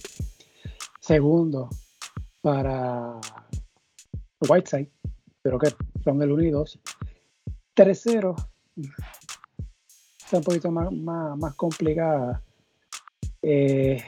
segundo 1.00 1.70
para 2.42 3.20
Whiteside, 4.48 4.90
creo 5.42 5.60
que 5.60 5.70
son 6.04 6.22
el 6.22 6.32
1 6.32 6.44
y 6.44 6.50
2. 6.52 6.80
Tercero, 7.74 8.36
un 8.78 10.44
poquito 10.44 10.72
más, 10.72 10.92
más, 10.92 11.56
complicada. 11.56 12.42
Eh, 13.42 14.02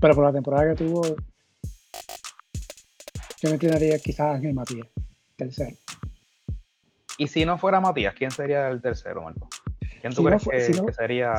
pero 0.00 0.14
por 0.14 0.24
la 0.24 0.32
temporada 0.32 0.74
que 0.74 0.84
tuvo, 0.84 1.02
yo 3.42 3.48
me 3.48 3.54
inclinaría 3.54 3.98
quizás 3.98 4.36
Ángel 4.36 4.54
Matías, 4.54 4.88
tercero. 5.36 5.76
Y 7.18 7.28
si 7.28 7.44
no 7.44 7.58
fuera 7.58 7.80
Matías, 7.80 8.14
¿quién 8.14 8.30
sería 8.30 8.68
el 8.68 8.80
tercero, 8.80 9.22
Marco? 9.22 9.48
¿Quién 10.00 10.14
tú 10.14 10.24
crees 10.24 10.46
que, 10.46 10.92
sería? 10.92 11.34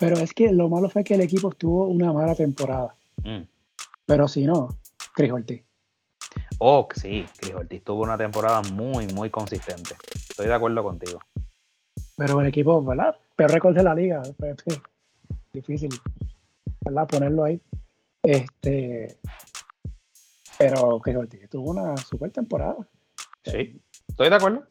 pero 0.00 0.16
es 0.16 0.32
que 0.32 0.52
lo 0.52 0.68
malo 0.68 0.88
fue 0.88 1.04
que 1.04 1.14
el 1.14 1.20
equipo 1.20 1.50
tuvo 1.50 1.86
una 1.86 2.12
mala 2.12 2.34
temporada. 2.34 2.94
Mm. 3.22 3.42
Pero 4.06 4.28
si 4.28 4.44
no, 4.44 4.68
Chris 5.14 5.32
Ortiz. 5.32 5.62
Oh, 6.58 6.88
sí, 6.94 7.26
Chris 7.38 7.54
Ortiz 7.54 7.84
tuvo 7.84 8.02
una 8.02 8.16
temporada 8.16 8.62
muy, 8.72 9.06
muy 9.08 9.30
consistente. 9.30 9.94
Estoy 10.14 10.46
de 10.46 10.54
acuerdo 10.54 10.82
contigo. 10.82 11.20
Pero 12.16 12.40
el 12.40 12.46
equipo, 12.46 12.82
¿verdad? 12.82 13.16
Peor 13.36 13.50
récord 13.50 13.76
de 13.76 13.82
la 13.82 13.94
liga. 13.94 14.22
Difícil, 15.52 15.90
¿verdad? 16.80 17.06
Ponerlo 17.06 17.44
ahí. 17.44 17.60
Este. 18.22 19.18
Pero 20.58 21.00
que 21.02 21.48
tuvo 21.48 21.70
una 21.70 21.96
super 21.98 22.30
temporada. 22.30 22.76
Sí, 23.44 23.80
estoy 24.16 24.30
de 24.30 24.36
acuerdo. 24.36 24.66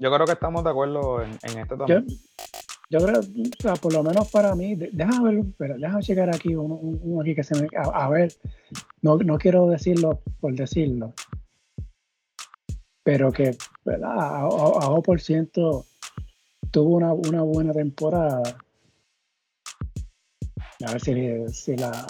Yo 0.00 0.12
creo 0.12 0.26
que 0.26 0.32
estamos 0.32 0.64
de 0.64 0.70
acuerdo 0.70 1.22
en, 1.22 1.58
esto 1.58 1.76
también. 1.76 2.04
Yo, 2.90 2.98
creo, 2.98 3.20
o 3.20 3.62
sea, 3.62 3.74
por 3.74 3.92
lo 3.92 4.02
menos 4.02 4.28
para 4.30 4.56
mí, 4.56 4.74
déjame 4.74 5.36
ver, 5.36 5.44
pero 5.56 5.78
déjame 5.78 6.02
checar 6.02 6.34
aquí 6.34 6.56
uno, 6.56 7.20
aquí 7.20 7.36
que 7.36 7.44
se 7.44 7.54
me. 7.54 7.68
A, 7.76 8.08
ver, 8.08 8.34
no, 9.00 9.16
no 9.18 9.38
quiero 9.38 9.68
decirlo 9.68 10.20
por 10.40 10.54
decirlo, 10.54 11.14
pero 13.04 13.30
que, 13.30 13.56
¿verdad? 13.84 14.18
A, 14.18 14.40
a, 14.40 14.96
a 14.96 15.00
por 15.00 15.20
ciento 15.20 15.86
tuvo 16.72 16.96
una, 16.96 17.42
buena 17.42 17.72
temporada. 17.72 18.42
A 20.84 20.92
ver 20.92 21.00
si, 21.00 21.14
si 21.54 21.76
la 21.76 21.92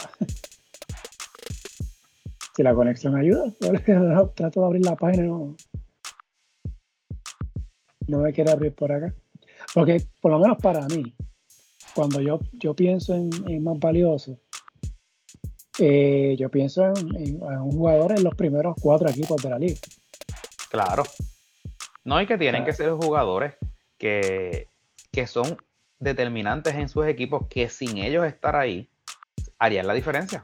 si 2.56 2.62
la 2.62 2.74
conexión 2.74 3.16
ayuda. 3.16 3.52
Trato 4.34 4.60
de 4.60 4.66
abrir 4.66 4.86
la 4.86 4.96
página 4.96 5.24
no, 5.24 5.54
no 8.06 8.18
me 8.18 8.32
quiere 8.32 8.50
abrir 8.50 8.74
por 8.74 8.92
acá. 8.92 9.14
Porque 9.74 10.04
por 10.20 10.32
lo 10.32 10.38
menos 10.38 10.58
para 10.58 10.86
mí, 10.88 11.14
cuando 11.94 12.20
yo, 12.20 12.40
yo 12.52 12.74
pienso 12.74 13.14
en, 13.14 13.62
más 13.62 13.78
valioso, 13.78 14.38
eh, 15.78 16.36
yo 16.38 16.50
pienso 16.50 16.84
en, 16.84 17.42
un 17.42 17.72
jugador 17.72 18.12
en 18.12 18.24
los 18.24 18.34
primeros 18.34 18.76
cuatro 18.80 19.08
equipos 19.08 19.42
de 19.42 19.50
la 19.50 19.58
liga. 19.58 19.80
Claro. 20.70 21.04
No, 22.04 22.16
hay 22.16 22.26
que 22.26 22.38
tienen 22.38 22.64
que 22.64 22.72
ser 22.72 22.90
jugadores 22.92 23.54
que, 23.98 24.68
que 25.12 25.26
son 25.26 25.56
determinantes 26.00 26.74
en 26.74 26.88
sus 26.88 27.06
equipos 27.06 27.46
que 27.48 27.68
sin 27.68 27.98
ellos 27.98 28.26
estar 28.26 28.56
ahí 28.56 28.90
harían 29.58 29.86
la 29.86 29.94
diferencia. 29.94 30.42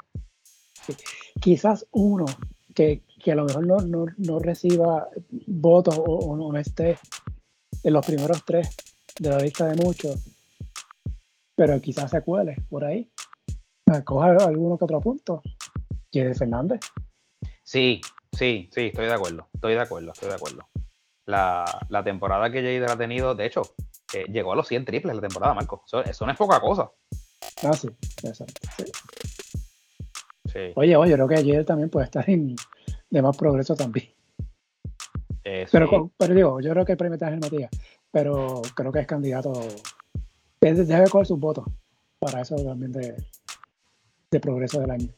Quizás 1.40 1.86
uno 1.90 2.26
que, 2.74 3.02
a 3.30 3.34
lo 3.34 3.44
mejor 3.44 3.66
no, 3.66 4.06
no, 4.16 4.38
reciba 4.38 5.08
votos 5.46 6.00
o, 6.06 6.36
no 6.36 6.56
esté 6.58 6.96
en 7.82 7.92
los 7.92 8.04
primeros 8.04 8.44
tres 8.44 8.74
de 9.18 9.30
la 9.30 9.38
lista 9.38 9.66
de 9.66 9.82
muchos, 9.82 10.16
pero 11.54 11.80
quizás 11.80 12.10
se 12.10 12.22
cuele 12.22 12.56
por 12.68 12.84
ahí. 12.84 13.10
Coja 14.04 14.36
alguno 14.44 14.76
que 14.76 14.84
otro 14.84 15.00
punto. 15.00 15.42
de 16.12 16.34
Fernández. 16.34 16.80
Sí, 17.62 18.00
sí, 18.32 18.68
sí, 18.72 18.86
estoy 18.86 19.06
de 19.06 19.14
acuerdo. 19.14 19.48
Estoy 19.54 19.74
de 19.74 19.80
acuerdo, 19.80 20.12
estoy 20.12 20.28
de 20.28 20.34
acuerdo. 20.34 20.68
La, 21.26 22.02
temporada 22.04 22.50
que 22.50 22.62
Jader 22.62 22.90
ha 22.90 22.96
tenido, 22.96 23.34
de 23.34 23.46
hecho, 23.46 23.62
eh, 24.14 24.24
llegó 24.30 24.52
a 24.52 24.56
los 24.56 24.68
100 24.68 24.84
triples 24.84 25.14
la 25.14 25.20
temporada, 25.20 25.54
Marco. 25.54 25.84
Eso, 26.04 26.24
no 26.24 26.32
es 26.32 26.38
poca 26.38 26.60
cosa. 26.60 26.90
Ah, 27.62 27.72
sí, 27.72 27.88
exacto. 28.22 28.60
Oye, 30.76 30.96
oye, 30.96 31.14
creo 31.14 31.28
que 31.28 31.36
ayer 31.36 31.64
también 31.64 31.90
puede 31.90 32.06
estar 32.06 32.28
en, 32.28 32.56
de 33.10 33.22
más 33.22 33.36
progreso 33.36 33.76
también. 33.76 34.17
Eh, 35.50 35.66
pero, 35.72 36.10
pero 36.18 36.34
digo, 36.34 36.60
yo 36.60 36.70
creo 36.72 36.84
que 36.84 36.92
el 36.92 36.98
premio 36.98 37.14
está 37.14 37.32
en 37.32 37.38
Matías, 37.38 37.70
pero 38.10 38.60
creo 38.74 38.92
que 38.92 39.00
es 39.00 39.06
candidato. 39.06 39.52
Debe 40.60 41.08
coger 41.08 41.26
sus 41.26 41.40
votos 41.40 41.64
para 42.18 42.42
eso 42.42 42.56
también 42.56 42.92
de, 42.92 43.16
de 44.30 44.40
progreso 44.40 44.78
del 44.80 44.90
año. 44.90 45.08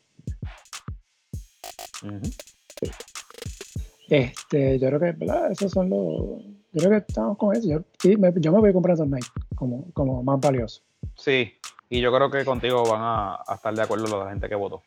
Este, 4.08 4.78
yo 4.78 4.86
creo 4.86 5.00
que, 5.00 5.12
¿verdad? 5.12 5.50
Esos 5.50 5.72
son 5.72 5.90
los. 5.90 6.44
Yo 6.72 6.78
creo 6.78 6.90
que 6.90 7.06
estamos 7.08 7.36
con 7.36 7.56
eso. 7.56 7.68
Yo, 7.68 8.18
me, 8.18 8.32
yo 8.36 8.52
me 8.52 8.60
voy 8.60 8.70
a 8.70 8.72
comprar 8.72 8.98
Night 9.00 9.26
como, 9.56 9.90
como 9.92 10.22
más 10.22 10.38
valioso. 10.38 10.82
Sí, 11.16 11.54
y 11.88 12.00
yo 12.00 12.12
creo 12.14 12.30
que 12.30 12.44
contigo 12.44 12.84
van 12.84 13.02
a, 13.02 13.34
a 13.44 13.54
estar 13.56 13.74
de 13.74 13.82
acuerdo 13.82 14.22
la 14.22 14.30
gente 14.30 14.48
que 14.48 14.54
votó. 14.54 14.80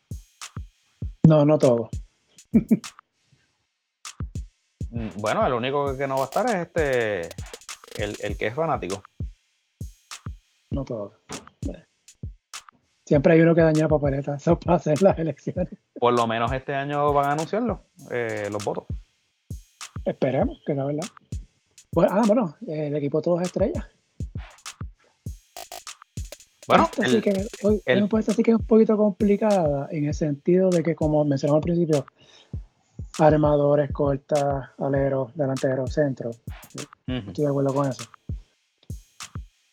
No, 1.24 1.44
no 1.44 1.58
todo. 1.58 1.90
Mm, 4.94 5.08
bueno, 5.16 5.44
el 5.44 5.52
único 5.52 5.96
que 5.96 6.06
no 6.06 6.14
va 6.16 6.22
a 6.22 6.24
estar 6.26 6.46
es 6.46 6.54
este, 6.54 7.22
el, 7.98 8.36
que 8.38 8.46
es 8.46 8.54
fanático. 8.54 9.02
No 10.70 10.84
todo. 10.84 11.20
Siempre 13.04 13.34
hay 13.34 13.40
uno 13.40 13.54
que 13.54 13.60
daña 13.60 13.88
papeletas 13.88 14.44
para 14.64 14.76
hacer 14.76 15.02
las 15.02 15.18
elecciones. 15.18 15.68
Por 15.98 16.14
lo 16.14 16.26
menos 16.28 16.52
este 16.52 16.74
año 16.74 17.12
van 17.12 17.26
a 17.26 17.32
anunciarlo, 17.32 17.86
eh, 18.12 18.48
los 18.52 18.64
votos. 18.64 18.86
Esperemos, 20.04 20.62
que 20.64 20.74
la 20.74 20.84
verdad. 20.84 21.06
Bueno, 21.90 22.12
ah, 22.12 22.22
bueno, 22.26 22.56
el 22.66 22.94
equipo 22.94 23.20
todos 23.20 23.42
estrellas. 23.42 23.84
Bueno, 26.68 26.84
esta, 26.84 27.06
sí 27.06 27.20
que, 27.20 27.32
que 27.32 28.50
es 28.50 28.56
un 28.56 28.66
poquito 28.66 28.96
complicada 28.96 29.88
en 29.90 30.06
el 30.06 30.14
sentido 30.14 30.70
de 30.70 30.82
que, 30.82 30.94
como 30.94 31.24
mencionamos 31.24 31.62
al 31.62 31.64
principio, 31.64 32.06
armadores, 33.18 33.92
cortas, 33.92 34.70
aleros, 34.78 35.34
delanteros, 35.34 35.92
centro. 35.92 36.30
Estoy 37.06 37.44
de 37.44 37.46
acuerdo 37.46 37.74
con 37.74 37.88
eso. 37.88 38.04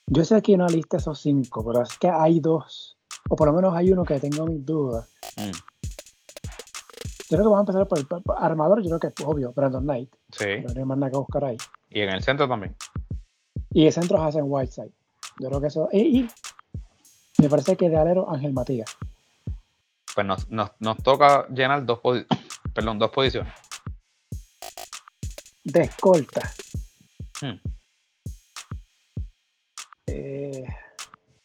Yo 0.08 0.26
sé 0.26 0.42
que 0.42 0.58
no 0.58 0.68
lista 0.68 0.98
esos 0.98 1.20
cinco, 1.20 1.66
pero 1.66 1.84
es 1.84 1.98
que 1.98 2.10
hay 2.10 2.40
dos, 2.40 2.98
o 3.30 3.36
por 3.36 3.48
lo 3.48 3.54
menos 3.54 3.74
hay 3.74 3.92
uno 3.92 4.04
que 4.04 4.20
tengo 4.20 4.46
mis 4.46 4.66
dudas. 4.66 5.10
Mm. 5.38 5.52
Yo 7.30 7.38
creo 7.38 7.44
que 7.44 7.50
vamos 7.50 7.60
a 7.60 7.72
empezar 7.72 7.88
por 7.88 8.00
el 8.00 8.06
armador, 8.38 8.82
yo 8.82 8.90
creo 8.90 9.00
que 9.00 9.08
es 9.08 9.26
obvio, 9.26 9.54
Brandon 9.54 9.84
Knight. 9.84 10.14
Sí. 10.32 10.46
No 10.68 10.74
hay 10.76 10.86
más 10.86 10.98
nada 10.98 11.12
que 11.12 11.18
buscar 11.18 11.46
ahí. 11.46 11.58
Y 11.90 12.02
en 12.02 12.10
el 12.10 12.22
centro 12.22 12.48
también. 12.48 12.76
Y 13.70 13.86
el 13.86 13.94
centro 13.94 14.28
es 14.28 14.36
en 14.36 14.44
Whiteside. 14.48 14.92
Yo 15.40 15.48
creo 15.48 15.62
que 15.62 15.68
eso. 15.68 15.88
y 15.94 16.30
me 17.38 17.50
parece 17.50 17.78
que 17.78 17.90
de 17.90 17.98
alero 17.98 18.30
Ángel 18.30 18.52
Matías. 18.52 18.98
Pues 20.14 20.28
nos, 20.28 20.98
toca 21.04 21.48
llenar 21.48 21.86
dos, 21.86 22.00
perdón, 22.74 23.00
dos 23.00 23.12
posiciones. 23.12 23.54
De 25.64 25.82
escolta. 25.82 26.52
Hmm. 27.42 27.60
Eh, 30.08 30.68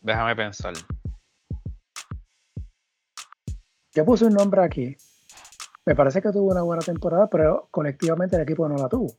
Déjame 0.01 0.37
pensar. 0.37 0.75
Yo 3.95 4.05
puse 4.05 4.27
un 4.27 4.35
nombre 4.35 4.63
aquí. 4.63 4.97
Me 5.87 5.95
parece 5.95 6.21
que 6.21 6.31
tuvo 6.31 6.51
una 6.51 6.63
buena 6.63 6.83
temporada, 6.83 7.29
pero 7.29 7.69
colectivamente 7.71 8.37
el 8.37 8.43
equipo 8.43 8.69
no 8.69 8.77
la 8.77 8.89
tuvo. 8.89 9.17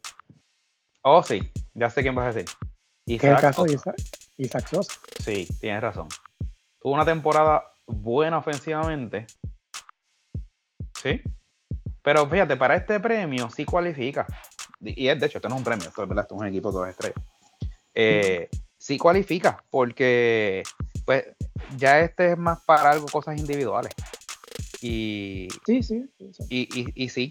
Oh, 1.04 1.24
sí. 1.24 1.52
Ya 1.74 1.90
sé 1.90 2.02
quién 2.02 2.16
vas 2.16 2.26
a 2.26 2.38
decir. 2.38 2.56
¿Qué 3.06 3.16
es 3.16 3.24
el 3.24 3.38
caso 3.38 3.64
de 3.64 3.74
Isaac, 3.74 3.96
Isaac 4.38 4.68
Sosa. 4.68 4.94
Sí, 5.24 5.48
tienes 5.60 5.82
razón 5.82 6.10
tuvo 6.80 6.94
una 6.94 7.06
temporada 7.06 7.76
buena 7.86 8.38
ofensivamente. 8.38 9.28
¿Sí? 10.96 11.22
Pero 12.08 12.26
fíjate, 12.26 12.56
para 12.56 12.78
este 12.78 13.02
premio 13.02 13.50
sí 13.50 13.66
cualifica. 13.66 14.26
Y 14.80 15.10
es, 15.10 15.20
de 15.20 15.26
hecho, 15.26 15.40
esto 15.40 15.50
no 15.50 15.56
es 15.56 15.60
un 15.60 15.66
premio, 15.66 15.90
esto 15.90 16.04
es, 16.04 16.08
¿verdad? 16.08 16.24
Esto 16.24 16.36
es 16.36 16.40
un 16.40 16.48
equipo 16.48 16.72
de 16.72 16.78
dos 16.78 16.88
estrellas. 16.88 17.22
Eh, 17.94 18.48
sí 18.78 18.98
cualifica, 18.98 19.62
porque 19.70 20.64
pues 21.06 21.26
ya 21.76 22.00
este 22.00 22.32
es 22.32 22.38
más 22.38 22.64
para 22.64 22.92
algo, 22.92 23.08
cosas 23.08 23.38
individuales. 23.38 23.92
Y 24.80 25.50
sí, 25.66 25.84
sí. 25.84 26.10
Y, 26.48 26.94
y, 26.96 27.10
sí. 27.10 27.30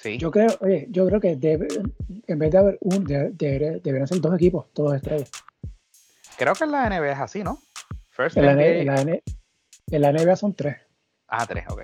sí. 0.00 0.18
Yo 0.18 0.30
creo, 0.30 0.56
oye, 0.60 0.86
yo 0.90 1.04
creo 1.08 1.18
que 1.18 1.34
debe, 1.34 1.66
en 2.28 2.38
vez 2.38 2.52
de 2.52 2.58
haber 2.58 2.78
un, 2.80 3.02
deberían 3.02 4.06
ser 4.06 4.20
dos 4.20 4.36
equipos, 4.36 4.72
todos 4.72 4.94
estrellas. 4.94 5.32
Creo 6.38 6.54
que 6.54 6.62
en 6.62 6.70
la 6.70 6.88
NBA 6.88 7.10
es 7.10 7.18
así, 7.18 7.42
¿no? 7.42 7.58
en, 8.36 8.86
la, 10.00 10.12
NBA 10.12 10.36
son 10.36 10.54
tres. 10.54 10.76
Ah, 11.26 11.44
tres, 11.44 11.64
ok. 11.68 11.82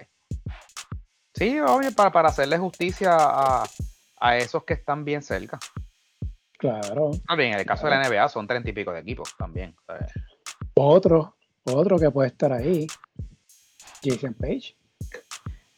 Sí, 1.38 1.60
obvio, 1.60 1.92
para, 1.94 2.10
para 2.10 2.28
hacerle 2.30 2.58
justicia 2.58 3.16
a, 3.16 4.36
esos 4.36 4.64
que 4.64 4.74
están 4.74 5.04
bien 5.04 5.22
cerca. 5.22 5.58
Claro. 6.58 7.12
bien, 7.36 7.52
en 7.52 7.60
el 7.60 7.64
caso 7.64 7.86
de 7.86 7.94
la 7.94 8.08
NBA 8.08 8.28
son 8.28 8.48
treinta 8.48 8.68
y 8.68 8.72
pico 8.72 8.92
de 8.92 8.98
equipos 8.98 9.36
también. 9.38 9.76
Otro, 10.74 11.36
otro 11.62 11.96
que 11.96 12.10
puede 12.10 12.30
estar 12.30 12.52
ahí, 12.52 12.88
Jason 14.02 14.34
Page. 14.34 14.74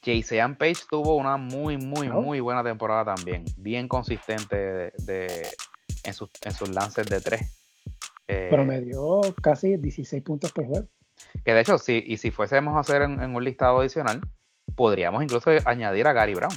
Jason 0.02 0.56
Page 0.56 0.86
tuvo 0.88 1.16
una 1.16 1.36
muy, 1.36 1.76
muy, 1.76 2.08
muy 2.08 2.40
buena 2.40 2.64
temporada 2.64 3.14
también. 3.14 3.44
Bien 3.58 3.86
consistente 3.86 4.56
de, 4.96 5.46
en, 6.04 6.14
sus, 6.14 6.30
en 6.42 6.52
sus 6.52 6.70
lances 6.70 7.06
de 7.06 7.20
tres. 7.20 7.60
Eh, 8.26 8.48
Promedió 8.50 9.20
casi 9.42 9.76
16 9.76 10.22
puntos 10.22 10.52
por 10.52 10.64
juego. 10.64 10.88
Que 11.44 11.52
de 11.52 11.60
hecho, 11.60 11.76
si, 11.76 12.02
y 12.06 12.16
si 12.16 12.30
fuésemos 12.30 12.76
a 12.76 12.80
hacer 12.80 13.02
en, 13.02 13.34
un 13.34 13.44
listado 13.44 13.80
adicional, 13.80 14.22
podríamos 14.74 15.22
incluso 15.22 15.50
añadir 15.64 16.06
a 16.06 16.12
Gary 16.12 16.34
Brown. 16.34 16.54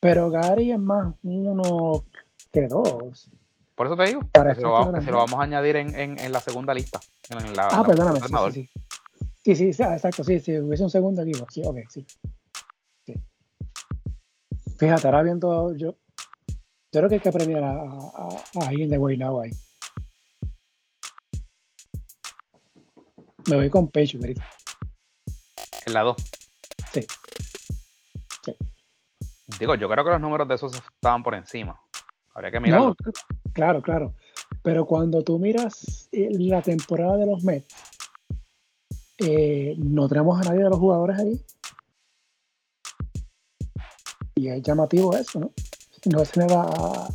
Pero 0.00 0.30
Gary 0.30 0.72
es 0.72 0.78
más 0.78 1.14
uno 1.22 2.04
que 2.52 2.66
dos. 2.66 3.30
Por 3.74 3.86
eso 3.86 3.96
te 3.96 4.04
digo, 4.04 4.20
que 4.32 4.54
se, 4.54 4.60
lo 4.60 4.72
vamos, 4.72 5.40
a 5.40 5.42
añadir 5.42 5.76
en, 5.76 6.32
la 6.32 6.40
segunda 6.40 6.74
lista. 6.74 7.00
ah, 7.58 7.82
perdóname. 7.86 8.20
Sí 8.52 8.68
sí. 9.42 9.54
sí, 9.54 9.72
sí, 9.72 9.82
exacto. 9.82 10.24
Sí, 10.24 10.40
sí, 10.40 10.58
hubiese 10.58 10.82
un 10.82 10.90
segundo 10.90 11.22
equipo. 11.22 11.46
Sí, 11.50 11.62
ok, 11.64 11.78
sí. 11.88 12.06
sí. 13.06 13.14
Fíjate, 14.78 15.06
ahora 15.06 15.22
viendo 15.22 15.74
yo, 15.76 15.94
yo 16.92 17.00
creo 17.00 17.08
que 17.08 17.14
hay 17.16 17.20
que 17.20 17.32
premiar 17.32 17.64
a, 17.64 17.72
a, 17.72 18.68
alguien 18.68 18.90
de 18.90 18.98
Guaynabo 18.98 19.42
ahí. 19.42 19.50
Me 23.48 23.56
voy 23.56 23.70
con 23.70 23.88
Pecho, 23.88 24.18
Merito. 24.18 24.42
¿En 25.90 25.94
la 25.94 26.02
2? 26.02 26.16
Sí. 26.92 27.06
sí. 28.44 28.54
Digo, 29.58 29.74
yo 29.74 29.88
creo 29.88 30.04
que 30.04 30.10
los 30.12 30.20
números 30.20 30.46
de 30.46 30.54
esos 30.54 30.72
estaban 30.72 31.24
por 31.24 31.34
encima. 31.34 31.80
Habría 32.32 32.52
que 32.52 32.60
mirarlo. 32.60 32.94
claro, 33.52 33.82
claro. 33.82 34.14
Pero 34.62 34.86
cuando 34.86 35.24
tú 35.24 35.40
miras 35.40 36.08
eh, 36.12 36.28
la 36.30 36.62
temporada 36.62 37.16
de 37.16 37.26
los 37.26 37.42
Mets, 37.42 37.74
eh, 39.18 39.74
no 39.78 40.08
tenemos 40.08 40.40
a 40.40 40.48
nadie 40.48 40.62
de 40.62 40.70
los 40.70 40.78
jugadores 40.78 41.18
ahí. 41.18 41.44
Y 44.36 44.46
es 44.46 44.62
llamativo 44.62 45.16
eso, 45.16 45.40
¿no? 45.40 45.50
No 46.04 46.24
se 46.24 46.38
me 46.38 46.46
va 46.46 46.62
a, 46.62 47.08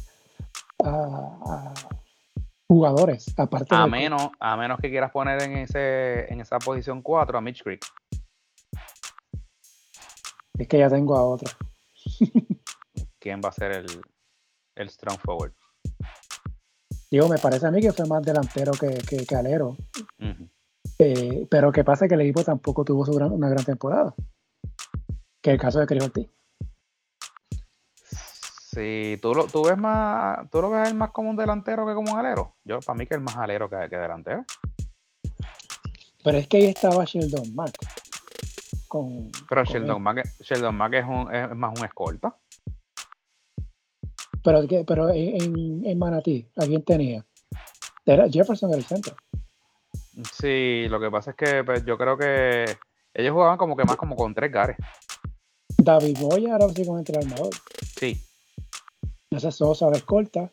a, 0.84 1.73
jugadores, 2.68 3.34
aparte 3.38 3.73
A 3.73 3.85
de 3.85 3.89
menos, 3.89 4.30
a 4.38 4.57
menos 4.57 4.80
que 4.80 4.89
quieras 4.89 5.11
poner 5.11 5.41
en 5.43 5.57
ese 5.60 6.31
en 6.31 6.41
esa 6.41 6.60
posición 6.60 7.02
4 7.02 7.38
a 7.38 7.41
Mitch 7.41 7.64
Creek. 7.64 7.85
Es 10.57 10.68
que 10.68 10.77
ya 10.80 10.90
tengo 10.90 11.15
a 11.15 11.23
otra. 11.23 11.52
¿Quién 13.19 13.41
va 13.44 13.49
a 13.49 13.53
ser 13.53 13.72
el, 13.72 13.86
el 14.76 14.90
strong 14.90 15.18
forward? 15.19 15.53
Digo, 17.10 17.27
me 17.30 17.38
parece 17.38 17.68
a 17.68 17.72
mí 17.72 17.82
que 17.82 17.91
fue 17.94 18.06
más 18.07 18.23
delantero 18.23 18.72
que, 18.73 18.98
que, 19.07 19.26
que 19.26 19.36
alero. 19.36 19.77
Eh, 20.99 21.48
pero 21.49 21.72
que 21.72 21.84
pasa 21.84 22.07
que 22.07 22.15
el 22.15 22.22
equipo 22.22 22.44
tampoco 22.44 22.84
tuvo 22.86 23.06
su 23.06 23.14
gran- 23.14 23.32
una 23.32 23.49
gran 23.49 23.65
temporada. 23.65 24.14
Que 25.41 25.52
el 25.52 25.60
caso 25.60 25.80
de 25.80 25.86
Chris 25.88 26.03
Ortiz. 26.03 26.27
Si 28.72 29.18
tú 29.22 29.34
lo, 29.34 29.45
tú 29.48 29.64
ves 29.64 29.77
más, 29.77 30.49
tú 30.49 30.61
lo 30.61 30.69
ves 30.69 30.94
más 30.94 31.11
como 31.11 31.30
un 31.30 31.36
delantero 31.38 31.86
que 31.88 31.94
como 31.94 32.11
un 32.14 32.19
alero. 32.19 32.56
Yo, 32.65 32.80
para 32.82 32.98
mí 32.98 33.06
que 33.07 33.15
es 33.15 33.22
más 33.22 33.38
alero 33.38 33.69
que, 33.69 33.88
que 33.90 33.95
delantero. 33.98 34.44
Pero 36.23 36.38
es 36.38 36.48
que 36.48 36.57
ahí 36.57 36.65
estaba 36.65 37.06
Sheldon 37.06 37.53
Mack. 37.56 37.77
Con, 38.95 39.30
Pero 39.49 39.65
con 39.65 39.73
Sheldon. 39.73 40.01
Mack, 40.01 40.26
Sheldon 40.39 40.73
Mack 40.73 40.93
es, 40.93 41.03
un, 41.05 41.35
es 41.35 41.53
más 41.53 41.77
un 41.77 41.84
escolta. 41.84 42.34
Pero, 44.41 45.09
en, 45.09 45.41
en, 45.41 45.85
en 45.85 45.99
Manatí, 45.99 46.47
¿a 46.55 46.65
quién 46.65 46.81
tenía? 46.81 47.26
Era 48.05 48.30
Jefferson 48.30 48.69
era 48.69 48.77
el 48.77 48.85
centro. 48.85 49.13
Sí, 50.31 50.88
lo 50.88 51.01
que 51.01 51.11
pasa 51.11 51.31
es 51.31 51.35
que 51.35 51.65
pues, 51.65 51.84
yo 51.84 51.97
creo 51.97 52.17
que 52.17 52.77
ellos 53.13 53.34
jugaban 53.34 53.57
como 53.57 53.76
que 53.76 53.84
más 53.84 53.97
como 53.97 54.15
con 54.15 54.34
tres 54.34 54.49
gares. 54.49 54.77
David 55.77 56.17
Boya 56.22 56.55
era 56.55 56.65
básicamente 56.65 57.11
el 57.11 57.17
armador. 57.17 57.53
Sí, 57.99 58.17
Ese 59.30 59.51
Sosa 59.51 59.89
de 59.89 59.97
escolta. 59.97 60.49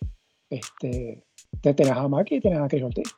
Este, 0.51 1.23
te 1.61 1.75
tenías 1.75 1.97
a 1.97 2.09
Mack 2.09 2.33
y 2.33 2.41
tenías 2.41 2.63
a 2.63 2.67
Chris 2.67 2.83
Ortiz. 2.83 3.15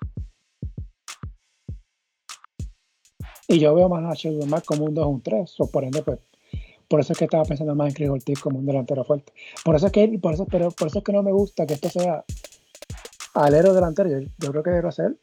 Y 3.48 3.58
yo 3.58 3.74
veo 3.74 3.88
más 3.88 4.04
a 4.10 4.14
Sheldon 4.14 4.48
Mack 4.48 4.64
como 4.64 4.84
un 4.86 4.94
2 4.94 5.04
o 5.04 5.08
un 5.08 5.20
3. 5.22 5.54
o 5.60 5.70
por 5.70 5.84
ende, 5.84 6.02
pues, 6.02 6.18
por 6.88 7.00
eso 7.00 7.12
es 7.12 7.18
que 7.18 7.24
estaba 7.24 7.44
pensando 7.44 7.74
más 7.74 7.88
en 7.88 7.94
Chris 7.94 8.08
Ortiz 8.10 8.40
como 8.40 8.58
un 8.58 8.66
delantero 8.66 9.04
fuerte. 9.04 9.32
Por 9.64 9.76
eso 9.76 9.86
es 9.86 9.92
que, 9.92 10.18
por 10.20 10.34
eso, 10.34 10.46
pero 10.46 10.70
por 10.70 10.88
eso 10.88 10.98
es 10.98 11.04
que 11.04 11.12
no 11.12 11.22
me 11.22 11.32
gusta 11.32 11.66
que 11.66 11.74
esto 11.74 11.88
sea 11.88 12.24
alero 13.34 13.74
delantero. 13.74 14.08
Yo, 14.10 14.20
yo 14.38 14.50
creo 14.50 14.62
que 14.62 14.70
debe 14.70 14.92
ser 14.92 15.18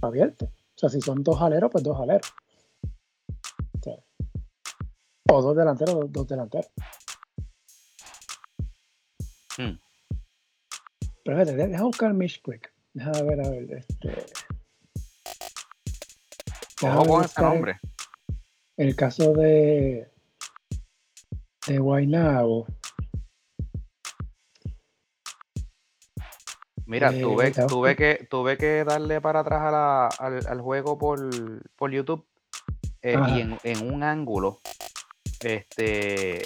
abierto. 0.00 0.46
O 0.46 0.78
sea, 0.78 0.88
si 0.88 1.00
son 1.00 1.22
dos 1.22 1.40
aleros, 1.40 1.70
pues 1.70 1.84
dos 1.84 2.00
aleros. 2.00 2.32
O, 3.78 3.82
sea, 3.82 3.96
o 5.30 5.42
dos 5.42 5.56
delanteros, 5.56 5.94
dos, 5.94 6.12
dos 6.12 6.28
delanteros. 6.28 6.70
Hmm. 9.58 9.76
Pero 11.24 11.36
fíjate, 11.36 11.56
de- 11.56 11.68
deja 11.68 11.84
buscar 11.84 12.12
Mitch 12.14 12.42
Quick. 12.42 12.72
Deja 12.94 13.10
ver, 13.22 13.40
a 13.40 13.48
ver, 13.50 13.72
este. 13.72 14.26
Déjame 16.82 17.06
con 17.08 17.24
ese 17.24 17.42
nombre. 17.42 17.80
El 18.76 18.96
caso 18.96 19.32
de. 19.32 20.08
De 21.66 21.78
Guaynabo. 21.78 22.66
Mira, 26.86 27.10
Eh, 27.10 27.20
tuve, 27.68 27.96
que, 27.96 28.26
tuve 28.28 28.56
que 28.58 28.84
darle 28.84 29.20
para 29.20 29.40
atrás 29.40 29.62
a 29.62 29.70
la- 29.70 30.06
al, 30.08 30.46
al 30.46 30.60
juego 30.60 30.98
por, 30.98 31.20
por 31.76 31.90
YouTube 31.90 32.26
eh, 33.02 33.16
y 33.28 33.40
en, 33.40 33.58
en 33.62 33.92
un 33.92 34.02
ángulo 34.02 34.60
este, 35.40 36.42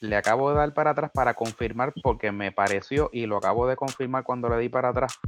le 0.00 0.16
acabo 0.16 0.50
de 0.50 0.56
dar 0.56 0.74
para 0.74 0.90
atrás 0.90 1.10
para 1.14 1.34
confirmar 1.34 1.92
porque 2.02 2.32
me 2.32 2.50
pareció 2.50 3.10
y 3.12 3.26
lo 3.26 3.36
acabo 3.36 3.66
de 3.68 3.76
confirmar 3.76 4.24
cuando 4.24 4.48
le 4.48 4.58
di 4.58 4.68
para 4.68 4.88
atrás 4.88 5.18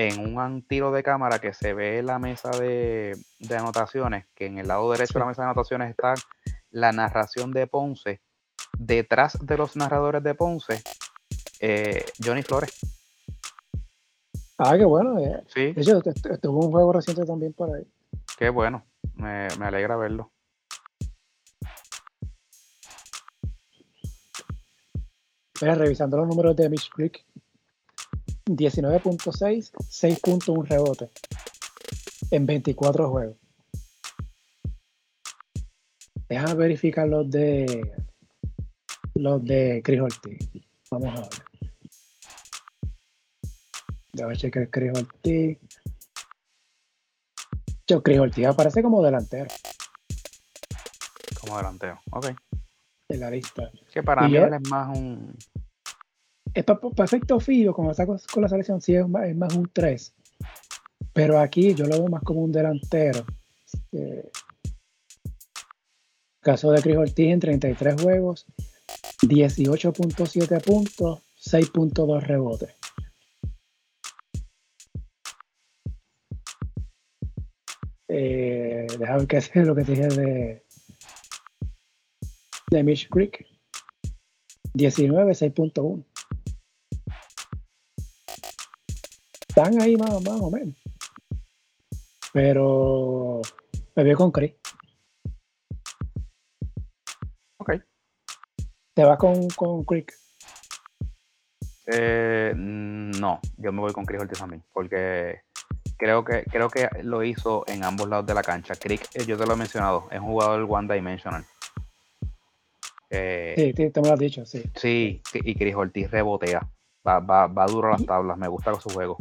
en 0.00 0.36
un 0.36 0.62
tiro 0.62 0.92
de 0.92 1.02
cámara 1.02 1.40
que 1.40 1.52
se 1.52 1.74
ve 1.74 2.04
la 2.04 2.20
mesa 2.20 2.50
de, 2.50 3.16
de 3.40 3.56
anotaciones, 3.56 4.26
que 4.36 4.46
en 4.46 4.58
el 4.58 4.68
lado 4.68 4.88
derecho 4.92 5.14
de 5.14 5.18
la 5.18 5.26
mesa 5.26 5.42
de 5.42 5.46
anotaciones 5.46 5.90
está 5.90 6.14
la 6.70 6.92
narración 6.92 7.50
de 7.50 7.66
Ponce. 7.66 8.20
Detrás 8.78 9.36
de 9.44 9.56
los 9.56 9.74
narradores 9.74 10.22
de 10.22 10.36
Ponce, 10.36 10.84
eh, 11.58 12.04
Johnny 12.24 12.44
Flores. 12.44 12.78
Ah, 14.58 14.76
qué 14.78 14.84
bueno. 14.84 15.18
eh. 15.18 15.42
Sí, 15.48 15.72
De 15.72 15.82
hecho, 15.82 16.00
tuvo 16.40 16.66
un 16.66 16.70
juego 16.70 16.92
reciente 16.92 17.24
también 17.24 17.52
por 17.52 17.74
ahí. 17.74 17.84
qué 18.38 18.50
bueno. 18.50 18.86
Me, 19.14 19.48
me 19.58 19.66
alegra 19.66 19.96
verlo. 19.96 20.30
Mira, 25.60 25.74
revisando 25.74 26.16
los 26.18 26.28
números 26.28 26.54
de 26.54 26.68
Mitch 26.70 26.88
Creek. 26.90 27.24
19.6, 28.56 29.70
6.1 29.72 30.66
rebote. 30.68 31.10
En 32.30 32.46
24 32.46 33.10
juegos. 33.10 33.36
Déjame 36.28 36.54
verificar 36.54 37.08
los 37.08 37.30
de. 37.30 37.90
Los 39.14 39.42
de 39.44 39.80
Chris 39.84 40.00
Ortiz. 40.00 40.38
Vamos 40.90 41.18
a 41.18 41.22
ver. 41.22 41.30
Déjame 44.12 44.36
checar 44.36 44.68
Chris 44.70 44.92
Ortiz. 44.96 45.58
Yo, 47.86 48.02
Chris 48.02 48.18
Ortiz 48.18 48.46
aparece 48.46 48.82
como 48.82 49.02
delantero 49.02 49.48
Como 51.40 51.56
delantero. 51.56 51.98
Ok. 52.10 52.26
en 53.08 53.20
la 53.20 53.30
lista. 53.30 53.70
Que 53.90 54.02
para 54.02 54.26
Y 54.26 54.30
mí 54.30 54.36
yo- 54.36 54.44
él 54.44 54.54
es 54.54 54.70
más 54.70 54.96
un. 54.98 55.34
Es 56.54 56.64
pa- 56.64 56.80
pa- 56.80 56.90
perfecto 56.90 57.40
Fío, 57.40 57.72
como 57.74 57.90
está 57.90 58.06
con, 58.06 58.18
con 58.32 58.42
la 58.42 58.48
selección, 58.48 58.80
sí 58.80 58.94
es 58.94 59.06
más, 59.08 59.28
es 59.28 59.36
más 59.36 59.54
un 59.54 59.70
3. 59.72 60.14
Pero 61.12 61.38
aquí 61.38 61.74
yo 61.74 61.84
lo 61.86 61.98
veo 61.98 62.08
más 62.08 62.22
como 62.22 62.40
un 62.42 62.52
delantero. 62.52 63.24
Eh, 63.92 64.30
caso 66.40 66.70
de 66.70 66.80
Chris 66.82 66.96
Ortiz 66.96 67.28
en 67.32 67.40
33 67.40 68.00
juegos, 68.02 68.46
18.7 69.22 70.62
puntos, 70.62 71.20
6.2 71.36 72.22
rebotes. 72.22 72.74
Eh, 78.08 78.86
déjame 78.98 79.26
qué 79.26 79.36
es 79.36 79.54
lo 79.54 79.74
que 79.74 79.82
dije 79.84 80.08
de, 80.08 80.64
de 82.70 82.82
Mitch 82.82 83.08
Creek. 83.08 83.46
19, 84.74 85.32
6.1. 85.32 86.04
Están 89.58 89.82
ahí 89.82 89.96
más, 89.96 90.22
más 90.22 90.40
o 90.40 90.52
menos. 90.52 90.76
Pero 92.32 93.40
me 93.96 94.04
veo 94.04 94.16
con 94.16 94.30
Chris. 94.30 94.52
Ok. 97.56 97.72
Te 98.94 99.02
vas 99.02 99.18
con, 99.18 99.48
con 99.48 99.82
Crick. 99.82 100.14
Eh, 101.86 102.52
no, 102.54 103.40
yo 103.56 103.72
me 103.72 103.80
voy 103.80 103.92
con 103.92 104.04
Chris 104.04 104.20
Ortiz 104.20 104.38
también, 104.38 104.62
porque 104.72 105.40
creo 105.96 106.24
que 106.24 106.44
creo 106.44 106.70
que 106.70 106.88
lo 107.02 107.24
hizo 107.24 107.64
en 107.66 107.82
ambos 107.82 108.08
lados 108.08 108.26
de 108.26 108.34
la 108.34 108.44
cancha. 108.44 108.76
Crick, 108.76 109.08
eh, 109.16 109.26
yo 109.26 109.36
te 109.36 109.44
lo 109.44 109.54
he 109.54 109.56
mencionado, 109.56 110.06
es 110.12 110.20
un 110.20 110.26
jugador 110.26 110.68
one 110.70 110.94
dimensional. 110.94 111.44
Eh, 113.10 113.54
Sí, 113.56 113.72
te, 113.74 113.90
te 113.90 114.00
me 114.00 114.06
lo 114.06 114.14
has 114.14 114.20
dicho, 114.20 114.46
sí. 114.46 114.62
sí, 114.76 115.20
sí, 115.28 115.40
y 115.42 115.56
Chris 115.56 115.74
Ortiz 115.74 116.08
rebotea. 116.12 116.60
Va, 117.04 117.18
va, 117.18 117.48
va 117.48 117.66
duro 117.66 117.88
a 117.88 117.92
las 117.92 118.06
tablas, 118.06 118.38
me 118.38 118.46
gusta 118.46 118.72
su 118.80 118.90
juego. 118.90 119.18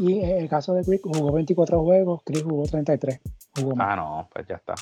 Y 0.00 0.20
en 0.20 0.38
el 0.38 0.48
caso 0.48 0.72
de 0.74 0.82
Crick 0.84 1.02
jugó 1.02 1.30
24 1.32 1.82
juegos, 1.82 2.22
Chris 2.24 2.42
jugó 2.42 2.64
33. 2.66 3.20
Jugó 3.56 3.76
más. 3.76 3.88
Ah, 3.90 3.96
no, 3.96 4.28
pues 4.32 4.46
ya 4.48 4.56
está. 4.56 4.74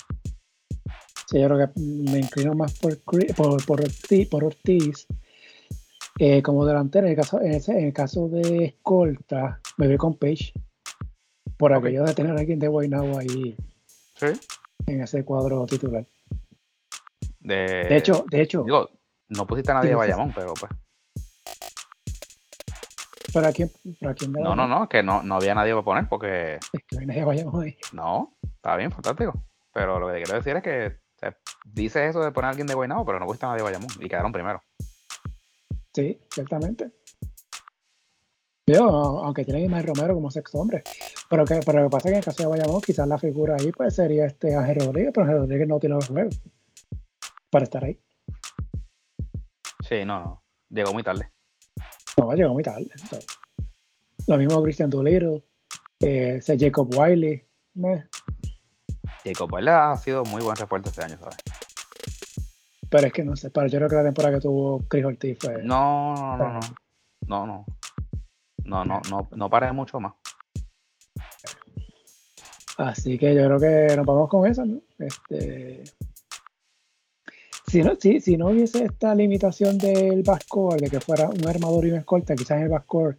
Sí, 1.26 1.40
yo 1.40 1.48
creo 1.48 1.58
que 1.74 1.80
me 1.80 2.20
inclino 2.20 2.54
más 2.54 2.78
por, 2.78 2.96
por, 3.02 3.64
por 3.66 3.80
Ortiz, 3.80 4.28
por 4.28 4.44
Ortiz. 4.44 5.06
Eh, 6.20 6.42
como 6.42 6.64
delantero, 6.64 7.06
en 7.06 7.12
el, 7.12 7.16
caso, 7.16 7.40
en, 7.40 7.52
ese- 7.52 7.78
en 7.78 7.86
el 7.86 7.92
caso 7.92 8.28
de 8.28 8.64
escolta, 8.66 9.60
me 9.76 9.86
voy 9.88 9.96
con 9.96 10.14
Page. 10.16 10.52
Por 11.56 11.72
Ok. 11.72 11.78
aquello 11.84 12.04
de 12.04 12.14
tener 12.14 12.32
a 12.36 12.40
alguien 12.40 12.58
de 12.58 12.68
Guaynabo 12.68 13.18
ahí 13.18 13.56
Sí. 14.14 14.26
en 14.86 15.02
ese 15.02 15.24
cuadro 15.24 15.66
titular. 15.66 16.06
De, 17.40 17.54
De 17.88 17.96
hecho, 17.96 18.24
de 18.30 18.42
hecho, 18.42 18.62
digo, 18.64 18.88
no 19.28 19.46
pusiste 19.46 19.70
a 19.72 19.74
nadie 19.74 19.90
de 19.90 19.96
Bayamón, 19.96 20.32
pero 20.34 20.54
pues. 20.54 20.70
¿Para 23.32 23.52
quién, 23.52 23.70
para 24.00 24.14
quién 24.14 24.32
No, 24.32 24.54
no, 24.54 24.66
no, 24.66 24.88
que 24.88 25.02
no, 25.02 25.22
no 25.22 25.36
había 25.36 25.54
nadie 25.54 25.72
para 25.72 25.84
poner 25.84 26.08
porque 26.08 26.56
Es 26.56 26.82
que 26.86 26.96
no 26.96 27.00
hay 27.00 27.06
nadie 27.06 27.22
ahí. 27.22 27.76
no, 27.92 28.36
está 28.42 28.76
bien, 28.76 28.90
fantástico. 28.90 29.44
Pero 29.72 29.98
lo 29.98 30.08
que 30.08 30.14
te 30.14 30.22
quiero 30.22 30.38
decir 30.38 30.56
es 30.56 30.62
que 30.62 30.86
o 30.86 31.18
sea, 31.18 31.36
dices 31.64 32.10
eso 32.10 32.20
de 32.22 32.30
poner 32.30 32.46
a 32.46 32.50
alguien 32.50 32.66
de 32.66 32.74
Guaynabo, 32.74 33.04
pero 33.04 33.18
no 33.18 33.26
pusiste 33.26 33.46
a 33.46 33.48
nadie 33.48 33.58
de 33.58 33.64
Bayamón 33.64 33.90
y 34.00 34.08
quedaron 34.08 34.32
primero. 34.32 34.62
Sí, 35.92 36.20
ciertamente. 36.32 36.92
Yo, 38.68 38.84
aunque 38.84 39.44
tiene 39.44 39.60
a 39.60 39.64
Ismael 39.64 39.86
Romero 39.86 40.14
como 40.14 40.30
sexto 40.30 40.58
hombre. 40.58 40.82
Pero, 41.28 41.44
que, 41.44 41.60
pero 41.64 41.80
lo 41.80 41.88
que 41.88 41.90
pasa 41.90 41.96
es 41.96 42.02
que 42.04 42.08
en 42.10 42.18
el 42.18 42.24
caso 42.24 42.42
de 42.42 42.48
Bayamón, 42.48 42.80
quizás 42.82 43.08
la 43.08 43.18
figura 43.18 43.56
ahí 43.58 43.72
pues 43.72 43.94
sería 43.94 44.26
este 44.26 44.54
Ángel 44.54 44.76
Rodríguez, 44.80 45.10
pero 45.12 45.24
Ángel 45.24 45.40
Rodríguez 45.40 45.68
no 45.68 45.80
tiene 45.80 45.94
los 45.96 46.08
juegos 46.08 46.40
para 47.50 47.64
estar 47.64 47.82
ahí. 47.82 47.98
Sí, 49.88 50.04
no, 50.04 50.20
no. 50.20 50.42
Llegó 50.68 50.92
muy 50.92 51.02
tarde. 51.02 51.32
No, 52.18 52.32
llegó 52.34 52.52
muy 52.52 52.62
tarde. 52.62 52.90
Lo 54.26 54.36
mismo 54.36 54.62
Christian 54.62 54.90
Doolittle, 54.90 55.42
eh, 56.00 56.40
Jacob 56.44 56.92
Wiley. 56.94 57.44
Jacob 59.24 59.52
Wiley 59.52 59.72
ha 59.72 59.96
sido 59.96 60.24
muy 60.24 60.42
buen 60.42 60.56
refuerzo 60.56 60.90
este 60.90 61.04
año, 61.04 61.16
¿sabes? 61.18 61.36
Pero 62.90 63.06
es 63.06 63.12
que 63.12 63.24
no 63.24 63.36
sé, 63.36 63.50
pero 63.50 63.66
yo 63.68 63.78
creo 63.78 63.88
que 63.88 63.96
la 63.96 64.04
temporada 64.04 64.34
que 64.34 64.40
tuvo 64.40 64.82
Chris 64.88 65.04
Ortiz 65.04 65.38
fue. 65.40 65.62
No, 65.62 66.14
no, 66.14 66.36
no, 66.36 66.52
no. 66.52 66.60
No, 67.26 67.46
no. 67.46 67.66
No, 68.64 68.84
no, 68.84 69.00
no, 69.10 69.28
no 69.34 69.50
paré 69.50 69.72
mucho 69.72 70.00
más. 70.00 70.14
Así 72.76 73.18
que 73.18 73.34
yo 73.34 73.44
creo 73.44 73.58
que 73.58 73.96
nos 73.96 74.06
vamos 74.06 74.28
con 74.28 74.46
eso, 74.46 74.64
¿no? 74.64 74.80
Este, 74.98 75.84
si 77.68 77.82
no, 77.82 77.96
si, 78.00 78.20
si 78.20 78.36
no 78.36 78.48
hubiese 78.48 78.84
esta 78.84 79.14
limitación 79.14 79.78
del 79.78 80.22
backcourt, 80.22 80.80
de 80.80 80.90
que 80.90 81.00
fuera 81.00 81.28
un 81.28 81.46
armador 81.46 81.86
y 81.86 81.90
un 81.90 81.98
escolta, 81.98 82.34
quizás 82.34 82.58
en 82.58 82.64
el 82.64 82.68
backcourt 82.70 83.18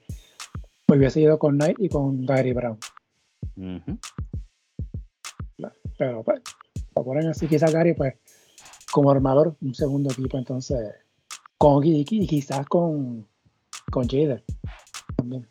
pues 0.90 0.98
hubiese 0.98 1.22
ido 1.22 1.38
con 1.38 1.56
Knight 1.56 1.78
y 1.80 1.88
con 1.88 2.26
Gary 2.26 2.52
Brown. 2.52 2.80
Pero 6.00 6.24
pues, 6.24 6.42
lo 6.96 7.04
ponen 7.04 7.28
así, 7.28 7.48
quizás 7.48 7.72
Gary, 7.72 7.94
pues, 7.94 8.16
como 8.92 9.12
armador, 9.12 9.56
un 9.62 9.76
segundo 9.76 10.12
equipo, 10.12 10.40
entonces, 10.40 10.96
con 11.60 11.86
y, 11.86 12.04
quizás 12.06 12.66
con, 12.66 13.28
con 13.92 14.08
Jader 14.08 14.44
también. 15.16 15.48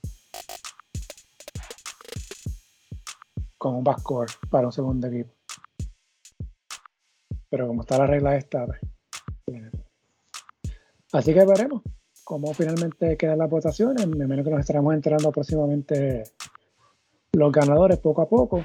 Con 3.58 3.76
un 3.76 3.84
backcourt 3.84 4.32
para 4.50 4.66
un 4.66 4.72
segundo 4.72 5.06
equipo. 5.06 5.37
Pero 7.50 7.66
como 7.66 7.82
está 7.82 7.98
la 7.98 8.06
regla 8.06 8.36
esta, 8.36 8.66
pues, 8.66 8.80
eh, 9.52 9.70
así 11.12 11.32
que 11.32 11.44
veremos 11.44 11.82
cómo 12.24 12.52
finalmente 12.52 13.16
quedan 13.16 13.38
las 13.38 13.48
votaciones. 13.48 14.06
Me 14.06 14.26
menos 14.26 14.44
que 14.44 14.50
nos 14.50 14.60
estaremos 14.60 14.94
enterando 14.94 15.32
próximamente 15.32 16.24
los 17.32 17.52
ganadores 17.52 17.98
poco 17.98 18.22
a 18.22 18.28
poco. 18.28 18.64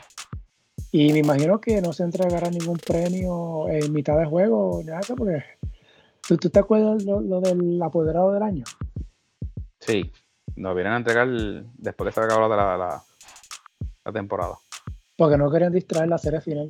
Y 0.92 1.14
me 1.14 1.20
imagino 1.20 1.60
que 1.60 1.82
no 1.82 1.94
se 1.94 2.04
entregará 2.04 2.50
ningún 2.50 2.78
premio 2.78 3.68
en 3.70 3.92
mitad 3.94 4.18
de 4.18 4.26
juego, 4.26 4.82
nada 4.84 5.02
porque 5.18 5.44
¿tú, 6.28 6.38
te 6.38 6.60
acuerdas 6.60 7.04
lo, 7.04 7.22
lo, 7.22 7.42
del 7.42 7.82
apoderado 7.82 8.32
del 8.32 8.44
año? 8.44 8.64
Sí, 9.80 10.12
nos 10.56 10.76
vienen 10.76 10.94
a 10.94 10.98
entregar 10.98 11.28
después 11.78 12.10
que 12.10 12.20
se 12.20 12.26
acabó 12.26 12.48
la, 12.48 12.78
la, 12.78 13.04
la 14.06 14.12
temporada. 14.12 14.56
Porque 15.18 15.38
no 15.38 15.50
querían 15.50 15.74
distraer 15.74 16.10
la 16.10 16.18
serie 16.18 16.42
final. 16.42 16.68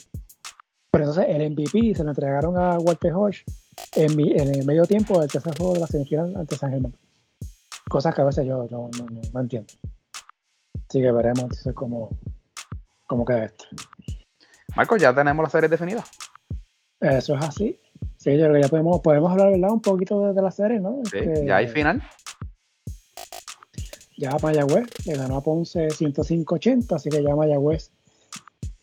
Pero 0.94 1.06
entonces 1.06 1.26
el 1.28 1.52
MVP 1.52 1.96
se 1.96 2.04
lo 2.04 2.12
entregaron 2.12 2.56
a 2.56 2.78
Walter 2.78 3.14
Hodge 3.14 3.44
en, 3.96 4.12
en 4.12 4.54
el 4.54 4.64
medio 4.64 4.86
tiempo 4.86 5.20
del 5.20 5.28
tercer 5.28 5.58
juego 5.58 5.74
de 5.74 5.80
la 5.80 5.88
semifinal 5.88 6.36
ante 6.36 6.56
San 6.56 6.70
Germán. 6.70 6.96
Cosas 7.90 8.14
que 8.14 8.22
a 8.22 8.26
veces 8.26 8.46
yo 8.46 8.68
no, 8.70 8.92
no, 9.00 9.08
no, 9.34 9.40
entiendo. 9.40 9.74
Así 10.88 11.02
que 11.02 11.12
veremos 11.12 11.40
entonces 11.40 11.74
cómo, 11.74 12.12
cómo 13.08 13.26
queda 13.26 13.46
esto. 13.46 13.66
Marco, 14.76 14.96
ya 14.98 15.16
tenemos 15.16 15.42
la 15.42 15.50
serie 15.50 15.68
definida. 15.68 16.04
Eso 17.00 17.36
es 17.38 17.44
así. 17.44 17.80
Sí, 18.18 18.38
yo 18.38 18.46
creo 18.46 18.54
que 18.54 18.62
ya 18.62 18.70
podemos, 18.70 19.02
podemos 19.02 19.32
hablar 19.32 19.50
¿verdad? 19.50 19.72
un 19.72 19.82
poquito 19.82 20.32
de, 20.32 20.40
la 20.40 20.52
serie, 20.52 20.80
¿no? 20.80 21.02
Sí, 21.10 21.18
este, 21.18 21.48
ya 21.48 21.56
hay 21.56 21.68
final. 21.70 22.04
Ya 24.16 24.38
Mayagüez 24.44 25.08
le 25.08 25.16
ganó 25.16 25.38
a 25.38 25.42
Ponce 25.42 25.88
105-80, 25.88 26.94
así 26.94 27.10
que 27.10 27.24
ya 27.24 27.36
Mayagüez 27.36 27.92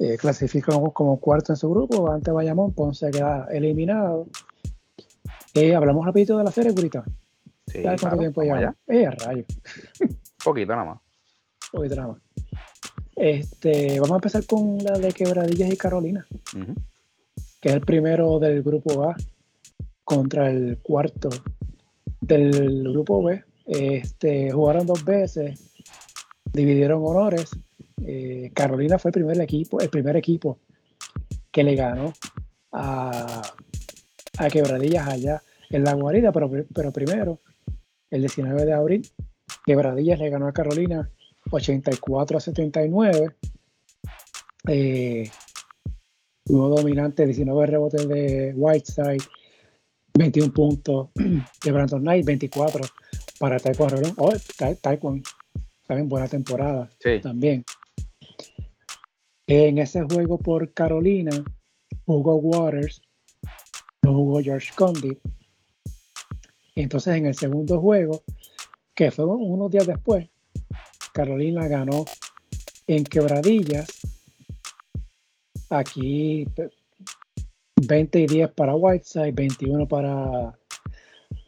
eh, 0.03 0.17
clasificó 0.17 0.95
como 0.95 1.21
cuarto 1.21 1.53
en 1.53 1.59
su 1.59 1.69
grupo, 1.69 2.11
ante 2.11 2.31
Bayamón, 2.31 2.73
Ponce 2.73 3.11
queda 3.11 3.47
eliminado. 3.51 4.29
Eh, 5.53 5.75
hablamos 5.75 6.07
rapidito 6.07 6.39
de 6.39 6.45
la 6.45 6.51
serie, 6.51 6.75
Curita. 6.75 7.05
Sí, 7.67 7.83
cuánto 7.83 8.17
tiempo 8.17 8.43
ya? 8.43 8.75
Eh, 8.87 9.11
rayo. 9.11 9.45
Poquito 10.45 10.73
nada 10.73 10.85
más. 10.87 11.01
Poquito 11.71 11.97
nada 11.97 12.09
más. 12.09 12.23
Este, 13.15 14.01
vamos 14.01 14.13
a 14.13 14.15
empezar 14.15 14.47
con 14.47 14.79
la 14.79 14.99
de 14.99 15.13
Quebradillas 15.13 15.71
y 15.71 15.77
Carolina, 15.77 16.27
que 17.61 17.69
es 17.69 17.75
el 17.75 17.83
primero 17.83 18.39
del 18.39 18.63
grupo 18.63 19.05
A 19.05 19.15
contra 20.03 20.51
el 20.51 20.79
cuarto 20.79 21.29
del 22.23 22.85
grupo 22.85 23.23
B. 23.23 23.45
Este, 23.67 24.51
jugaron 24.51 24.87
dos 24.87 25.05
veces, 25.05 25.61
dividieron 26.55 27.03
honores 27.05 27.51
eh, 28.07 28.51
Carolina 28.55 28.99
fue 28.99 29.11
el 29.11 29.15
primer 29.15 29.41
equipo, 29.41 29.81
el 29.81 29.91
primer 29.91 30.17
equipo 30.17 30.59
que 31.51 31.65
le 31.65 31.75
ganó 31.75 32.13
a, 32.73 33.43
Quebradillas 34.51 35.07
allá 35.07 35.43
en 35.69 35.85
la 35.85 35.93
guarida, 35.93 36.33
pero, 36.33 36.51
pero 36.75 36.93
primero, 36.93 37.41
el 38.11 38.23
19 38.23 38.65
de 38.65 38.73
abril, 38.73 39.09
Quebradillas 39.67 40.19
le 40.19 40.31
ganó 40.31 40.49
a 40.49 40.53
Carolina 40.53 41.11
84 41.51 42.39
a 42.39 42.41
79. 42.41 43.37
Eh, 44.69 45.31
dominante, 46.47 47.27
19 47.27 47.67
rebotes 47.67 48.09
de 48.09 48.53
Whiteside, 48.57 49.23
21 50.15 50.53
puntos 50.53 51.09
de 51.65 51.73
Brandon 51.73 52.01
Knight, 52.01 52.25
24 52.25 52.83
para 53.39 53.59
Taekwondo. 53.59 54.15
Oh, 54.17 54.33
Taekwondo, 54.81 55.29
también 55.87 56.09
buena 56.09 56.29
temporada. 56.29 56.91
También. 57.23 57.65
En 59.53 59.79
ese 59.79 60.03
juego 60.05 60.39
por 60.39 60.73
Carolina 60.73 61.33
jugó 62.07 62.37
Waters, 62.37 63.03
no 64.01 64.15
jugó 64.15 64.41
George 64.41 64.73
Condit. 64.77 65.19
Entonces 66.77 67.17
en 67.17 67.27
el 67.27 67.35
segundo 67.35 67.81
juego, 67.81 68.23
que 68.95 69.11
fue 69.11 69.25
unos 69.25 69.69
días 69.73 69.89
después, 69.89 70.29
Carolina 71.13 71.67
ganó 71.67 72.05
en 72.87 73.03
quebradillas. 73.03 73.89
Aquí 75.69 76.47
20 77.75 78.21
y 78.21 78.27
10 78.29 78.53
para 78.53 78.77
Whiteside, 78.77 79.33
21 79.33 79.89
para 79.89 80.57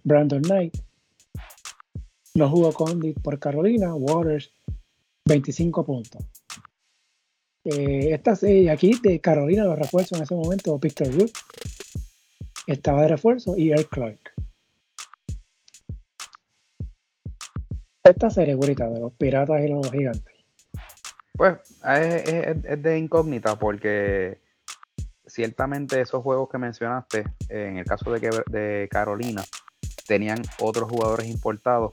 Brandon 0.03 0.43
Knight. 0.43 0.77
No 2.35 2.51
jugó 2.51 2.73
Condit 2.73 3.23
por 3.23 3.39
Carolina, 3.39 3.95
Waters 3.95 4.51
25 5.25 5.87
puntos. 5.87 6.32
Eh, 7.65 8.69
aquí 8.71 8.99
de 9.03 9.21
Carolina 9.21 9.65
los 9.65 9.79
refuerzos 9.79 10.19
en 10.19 10.25
ese 10.25 10.35
momento, 10.35 10.79
Victor 10.79 11.09
Wood 11.09 11.31
estaba 12.67 13.03
de 13.03 13.09
refuerzo 13.09 13.57
y 13.57 13.71
Eric 13.71 13.89
Clark. 13.89 14.19
Esta 18.03 18.31
serie, 18.31 18.57
bonita 18.57 18.89
de 18.89 18.99
los 18.99 19.13
piratas 19.13 19.63
y 19.63 19.69
los 19.69 19.91
gigantes. 19.91 20.35
Pues 21.35 21.59
es, 21.85 22.83
de 22.83 22.99
incógnita 22.99 23.57
porque 23.57 24.41
ciertamente 25.25 26.01
esos 26.01 26.23
juegos 26.23 26.49
que 26.51 26.59
mencionaste, 26.59 27.25
en 27.49 27.79
el 27.79 27.85
caso 27.85 28.13
de, 28.13 28.43
de 28.51 28.89
Carolina, 28.91 29.45
tenían 30.07 30.43
otros 30.61 30.91
jugadores 30.91 31.29
importados 31.29 31.93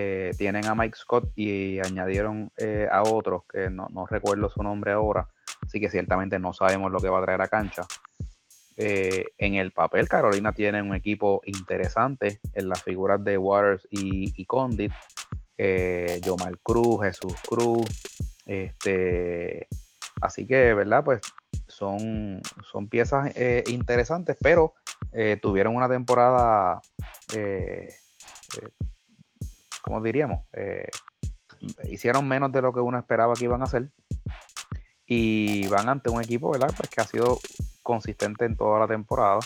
eh, 0.00 0.30
tienen 0.38 0.64
a 0.66 0.76
Mike 0.76 0.96
Scott 0.96 1.32
y 1.34 1.80
añadieron 1.80 2.52
eh, 2.56 2.86
a 2.88 3.02
otros 3.02 3.42
que 3.52 3.68
no, 3.68 3.88
recuerdo 4.08 4.48
su 4.48 4.62
nombre 4.62 4.92
ahora, 4.92 5.26
así 5.66 5.80
que 5.80 5.90
ciertamente 5.90 6.38
no 6.38 6.52
sabemos 6.52 6.92
lo 6.92 7.00
que 7.00 7.08
va 7.08 7.18
a 7.18 7.22
traer 7.22 7.42
a 7.42 7.48
cancha. 7.48 7.82
Eh, 8.76 9.24
en 9.38 9.56
el 9.56 9.72
papel, 9.72 10.08
Carolina 10.08 10.52
tiene 10.52 10.82
un 10.82 10.94
equipo 10.94 11.40
interesante 11.46 12.38
en 12.54 12.68
las 12.68 12.80
figuras 12.80 13.24
de 13.24 13.38
Waters 13.38 13.88
y, 13.90 14.40
y 14.40 14.44
Condit, 14.44 14.92
Jomal 16.24 16.60
Cruz, 16.62 17.02
Jesús 17.02 17.34
Cruz, 17.48 17.88
este, 18.46 19.66
así 20.20 20.46
que, 20.46 20.74
¿verdad? 20.74 21.02
Pues 21.02 21.22
son, 21.66 22.40
son 22.70 22.88
piezas 22.88 23.34
interesantes, 23.66 24.36
pero 24.40 24.74
tuvieron 25.42 25.74
una 25.74 25.88
temporada 25.88 26.80
como 29.82 30.00
diríamos, 30.02 30.44
eh, 30.52 30.88
hicieron 31.84 32.26
menos 32.26 32.52
de 32.52 32.62
lo 32.62 32.72
que 32.72 32.80
uno 32.80 32.98
esperaba 32.98 33.34
que 33.34 33.44
iban 33.44 33.60
a 33.62 33.64
hacer. 33.64 33.90
Y 35.06 35.66
van 35.68 35.88
ante 35.88 36.10
un 36.10 36.22
equipo, 36.22 36.50
¿verdad? 36.50 36.72
Pues 36.76 36.90
que 36.90 37.00
ha 37.00 37.04
sido 37.04 37.38
consistente 37.82 38.44
en 38.44 38.56
toda 38.56 38.80
la 38.80 38.86
temporada, 38.86 39.38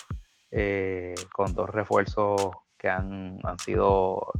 eh, 0.51 1.15
con 1.33 1.55
dos 1.55 1.71
refuerzos 1.71 2.51
que 2.77 2.89
han, 2.89 3.39
sido 3.65 4.33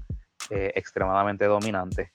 eh, 0.51 0.73
extremadamente 0.75 1.45
dominantes. 1.45 2.11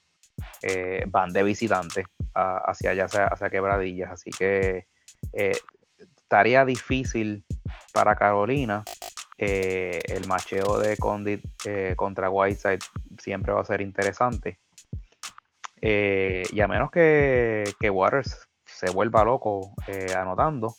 van 1.06 1.32
de 1.32 1.42
visitantes 1.42 2.04
hacia 2.34 2.90
allá, 2.90 3.06
hacia, 3.06 3.50
quebradillas. 3.50 4.12
Así 4.12 4.30
que 4.30 4.86
estaría 5.32 6.66
difícil 6.66 7.46
para 7.94 8.14
Carolina 8.14 8.84
el 9.38 10.26
macheo 10.26 10.78
de 10.78 10.96
Condit 10.96 11.42
contra 11.96 12.28
Whiteside 12.30 12.80
siempre 13.18 13.52
va 13.52 13.60
a 13.60 13.64
ser 13.64 13.80
interesante. 13.80 14.58
Eh, 15.80 16.42
y 16.50 16.60
a 16.60 16.68
menos 16.68 16.90
que, 16.90 17.64
Waters 17.90 18.48
se 18.64 18.90
vuelva 18.90 19.24
loco 19.24 19.74
eh, 19.86 20.14
anotando 20.14 20.74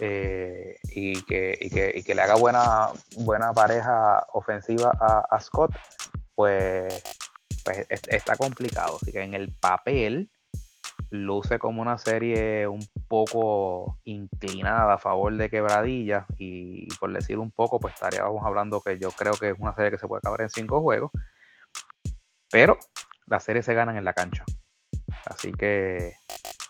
eh, 0.00 0.76
y, 0.84 1.22
que, 1.22 2.02
le 2.14 2.22
haga 2.22 2.34
buena, 2.34 2.88
buena 3.18 3.52
pareja 3.52 4.26
ofensiva 4.32 4.92
a, 5.30 5.40
Scott, 5.40 5.72
pues 6.34 7.02
pues, 7.64 7.86
está 8.08 8.36
complicado. 8.36 8.98
Así 9.00 9.12
que 9.12 9.22
en 9.22 9.34
el 9.34 9.52
papel 9.54 10.30
luce 11.12 11.58
como 11.58 11.82
una 11.82 11.98
serie 11.98 12.66
un 12.66 12.84
poco 13.06 13.98
inclinada 14.04 14.94
a 14.94 14.98
favor 14.98 15.36
de 15.36 15.50
Quebradilla 15.50 16.26
y, 16.38 16.88
por 16.96 17.12
decir 17.12 17.38
un 17.38 17.50
poco, 17.50 17.78
pues 17.78 17.94
estaríamos 17.94 18.42
hablando 18.44 18.80
que 18.80 18.98
yo 18.98 19.10
creo 19.10 19.34
que 19.34 19.50
es 19.50 19.58
una 19.58 19.74
serie 19.74 19.90
que 19.90 19.98
se 19.98 20.08
puede 20.08 20.20
acabar 20.20 20.40
en 20.40 20.48
cinco 20.48 20.80
juegos, 20.80 21.10
pero 22.50 22.78
las 23.26 23.44
series 23.44 23.66
se 23.66 23.74
ganan 23.74 23.96
en 23.96 24.04
la 24.04 24.14
cancha. 24.14 24.44
Así 25.26 25.52
que 25.52 26.14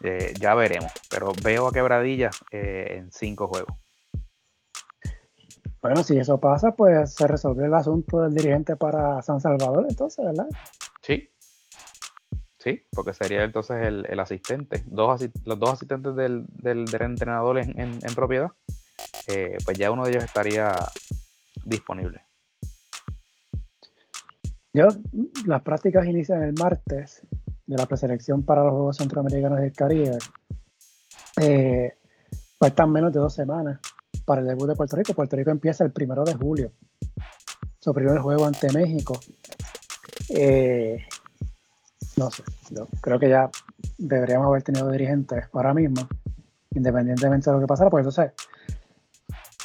eh, 0.02 0.34
ya 0.40 0.54
veremos, 0.54 0.92
pero 1.08 1.32
veo 1.42 1.68
a 1.68 1.72
Quebradilla 1.72 2.30
eh, 2.50 2.96
en 2.98 3.12
cinco 3.12 3.46
juegos. 3.46 3.76
Bueno, 5.80 6.02
si 6.02 6.18
eso 6.18 6.38
pasa, 6.38 6.72
pues 6.72 7.14
se 7.14 7.26
resolvió 7.26 7.64
el 7.64 7.74
asunto 7.74 8.20
del 8.20 8.34
dirigente 8.34 8.76
para 8.76 9.22
San 9.22 9.40
Salvador, 9.40 9.86
entonces, 9.88 10.24
¿verdad? 10.24 10.46
Sí, 12.62 12.80
porque 12.92 13.12
sería 13.12 13.42
entonces 13.42 13.76
el, 13.84 14.20
asistente. 14.20 14.84
Dos 14.86 15.20
los 15.44 15.58
dos 15.58 15.70
asistentes 15.70 16.14
del, 16.14 16.46
del, 16.46 16.84
entrenador 17.00 17.58
en, 17.58 17.98
propiedad, 18.14 18.52
eh, 19.26 19.56
pues 19.64 19.76
ya 19.76 19.90
uno 19.90 20.04
de 20.04 20.12
ellos 20.12 20.22
estaría 20.22 20.72
disponible. 21.64 22.24
Yo, 24.72 24.86
las 25.44 25.62
prácticas 25.62 26.06
inician 26.06 26.44
el 26.44 26.52
martes 26.52 27.26
de 27.66 27.76
la 27.76 27.86
preselección 27.86 28.44
para 28.44 28.62
los 28.62 28.72
Juegos 28.74 28.96
Centroamericanos 28.98 29.58
del 29.58 29.72
Caribe. 29.72 30.18
Eh, 31.40 31.94
están 32.60 32.92
menos 32.92 33.12
de 33.12 33.18
dos 33.18 33.34
semanas 33.34 33.80
para 34.24 34.40
el 34.40 34.46
debut 34.46 34.68
de 34.68 34.76
Puerto 34.76 34.94
Rico. 34.94 35.14
Puerto 35.14 35.34
Rico 35.34 35.50
empieza 35.50 35.82
el 35.82 35.90
primero 35.90 36.22
de 36.22 36.34
julio. 36.34 36.70
Su 37.80 37.92
primer 37.92 38.20
juego 38.20 38.46
ante 38.46 38.72
México. 38.72 39.18
Eh, 40.28 41.04
no 42.16 42.30
sé, 42.30 42.42
yo 42.70 42.86
creo 43.00 43.18
que 43.18 43.28
ya 43.28 43.50
deberíamos 43.98 44.46
haber 44.46 44.62
tenido 44.62 44.90
dirigentes 44.90 45.44
ahora 45.52 45.74
mismo, 45.74 46.06
independientemente 46.70 47.50
de 47.50 47.56
lo 47.56 47.60
que 47.60 47.66
pasara, 47.66 47.90
pues 47.90 48.02
entonces 48.02 48.32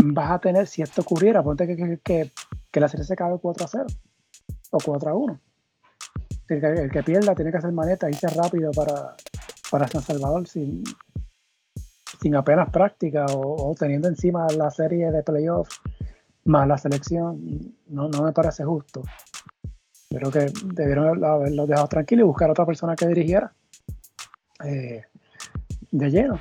vas 0.04 0.32
a 0.32 0.40
tener, 0.40 0.68
si 0.68 0.82
esto 0.82 1.02
ocurriera, 1.02 1.44
ponte 1.44 1.68
que, 1.68 2.00
que, 2.04 2.32
que, 2.72 2.80
la 2.80 2.88
serie 2.88 3.06
se 3.06 3.14
acabe 3.14 3.38
4 3.40 3.66
a 3.66 3.68
0 3.68 3.86
o 4.72 4.78
4 4.84 5.10
a 5.10 5.14
1. 5.14 5.40
El 6.50 6.92
que, 6.92 7.04
pierda 7.04 7.36
tiene 7.36 7.52
que 7.52 7.58
hacer 7.58 7.72
maneta, 7.72 8.10
irse 8.10 8.28
rápido 8.28 8.72
para, 8.72 9.16
para 9.70 9.88
San 9.88 10.02
Salvador 10.02 10.48
sin, 10.48 10.84
sin 12.22 12.36
apenas 12.36 12.70
práctica 12.70 13.26
o, 13.30 13.76
teniendo 13.78 14.08
encima 14.08 14.48
la 14.58 14.72
serie 14.72 15.12
de 15.12 15.24
playoffs 15.24 15.82
más 16.46 16.66
la 16.66 16.78
selección, 16.78 17.76
no, 17.88 18.08
no 18.08 18.24
me 18.24 18.32
parece 18.32 18.64
justo. 18.64 19.04
Creo 20.10 20.32
que 20.32 20.52
debieron 20.64 21.24
haberlo 21.24 21.68
dejado 21.68 21.88
tranquilo 21.88 22.22
y 22.22 22.26
buscar 22.26 22.50
a 22.50 22.52
otra 22.54 22.66
persona 22.66 22.96
que 22.96 23.08
dirigiera 23.08 23.54
eh, 24.64 25.04
de 25.92 26.12
lleno. 26.12 26.40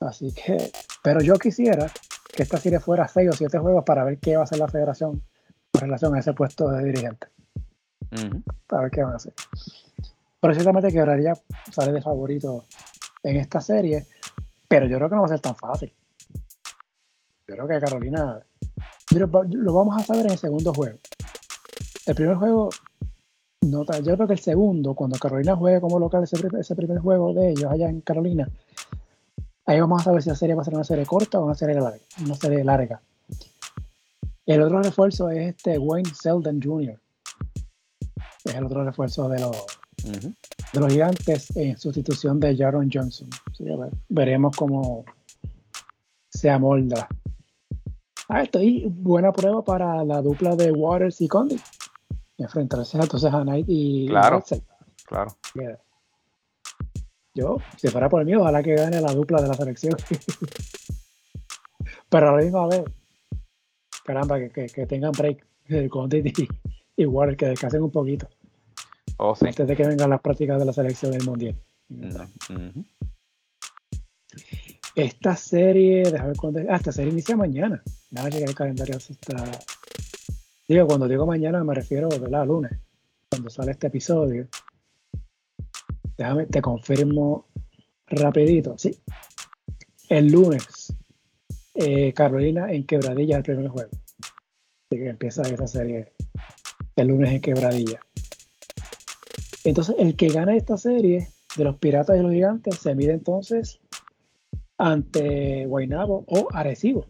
Así 0.00 0.32
que, 0.32 0.70
pero 1.02 1.20
yo 1.20 1.34
quisiera 1.38 1.90
que 2.34 2.42
esta 2.42 2.58
serie 2.58 2.80
fuera 2.80 3.06
seis 3.06 3.30
o 3.30 3.32
siete 3.32 3.58
juegos 3.58 3.84
para 3.84 4.04
ver 4.04 4.18
qué 4.18 4.36
va 4.36 4.42
a 4.42 4.44
hacer 4.44 4.58
la 4.58 4.68
federación 4.68 5.22
en 5.72 5.80
relación 5.80 6.14
a 6.14 6.18
ese 6.18 6.32
puesto 6.32 6.68
de 6.70 6.84
dirigente. 6.84 7.28
Para 8.66 8.82
ver 8.82 8.90
qué 8.90 9.02
van 9.02 9.14
a 9.14 9.16
hacer. 9.16 9.32
Pero 10.40 10.54
ciertamente 10.54 10.92
quebraría 10.92 11.34
sale 11.72 11.92
de 11.92 12.02
favorito 12.02 12.64
en 13.22 13.36
esta 13.36 13.60
serie, 13.60 14.06
pero 14.68 14.86
yo 14.86 14.96
creo 14.96 15.08
que 15.08 15.14
no 15.14 15.22
va 15.22 15.26
a 15.26 15.30
ser 15.30 15.40
tan 15.40 15.56
fácil. 15.56 15.92
Yo 17.46 17.54
creo 17.54 17.68
que 17.68 17.80
Carolina 17.80 18.44
lo 19.10 19.72
vamos 19.72 20.00
a 20.00 20.04
saber 20.04 20.26
en 20.26 20.32
el 20.32 20.38
segundo 20.38 20.72
juego. 20.74 20.98
El 22.06 22.14
primer 22.14 22.36
juego 22.36 22.68
yo 23.70 24.14
creo 24.14 24.26
que 24.26 24.32
el 24.34 24.38
segundo, 24.38 24.94
cuando 24.94 25.18
Carolina 25.18 25.56
juegue 25.56 25.80
como 25.80 25.98
local 25.98 26.24
ese, 26.24 26.74
primer 26.74 26.98
juego 26.98 27.32
de 27.32 27.50
ellos 27.50 27.70
allá 27.70 27.88
en 27.88 28.00
Carolina, 28.00 28.48
ahí 29.66 29.80
vamos 29.80 30.02
a 30.02 30.04
saber 30.04 30.22
si 30.22 30.28
la 30.28 30.36
serie 30.36 30.54
va 30.54 30.62
a 30.62 30.64
ser 30.64 30.74
una 30.74 30.84
serie 30.84 31.06
corta 31.06 31.40
o 31.40 31.44
una 31.44 31.54
serie 31.54 31.74
larga. 31.74 31.98
Una 32.24 32.34
serie 32.34 32.64
larga. 32.64 33.00
El 34.46 34.62
otro 34.62 34.82
refuerzo 34.82 35.30
es 35.30 35.54
este 35.54 35.78
Wayne 35.78 36.10
Selden 36.14 36.60
Jr. 36.62 36.98
Es 38.44 38.54
el 38.54 38.64
otro 38.64 38.84
refuerzo 38.84 39.28
de 39.28 39.40
los, 39.40 39.64
de 40.72 40.80
los 40.80 40.92
gigantes 40.92 41.56
en 41.56 41.78
sustitución 41.78 42.38
de 42.40 42.56
Jaron 42.56 42.90
Johnson. 42.92 43.28
veremos 44.08 44.54
cómo 44.56 45.04
se 46.28 46.50
amolda. 46.50 47.08
Ah, 48.28 48.42
estoy 48.42 48.86
buena 48.86 49.32
prueba 49.32 49.64
para 49.64 50.04
la 50.04 50.20
dupla 50.20 50.56
de 50.56 50.72
Waters 50.72 51.20
y 51.20 51.28
Condit 51.28 51.60
enfrentarse 52.38 52.98
entonces 52.98 53.32
a 53.32 53.42
Knight 53.42 53.66
y 53.68 54.08
claro, 54.08 54.42
claro. 55.06 55.36
Yo, 57.34 57.58
si 57.76 57.88
fuera 57.88 58.08
por 58.08 58.24
mí, 58.24 58.34
ojalá 58.34 58.62
que 58.62 58.74
gane 58.74 59.00
la 59.00 59.12
dupla 59.12 59.42
de 59.42 59.48
la 59.48 59.54
selección. 59.54 59.96
Pero 62.08 62.28
a 62.28 62.36
la 62.36 62.42
misma 62.42 62.68
vez, 62.68 62.84
caramba, 64.04 64.38
que, 64.38 64.66
que, 64.66 64.86
tengan 64.86 65.10
break 65.10 65.44
el 65.66 65.90
Conte 65.90 66.18
y, 66.18 67.02
igual 67.02 67.36
que 67.36 67.46
descansen 67.46 67.82
un 67.82 67.90
poquito. 67.90 68.28
Oh, 69.16 69.34
sí. 69.34 69.46
Antes 69.46 69.66
de 69.66 69.76
que 69.76 69.86
vengan 69.86 70.10
las 70.10 70.20
prácticas 70.20 70.60
de 70.60 70.64
la 70.64 70.72
selección 70.72 71.10
del 71.10 71.24
mundial. 71.24 71.56
Esta 74.94 75.34
serie, 75.34 76.04
déjame 76.04 76.28
ver 76.28 76.36
cuándo. 76.36 76.60
Ah, 76.70 76.76
esta 76.76 76.92
serie 76.92 77.10
inicia 77.10 77.36
mañana. 77.36 77.82
Nada 78.12 78.30
que 78.30 78.44
el 78.44 78.54
calendario 78.54 78.96
está 78.96 79.50
Digo, 80.66 80.86
cuando 80.86 81.06
digo 81.06 81.26
mañana 81.26 81.62
me 81.62 81.74
refiero, 81.74 82.08
¿verdad? 82.08 82.46
Lunes, 82.46 82.72
cuando 83.30 83.50
sale 83.50 83.72
este 83.72 83.88
episodio. 83.88 84.48
Déjame, 86.16 86.46
te 86.46 86.62
confirmo 86.62 87.46
rapidito, 88.06 88.78
sí. 88.78 88.96
El 90.08 90.28
lunes, 90.28 90.94
eh, 91.74 92.12
Carolina 92.12 92.72
en 92.72 92.86
Quebradilla 92.86 93.36
el 93.36 93.42
primer 93.42 93.68
juego. 93.68 93.90
Así 93.90 94.98
que 94.98 95.08
empieza 95.08 95.42
esa 95.42 95.66
serie 95.66 96.12
el 96.96 97.08
lunes 97.08 97.32
en 97.32 97.40
Quebradilla. 97.40 98.00
Entonces, 99.64 99.96
el 99.98 100.16
que 100.16 100.28
gana 100.28 100.56
esta 100.56 100.76
serie 100.76 101.28
de 101.56 101.64
los 101.64 101.76
Piratas 101.76 102.18
y 102.18 102.22
los 102.22 102.32
Gigantes 102.32 102.76
se 102.76 102.94
mide 102.94 103.12
entonces 103.12 103.80
ante 104.78 105.66
Guaynabo 105.66 106.24
o 106.28 106.48
Arecibo. 106.52 107.06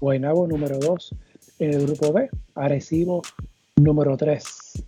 Guaynabo 0.00 0.46
número 0.46 0.78
2 0.78 1.12
en 1.12 1.27
el 1.58 1.86
grupo 1.86 2.12
B, 2.12 2.30
Arecibo 2.54 3.22
número 3.76 4.16
3. 4.16 4.84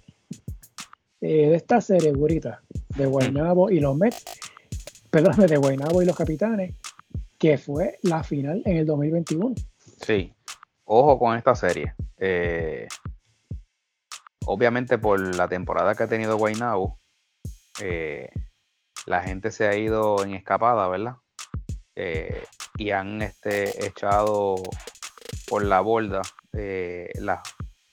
Eh, 1.23 1.49
de 1.49 1.55
esta 1.55 1.81
serie, 1.81 2.13
Gurita, 2.13 2.63
de 2.97 3.07
Guaynabo 3.07 3.71
y 3.71 3.81
los 3.81 3.97
Mets, 3.97 4.25
perdón, 5.11 5.47
de 5.47 5.57
Guaynabo 5.57 6.01
y 6.01 6.07
los 6.07 6.17
Capitanes, 6.17 6.75
que 7.39 7.59
fue 7.59 7.99
la 8.03 8.23
final 8.23 8.63
en 8.65 8.77
el 8.79 8.87
2021. 8.87 9.55
Sí, 10.01 10.33
ojo 10.85 11.19
con 11.19 11.37
esta 11.37 11.55
serie. 11.55 11.95
Eh, 12.17 12.89
obviamente 14.47 14.99
por 14.99 15.35
la 15.35 15.49
temporada 15.49 15.95
que 15.95 16.05
ha 16.05 16.09
tenido 16.09 16.39
Guaynabo, 16.39 16.99
eh, 17.83 18.31
la 19.07 19.23
gente 19.23 19.51
se 19.51 19.67
ha 19.67 19.77
ido 19.77 20.23
en 20.25 20.35
escapada, 20.35 20.89
¿verdad? 20.89 21.17
y 22.79 22.93
han 22.93 23.21
este, 23.21 23.85
echado 23.85 24.55
por 25.47 25.63
la 25.67 25.83
borda 25.83 26.23
eh, 26.53 27.13
las 27.21 27.41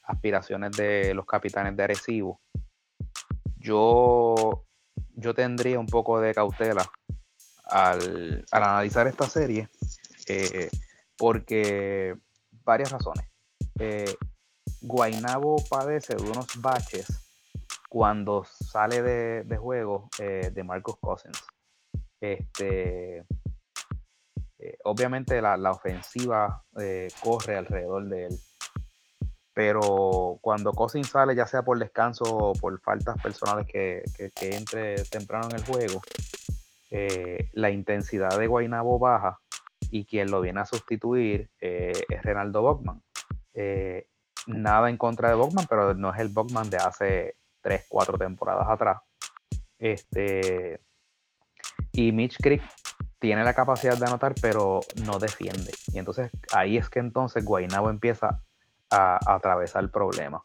aspiraciones 0.04 0.72
de 0.72 1.14
los 1.14 1.26
capitanes 1.26 1.76
de 1.76 1.84
Arecibo. 1.84 2.42
Yo, 3.58 4.66
yo 5.14 5.34
tendría 5.34 5.80
un 5.80 5.86
poco 5.86 6.20
de 6.20 6.34
cautela 6.34 6.90
al, 7.66 8.46
analizar 8.52 9.08
esta 9.08 9.28
serie, 9.28 9.70
eh, 10.28 10.70
porque 11.18 12.16
varias 12.64 12.92
razones. 12.92 13.26
Eh, 13.80 14.16
Guainabo 14.82 15.58
padece 15.70 16.16
de 16.16 16.24
unos 16.24 16.48
baches 16.62 17.08
cuando 17.90 18.44
sale 18.44 19.02
de, 19.02 19.58
juego 19.58 20.10
de 20.18 20.64
Marcos 20.64 20.98
Cousins. 21.00 21.44
Este, 22.20 23.26
obviamente 24.84 25.42
la, 25.42 25.72
ofensiva 25.72 26.64
corre 27.22 27.58
alrededor 27.58 28.08
de 28.10 28.26
él 28.28 28.40
pero 29.58 30.38
cuando 30.40 30.72
Cosin 30.72 31.04
sale, 31.04 31.34
ya 31.34 31.48
sea 31.48 31.64
por 31.64 31.80
descanso 31.80 32.26
o 32.26 32.54
por 32.54 32.80
faltas 32.80 33.20
personales 33.20 33.66
que, 33.66 34.04
entre 34.40 35.04
temprano 35.06 35.50
en 35.50 35.56
el 35.56 35.66
juego, 35.66 36.00
eh, 36.92 37.50
la 37.54 37.72
intensidad 37.72 38.38
de 38.38 38.46
Guainabo 38.46 39.00
baja 39.00 39.40
y 39.90 40.06
quien 40.06 40.30
lo 40.30 40.42
viene 40.42 40.60
a 40.60 40.66
sustituir 40.68 41.50
eh, 41.60 41.92
es 42.08 42.22
Renaldo 42.22 42.62
Bockman. 42.62 43.02
Eh, 43.56 44.06
nada 44.46 44.92
en 44.92 44.98
contra 44.98 45.30
de 45.30 45.36
Bockman, 45.36 45.66
pero 45.68 45.96
no 45.96 46.14
es 46.14 46.20
el 46.20 46.30
Bockman 46.30 46.70
de 46.70 46.78
hace 46.78 47.36
3, 47.62 47.88
4 47.90 48.16
temporadas 48.20 48.68
atrás. 48.70 49.02
Este, 49.80 50.82
y 51.94 52.12
Mitch 52.12 52.38
Creek 52.38 52.62
tiene 53.18 53.44
la 53.44 53.56
capacidad 53.56 53.98
de 53.98 54.06
anotar, 54.06 54.36
pero 54.40 54.82
no 55.04 55.18
defiende. 55.18 55.74
Y 55.92 55.98
entonces 55.98 56.30
ahí 56.54 56.78
es 56.78 56.92
que 56.92 57.00
entonces 57.00 57.44
Guainabo 57.44 57.90
empieza 57.90 58.44
a, 58.90 59.20
atravesar 59.26 59.84
el 59.84 59.90
problema. 59.92 60.44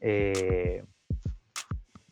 Eh, 0.00 0.84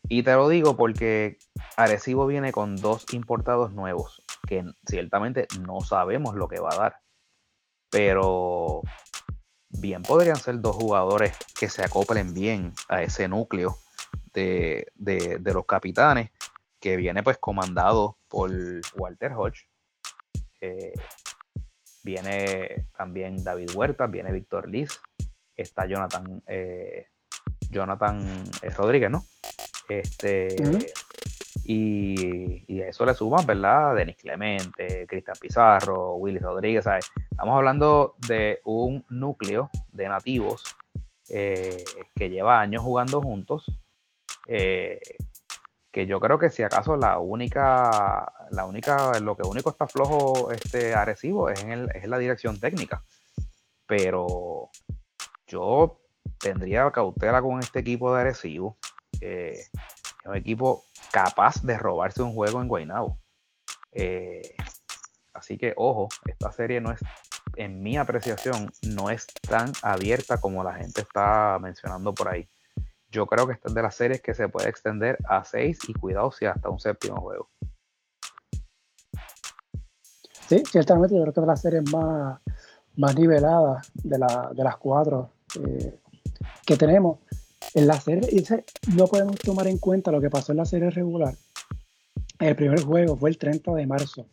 Y 0.09 0.23
te 0.23 0.32
lo 0.35 0.48
digo 0.48 0.77
porque 0.77 1.39
Arecibo 1.77 2.27
viene 2.27 2.53
con 2.53 2.77
dos 2.77 3.07
importados 3.12 3.73
nuevos, 3.73 4.23
que 4.47 4.65
ciertamente 4.89 5.48
no 5.61 5.81
sabemos 5.81 6.36
lo 6.36 6.47
que 6.48 6.61
va 6.61 6.70
a 6.73 6.77
dar. 6.77 6.97
Pero 7.90 8.82
bien 9.69 10.03
podrían 10.03 10.36
ser 10.36 10.61
dos 10.61 10.77
jugadores 10.77 11.36
que 11.59 11.69
se 11.69 11.85
acoplen 11.85 12.35
bien 12.35 12.73
a 12.89 13.03
ese 13.03 13.27
núcleo 13.28 13.77
de, 14.32 14.86
los 15.43 15.66
capitanes, 15.66 16.31
que 16.81 16.97
viene 16.97 17.23
pues 17.23 17.39
comandado 17.39 18.19
por 18.28 18.51
Walter 18.97 19.32
Hodge. 19.32 19.69
Viene 22.05 22.89
también 22.97 23.43
David 23.43 23.70
Huerta, 23.74 24.07
viene 24.07 24.31
Víctor 24.31 24.69
Liz, 24.69 25.01
está 25.57 25.87
Jonathan, 25.87 26.43
eh, 26.47 27.07
Jonathan 27.70 28.45
eh, 28.62 28.70
Rodríguez, 28.70 29.11
¿no? 29.11 29.24
Este, 29.89 30.57
y, 31.65 32.81
a 32.81 32.89
eso 32.89 33.05
le 33.05 33.15
suman, 33.15 33.47
¿verdad? 33.47 33.95
Denis 33.95 34.16
Clemente, 34.16 35.07
Cristian 35.07 35.37
Pizarro, 35.41 36.15
Willy 36.16 36.39
Rodríguez, 36.39 36.85
¿sabes? 36.85 37.11
Estamos 37.31 37.57
hablando 37.57 38.16
de 38.28 38.61
un 38.65 39.05
núcleo 39.09 39.70
de 39.93 40.09
nativos 40.09 40.62
eh, 41.28 41.85
que 42.15 42.31
lleva 42.31 42.61
años 42.61 42.83
jugando 42.83 43.20
juntos. 43.20 43.66
Eh, 44.47 45.01
que 45.91 46.07
yo 46.07 46.20
creo 46.20 46.39
que 46.39 46.51
si 46.51 46.62
acaso 46.62 46.97
la 46.97 47.19
única, 47.19 48.31
la 48.51 48.66
única, 48.66 49.19
lo 49.20 49.35
que 49.35 49.47
único 49.47 49.70
está 49.70 49.87
flojo 49.87 50.53
este 50.53 50.95
Arecibo 50.95 51.49
es 51.49 51.65
en, 51.65 51.89
es 51.95 52.07
la 52.07 52.19
dirección 52.19 52.61
técnica. 52.61 53.03
Pero 53.87 54.70
yo 55.47 56.01
tendría 56.39 56.90
cautela 56.90 57.43
con 57.43 57.60
este 57.60 57.81
equipo 57.81 58.14
de. 58.14 58.31
Eh, 59.20 59.52
es 59.52 59.70
un 60.24 60.36
equipo 60.36 60.85
capaz 61.12 61.62
de 61.62 61.78
robarse 61.78 62.23
un 62.23 62.35
juego 62.35 62.60
en 62.60 62.68
Guaynabo. 62.68 63.18
Eh, 63.93 64.55
así 65.32 65.56
que, 65.56 65.73
ojo, 65.77 66.09
esta 66.27 66.52
serie 66.52 66.81
no 66.81 66.93
es, 66.93 67.01
en 67.56 67.82
mi 67.82 67.97
apreciación, 67.97 68.70
no 68.82 69.10
es 69.10 69.27
tan 69.48 69.73
abierta 69.82 70.39
como 70.39 70.62
la 70.62 70.74
gente 70.74 71.01
está 71.01 71.59
mencionando 71.60 72.14
por 72.14 72.28
ahí. 72.28 72.48
Yo 73.09 73.27
creo 73.27 73.47
que 73.47 73.55
esta 73.55 73.68
es 73.68 73.74
de 73.74 73.82
las 73.82 73.94
series 73.94 74.20
que 74.20 74.35
se 74.35 74.48
puede 74.48 74.68
extender 74.68 75.16
a 75.28 75.44
seis 75.44 75.78
y 75.89 75.94
cuidado 75.94 76.32
si 76.32 76.44
hasta 76.44 76.68
un 76.68 76.81
séptimo 76.81 77.20
juego. 77.20 77.48
Sí, 80.48 80.62
ciertamente 80.70 81.16
yo 81.16 81.23
creo 81.23 81.32
que 81.32 81.40
es 81.40 81.47
de 81.47 81.51
las 81.51 81.60
series 81.60 81.93
más, 81.93 82.40
más 82.97 83.16
niveladas 83.16 83.90
de, 83.94 84.18
las 84.18 84.77
cuatro 84.77 85.31
eh, 85.55 85.98
que 86.66 86.77
tenemos. 86.77 87.18
En 87.74 87.86
la 87.86 88.01
serie, 88.01 88.28
no 88.94 89.06
podemos 89.06 89.36
tomar 89.36 89.66
en 89.66 89.78
cuenta 89.78 90.10
lo 90.10 90.20
que 90.20 90.31
pasó 90.31 90.52
en 90.52 90.59
la 90.59 90.64
serie 90.64 90.90
regular. 90.90 91.35
El 92.39 92.56
primer 92.56 92.81
juego 92.82 93.16
fue 93.16 93.31
el 93.31 93.39
30 93.39 93.74
de 93.74 93.86
marzo. 93.86 94.27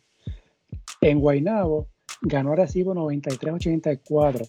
En 1.00 1.20
Guaynabo 1.20 1.88
ganó 2.22 2.52
Arecibo 2.52 2.94
93-84. 2.94 4.48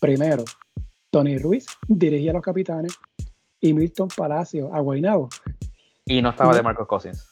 Primero, 0.00 0.44
Tony 1.10 1.38
Ruiz 1.38 1.66
dirigía 1.86 2.30
a 2.30 2.34
los 2.34 2.42
capitanes 2.42 2.98
y 3.60 3.72
Milton 3.72 4.08
Palacio 4.16 4.74
a 4.74 4.80
Guaynabo. 4.80 5.28
Y 6.04 6.22
no 6.22 6.30
estaba 6.30 6.54
de 6.54 6.62
Marcos 6.62 6.86
Cousins. 6.86 7.26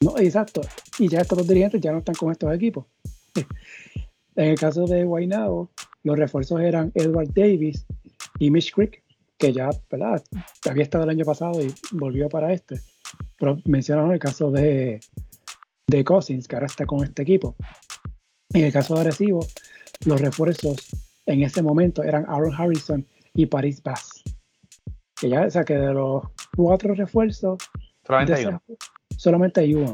No, 0.00 0.18
exacto. 0.18 0.60
Y 0.98 1.08
ya 1.08 1.20
estos 1.20 1.38
dos 1.38 1.48
dirigentes 1.48 1.80
ya 1.80 1.92
no 1.92 1.98
están 1.98 2.14
con 2.14 2.30
estos 2.30 2.54
equipos. 2.54 2.86
en 4.36 4.50
el 4.50 4.58
caso 4.58 4.86
de 4.86 5.04
Guaynabo, 5.04 5.70
los 6.06 6.16
refuerzos 6.16 6.60
eran 6.60 6.92
Edward 6.94 7.34
Davis 7.34 7.84
y 8.38 8.52
Mitch 8.52 8.72
Creek, 8.72 9.02
que 9.36 9.52
ya 9.52 9.70
¿verdad? 9.90 10.22
había 10.70 10.84
estado 10.84 11.02
el 11.02 11.10
año 11.10 11.24
pasado 11.24 11.60
y 11.60 11.74
volvió 11.90 12.28
para 12.28 12.52
este. 12.52 12.80
Pero 13.36 13.58
mencionaron 13.64 14.12
el 14.12 14.20
caso 14.20 14.52
de, 14.52 15.00
de 15.88 16.04
Cousins, 16.04 16.46
que 16.46 16.54
ahora 16.54 16.66
está 16.66 16.86
con 16.86 17.02
este 17.02 17.22
equipo. 17.22 17.56
En 18.50 18.64
el 18.64 18.72
caso 18.72 18.94
de 18.94 19.00
Arecibo, 19.00 19.44
los 20.04 20.20
refuerzos 20.20 20.76
en 21.26 21.42
ese 21.42 21.60
momento 21.60 22.04
eran 22.04 22.24
Aaron 22.28 22.54
Harrison 22.54 23.04
y 23.34 23.46
Paris 23.46 23.82
Bass. 23.82 24.22
Que 25.20 25.28
ya, 25.28 25.42
o 25.42 25.50
sea, 25.50 25.64
que 25.64 25.74
de 25.74 25.92
los 25.92 26.22
cuatro 26.56 26.94
refuerzos, 26.94 27.58
solamente 28.06 28.34
hay 28.34 28.44
uno. 28.46 28.62
Solamente 29.16 29.60
hay 29.60 29.74
uno. 29.74 29.92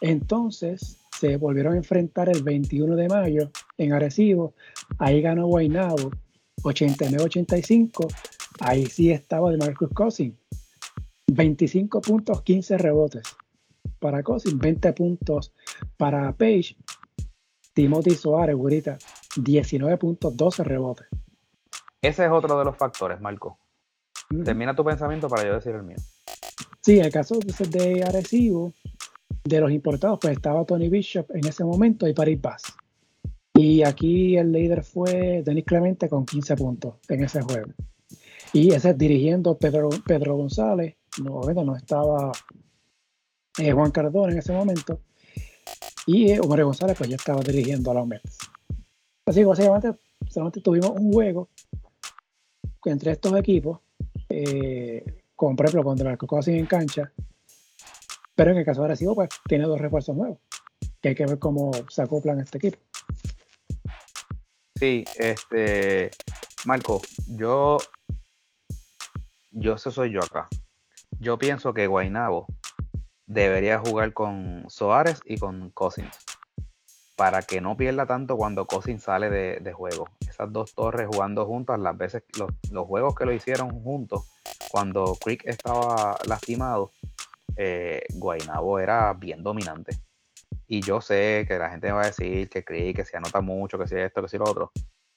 Entonces, 0.00 0.98
se 1.16 1.36
volvieron 1.36 1.74
a 1.74 1.76
enfrentar 1.76 2.28
el 2.28 2.42
21 2.42 2.96
de 2.96 3.08
mayo 3.08 3.52
en 3.78 3.92
Arecibo. 3.92 4.54
Ahí 4.98 5.20
ganó 5.20 5.46
Guaynabo 5.46 6.10
89-85, 6.62 8.12
ahí 8.60 8.86
sí 8.86 9.10
estaba 9.10 9.50
de 9.50 9.58
Marcus 9.58 9.90
Cousins. 9.90 10.34
25 11.26 12.00
puntos, 12.00 12.42
15 12.42 12.78
rebotes 12.78 13.22
para 13.98 14.22
Cousins, 14.22 14.58
20 14.58 14.92
puntos 14.92 15.52
para 15.96 16.32
Page. 16.32 16.76
Timothy 17.72 18.10
Soares, 18.10 18.54
güerita, 18.54 18.98
19 19.36 19.96
puntos, 19.96 20.36
12 20.36 20.62
rebotes. 20.62 21.06
Ese 22.00 22.24
es 22.24 22.30
otro 22.30 22.58
de 22.58 22.64
los 22.64 22.76
factores, 22.76 23.20
Marco. 23.20 23.58
Termina 24.44 24.76
tu 24.76 24.84
pensamiento 24.84 25.28
para 25.28 25.44
yo 25.44 25.54
decir 25.54 25.74
el 25.74 25.82
mío. 25.82 25.96
Sí, 26.80 27.00
el 27.00 27.10
caso 27.10 27.38
de 27.38 28.04
Arecibo, 28.04 28.72
de 29.42 29.60
los 29.60 29.72
importados, 29.72 30.18
pues 30.20 30.34
estaba 30.34 30.64
Tony 30.64 30.88
Bishop 30.88 31.30
en 31.30 31.46
ese 31.46 31.64
momento 31.64 32.06
y 32.06 32.14
Paris 32.14 32.40
Bass. 32.40 32.62
Y 33.54 33.84
aquí 33.84 34.36
el 34.36 34.50
líder 34.50 34.82
fue 34.82 35.42
Denis 35.44 35.64
Clemente 35.64 36.08
con 36.08 36.26
15 36.26 36.56
puntos 36.56 36.94
en 37.08 37.22
ese 37.24 37.40
juego. 37.40 37.72
Y 38.52 38.72
ese 38.72 38.94
dirigiendo 38.94 39.56
Pedro, 39.56 39.90
Pedro 40.04 40.36
González, 40.36 40.96
no, 41.22 41.40
no 41.40 41.76
estaba 41.76 42.32
eh, 43.58 43.72
Juan 43.72 43.92
Cardona 43.92 44.32
en 44.32 44.38
ese 44.38 44.52
momento. 44.52 45.00
Y 46.06 46.32
eh, 46.32 46.40
Omar 46.40 46.64
González 46.64 46.96
pues 46.98 47.08
ya 47.08 47.16
estaba 47.16 47.40
dirigiendo 47.42 47.90
a 47.90 47.94
los 47.94 48.06
Mets. 48.06 48.38
Así 49.26 49.40
que 49.40 49.46
básicamente 49.46 49.94
solamente 50.28 50.60
tuvimos 50.60 50.90
un 50.90 51.12
juego 51.12 51.48
entre 52.84 53.12
estos 53.12 53.34
equipos, 53.38 53.80
eh, 54.28 55.04
con, 55.34 55.56
por 55.56 55.66
ejemplo 55.66 55.84
contra 55.84 56.10
el 56.10 56.18
Cocosin 56.18 56.56
en 56.56 56.66
cancha, 56.66 57.10
pero 58.34 58.50
en 58.50 58.58
el 58.58 58.64
caso 58.64 58.80
de 58.82 58.86
Arecibo 58.86 59.14
pues 59.14 59.30
tiene 59.48 59.64
dos 59.64 59.80
refuerzos 59.80 60.16
nuevos, 60.16 60.38
que 61.00 61.10
hay 61.10 61.14
que 61.14 61.24
ver 61.24 61.38
cómo 61.38 61.70
se 61.88 62.02
acoplan 62.02 62.40
este 62.40 62.58
equipo. 62.58 62.78
Sí, 64.84 65.02
este, 65.16 66.10
Marco, 66.66 67.00
yo, 67.26 67.78
yo 69.50 69.76
eso 69.76 69.90
soy 69.90 70.12
yo 70.12 70.20
acá. 70.22 70.46
Yo 71.18 71.38
pienso 71.38 71.72
que 71.72 71.86
Guainabo 71.86 72.46
debería 73.24 73.78
jugar 73.78 74.12
con 74.12 74.66
Soares 74.68 75.22
y 75.24 75.38
con 75.38 75.70
Cousins 75.70 76.14
para 77.16 77.40
que 77.40 77.62
no 77.62 77.78
pierda 77.78 78.04
tanto 78.04 78.36
cuando 78.36 78.66
Cousins 78.66 79.04
sale 79.04 79.30
de, 79.30 79.72
juego. 79.72 80.06
Esas 80.28 80.52
dos 80.52 80.74
torres 80.74 81.08
jugando 81.10 81.46
juntas, 81.46 81.80
las 81.80 81.96
veces, 81.96 82.22
los, 82.38 82.86
juegos 82.86 83.14
que 83.14 83.24
lo 83.24 83.32
hicieron 83.32 83.70
juntos, 83.82 84.28
cuando 84.70 85.16
Creek 85.18 85.46
estaba 85.46 86.18
lastimado, 86.26 86.92
eh, 87.56 88.02
Guainabo 88.12 88.78
era 88.78 89.14
bien 89.14 89.42
dominante. 89.42 89.96
Y 90.66 90.80
yo 90.80 91.00
sé 91.00 91.44
que 91.46 91.58
la 91.58 91.70
gente 91.70 91.88
me 91.88 91.94
va 91.94 92.02
a 92.02 92.06
decir 92.06 92.48
que 92.48 92.64
cree 92.64 92.94
que 92.94 93.04
se 93.04 93.16
anota 93.16 93.40
mucho, 93.40 93.78
que 93.78 93.86
si 93.86 93.96
esto, 93.96 94.22
que 94.22 94.28
si 94.28 94.38
lo 94.38 94.44
otro. 94.44 94.72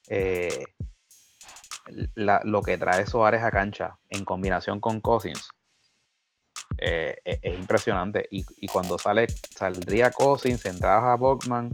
Eh, 0.10 0.66
lo 2.16 2.62
que 2.62 2.78
trae 2.78 3.06
Soares 3.06 3.44
a 3.44 3.52
cancha 3.52 3.98
en 4.10 4.26
combinación 4.26 4.82
con 4.82 5.00
Cousins 5.00 5.50
eh, 6.78 7.18
e, 7.24 7.40
es, 7.42 7.60
impresionante. 7.60 8.28
Y, 8.30 8.68
cuando 8.68 8.98
sale, 8.98 9.28
saldría 9.28 10.12
Cousins, 10.12 10.66
entras 10.66 11.04
a 11.04 11.16
Bogman, 11.16 11.70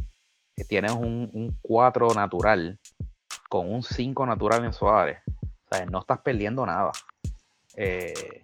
que 0.56 0.64
tienes 0.66 0.91
un 0.91 1.58
4 1.62 2.14
natural 2.14 2.80
con 3.50 3.72
un 3.72 3.84
5 3.84 4.26
natural 4.26 4.66
en 4.66 4.74
Soares. 4.74 5.20
O 5.41 5.76
sea, 5.76 5.86
no 5.86 6.00
estás 6.00 6.20
perdiendo 6.20 6.66
nada. 6.66 6.91
Eh, 7.76 8.44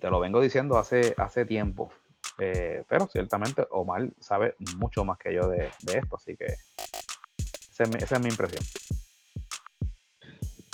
te 0.00 0.10
lo 0.10 0.20
vengo 0.20 0.40
diciendo 0.40 0.78
hace, 0.78 1.14
hace 1.16 1.44
tiempo. 1.44 1.92
Eh, 2.38 2.84
pero 2.88 3.08
ciertamente 3.08 3.66
Omar 3.70 4.08
sabe 4.20 4.54
mucho 4.76 5.04
más 5.04 5.18
que 5.18 5.34
yo 5.34 5.48
de, 5.48 5.70
esto, 5.92 6.16
así 6.16 6.36
que 6.36 6.46
esa 6.46 7.84
es, 7.84 8.20
mi, 8.20 8.28
impresión. 8.28 8.62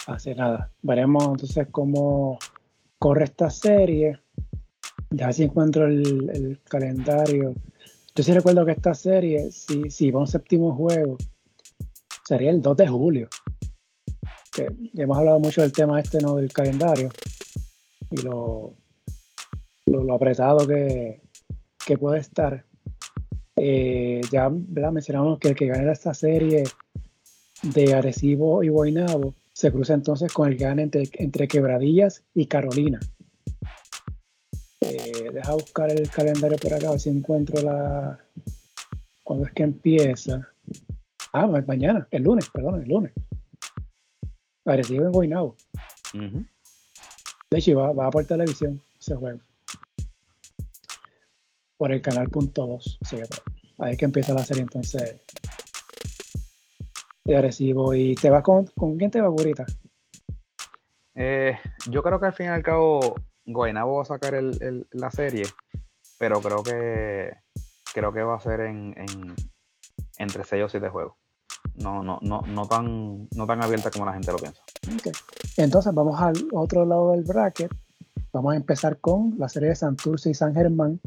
Hace 0.07 0.35
nada. 0.35 0.71
Veremos 0.83 1.25
entonces 1.25 1.69
cómo 1.71 2.39
corre 2.99 3.25
esta 3.25 3.49
serie. 3.51 4.21
Ya 5.11 5.33
si 5.33 5.45
encuentro 5.45 5.87
el, 5.87 6.61
calendario. 6.69 7.55
Yo 8.15 8.23
sí 8.23 8.33
recuerdo 8.33 8.65
que 8.65 8.73
esta 8.73 8.95
serie, 8.95 9.51
si, 9.51 9.91
si 9.91 10.11
va 10.11 10.21
un 10.21 10.27
séptimo 10.27 10.75
juego, 10.75 11.17
sería 12.27 12.51
el 12.51 12.61
2 12.61 12.77
de 12.77 12.89
julio. 12.89 13.29
Que 14.53 14.69
hemos 14.95 15.19
hablado 15.19 15.41
mucho 15.41 15.63
del 15.63 15.73
tema 15.73 16.01
este, 16.01 16.21
¿no? 16.21 16.37
Del 16.37 16.53
calendario. 16.53 17.09
Y 18.11 18.23
lo, 18.23 18.75
lo 19.87 20.15
apretado 20.15 20.67
que, 20.67 21.24
que 21.85 21.99
puede 21.99 22.21
estar. 22.21 22.65
Eh, 23.57 24.21
ya 24.31 24.51
mencionamos 24.51 25.39
que 25.39 25.49
el 25.49 25.55
que 25.55 25.67
gane 25.67 25.91
esta 25.91 26.13
serie 26.15 26.65
de 27.63 27.95
Arecibo 27.95 28.63
y 28.63 28.69
Guaynabo 28.69 29.35
se 29.53 29.71
cruza 29.71 29.95
entonces 29.95 30.33
con 30.33 30.49
el 30.49 30.57
gane 30.57 30.83
entre, 30.83 31.49
Quebradillas 31.49 32.25
y 32.35 32.47
Carolina. 32.47 33.01
deja 34.81 35.53
buscar 35.55 35.91
el 35.91 36.11
calendario 36.11 36.59
por 36.59 36.75
acá, 36.75 36.89
a 36.89 36.91
ver 36.93 37.01
si 37.01 37.11
encuentro 37.11 37.63
la. 37.63 38.19
¿Cuándo 39.23 39.47
es 39.47 39.53
que 39.53 39.63
empieza? 39.63 40.49
Ah, 41.33 41.47
mañana, 41.67 42.07
el 42.11 42.25
lunes, 42.25 42.51
perdón, 42.51 42.83
el 42.83 42.89
lunes. 42.89 43.13
Agresivo 44.65 45.05
en 45.05 45.13
Guaynabo. 45.13 45.57
De 47.51 47.59
hecho, 47.59 47.77
va, 47.77 47.93
va 47.93 48.11
por 48.11 48.25
televisión 48.25 48.81
ese 48.99 49.15
juego. 49.15 49.41
Por 51.77 51.93
el 51.93 52.01
canal 52.01 52.29
punto 52.29 52.67
2. 52.67 52.99
ahí 53.79 53.93
es 53.93 53.99
que 53.99 54.05
empieza 54.05 54.33
la 54.33 54.45
serie 54.45 54.63
entonces 54.63 55.21
de 57.25 57.37
agresivo. 57.37 57.95
¿Y 57.95 58.15
te 58.15 58.31
vas 58.31 58.43
con, 58.43 58.67
con 58.77 58.97
quién 58.97 59.11
te 59.11 59.21
va, 59.21 59.29
Burita? 59.29 59.65
Eh, 61.15 61.57
yo 61.89 62.03
creo 62.03 62.21
que 62.21 62.27
al 62.27 62.33
fin 62.33 62.47
y 62.47 62.49
al 62.51 62.63
cabo 62.63 63.15
Guaynabo 63.47 63.97
va 63.97 64.03
a 64.03 64.07
sacar 64.07 64.35
la 64.43 65.11
serie, 65.11 65.45
pero 66.19 66.41
creo 66.41 66.63
que 66.63 67.33
creo 67.93 68.13
que 68.13 68.23
va 68.23 68.37
a 68.37 68.41
ser 68.41 68.61
en, 68.63 68.95
entre 70.19 70.45
6 70.45 70.65
o 70.65 70.69
7 70.69 70.89
juegos. 70.89 71.15
No, 71.77 72.03
no, 72.03 72.19
no, 72.23 72.43
no 72.43 72.67
tan, 72.67 73.29
no 73.35 73.47
tan 73.47 73.63
abierta 73.63 73.91
como 73.91 74.07
la 74.07 74.13
gente 74.13 74.33
lo 74.33 74.39
piensa. 74.39 74.63
Entonces 75.57 75.95
vamos 75.95 76.21
al 76.21 76.35
otro 76.53 76.85
lado 76.85 77.13
del 77.13 77.23
bracket. 77.23 77.73
Vamos 78.33 78.55
a 78.55 78.57
empezar 78.57 78.99
con 78.99 79.35
la 79.39 79.49
serie 79.49 79.71
de 79.71 79.77
Santurce 79.77 80.31
y 80.31 80.35
San 80.35 80.55
Germán, 80.55 81.01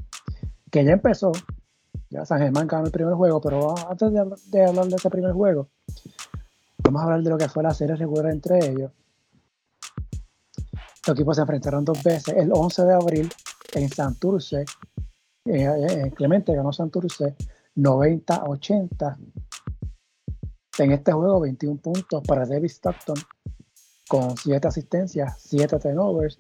que 0.72 0.84
ya 0.84 0.94
empezó. 0.94 1.31
Ya 2.10 2.26
San 2.26 2.39
Germán 2.39 2.68
ganó 2.68 2.85
el 2.85 2.91
primer 2.91 3.15
juego, 3.15 3.41
pero 3.41 3.76
antes 3.89 4.11
de, 4.11 4.65
hablar 4.65 4.88
de 4.88 4.95
ese 4.95 5.10
primer 5.10 5.34
juego, 5.34 5.69
vamos 6.84 7.02
a 7.02 7.06
hablar 7.06 7.22
de 7.22 7.30
lo 7.30 7.38
que 7.38 7.49
fue 7.49 7.64
la 7.64 7.73
serie 7.73 7.95
regular 7.95 8.31
entre 8.31 8.60
ellos. 8.60 8.91
Los 11.06 11.15
equipos 11.15 11.35
se 11.35 11.41
enfrentaron 11.41 11.85
dos 11.85 12.02
veces. 12.03 12.34
El 12.35 12.52
11 12.53 12.84
de 12.84 12.94
abril 12.94 13.30
en 13.73 13.89
Santurce, 13.89 14.61
eh, 14.61 14.65
eh, 15.45 16.11
Clemente 16.15 16.53
ganó 16.53 16.72
Santurce 16.72 17.35
90-80. 17.76 19.18
En 20.80 20.91
este 20.91 21.11
juego, 21.11 21.39
21 21.41 21.80
puntos 21.80 22.23
para 22.26 22.45
David 22.45 22.69
Stockton 22.69 23.18
con 24.07 24.38
7 24.38 24.68
asistencias, 24.68 25.39
7 25.39 25.80
turnovers, 25.80 26.39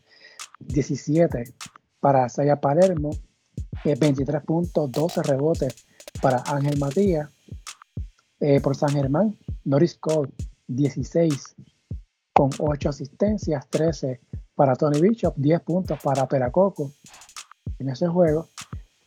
17 0.59 1.53
para 1.99 2.29
Saya 2.29 2.59
Palermo, 2.59 3.11
23 3.83 4.41
eh, 4.41 4.45
puntos, 4.45 4.91
12 4.91 5.23
rebotes 5.23 5.85
para 6.21 6.43
Ángel 6.45 6.77
Matías. 6.79 7.29
por 8.61 8.75
San 8.75 8.89
Germán, 8.89 9.37
Norris 9.63 9.95
Cole, 9.95 10.31
16 10.67 11.55
con 12.33 12.51
8 12.59 12.89
asistencias, 12.89 13.67
13 13.69 14.21
para 14.53 14.75
Tony 14.75 15.01
Bishop, 15.01 15.33
10 15.37 15.61
puntos 15.61 15.99
para 16.03 16.27
Peracoco 16.27 16.91
en 17.79 17.89
ese 17.89 18.07
juego. 18.07 18.47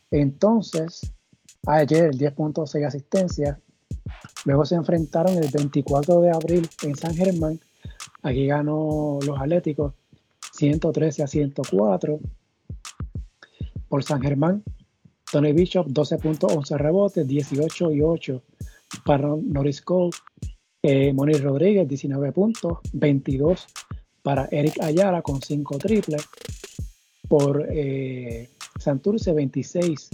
Entonces, 0.09 1.13
ayer 1.65 2.15
10 2.15 2.33
puntos, 2.33 2.71
6 2.71 2.85
asistencias. 2.85 3.57
Luego 4.45 4.65
se 4.65 4.75
enfrentaron 4.75 5.37
el 5.37 5.49
24 5.49 6.21
de 6.21 6.31
abril 6.31 6.69
en 6.83 6.95
San 6.95 7.15
Germán. 7.15 7.59
Aquí 8.23 8.47
ganó 8.47 9.19
los 9.25 9.39
Atléticos 9.39 9.93
113 10.53 11.23
a 11.23 11.27
104. 11.27 12.19
Por 13.91 14.05
San 14.05 14.21
Germán, 14.21 14.63
Tony 15.29 15.51
Bishop 15.51 15.85
12 15.85 16.17
puntos, 16.19 16.55
11 16.55 16.77
rebotes, 16.77 17.27
18 17.27 17.91
y 17.91 18.01
8 18.01 18.41
para 19.03 19.27
Norris 19.35 19.81
Cole. 19.81 20.11
Eh, 20.81 21.11
Moni 21.11 21.33
Rodríguez 21.33 21.85
19 21.89 22.31
puntos, 22.31 22.79
22 22.93 23.67
para 24.23 24.47
Eric 24.49 24.81
Ayala 24.81 25.21
con 25.21 25.41
5 25.41 25.77
triples. 25.77 26.25
Por 27.27 27.67
eh, 27.69 28.49
Santurce 28.79 29.33
26 29.33 30.09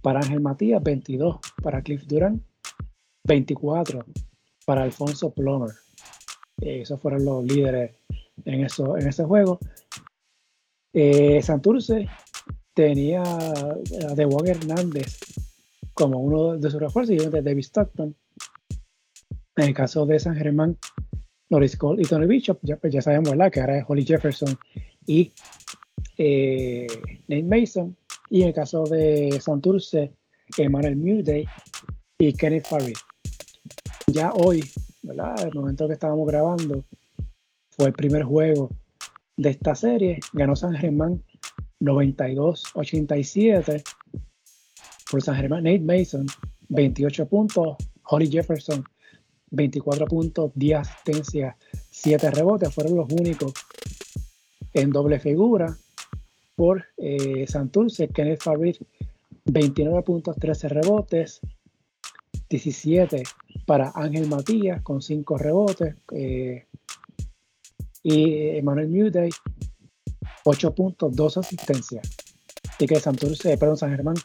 para 0.00 0.20
Ángel 0.20 0.40
Matías, 0.40 0.80
22 0.80 1.38
para 1.60 1.82
Cliff 1.82 2.04
Durán, 2.06 2.40
24 3.24 4.04
para 4.64 4.84
Alfonso 4.84 5.30
Plomer. 5.34 5.72
Eh, 6.60 6.82
esos 6.82 7.00
fueron 7.00 7.24
los 7.24 7.44
líderes 7.44 7.90
en 8.44 8.64
ese 8.64 9.24
juego. 9.24 9.58
Eh, 10.92 11.42
Santurce 11.42 12.08
tenía 12.74 13.22
a 13.22 14.14
Dewon 14.14 14.46
Hernández 14.46 15.18
como 15.94 16.18
uno 16.18 16.56
de 16.56 16.70
sus 16.70 16.80
refuerzos 16.80 17.14
y 17.14 17.18
de 17.18 17.42
David 17.42 17.62
Stockton. 17.62 18.14
En 19.56 19.64
el 19.64 19.74
caso 19.74 20.06
de 20.06 20.18
San 20.18 20.36
Germán, 20.36 20.78
Norris 21.50 21.76
Cole 21.76 22.02
y 22.02 22.06
Tony 22.06 22.26
Bishop, 22.26 22.58
ya, 22.62 22.76
pues 22.76 22.92
ya 22.92 23.02
sabemos 23.02 23.34
que 23.52 23.60
ahora 23.60 23.78
es 23.78 23.84
Holly 23.86 24.04
Jefferson 24.04 24.56
y 25.06 25.32
eh, 26.16 26.86
Nate 27.28 27.42
Mason. 27.42 27.96
Y 28.30 28.42
en 28.42 28.48
el 28.48 28.54
caso 28.54 28.84
de 28.84 29.38
Santurce, 29.40 30.14
Emmanuel 30.56 30.96
Murday 30.96 31.44
y 32.18 32.32
Kenneth 32.32 32.66
Farley. 32.66 32.94
Ya 34.06 34.32
hoy, 34.32 34.64
¿verdad? 35.02 35.34
El 35.44 35.54
momento 35.54 35.86
que 35.88 35.94
estábamos 35.94 36.26
grabando, 36.28 36.84
fue 37.70 37.88
el 37.88 37.92
primer 37.92 38.22
juego 38.22 38.70
de 39.36 39.50
esta 39.50 39.74
serie. 39.74 40.20
Ganó 40.32 40.54
San 40.54 40.74
Germán 40.74 41.22
92-87 41.80 43.82
por 45.10 45.22
San 45.22 45.36
Germán. 45.36 45.64
Nate 45.64 45.80
Mason, 45.80 46.26
28 46.68 47.26
puntos. 47.26 47.78
Holly 48.10 48.28
Jefferson, 48.28 48.84
24 49.50 50.06
puntos, 50.06 50.52
10 50.54 50.80
asistencias, 50.80 51.56
7 51.90 52.30
rebotes, 52.30 52.74
fueron 52.74 52.96
los 52.96 53.12
únicos 53.12 53.52
en 54.74 54.90
doble 54.90 55.20
figura. 55.20 55.76
Por 56.56 56.84
eh, 56.98 57.46
Santurce, 57.46 58.08
Kenneth 58.08 58.42
Farid, 58.42 58.76
29 59.44 60.02
puntos, 60.02 60.36
13 60.36 60.68
rebotes, 60.68 61.40
17 62.48 63.22
para 63.64 63.92
Ángel 63.94 64.28
Matías 64.28 64.82
con 64.82 65.00
5 65.00 65.38
rebotes. 65.38 65.94
Eh, 66.12 66.66
y 68.02 68.56
Emmanuel 68.56 68.88
Muday, 68.88 69.30
8 70.44 70.74
puntos, 70.74 71.14
2 71.14 71.36
asistencias. 71.38 72.08
Así 72.68 72.86
que 72.86 73.00
Santurce, 73.00 73.56
perdón, 73.58 73.76
San 73.76 73.90
Germán 73.90 74.16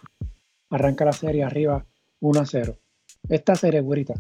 arranca 0.69 1.05
la 1.05 1.13
serie 1.13 1.43
arriba 1.43 1.85
1 2.19 2.39
a 2.39 2.45
0. 2.45 2.77
Esta 3.29 3.55
serie, 3.55 3.81
güerita, 3.81 4.13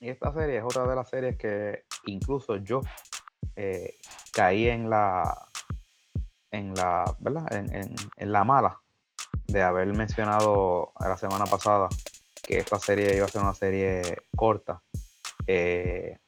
y 0.00 0.10
esta 0.10 0.32
serie 0.32 0.58
es 0.58 0.64
otra 0.64 0.86
de 0.86 0.94
las 0.94 1.08
series 1.08 1.36
que 1.36 1.84
incluso 2.06 2.56
yo 2.56 2.82
eh, 3.56 3.96
caí 4.32 4.68
en 4.68 4.88
la 4.88 5.48
en 6.50 6.72
la 6.74 7.16
¿verdad? 7.18 7.46
En, 7.52 8.32
la 8.32 8.44
mala 8.44 8.80
de 9.46 9.62
haber 9.62 9.92
mencionado 9.94 10.92
la 11.00 11.16
semana 11.16 11.46
pasada 11.46 11.88
que 12.42 12.58
esta 12.58 12.78
serie 12.78 13.16
iba 13.16 13.26
a 13.26 13.28
ser 13.28 13.42
una 13.42 13.54
serie 13.54 14.02
corta 14.36 14.82
eh, 15.46 16.18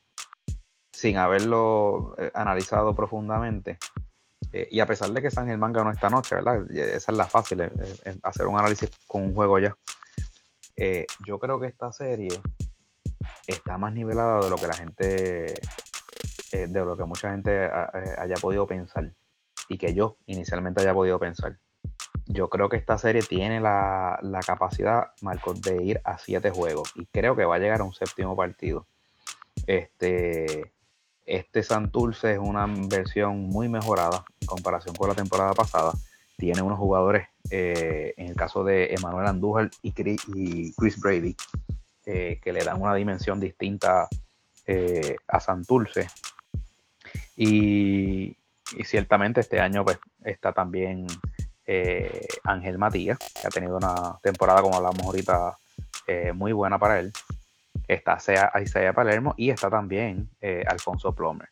sin 0.93 1.17
haberlo 1.17 2.15
eh, 2.19 2.31
analizado 2.35 2.95
profundamente 2.95 3.79
y 4.53 4.81
a 4.81 4.87
pesar 4.87 5.11
de 5.11 5.23
que 5.23 5.31
San 5.31 5.47
Germán 5.47 5.73
ganó 5.73 5.91
esta 5.91 6.11
noche, 6.11 6.35
¿verdad? 6.35 6.71
Esa 6.71 7.13
es 7.13 7.19
la 7.19 7.27
fácil, 7.27 7.63
hacer 8.23 8.47
un 8.47 8.59
análisis 8.59 8.91
con 9.07 9.23
un 9.23 9.35
juego 9.35 9.59
ya. 9.59 9.77
yo 11.27 11.39
creo 11.39 11.61
que 11.61 11.67
esta 11.67 11.93
serie 11.93 12.41
está 13.47 13.79
más 13.79 13.93
nivelada 13.93 14.41
de 14.41 14.51
lo 14.51 14.57
que 14.57 14.67
la 14.67 14.75
gente, 14.75 15.55
eh, 16.53 16.67
de 16.69 16.85
lo 16.85 16.97
que 16.97 17.05
mucha 17.05 17.31
gente 17.31 17.67
eh, 17.67 17.71
haya 18.19 18.37
podido 18.37 18.67
pensar 18.67 19.13
y 19.69 19.79
que 19.79 19.95
yo 19.95 20.17
inicialmente 20.27 20.83
haya 20.83 20.95
podido 20.95 21.19
pensar. 21.19 21.59
Yo 22.27 22.49
creo 22.49 22.69
que 22.69 22.77
esta 22.77 22.97
serie 22.97 23.23
tiene 23.23 23.61
la, 23.61 24.19
capacidad, 24.47 25.13
Marcos, 25.21 25.61
de 25.63 25.83
ir 25.83 26.01
a 26.05 26.19
siete 26.19 26.51
juegos 26.51 26.93
y 26.95 27.07
creo 27.07 27.35
que 27.35 27.45
va 27.45 27.57
a 27.57 27.59
llegar 27.59 27.81
a 27.81 27.85
un 27.85 27.93
séptimo 27.93 28.37
partido. 28.37 28.87
Este, 29.67 30.73
este 31.31 31.63
Santurce 31.63 32.33
es 32.33 32.39
una 32.39 32.67
versión 32.67 33.49
muy 33.49 33.69
mejorada 33.69 34.25
en 34.41 34.47
comparación 34.47 34.95
con 34.97 35.09
la 35.09 35.15
temporada 35.15 35.53
pasada. 35.53 35.93
Tiene 36.37 36.61
unos 36.61 36.79
jugadores, 36.79 37.29
eh, 37.51 38.15
en 38.17 38.29
el 38.29 38.35
caso 38.35 38.65
de 38.65 38.93
Emanuel 38.95 39.27
Andújar 39.27 39.71
y 39.83 39.93
Chris 39.93 41.01
Brady, 41.01 41.37
eh, 42.07 42.41
que 42.43 42.53
le 42.53 42.65
dan 42.65 42.83
una 42.83 42.95
dimensión 42.95 43.39
distinta 43.39 44.09
eh, 44.67 45.17
a 45.29 45.39
Santurce. 45.39 46.09
Y, 47.37 48.37
ciertamente 48.85 49.41
este 49.41 49.61
año 49.61 49.85
pues, 49.85 49.99
está 50.25 50.53
también 50.53 51.07
Ángel 52.45 52.79
Matías, 52.79 53.19
que 53.19 53.47
ha 53.47 53.51
tenido 53.51 53.77
una 53.77 54.19
temporada, 54.23 54.61
como 54.63 54.77
hablamos 54.77 55.03
ahorita, 55.03 55.57
muy 56.35 56.53
buena 56.53 56.79
para 56.79 56.99
él. 56.99 57.13
Está 57.87 58.19
Isaiah 58.61 58.93
Palermo 58.93 59.35
y 59.37 59.51
está 59.51 59.69
también 59.69 60.31
Alfonso 60.69 61.15
Plomer. 61.15 61.49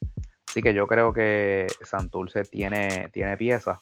Así 0.49 0.63
que 0.63 0.73
yo 0.73 0.87
creo 0.87 1.13
que 1.13 1.67
Santurce 1.83 2.45
tiene, 2.45 3.09
tiene 3.13 3.37
piezas. 3.37 3.79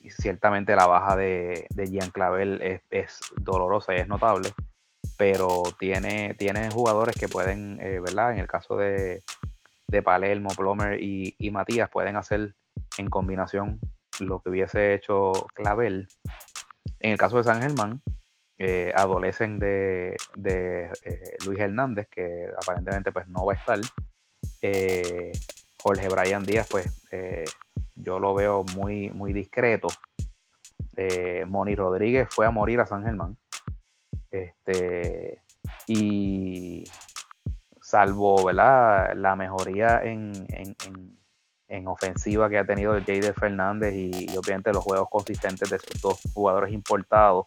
y 0.00 0.10
ciertamente 0.10 0.74
la 0.74 0.86
baja 0.86 1.16
de, 1.16 1.66
de 1.70 1.90
Jean 1.90 2.10
Clavel 2.10 2.62
es, 2.62 2.82
es, 2.90 3.20
dolorosa 3.36 3.94
y 3.94 3.98
es 3.98 4.08
notable 4.08 4.54
pero 5.16 5.62
tiene, 5.78 6.34
tiene 6.34 6.70
jugadores 6.70 7.14
que 7.16 7.28
pueden, 7.28 7.78
eh, 7.80 8.00
¿verdad? 8.00 8.32
En 8.32 8.38
el 8.38 8.46
caso 8.46 8.76
de, 8.76 9.22
de 9.88 10.02
Palermo, 10.02 10.50
Plomer 10.56 11.00
y, 11.02 11.50
Matías, 11.50 11.90
pueden 11.90 12.16
hacer 12.16 12.54
en 12.98 13.10
combinación 13.10 13.80
lo 14.20 14.40
que 14.40 14.50
hubiese 14.50 14.94
hecho 14.94 15.32
Clavel. 15.54 16.08
En 17.00 17.12
el 17.12 17.18
caso 17.18 17.36
de 17.36 17.44
San 17.44 17.62
Germán, 17.62 18.02
eh, 18.58 18.92
adolecen 18.94 19.58
de, 19.58 20.16
eh, 20.44 20.92
Luis 21.44 21.58
Hernández, 21.58 22.08
que 22.08 22.48
aparentemente 22.56 23.10
pues 23.12 23.26
no 23.28 23.44
va 23.46 23.54
a 23.54 23.56
estar. 23.56 23.80
Eh, 24.62 25.32
Jorge 25.82 26.08
Brian 26.08 26.44
Díaz, 26.44 26.68
pues 26.70 27.06
yo 27.94 28.18
lo 28.18 28.34
veo 28.34 28.64
muy, 28.74 29.10
muy 29.10 29.32
discreto. 29.32 29.88
Moni 31.46 31.74
Rodríguez 31.74 32.28
fue 32.30 32.46
a 32.46 32.50
morir 32.50 32.80
a 32.80 32.86
San 32.86 33.04
Germán. 33.04 33.36
Este, 34.30 35.42
y 35.86 36.84
salvo 37.80 38.44
¿verdad? 38.44 39.14
la 39.14 39.36
mejoría 39.36 40.00
en, 40.02 40.32
en, 41.68 41.86
ofensiva 41.86 42.48
que 42.48 42.58
ha 42.58 42.64
tenido 42.64 42.92
Jader 42.92 43.34
Fernández 43.34 43.94
y, 43.94 44.36
obviamente 44.36 44.72
los 44.72 44.82
juegos 44.82 45.08
consistentes 45.10 45.68
de 45.68 45.78
sus 45.78 46.00
dos 46.00 46.20
jugadores 46.32 46.72
importados, 46.72 47.46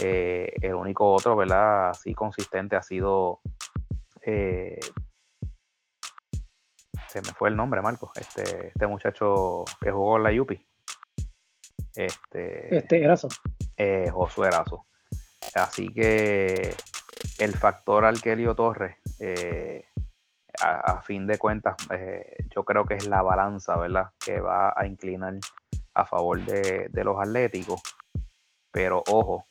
eh, 0.00 0.52
el 0.60 0.74
único 0.74 1.12
otro, 1.12 1.36
¿verdad? 1.36 1.90
Así 1.90 2.14
consistente 2.14 2.76
ha 2.76 2.82
sido. 2.82 3.40
Eh, 4.22 4.80
se 7.08 7.20
me 7.22 7.32
fue 7.32 7.48
el 7.48 7.56
nombre, 7.56 7.80
Marco. 7.80 8.10
Este, 8.16 8.68
este 8.68 8.86
muchacho 8.86 9.64
que 9.80 9.92
jugó 9.92 10.16
en 10.16 10.22
la 10.24 10.32
Yupi. 10.32 10.66
Este, 11.94 12.76
este 12.76 13.04
Erazo. 13.04 13.28
Eh, 13.76 14.10
Josué 14.10 14.48
Erazo. 14.48 14.86
Así 15.54 15.88
que 15.88 16.74
el 17.38 17.52
factor 17.52 18.04
Alquelio 18.04 18.56
Torres, 18.56 18.96
eh, 19.20 19.84
a, 20.60 21.02
fin 21.02 21.26
de 21.26 21.38
cuentas, 21.38 21.76
yo 22.54 22.64
creo 22.64 22.84
que 22.84 22.94
es 22.94 23.06
la 23.06 23.22
balanza, 23.22 23.76
¿verdad? 23.76 24.10
Que 24.24 24.40
va 24.40 24.72
a 24.74 24.86
inclinar 24.86 25.34
a 25.94 26.04
favor 26.04 26.44
de, 26.44 26.88
de 26.90 27.04
los 27.04 27.20
atléticos. 27.20 27.80
Pero 28.72 29.04
ojo, 29.08 29.46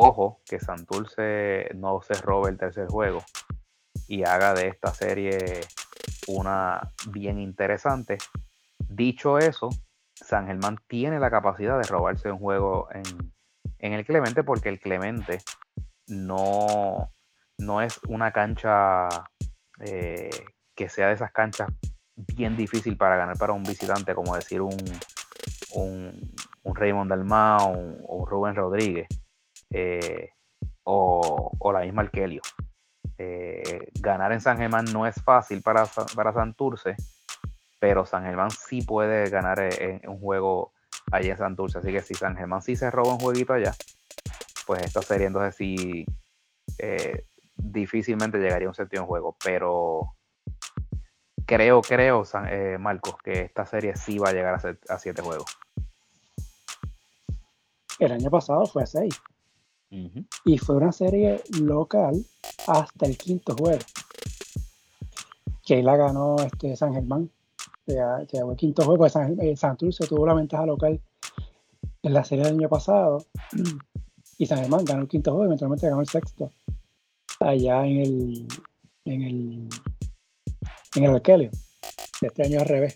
Ojo 0.00 0.42
que 0.44 0.60
Santurce 0.60 1.70
no 1.74 2.00
se 2.02 2.14
robe 2.14 2.50
el 2.50 2.56
tercer 2.56 2.86
juego 2.86 3.20
y 4.06 4.22
haga 4.22 4.54
de 4.54 4.68
esta 4.68 4.94
serie 4.94 5.60
una 6.28 6.92
bien 7.10 7.40
interesante. 7.40 8.18
Dicho 8.78 9.38
eso, 9.38 9.70
San 10.14 10.46
Germán 10.46 10.78
tiene 10.86 11.18
la 11.18 11.32
capacidad 11.32 11.76
de 11.76 11.88
robarse 11.88 12.30
un 12.30 12.38
juego 12.38 12.86
en, 13.80 13.92
el 13.92 14.06
Clemente 14.06 14.44
porque 14.44 14.68
el 14.68 14.78
Clemente 14.78 15.40
no, 16.06 17.12
no 17.58 17.82
es 17.82 17.98
una 18.06 18.30
cancha 18.30 19.08
eh, 19.80 20.30
que 20.76 20.88
sea 20.88 21.08
de 21.08 21.14
esas 21.14 21.32
canchas 21.32 21.70
bien 22.14 22.56
difícil 22.56 22.96
para 22.96 23.16
ganar 23.16 23.36
para 23.36 23.52
un 23.52 23.64
visitante, 23.64 24.14
como 24.14 24.36
decir 24.36 24.60
un, 24.60 24.76
un, 25.74 26.34
un 26.62 26.76
Raymond 26.76 27.10
Dalmau 27.10 28.04
o 28.06 28.16
un 28.18 28.26
Rubén 28.28 28.54
Rodríguez. 28.54 29.08
Eh, 29.70 30.30
o, 30.84 31.72
la 31.72 31.80
misma 31.80 32.02
Alquelio. 32.02 32.40
Eh, 33.18 33.90
ganar 34.00 34.32
en 34.32 34.40
San 34.40 34.56
Germán 34.56 34.86
no 34.92 35.06
es 35.06 35.16
fácil 35.22 35.60
para, 35.62 35.84
para 36.14 36.32
Santurce, 36.32 36.96
pero 37.78 38.06
San 38.06 38.24
Germán 38.24 38.50
sí 38.50 38.82
puede 38.82 39.28
ganar 39.28 39.60
en, 39.60 40.08
un 40.08 40.18
juego 40.20 40.72
allá 41.12 41.32
en 41.32 41.38
Santurce. 41.38 41.78
Así 41.78 41.92
que 41.92 42.00
si 42.00 42.14
San 42.14 42.36
Germán 42.36 42.62
sí 42.62 42.76
se 42.76 42.90
roba 42.90 43.12
un 43.12 43.20
jueguito 43.20 43.52
allá, 43.52 43.74
pues 44.66 44.82
esta 44.82 45.02
serie 45.02 45.26
entonces 45.26 45.54
sí 45.56 46.06
eh, 46.78 47.24
difícilmente 47.56 48.38
llegaría 48.38 48.66
a 48.66 48.70
un 48.70 48.74
séptimo 48.74 49.06
juego. 49.06 49.36
Pero 49.44 50.14
creo, 51.44 51.82
creo, 51.82 52.24
Marcos, 52.78 53.16
que 53.22 53.42
esta 53.42 53.66
serie 53.66 53.94
sí 53.96 54.18
va 54.18 54.30
a 54.30 54.32
llegar 54.32 54.54
a, 54.54 54.94
a 54.94 54.98
siete 54.98 55.22
juegos. 55.22 55.58
El 57.98 58.12
año 58.12 58.30
pasado 58.30 58.64
fue 58.64 58.84
a 58.84 58.86
seis. 58.86 59.20
Y 59.90 60.58
fue 60.58 60.76
una 60.76 60.92
serie 60.92 61.42
local 61.60 62.24
hasta 62.66 63.06
el 63.06 63.16
quinto 63.16 63.54
juego. 63.56 63.80
Que 65.64 65.76
ahí 65.76 65.82
la 65.82 65.96
ganó 65.96 66.36
este 66.36 66.76
San 66.76 66.92
Germán. 66.92 67.30
Fue 67.86 67.96
el 67.96 68.56
quinto 68.56 68.84
juego. 68.84 69.04
de 69.04 69.10
San, 69.56 69.76
eh, 69.78 70.06
tuvo 70.08 70.26
la 70.26 70.34
ventaja 70.34 70.66
local 70.66 71.00
en 72.02 72.12
la 72.12 72.24
serie 72.24 72.44
del 72.44 72.54
año 72.54 72.68
pasado. 72.68 73.24
Y 74.36 74.46
San 74.46 74.58
Germán 74.58 74.84
ganó 74.84 75.02
el 75.02 75.08
quinto 75.08 75.32
juego 75.32 75.44
y 75.44 75.48
eventualmente 75.48 75.88
ganó 75.88 76.00
el 76.00 76.08
sexto. 76.08 76.52
Allá 77.40 77.86
en 77.86 77.98
el. 77.98 78.48
En 79.04 79.22
el. 79.22 79.68
En 80.96 81.04
el 81.04 81.14
Arquelio. 81.14 81.50
Este 82.20 82.44
año 82.44 82.60
al 82.60 82.66
revés. 82.66 82.94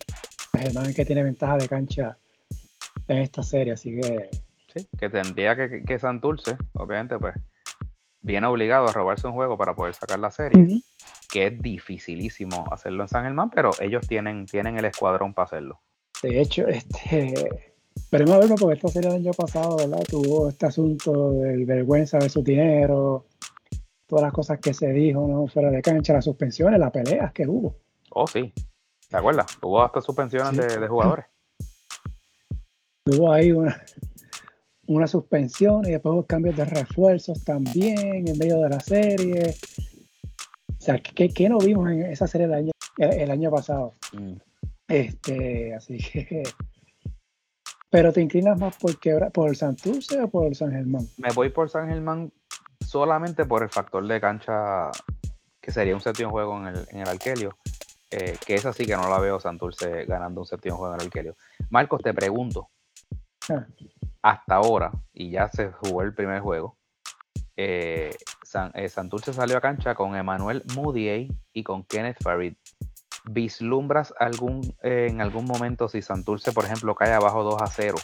San 0.53 0.63
Germán 0.63 0.87
es 0.87 0.97
que 0.97 1.05
tiene 1.05 1.23
ventaja 1.23 1.57
de 1.57 1.69
cancha 1.69 2.19
en 3.09 3.19
esta 3.19 3.43
serie. 3.43 3.73
Así 3.73 3.99
que 3.99 4.31
que 4.99 5.09
tendría 5.09 5.57
que, 5.57 5.83
que 5.83 5.99
Santurce, 5.99 6.57
obviamente, 6.75 7.19
pues, 7.19 7.35
viene 8.23 8.47
obligado 8.47 8.89
a 8.89 8.93
robarse 8.93 9.27
un 9.27 9.35
juego 9.35 9.59
para 9.59 9.75
poder 9.75 9.95
sacar 9.95 10.19
la 10.19 10.31
serie, 10.31 10.83
que 11.31 11.49
es 11.49 11.61
dificilísimo 11.61 12.67
hacerlo 12.71 13.03
en 13.03 13.09
San 13.09 13.25
Germán, 13.25 13.51
pero 13.51 13.73
ellos 13.81 14.07
tienen, 14.07 14.47
tienen 14.47 14.79
el 14.79 14.85
escuadrón 14.85 15.35
para 15.35 15.47
hacerlo. 15.47 15.81
De 16.23 16.41
hecho, 16.41 16.67
este, 16.69 17.35
veremos 18.11 18.35
a 18.35 18.39
verlo 18.39 18.55
porque 18.55 18.77
esta 18.77 18.89
serie 18.89 19.11
del 19.11 19.21
año 19.21 19.33
pasado, 19.33 19.77
¿verdad? 19.77 20.05
Tuvo 20.09 20.49
este 20.49 20.67
asunto 20.67 21.33
del 21.33 21.67
vergüenza 21.67 22.19
de 22.19 22.29
su 22.29 22.43
dinero, 22.43 23.27
todas 24.07 24.23
las 24.23 24.33
cosas 24.33 24.61
que 24.61 24.73
se 24.73 24.93
dijo, 24.93 25.27
¿no? 25.27 25.49
Fuera 25.49 25.71
de 25.71 25.83
cancha, 25.83 26.13
las 26.13 26.25
suspensiones, 26.25 26.79
las 26.79 26.93
peleas 26.93 27.33
que 27.33 27.47
hubo. 27.47 27.77
Oh, 28.11 28.27
sí. 28.27 28.53
¿Te 29.09 29.17
acuerdas? 29.17 29.59
Hubo 29.61 29.83
hasta 29.83 30.01
suspensiones 30.01 30.57
de, 30.57 30.79
de 30.79 30.89
jugadores. 30.89 31.27
Tuvo 33.05 33.33
ahí 33.33 33.51
una, 33.51 33.83
una 34.95 35.07
suspensión 35.07 35.87
y 35.87 35.91
después 35.91 36.25
cambios 36.27 36.57
de 36.57 36.65
refuerzos 36.65 37.43
también 37.45 38.29
en 38.29 38.39
medio 38.39 38.61
de 38.61 38.69
la 38.69 38.81
serie. 38.81 39.55
O 40.69 40.81
sea, 40.85 40.99
¿qué, 40.99 41.49
no 41.49 41.59
vimos 41.59 41.91
en 41.91 42.03
esa 42.03 42.27
serie 42.27 42.47
el 42.47 42.55
año, 42.55 42.73
el 42.99 43.31
año 43.31 43.51
pasado? 43.51 43.95
Mm. 44.13 44.35
Este, 44.89 45.75
así 45.75 45.99
que. 45.99 46.43
Pero 47.91 48.13
te 48.13 48.23
inclinas 48.23 48.59
más 48.59 48.77
por, 48.79 48.99
por 49.33 49.51
el 49.51 49.57
Santurce 49.57 50.23
o 50.23 50.29
por 50.29 50.47
el 50.47 50.55
San 50.55 50.73
Germán? 50.73 51.07
Me 51.19 51.31
voy 51.35 51.51
por 51.51 51.69
San 51.69 51.89
Germán 51.89 52.33
solamente 52.81 53.45
por 53.45 53.63
el 53.63 53.69
factor 53.69 54.07
de 54.07 54.21
cancha 54.21 54.91
que 55.61 55.71
sería 55.71 55.95
un 55.95 56.01
séptimo 56.01 56.31
juego 56.31 56.57
en 56.59 56.69
el, 56.69 56.87
en 56.91 57.01
el 57.01 57.09
Arquelio. 57.09 57.57
Eh, 58.11 58.37
que 58.45 58.55
es 58.55 58.67
así 58.67 58.85
que 58.85 58.97
no 58.97 59.09
la 59.09 59.19
veo 59.19 59.41
Santurce 59.41 60.05
ganando 60.05 60.41
un 60.41 60.47
séptimo 60.47 60.77
juego 60.77 60.95
en 60.95 61.01
el 61.01 61.07
Arquelio. 61.07 61.37
Marcos, 61.71 62.03
te 62.03 62.13
pregunto. 62.13 62.69
Ah 63.49 63.67
hasta 64.23 64.55
ahora, 64.55 64.93
y 65.13 65.31
ya 65.31 65.49
se 65.51 65.73
jugó 65.73 66.03
el 66.03 66.15
primer 66.15 66.41
juego, 66.41 66.79
eh, 67.57 68.17
eh, 68.75 68.89
Santurce 68.89 69.33
salió 69.33 69.59
a 69.59 69.61
cancha 69.61 69.95
con 69.95 70.17
Emmanuel 70.17 70.63
Moody 70.75 71.29
y 71.53 71.63
con 71.63 71.85
Kenneth 71.85 72.23
Farid. 72.23 72.55
¿Vislumbras 73.25 74.13
algún, 74.19 74.75
eh, 74.83 75.09
en 75.11 75.21
algún 75.21 75.45
momento 75.45 75.89
si 75.89 76.03
Santurce, 76.03 76.53
por 76.53 76.65
ejemplo, 76.65 76.95
cae 76.95 77.13
abajo 77.13 77.45
2 77.45 77.63
a 77.63 77.67
0, 77.67 77.97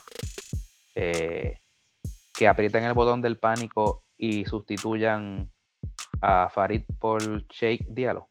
que 0.95 2.49
aprieten 2.49 2.85
el 2.85 2.95
botón 2.95 3.21
del 3.21 3.39
pánico 3.39 4.05
y 4.17 4.45
sustituyan 4.45 5.51
a 6.21 6.49
Farid 6.49 6.83
por 6.99 7.47
Shake 7.49 7.87
Diallo? 7.89 8.29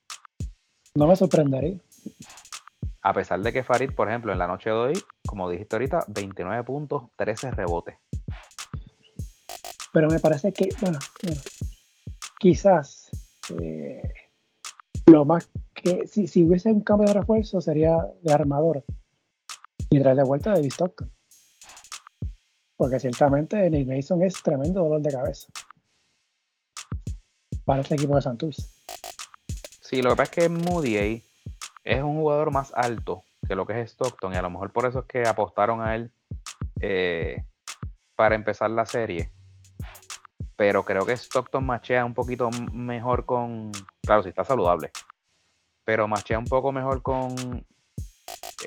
No 0.95 1.07
me 1.07 1.15
sorprendería. 1.15 1.79
A 3.07 3.13
pesar 3.13 3.39
de 3.39 3.53
que 3.53 3.63
Farid, 3.63 3.91
por 3.93 4.09
ejemplo, 4.09 4.33
en 4.33 4.37
la 4.37 4.47
noche 4.47 4.69
de 4.69 4.75
hoy, 4.75 5.03
como 5.25 5.49
dijiste 5.49 5.77
ahorita, 5.77 6.03
29 6.09 6.61
puntos, 6.65 7.03
13 7.15 7.51
rebotes. 7.51 7.95
Pero 9.93 10.09
me 10.09 10.19
parece 10.19 10.51
que, 10.51 10.67
bueno, 10.81 10.99
quizás 12.37 13.09
eh, 13.61 14.11
lo 15.05 15.23
más 15.23 15.49
que 15.73 16.05
si, 16.05 16.27
si, 16.27 16.43
hubiese 16.43 16.69
un 16.69 16.81
cambio 16.81 17.07
de 17.07 17.13
refuerzo 17.13 17.61
sería 17.61 17.95
de 18.21 18.33
armador 18.33 18.83
y 19.89 20.01
traer 20.01 20.17
de 20.17 20.23
vuelta 20.23 20.51
de 20.51 20.67
Stockton. 20.67 21.09
Porque 22.75 22.99
ciertamente 22.99 23.69
Nick 23.69 23.87
Mason 23.87 24.21
es 24.21 24.43
tremendo 24.43 24.83
dolor 24.83 25.01
de 25.01 25.11
cabeza 25.13 25.47
para 27.63 27.83
este 27.83 27.95
equipo 27.95 28.17
de 28.17 28.21
Santos. 28.21 28.83
Sí, 29.79 30.01
lo 30.01 30.09
que 30.09 30.15
pasa 30.17 30.23
es 30.23 30.29
que 30.31 30.49
Moody 30.49 31.23
es 31.87 32.03
un 32.03 32.15
jugador 32.17 32.51
más 32.51 32.73
alto 32.75 33.23
que 33.47 33.55
lo 33.55 33.65
que 33.65 33.79
es 33.79 33.91
Stockton 33.91 34.33
y 34.33 34.35
a 34.35 34.41
lo 34.41 34.49
mejor 34.49 34.71
por 34.71 34.85
eso 34.85 34.99
es 34.99 35.05
que 35.05 35.25
apostaron 35.25 35.81
a 35.81 35.95
él 35.95 36.11
eh, 36.81 37.45
para 38.15 38.35
empezar 38.35 38.69
la 38.69 38.85
serie. 38.85 39.31
Pero 40.57 40.83
creo 40.83 41.05
que 41.05 41.13
Stockton 41.13 41.65
machea 41.65 42.03
un 42.03 42.13
poquito 42.13 42.49
mejor 42.73 43.25
con, 43.25 43.71
claro, 44.01 44.23
si 44.23 44.29
está 44.29 44.43
saludable, 44.43 44.91
pero 45.85 46.07
machea 46.07 46.39
un 46.39 46.45
poco 46.45 46.71
mejor 46.71 47.01
con, 47.01 47.65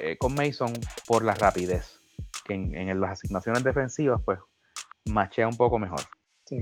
eh, 0.01 0.17
con 0.17 0.35
Mason 0.35 0.73
por 1.07 1.25
la 1.25 1.35
rapidez, 1.35 2.01
que 2.45 2.55
en, 2.55 3.01
las 3.01 3.13
asignaciones 3.13 3.65
defensivas 3.65 4.23
pues 4.25 4.39
machea 5.07 5.49
un 5.49 5.57
poco 5.57 5.79
mejor. 5.79 6.01
Sí, 6.47 6.61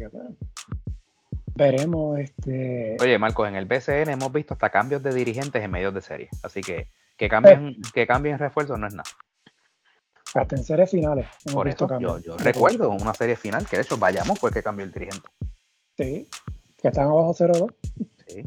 veremos 1.58 2.18
este. 2.18 2.96
Oye, 3.00 3.18
Marcos, 3.18 3.48
en 3.48 3.56
el 3.56 3.66
BCN 3.66 4.10
hemos 4.10 4.32
visto 4.32 4.54
hasta 4.54 4.70
cambios 4.70 5.02
de 5.02 5.12
dirigentes 5.12 5.62
en 5.62 5.70
medios 5.70 5.92
de 5.92 6.00
serie. 6.00 6.28
Así 6.42 6.60
que 6.62 6.88
que 7.18 7.28
cambien, 7.28 7.68
eh. 7.68 7.76
que 7.92 8.06
cambien 8.06 8.38
refuerzos 8.38 8.78
no 8.78 8.86
es 8.86 8.94
nada. 8.94 9.10
Hasta 10.34 10.56
en 10.56 10.64
series 10.64 10.90
finales. 10.90 11.26
Por 11.52 11.68
eso, 11.68 11.88
yo, 11.98 12.36
recuerdo 12.36 12.90
una 12.90 13.12
serie 13.12 13.34
final 13.34 13.66
que 13.66 13.76
de 13.76 13.82
hecho 13.82 13.96
vayamos 13.96 14.38
fue 14.38 14.52
que 14.52 14.62
cambió 14.62 14.84
el 14.84 14.92
dirigente. 14.92 15.28
Sí, 15.96 16.28
que 16.80 16.88
están 16.88 17.08
abajo 17.08 17.34
0-2. 17.34 17.74
Sí, 18.26 18.44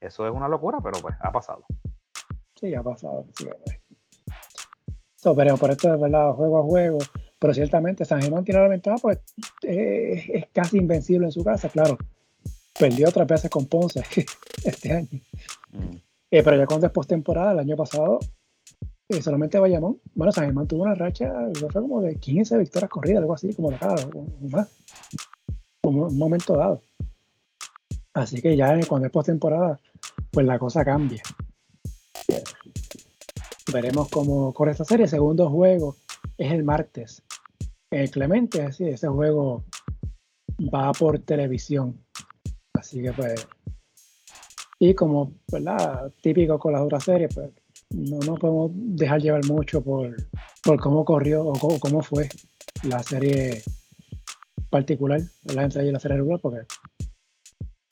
eso 0.00 0.26
es 0.26 0.32
una 0.32 0.48
locura, 0.48 0.78
pero 0.82 0.98
pues 1.00 1.14
ha 1.20 1.30
pasado. 1.30 1.66
Sí, 2.58 2.74
ha 2.74 2.82
pasado. 2.82 3.26
Sí, 3.36 3.48
pero 5.36 5.56
por 5.56 5.70
esto 5.72 5.92
es 5.92 6.00
verdad, 6.00 6.32
juego 6.32 6.60
a 6.60 6.62
juego. 6.62 6.98
Pero 7.38 7.52
ciertamente 7.52 8.06
San 8.06 8.22
Germán 8.22 8.44
tiene 8.44 8.62
la 8.62 8.68
ventaja, 8.68 8.96
pues 9.02 9.18
es 9.62 10.46
casi 10.54 10.78
invencible 10.78 11.26
en 11.26 11.32
su 11.32 11.44
casa, 11.44 11.68
claro. 11.68 11.98
Perdió 12.78 13.08
otras 13.08 13.26
veces 13.26 13.50
con 13.50 13.66
Ponce 13.66 14.02
este 14.64 14.92
año. 14.92 15.20
Mm. 15.72 15.96
Eh, 16.30 16.42
pero 16.42 16.56
ya 16.56 16.66
cuando 16.66 16.86
es 16.86 16.92
postemporada, 16.92 17.52
el 17.52 17.60
año 17.60 17.76
pasado, 17.76 18.18
eh, 19.08 19.22
solamente 19.22 19.58
Bayamón, 19.58 20.00
bueno, 20.14 20.32
San 20.32 20.46
Germán 20.46 20.66
tuvo 20.66 20.82
una 20.82 20.94
racha, 20.94 21.32
fue 21.70 21.80
como 21.82 22.00
de 22.00 22.16
15 22.16 22.58
victorias 22.58 22.90
corridas, 22.90 23.20
algo 23.20 23.34
así, 23.34 23.54
como 23.54 23.70
de 23.70 23.78
cada, 23.78 23.94
más, 24.50 24.68
como 25.80 26.06
un 26.06 26.18
momento 26.18 26.56
dado. 26.56 26.82
Así 28.12 28.40
que 28.40 28.56
ya 28.56 28.78
cuando 28.88 29.06
es 29.06 29.12
postemporada, 29.12 29.78
pues 30.30 30.46
la 30.46 30.58
cosa 30.58 30.84
cambia. 30.84 31.22
Veremos 33.72 34.08
cómo 34.08 34.52
corre 34.54 34.72
esta 34.72 34.84
serie. 34.84 35.04
El 35.04 35.10
segundo 35.10 35.50
juego 35.50 35.96
es 36.38 36.50
el 36.50 36.64
martes. 36.64 37.22
El 37.90 38.10
Clemente, 38.10 38.62
así, 38.62 38.84
ese 38.84 39.08
juego 39.08 39.64
va 40.74 40.92
por 40.92 41.18
televisión. 41.18 42.04
Así 42.86 43.02
que 43.02 43.12
pues. 43.12 43.48
Y 44.78 44.94
como, 44.94 45.32
¿verdad? 45.50 46.12
Típico 46.22 46.56
con 46.56 46.72
las 46.72 46.82
otras 46.82 47.02
series, 47.02 47.34
pues 47.34 47.50
no 47.90 48.18
nos 48.18 48.38
podemos 48.38 48.70
dejar 48.74 49.20
llevar 49.20 49.44
mucho 49.46 49.82
por, 49.82 50.14
por 50.62 50.78
cómo 50.78 51.04
corrió 51.04 51.44
o 51.44 51.78
cómo, 51.80 52.00
fue 52.00 52.28
la 52.84 53.02
serie 53.02 53.62
particular, 54.70 55.20
la 55.52 55.64
entre 55.64 55.90
la 55.90 55.98
serie 55.98 56.18
regular, 56.18 56.38
porque 56.40 56.60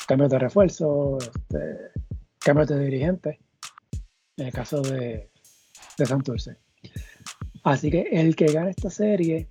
cambios 0.06 0.30
de 0.30 0.38
refuerzo, 0.38 1.18
este, 1.18 1.90
cambios 2.38 2.68
de 2.68 2.78
dirigente, 2.78 3.40
en 4.36 4.46
el 4.46 4.52
caso 4.52 4.80
de, 4.80 5.32
de 5.98 6.06
Santurce. 6.06 6.58
Así 7.64 7.90
que 7.90 8.02
el 8.12 8.36
que 8.36 8.52
gane 8.52 8.70
esta 8.70 8.90
serie 8.90 9.48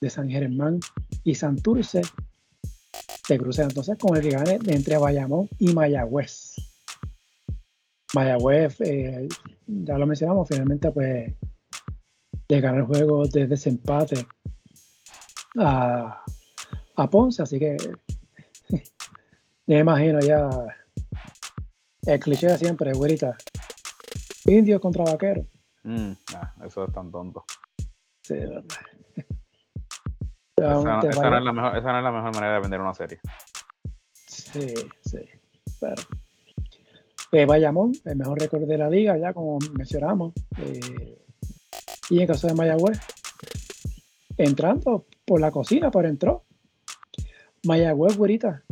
de 0.00 0.10
San 0.10 0.28
Germán 0.28 0.78
y 1.24 1.34
Santurce 1.34 2.02
se 3.26 3.38
cruza 3.38 3.64
entonces 3.64 3.98
con 3.98 4.16
el 4.16 4.22
que 4.22 4.30
gane 4.30 4.58
entre 4.66 4.98
Bayamón 4.98 5.48
y 5.58 5.74
Mayagüez. 5.74 6.54
Mayagüez, 8.14 8.80
eh, 8.82 9.28
ya 9.66 9.98
lo 9.98 10.06
mencionamos, 10.06 10.48
finalmente 10.48 10.92
pues 10.92 11.34
de 12.48 12.60
ganar 12.60 12.80
el 12.80 12.86
juego 12.86 13.26
de 13.26 13.48
desempate 13.48 14.24
a, 15.58 16.22
a 16.94 17.10
Ponce, 17.10 17.42
así 17.42 17.58
que 17.58 17.76
me 19.66 19.80
imagino 19.80 20.20
ya 20.20 20.48
el 22.06 22.20
cliché 22.20 22.46
de 22.46 22.58
siempre, 22.58 22.92
güerita. 22.92 23.36
Indio 24.44 24.80
contra 24.80 25.02
vaquero. 25.02 25.44
Mm, 25.82 26.12
eso 26.64 26.84
es 26.84 26.92
tan 26.92 27.10
tonto. 27.10 27.44
Sí, 28.22 28.34
verdad. 28.34 28.64
Esa, 30.56 30.74
no, 30.74 31.02
es 31.02 31.16
la 31.44 31.52
mejor, 31.52 31.76
esa, 31.76 31.92
no 31.92 31.98
es 31.98 32.04
la 32.04 32.12
mejor, 32.12 32.34
manera 32.34 32.54
de 32.54 32.60
vender 32.60 32.80
una 32.80 32.94
serie. 32.94 33.20
Sí, 34.26 34.72
sí. 35.04 35.18
Pero, 35.78 36.02
eh, 37.32 37.44
Bayamón, 37.44 37.92
el 38.06 38.16
mejor 38.16 38.40
récord 38.40 38.62
de 38.62 38.78
la 38.78 38.88
liga, 38.88 39.18
ya 39.18 39.34
como 39.34 39.58
mencionamos. 39.76 40.32
Eh, 40.58 41.18
y 42.08 42.20
en 42.20 42.26
caso 42.26 42.46
de 42.46 42.54
Mayagüez, 42.54 42.98
entrando 44.38 45.06
por 45.26 45.40
la 45.40 45.50
cocina, 45.50 45.90
pero 45.90 46.08
entró. 46.08 46.44
Mayagüez, 47.64 48.16
güerita, 48.16 48.62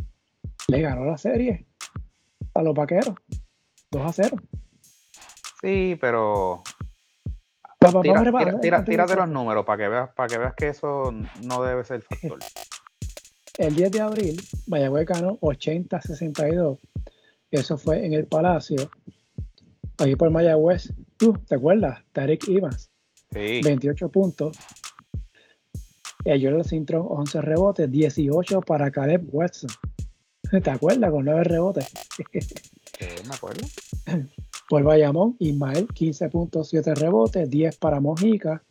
le 0.67 0.81
ganó 0.81 1.05
la 1.05 1.19
serie 1.19 1.67
a 2.55 2.63
los 2.63 2.73
vaqueros. 2.73 3.15
2 3.91 4.01
a 4.01 4.11
0. 4.11 4.37
Sí, 5.61 5.97
pero 6.01 6.63
Tira, 8.61 9.05
de 9.05 9.15
los 9.15 9.29
números 9.29 9.65
para 9.65 9.83
que 9.83 9.89
veas 9.89 10.09
para 10.13 10.29
que 10.29 10.37
veas 10.37 10.53
que 10.55 10.67
eso 10.69 11.11
no 11.43 11.63
debe 11.63 11.83
ser 11.83 12.01
factor. 12.01 12.39
El 13.57 13.75
10 13.75 13.91
de 13.91 14.01
abril, 14.01 14.41
Mayagüez 14.67 15.05
ganó 15.05 15.39
80-62. 15.39 16.79
Eso 17.51 17.77
fue 17.77 18.05
en 18.05 18.13
el 18.13 18.27
Palacio. 18.27 18.89
Ahí 19.97 20.15
por 20.15 20.29
Mayagüez, 20.29 20.93
tú, 21.17 21.33
¿te 21.47 21.55
acuerdas? 21.55 22.03
Tarek 22.11 22.49
Evans. 22.49 22.89
Sí. 23.31 23.61
28 23.63 24.09
puntos. 24.09 24.57
El 26.25 26.43
Jordan 26.43 26.63
Cintrón, 26.63 27.05
11 27.07 27.41
rebotes, 27.41 27.89
18 27.89 28.61
para 28.61 28.91
Caleb 28.91 29.23
Watson. 29.31 29.69
¿Te 30.63 30.69
acuerdas? 30.69 31.11
Con 31.11 31.25
9 31.25 31.43
rebotes. 31.43 31.91
Sí, 32.17 33.05
me 33.27 33.35
acuerdo. 33.35 33.65
Por 34.67 34.83
Bayamón, 34.83 35.35
Ismael 35.39 35.87
15.7 35.87 36.95
rebotes, 36.95 37.49
10 37.49 37.77
para 37.77 37.99
Mojica, 37.99 38.63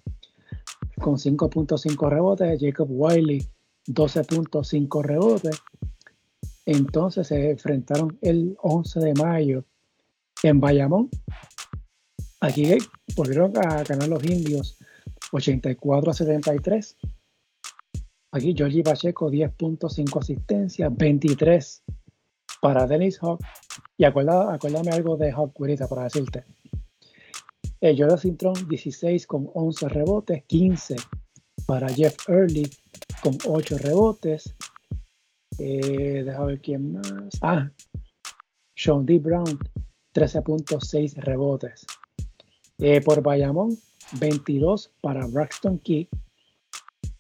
con 1.00 1.16
5.5 1.16 2.08
rebotes, 2.10 2.60
Jacob 2.60 2.88
Wiley 2.90 3.46
12.5 3.86 5.02
rebotes. 5.02 5.62
Entonces 6.66 7.28
se 7.28 7.50
enfrentaron 7.50 8.18
el 8.22 8.56
11 8.62 9.00
de 9.00 9.14
mayo 9.14 9.64
en 10.42 10.60
Bayamón. 10.60 11.10
Aquí 12.40 12.76
volvieron 13.16 13.56
a 13.58 13.82
ganar 13.84 14.08
los 14.08 14.24
indios 14.24 14.78
84 15.32 16.10
a 16.10 16.14
73. 16.14 16.96
Aquí 18.32 18.54
Georgie 18.56 18.82
Pacheco 18.82 19.30
10.5 19.30 20.20
asistencias, 20.20 20.96
23 20.96 21.82
para 22.60 22.86
Dennis 22.86 23.18
Hawk 23.22 23.40
y 23.96 24.04
acuérdame, 24.04 24.90
algo 24.90 25.16
de 25.16 25.30
Hawk 25.30 25.54
para 25.88 26.04
decirte. 26.04 26.44
Jordan 27.80 28.18
Cintron 28.18 28.68
16 28.68 29.26
con 29.26 29.50
11 29.52 29.88
rebotes, 29.88 30.44
15 30.46 30.96
para 31.66 31.88
Jeff 31.88 32.16
Early 32.28 32.68
con 33.22 33.36
8 33.46 33.78
rebotes. 33.78 34.54
Eh, 35.58 36.22
deja 36.24 36.44
ver 36.44 36.60
quién 36.60 36.94
más. 36.94 37.38
Ah, 37.42 37.70
Sean 38.74 39.04
D. 39.04 39.18
Brown 39.18 39.58
13.6 40.14 41.14
rebotes. 41.16 41.86
Eh, 42.78 43.00
por 43.00 43.22
Bayamón 43.22 43.78
22 44.18 44.92
para 45.00 45.26
Braxton 45.26 45.78
Key, 45.78 46.08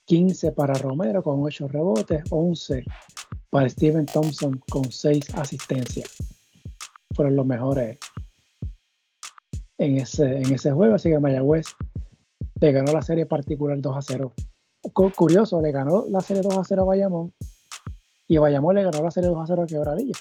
15 0.06 0.52
para 0.52 0.74
Romero 0.74 1.22
con 1.22 1.42
8 1.42 1.68
rebotes, 1.68 2.22
11 2.30 2.84
para 3.50 3.68
Steven 3.68 4.06
Thompson 4.06 4.60
con 4.68 4.90
6 4.90 5.34
asistencias. 5.34 6.33
Fueron 7.14 7.36
los 7.36 7.46
mejores 7.46 7.98
en 9.78 9.98
ese, 9.98 10.38
en 10.38 10.52
ese 10.52 10.72
juego, 10.72 10.94
así 10.94 11.10
que 11.10 11.18
Mayagüez 11.18 11.66
le 12.60 12.72
ganó 12.72 12.92
la 12.92 13.02
serie 13.02 13.26
particular 13.26 13.80
2 13.80 13.96
a 13.96 14.02
0. 14.02 14.32
Curioso, 14.92 15.60
le 15.60 15.72
ganó 15.72 16.04
la 16.08 16.20
serie 16.20 16.42
2 16.42 16.58
a 16.58 16.64
0 16.64 16.82
a 16.82 16.84
Bayamón 16.84 17.32
y 18.26 18.38
Bayamón 18.38 18.76
le 18.76 18.84
ganó 18.84 19.02
la 19.02 19.10
serie 19.10 19.30
2 19.30 19.38
a 19.42 19.46
0 19.46 19.62
a 19.62 19.66
Quebradilla, 19.66 20.14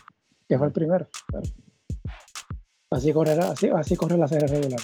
que 0.47 0.57
fue 0.57 0.67
el 0.67 0.73
primero. 0.73 1.07
así, 2.89 3.13
correrá, 3.13 3.51
así, 3.51 3.69
así 3.69 3.95
corre 3.95 4.17
la 4.17 4.27
serie 4.27 4.47
regular. 4.47 4.79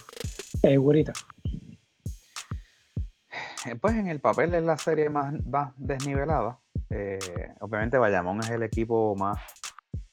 Eh, 3.65 3.75
Pues 3.79 3.95
en 3.95 4.07
el 4.07 4.19
papel 4.19 4.53
es 4.55 4.63
la 4.63 4.77
serie 4.77 5.09
más, 5.09 5.33
más 5.45 5.73
desnivelada. 5.77 6.59
Eh, 6.89 7.19
obviamente 7.59 7.97
Bayamón 7.97 8.39
es 8.39 8.49
el 8.49 8.63
equipo 8.63 9.15
más 9.15 9.39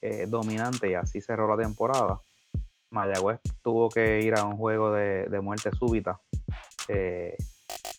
eh, 0.01 0.25
dominante 0.27 0.89
y 0.89 0.93
así 0.93 1.21
cerró 1.21 1.47
la 1.47 1.61
temporada. 1.61 2.21
Mayagüez 2.89 3.39
tuvo 3.61 3.89
que 3.89 4.21
ir 4.21 4.35
a 4.35 4.45
un 4.45 4.57
juego 4.57 4.91
de, 4.93 5.39
muerte 5.41 5.71
súbita 5.71 6.21
eh, 6.87 7.35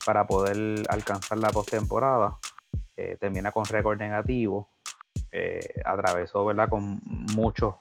para 0.07 0.27
poder 0.27 0.85
alcanzar 0.89 1.39
la 1.39 1.51
postemporada. 1.51 2.39
termina 3.21 3.53
con 3.53 3.65
récord 3.65 3.99
negativo. 3.99 4.71
atravesó 5.85 6.45
¿verdad? 6.45 6.69
con 6.69 7.01
muchos 7.35 7.75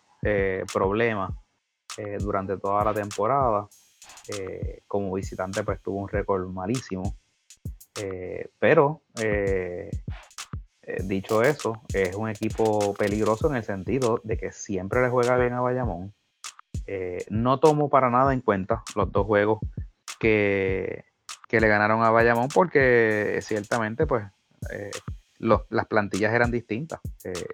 problemas 0.74 1.32
durante 2.20 2.58
toda 2.58 2.84
la 2.84 2.94
temporada. 2.94 3.68
como 4.88 5.14
visitante 5.14 5.64
pues 5.64 5.82
tuvo 5.82 6.02
un 6.02 6.10
récord 6.10 6.48
malísimo. 6.50 7.16
pero 8.60 9.04
eh, 10.88 11.04
dicho 11.04 11.44
eso, 11.44 11.82
es 11.94 12.16
un 12.16 12.30
equipo 12.30 12.94
peligroso 12.94 13.50
en 13.50 13.58
el 13.58 13.64
sentido 13.64 14.22
de 14.24 14.38
que 14.38 14.52
siempre 14.52 15.02
le 15.02 15.10
juega 15.10 15.38
bien 15.38 15.54
a 15.54 15.62
Bayamón. 15.62 16.14
Eh, 16.86 17.26
no 17.30 17.60
tomo 17.60 17.90
para 17.90 18.10
nada 18.10 18.34
en 18.34 18.42
cuenta 18.42 18.84
los 18.96 19.12
dos 19.12 19.26
juegos 19.26 19.60
que, 20.20 21.04
le 21.50 21.68
ganaron 21.68 22.04
a 22.04 22.12
Bayamón 22.12 22.50
porque 22.54 23.40
ciertamente 23.42 24.06
pues 24.06 24.26
eh, 24.72 24.92
las 25.40 25.86
plantillas 25.88 26.34
eran 26.34 26.52
distintas 26.52 27.00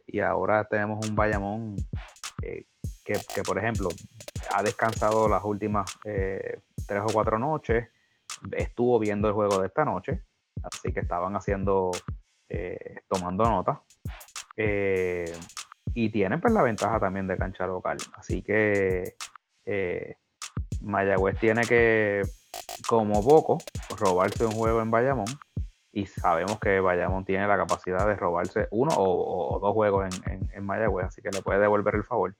y 0.08 0.20
ahora 0.20 0.66
tenemos 0.66 1.06
un 1.08 1.16
Bayamón 1.16 1.76
que, 2.40 2.66
que, 3.04 3.44
por 3.44 3.58
ejemplo 3.58 3.90
ha 4.54 4.64
descansado 4.64 5.28
las 5.28 5.44
últimas 5.44 5.90
tres 6.04 7.02
o 7.04 7.14
cuatro 7.14 7.40
noches 7.40 7.88
estuvo 8.52 9.00
viendo 9.00 9.28
el 9.28 9.34
juego 9.34 9.60
de 9.60 9.68
esta 9.68 9.86
noche, 9.86 10.24
así 10.64 10.92
que 10.92 11.00
estaban 11.00 11.36
haciendo, 11.36 11.92
eh, 12.50 13.02
tomando 13.08 13.44
nota. 13.46 13.82
Eh, 14.58 15.32
y 15.94 16.10
tienen 16.10 16.42
pues 16.42 16.54
la 16.54 16.64
ventaja 16.64 17.00
también 17.00 17.28
de 17.28 17.38
cancha 17.38 17.68
local. 17.68 17.98
Así 18.16 18.42
que 18.42 19.16
eh, 19.66 20.18
Mayagüez 20.82 21.40
tiene 21.40 21.64
que, 21.64 22.24
como 22.88 23.24
poco, 23.24 23.60
robarse 23.98 24.46
un 24.46 24.52
juego 24.52 24.82
en 24.82 24.92
Bayamón. 24.92 25.28
Y 25.92 26.08
sabemos 26.08 26.60
que 26.60 26.80
Bayamón 26.80 27.24
tiene 27.24 27.48
la 27.48 27.58
capacidad 27.58 28.08
de 28.08 28.16
robarse 28.16 28.68
uno 28.72 28.92
o, 28.98 29.60
dos 29.60 29.74
juegos 29.74 30.10
en, 30.26 30.66
Mayagüez, 30.66 31.06
así 31.06 31.22
que 31.22 31.30
le 31.30 31.44
puede 31.44 31.60
devolver 31.60 31.96
el 31.96 32.04
favor. 32.04 32.36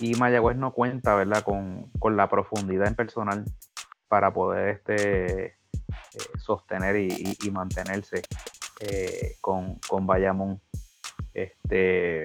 Y 0.00 0.14
Mayagüez 0.14 0.56
no 0.56 0.72
cuenta, 0.72 1.14
¿verdad?, 1.14 1.42
con, 1.42 1.90
la 2.16 2.28
profundidad 2.28 2.88
en 2.88 2.94
personal 2.94 3.44
para 4.08 4.32
poder 4.32 4.68
este, 4.70 5.59
eh, 6.14 6.38
sostener 6.38 6.96
y, 6.96 7.50
mantenerse 7.50 8.22
con, 9.40 9.78
con 9.86 10.06
Bayamón. 10.06 10.60
Este, 11.34 12.22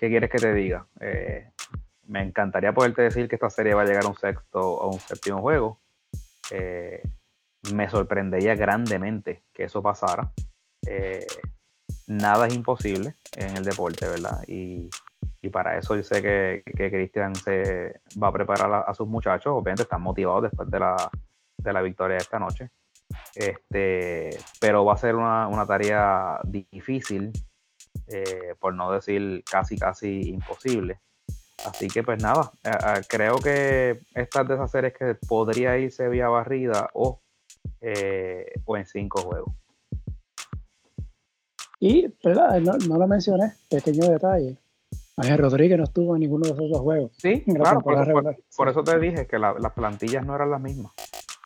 ¿Qué 0.00 0.08
quieres 0.08 0.30
que 0.30 0.38
te 0.38 0.54
diga? 0.54 0.86
Eh, 0.98 1.50
me 2.06 2.22
encantaría 2.22 2.72
poderte 2.72 3.02
decir 3.02 3.28
que 3.28 3.34
esta 3.34 3.50
serie 3.50 3.74
va 3.74 3.82
a 3.82 3.84
llegar 3.84 4.06
a 4.06 4.08
un 4.08 4.16
sexto 4.16 4.58
o 4.58 4.90
un 4.90 4.98
séptimo 4.98 5.42
juego. 5.42 5.78
Eh, 6.50 7.02
me 7.74 7.90
sorprendería 7.90 8.54
grandemente 8.54 9.44
que 9.52 9.64
eso 9.64 9.82
pasara. 9.82 10.32
Eh, 10.86 11.26
nada 12.06 12.46
es 12.46 12.54
imposible 12.54 13.14
en 13.36 13.58
el 13.58 13.62
deporte, 13.62 14.08
¿verdad? 14.08 14.42
Y, 14.48 14.88
para 15.52 15.76
eso 15.76 15.94
yo 15.96 16.02
sé 16.02 16.22
que, 16.22 16.62
Cristian 16.64 17.34
se 17.34 18.00
va 18.22 18.28
a 18.28 18.32
preparar 18.32 18.84
a, 18.86 18.94
sus 18.94 19.06
muchachos. 19.06 19.52
Obviamente 19.54 19.82
están 19.82 20.00
motivados 20.00 20.44
después 20.44 20.70
de 20.70 20.80
la, 20.80 21.10
de 21.62 21.72
la 21.72 21.82
victoria 21.82 22.16
de 22.16 22.22
esta 22.22 22.38
noche. 22.38 22.70
Este, 23.34 24.30
pero 24.60 24.84
va 24.84 24.94
a 24.94 24.98
ser 24.98 25.16
una, 25.16 25.66
tarea 25.66 26.40
difícil, 26.44 27.32
eh, 28.06 28.54
por 28.58 28.74
no 28.74 28.92
decir 28.92 29.42
casi, 29.50 29.76
casi 29.76 30.30
imposible. 30.30 31.00
Así 31.66 31.88
que 31.88 32.02
pues 32.02 32.22
nada, 32.22 32.50
eh, 32.64 32.70
eh, 32.70 33.00
creo 33.08 33.36
que 33.36 34.00
estas 34.14 34.48
de 34.48 34.54
esas 34.54 34.70
series 34.70 34.94
que 34.94 35.14
podría 35.28 35.76
irse 35.76 36.08
vía 36.08 36.28
barrida 36.28 36.88
o, 36.94 37.20
o 38.64 38.76
en 38.76 38.86
cinco 38.86 39.20
juegos. 39.22 39.54
Y, 41.78 42.12
¿verdad? 42.22 42.60
No, 42.60 42.98
lo 42.98 43.06
mencioné, 43.06 43.54
pequeño 43.70 44.08
detalle. 44.08 44.58
Ángel 45.16 45.38
Rodríguez 45.38 45.78
no 45.78 45.84
estuvo 45.84 46.14
en 46.14 46.20
ninguno 46.20 46.46
de 46.46 46.52
esos 46.52 46.70
dos 46.70 46.80
juegos. 46.80 47.12
Sí, 47.16 47.42
claro, 47.42 47.80
por 47.80 48.68
eso, 48.68 48.84
te 48.84 48.98
dije 48.98 49.26
que 49.26 49.38
las 49.38 49.72
plantillas 49.74 50.24
no 50.24 50.34
eran 50.34 50.50
las 50.50 50.60
mismas. 50.60 50.92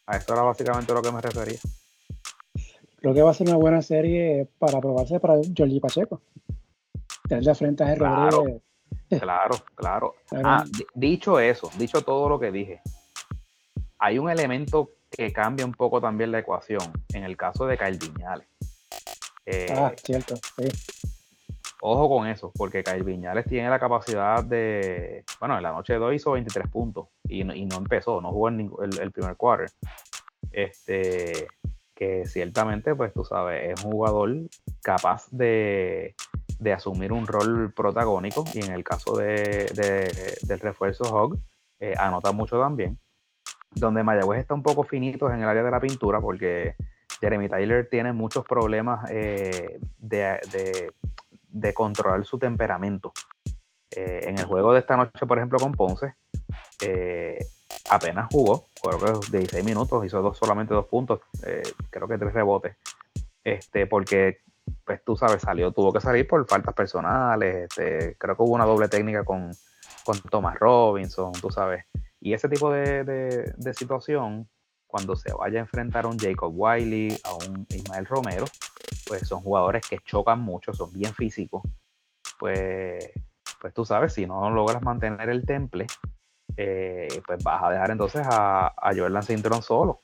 A 0.06 0.16
esto 0.16 0.34
era 0.34 0.42
básicamente 0.42 0.92
lo 0.92 1.02
que 1.02 1.12
me 1.12 1.20
refería. 1.20 1.58
Creo 2.96 3.14
que 3.14 3.22
va 3.22 3.30
a 3.30 3.34
ser 3.34 3.48
una 3.48 3.56
buena 3.56 3.82
serie 3.82 4.48
para 4.58 4.80
probarse 4.80 5.20
para 5.20 5.34
Jordi 5.56 5.80
Pacheco. 5.80 6.22
Tener 7.28 7.44
de 7.44 7.54
frente 7.54 7.84
a 7.84 7.94
claro, 7.94 8.30
Rodríguez. 8.30 8.62
Claro, 9.20 9.56
claro. 9.74 10.14
Ah, 10.32 10.64
dicho 10.94 11.38
eso, 11.38 11.70
dicho 11.78 12.02
todo 12.02 12.28
lo 12.28 12.40
que 12.40 12.50
dije, 12.50 12.80
hay 13.98 14.18
un 14.18 14.28
elemento 14.28 14.90
que 15.10 15.32
cambia 15.32 15.64
un 15.64 15.72
poco 15.72 16.00
también 16.00 16.32
la 16.32 16.40
ecuación 16.40 16.80
en 17.12 17.24
el 17.24 17.36
caso 17.36 17.66
de 17.66 17.78
Kyle 17.78 17.98
Viñales. 17.98 18.46
Eh, 19.46 19.66
ah, 19.70 19.92
cierto, 20.02 20.34
sí. 20.36 20.68
Ojo 21.86 22.08
con 22.08 22.26
eso, 22.26 22.50
porque 22.56 22.82
Kyle 22.82 23.02
Viñales 23.02 23.44
tiene 23.44 23.68
la 23.68 23.78
capacidad 23.78 24.42
de. 24.42 25.22
Bueno, 25.38 25.58
en 25.58 25.62
la 25.62 25.72
noche 25.72 25.92
de 25.92 25.98
hoy 25.98 26.16
hizo 26.16 26.32
23 26.32 26.66
puntos 26.68 27.08
y, 27.28 27.44
no 27.44 27.76
empezó, 27.76 28.22
no 28.22 28.30
jugó 28.30 28.48
en 28.48 28.70
el, 28.80 29.12
primer 29.12 29.36
quarter. 29.36 29.68
Este, 30.50 31.46
que 31.94 32.24
ciertamente, 32.24 32.94
pues 32.94 33.12
tú 33.12 33.22
sabes, 33.22 33.78
es 33.78 33.84
un 33.84 33.92
jugador 33.92 34.34
capaz 34.82 35.26
de, 35.30 36.14
asumir 36.74 37.12
un 37.12 37.26
rol 37.26 37.70
protagónico 37.74 38.44
y 38.54 38.64
en 38.64 38.72
el 38.72 38.82
caso 38.82 39.18
de, 39.18 39.66
del 40.40 40.60
refuerzo 40.60 41.04
Hog, 41.04 41.36
eh, 41.80 41.92
anota 41.98 42.32
mucho 42.32 42.58
también. 42.58 42.98
Donde 43.72 44.02
Mayagüez 44.02 44.40
está 44.40 44.54
un 44.54 44.62
poco 44.62 44.84
finito 44.84 45.30
en 45.30 45.42
el 45.42 45.48
área 45.50 45.62
de 45.62 45.70
la 45.70 45.80
pintura 45.80 46.18
porque 46.18 46.76
Jeremy 47.20 47.50
Tyler 47.50 47.90
tiene 47.90 48.14
muchos 48.14 48.46
problemas 48.46 49.10
eh, 49.10 49.78
de, 49.98 50.40
de, 50.50 50.92
controlar 51.74 52.24
su 52.24 52.38
temperamento. 52.38 53.12
Eh, 53.90 54.20
en 54.24 54.38
el 54.38 54.44
juego 54.44 54.72
de 54.72 54.80
esta 54.80 54.96
noche, 54.96 55.26
por 55.26 55.38
ejemplo, 55.38 55.58
con 55.58 55.72
Ponce, 55.72 56.14
eh, 56.82 57.38
apenas 57.90 58.28
jugó, 58.30 58.66
creo 58.82 59.20
que 59.20 59.38
16 59.38 59.64
minutos, 59.64 60.04
hizo 60.04 60.20
dos, 60.20 60.36
solamente 60.36 60.74
dos 60.74 60.86
puntos, 60.86 61.20
eh, 61.46 61.62
creo 61.90 62.08
que 62.08 62.18
tres 62.18 62.32
rebotes. 62.32 62.76
Este, 63.44 63.86
porque, 63.86 64.38
pues 64.84 65.04
tú 65.04 65.16
sabes, 65.16 65.42
salió, 65.42 65.70
tuvo 65.70 65.92
que 65.92 66.00
salir 66.00 66.26
por 66.26 66.44
faltas 66.48 66.74
personales, 66.74 67.68
este, 67.68 68.16
creo 68.18 68.36
que 68.36 68.42
hubo 68.42 68.54
una 68.54 68.64
doble 68.64 68.88
técnica 68.88 69.22
con, 69.22 69.50
con 70.04 70.18
Thomas 70.22 70.58
Robinson, 70.58 71.32
tú 71.32 71.50
sabes. 71.50 71.84
Y 72.20 72.32
ese 72.32 72.48
tipo 72.48 72.72
de, 72.72 73.54
situación, 73.76 74.48
cuando 74.94 75.16
se 75.16 75.32
vaya 75.32 75.58
a 75.58 75.62
enfrentar 75.62 76.04
a 76.04 76.08
un 76.08 76.16
Jacob 76.16 76.52
Wiley, 76.54 77.18
a 77.24 77.34
un 77.34 77.66
Ismael 77.68 78.06
Romero, 78.06 78.44
pues 79.08 79.26
son 79.26 79.40
jugadores 79.40 79.84
que 79.84 79.98
chocan 79.98 80.38
mucho, 80.38 80.72
son 80.72 80.92
bien 80.92 81.12
físicos. 81.12 81.64
Pues, 82.38 83.10
pues 83.60 83.74
tú 83.74 83.84
sabes, 83.84 84.12
si 84.12 84.24
no 84.24 84.48
logras 84.50 84.82
mantener 84.82 85.30
el 85.30 85.44
temple, 85.44 85.88
eh, 86.56 87.08
pues 87.26 87.42
vas 87.42 87.64
a 87.64 87.70
dejar 87.70 87.90
entonces 87.90 88.24
a, 88.24 88.68
a 88.68 88.94
Jordan 88.96 89.24
Cintrón 89.24 89.62
solo. 89.62 89.98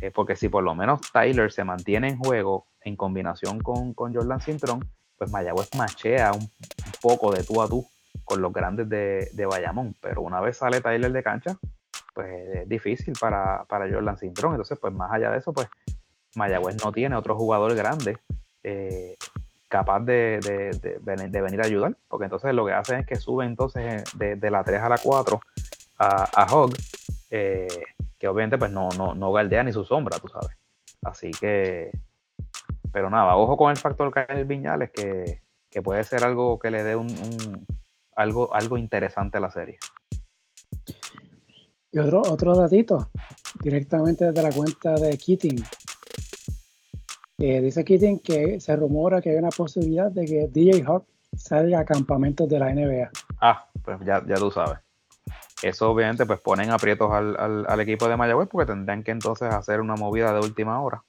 Eh, 0.00 0.10
porque 0.10 0.34
si 0.34 0.48
por 0.48 0.64
lo 0.64 0.74
menos 0.74 1.00
Tyler 1.12 1.52
se 1.52 1.62
mantiene 1.62 2.08
en 2.08 2.18
juego 2.18 2.66
en 2.80 2.96
combinación 2.96 3.60
con, 3.60 3.94
con 3.94 4.12
Jordan 4.12 4.40
Cintrón, 4.40 4.90
pues 5.16 5.30
Mayagüez 5.30 5.68
machea 5.76 6.32
un, 6.32 6.50
poco 7.00 7.30
de 7.30 7.44
tú 7.44 7.62
a 7.62 7.68
tú 7.68 7.86
con 8.24 8.42
los 8.42 8.52
grandes 8.52 8.88
de, 8.88 9.28
de, 9.32 9.46
Bayamón. 9.46 9.94
Pero 10.00 10.22
una 10.22 10.40
vez 10.40 10.56
sale 10.56 10.80
Tyler 10.80 11.12
de 11.12 11.22
cancha, 11.22 11.56
pues 12.12 12.56
es 12.56 12.68
difícil 12.68 13.14
para, 13.20 13.64
para 13.64 13.90
Jordan 13.90 14.16
Cintrón. 14.16 14.52
Entonces, 14.52 14.78
pues 14.78 14.92
más 14.92 15.12
allá 15.12 15.30
de 15.30 15.38
eso, 15.38 15.52
pues 15.52 15.68
Mayagüez 16.34 16.82
no 16.84 16.92
tiene 16.92 17.16
otro 17.16 17.36
jugador 17.36 17.74
grande 17.74 18.18
eh, 18.62 19.16
capaz 19.68 20.00
de, 20.00 20.38
de, 20.40 21.40
venir 21.40 21.62
a 21.62 21.64
ayudar, 21.64 21.96
porque 22.06 22.24
entonces 22.24 22.52
lo 22.52 22.66
que 22.66 22.74
hacen 22.74 23.00
es 23.00 23.06
que 23.06 23.16
sube 23.16 23.46
entonces 23.46 24.04
de, 24.14 24.50
la 24.50 24.62
3 24.62 24.82
a 24.82 24.88
la 24.90 24.98
4 24.98 25.40
a, 25.98 26.42
a 26.42 26.54
Hog, 26.54 26.74
eh, 27.30 27.68
que 28.18 28.28
obviamente 28.28 28.58
pues 28.58 28.70
no, 28.70 28.90
no, 28.98 29.14
no 29.14 29.32
galdea 29.32 29.62
ni 29.62 29.72
su 29.72 29.84
sombra, 29.84 30.18
tú 30.18 30.28
sabes. 30.28 30.50
Así 31.02 31.30
que, 31.30 31.90
pero 32.92 33.08
nada, 33.08 33.34
ojo 33.36 33.56
con 33.56 33.70
el 33.70 33.78
factor 33.78 34.12
Kyle 34.12 34.44
Viñales, 34.44 34.90
que, 34.90 35.40
que 35.70 35.80
puede 35.80 36.04
ser 36.04 36.22
algo 36.22 36.58
que 36.58 36.70
le 36.70 36.84
dé 36.84 36.94
un, 36.94 37.66
algo, 38.14 38.54
algo 38.54 38.76
interesante 38.76 39.38
a 39.38 39.40
la 39.40 39.50
serie. 39.50 39.78
Y 41.92 41.98
otro, 41.98 42.22
otro 42.22 42.56
datito, 42.56 43.10
directamente 43.62 44.24
desde 44.24 44.42
la 44.42 44.50
cuenta 44.50 44.94
de 44.94 45.18
Keating, 45.18 45.62
eh, 47.38 47.60
dice 47.60 47.84
Keating 47.84 48.20
que 48.20 48.60
se 48.60 48.74
rumora 48.76 49.20
que 49.20 49.28
hay 49.28 49.36
una 49.36 49.50
posibilidad 49.50 50.10
de 50.10 50.24
que 50.24 50.48
DJ 50.48 50.84
Hawk 50.86 51.04
salga 51.36 51.80
a 51.80 51.84
campamentos 51.84 52.48
de 52.48 52.58
la 52.58 52.72
NBA. 52.72 53.10
Ah, 53.42 53.68
pues 53.82 53.98
ya, 54.06 54.24
ya 54.26 54.36
tú 54.36 54.50
sabes. 54.50 54.78
Eso 55.62 55.90
obviamente 55.90 56.24
pues 56.24 56.40
ponen 56.40 56.70
aprietos 56.70 57.10
al, 57.12 57.36
al, 57.68 57.80
equipo 57.80 58.08
de 58.08 58.16
Mayagüez 58.16 58.48
porque 58.50 58.72
tendrán 58.72 59.02
que 59.02 59.10
entonces 59.10 59.52
hacer 59.52 59.80
una 59.80 59.94
movida 59.94 60.32
de 60.32 60.40
última 60.40 60.80
hora 60.82 61.04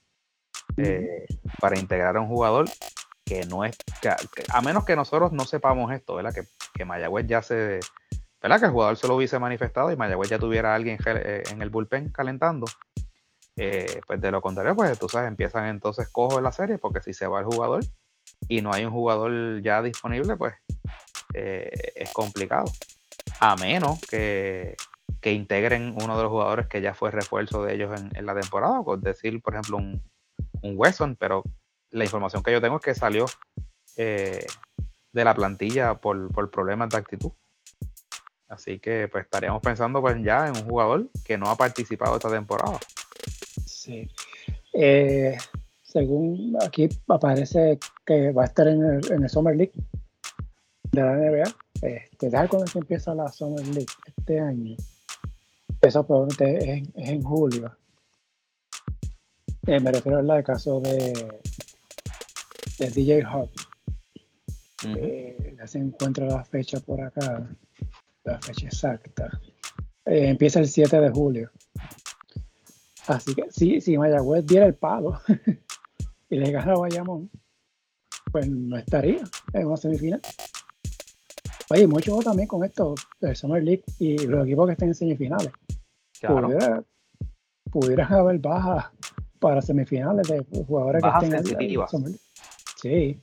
eh, 0.77 1.26
para 1.60 1.80
integrar 1.80 2.18
a 2.18 2.22
un 2.22 2.27
jugador 2.27 2.65
que 3.26 3.45
no 3.45 3.64
es, 3.64 3.77
a 4.51 4.61
menos 4.61 4.84
que 4.84 4.95
nosotros 4.95 5.31
no 5.31 5.45
sepamos 5.45 5.91
esto, 5.93 6.15
¿verdad? 6.15 6.34
Que, 6.34 6.43
que 6.73 6.85
Mayagüez 6.85 7.26
ya 7.26 7.41
se, 7.41 7.80
¿verdad? 8.44 8.60
Que 8.60 8.65
el 8.65 8.72
jugador 8.74 8.98
se 8.98 9.07
lo 9.07 9.15
hubiese 9.15 9.40
manifestado 9.40 9.90
y 9.91 9.95
Mayagüez 9.95 10.30
ya 10.30 10.38
tuviera 10.38 10.74
a 10.74 10.76
alguien 10.76 10.99
eh, 11.06 11.44
en 11.49 11.61
el 11.61 11.70
bullpen 11.70 12.10
calentando. 12.10 12.68
Eh, 13.56 14.02
pues 14.06 14.20
de 14.20 14.32
lo 14.32 14.41
contrario, 14.41 14.76
pues 14.76 14.99
tú 14.99 15.07
sabes, 15.07 15.30
empiezan 15.30 15.68
entonces 15.68 16.10
cojo 16.10 16.40
en 16.40 16.44
la 16.44 16.52
serie, 16.52 16.78
porque 16.78 17.02
si 17.02 17.14
se 17.14 17.26
va 17.26 17.40
el 17.40 17.45
jugador 17.45 17.84
y 18.49 18.61
no 18.61 18.74
hay 18.74 18.84
un 18.84 18.91
jugador 18.91 19.61
ya 19.61 19.82
disponible, 19.82 20.36
pues 20.36 20.56
eh, 21.34 21.72
es 21.95 22.11
complicado. 22.11 22.65
A 23.40 23.56
menos 23.56 23.99
que, 24.02 24.76
integren 25.26 25.95
uno 26.03 26.18
de 26.18 26.24
los 26.24 26.32
jugadores 26.32 26.68
que 26.68 26.82
ya 26.82 26.94
fue 26.94 27.10
refuerzo 27.10 27.64
de 27.64 27.76
ellos 27.76 27.98
en, 28.14 28.26
la 28.26 28.36
temporada, 28.36 28.84
por 28.84 28.99
decir, 28.99 29.41
por 29.41 29.53
ejemplo, 29.53 29.78
un, 29.78 30.03
un 30.61 30.74
Wesson, 30.76 31.15
pero 31.15 31.44
la 31.91 32.03
información 32.03 32.44
que 32.44 32.52
yo 32.52 32.60
tengo 32.60 32.76
es 32.76 32.82
que 32.82 32.94
salió 32.94 33.26
de 33.95 34.45
la 35.14 35.34
plantilla 35.34 35.94
por, 35.95 36.30
por 36.34 36.52
problemas 36.52 36.90
de 36.90 36.98
actitud. 36.98 37.32
Así 38.54 38.80
que 38.80 39.08
pues 39.08 39.26
estaríamos 39.26 39.62
pensando 39.62 40.00
pues 40.00 40.16
ya 40.24 40.48
en 40.48 40.56
un 40.56 40.64
jugador 40.70 41.08
que 41.26 41.38
no 41.38 41.50
ha 41.50 41.58
participado 41.58 42.16
esta 42.16 42.30
temporada. 42.30 42.80
Sí. 43.66 44.08
Eh, 44.74 45.36
según 45.82 46.56
aquí 46.62 46.88
aparece 47.08 47.80
que 48.06 48.32
va 48.32 48.44
a 48.44 48.46
estar 48.46 48.68
en 48.68 48.84
el, 48.84 49.30
Summer 49.30 49.56
League 49.56 49.74
de 50.92 51.02
la 51.02 51.16
NBA. 51.16 51.56
Este, 51.82 52.30
cuando 52.30 52.68
se 52.68 52.80
empieza 52.80 53.16
la 53.16 53.32
Summer 53.32 53.66
League 53.68 53.92
este 54.06 54.40
año. 54.40 54.76
Eso 55.82 56.06
probablemente 56.06 56.74
es, 56.74 56.90
es 56.96 57.10
en 57.10 57.24
julio. 57.24 57.76
Eh, 59.66 59.80
me 59.80 59.92
refiero 59.92 60.20
al 60.20 60.44
caso 60.44 60.80
de, 60.80 61.42
de 62.80 62.90
DJ 62.90 63.26
Hub. 63.26 63.50
Eh, 64.86 65.56
ya 65.58 65.68
se 65.68 65.80
encuentra 65.80 66.26
la 66.26 66.44
fecha 66.44 66.80
por 66.80 67.02
acá, 67.02 67.48
la 68.24 68.40
fecha 68.40 68.68
exacta. 68.68 69.40
Eh, 70.06 70.30
empieza 70.30 70.60
el 70.60 70.68
7 70.68 71.00
de 71.00 71.10
julio. 71.10 71.52
Así 73.08 73.36
que 73.36 73.44
sí, 73.50 73.82
si 73.82 73.98
Mayagüez 73.98 74.45
diera 74.45 74.66
el 74.66 74.76
palo 74.76 75.20
y 76.30 76.38
le 76.38 76.52
gana 76.52 76.74
a 76.74 76.78
Bayamón, 76.78 77.30
pues 78.32 78.50
no 78.50 78.78
estaría 78.78 79.24
en 79.54 79.68
una 79.68 79.78
semifinal. 79.78 80.22
Oye, 81.70 81.88
mucho 81.88 82.18
también 82.20 82.48
con 82.48 82.64
esto 82.64 82.95
del 83.20 83.36
Summer 83.36 83.64
League 83.64 83.84
y 84.00 84.18
los 84.20 84.45
equipos 84.45 84.68
que 84.68 84.74
estén 84.74 84.90
en 84.90 84.95
semifinales. 84.95 85.52
Pudiera, 86.22 86.84
pudieran 87.70 88.14
haber 88.14 88.40
bajas 88.40 88.86
para 89.40 89.62
semifinales 89.62 90.28
de 90.28 90.45
jugadores 90.66 91.04
que 91.04 91.10
estén 91.10 91.34
en 91.34 91.45
Summer 91.88 92.10
League. 92.10 92.20
Sí. 92.82 93.22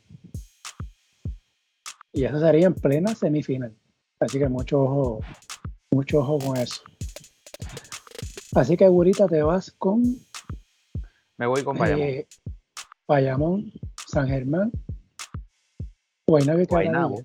Y 2.13 2.25
eso 2.25 2.41
sería 2.41 2.67
en 2.67 2.75
plena 2.75 3.15
semifinal. 3.15 3.75
Así 4.21 4.39
que 4.39 4.49
mucho 4.49 4.83
ojo, 4.83 5.21
mucho 5.93 6.19
ojo 6.19 6.39
con 6.39 6.57
eso. 6.59 6.83
Así 8.55 8.77
que 8.77 8.85
ahorita 8.85 9.27
te 9.27 9.43
vas 9.43 9.71
con. 9.73 10.03
Me 11.39 11.47
voy 11.47 11.65
con 11.65 11.79
Bayamón. 11.79 12.07
Eh, 12.07 12.29
Bayamón, 13.09 13.73
San 14.07 14.29
Germán, 14.29 14.71
Guaynabo 16.29 16.61
y 16.61 16.65
Guaynabo 16.67 17.25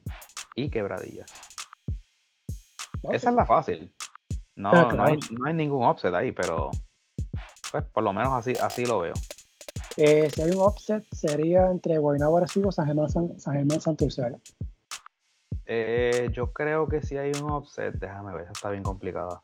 y 0.55 0.69
Quebradilla. 0.69 1.25
Esa 3.11 3.29
es 3.29 3.35
la 3.35 3.45
fácil. 3.45 3.93
No, 4.55 4.71
no, 4.71 5.03
hay, 5.03 5.19
no, 5.31 5.45
hay, 5.45 5.53
ningún 5.53 5.83
offset 5.83 6.13
ahí, 6.13 6.31
pero 6.31 6.71
pues 7.71 7.83
por 7.91 8.03
lo 8.03 8.13
menos 8.13 8.31
así, 8.33 8.53
así 8.61 8.85
lo 8.85 8.99
veo. 8.99 9.13
Eh, 9.97 10.29
si 10.33 10.41
hay 10.41 10.51
un 10.51 10.61
offset 10.61 11.03
sería 11.11 11.69
entre 11.69 11.97
Guaynabo 11.97 12.37
Arecibo, 12.37 12.71
San 12.71 12.87
Germán, 12.87 13.09
San, 13.09 13.37
San 13.37 13.53
Germán, 13.55 13.81
Santurce. 13.81 14.23
Eh, 15.67 16.29
yo 16.31 16.53
creo 16.53 16.87
que 16.87 17.01
si 17.01 17.17
hay 17.17 17.31
un 17.41 17.49
offset, 17.49 17.95
déjame 17.95 18.33
ver, 18.33 18.47
está 18.51 18.69
bien 18.69 18.83
complicada. 18.83 19.41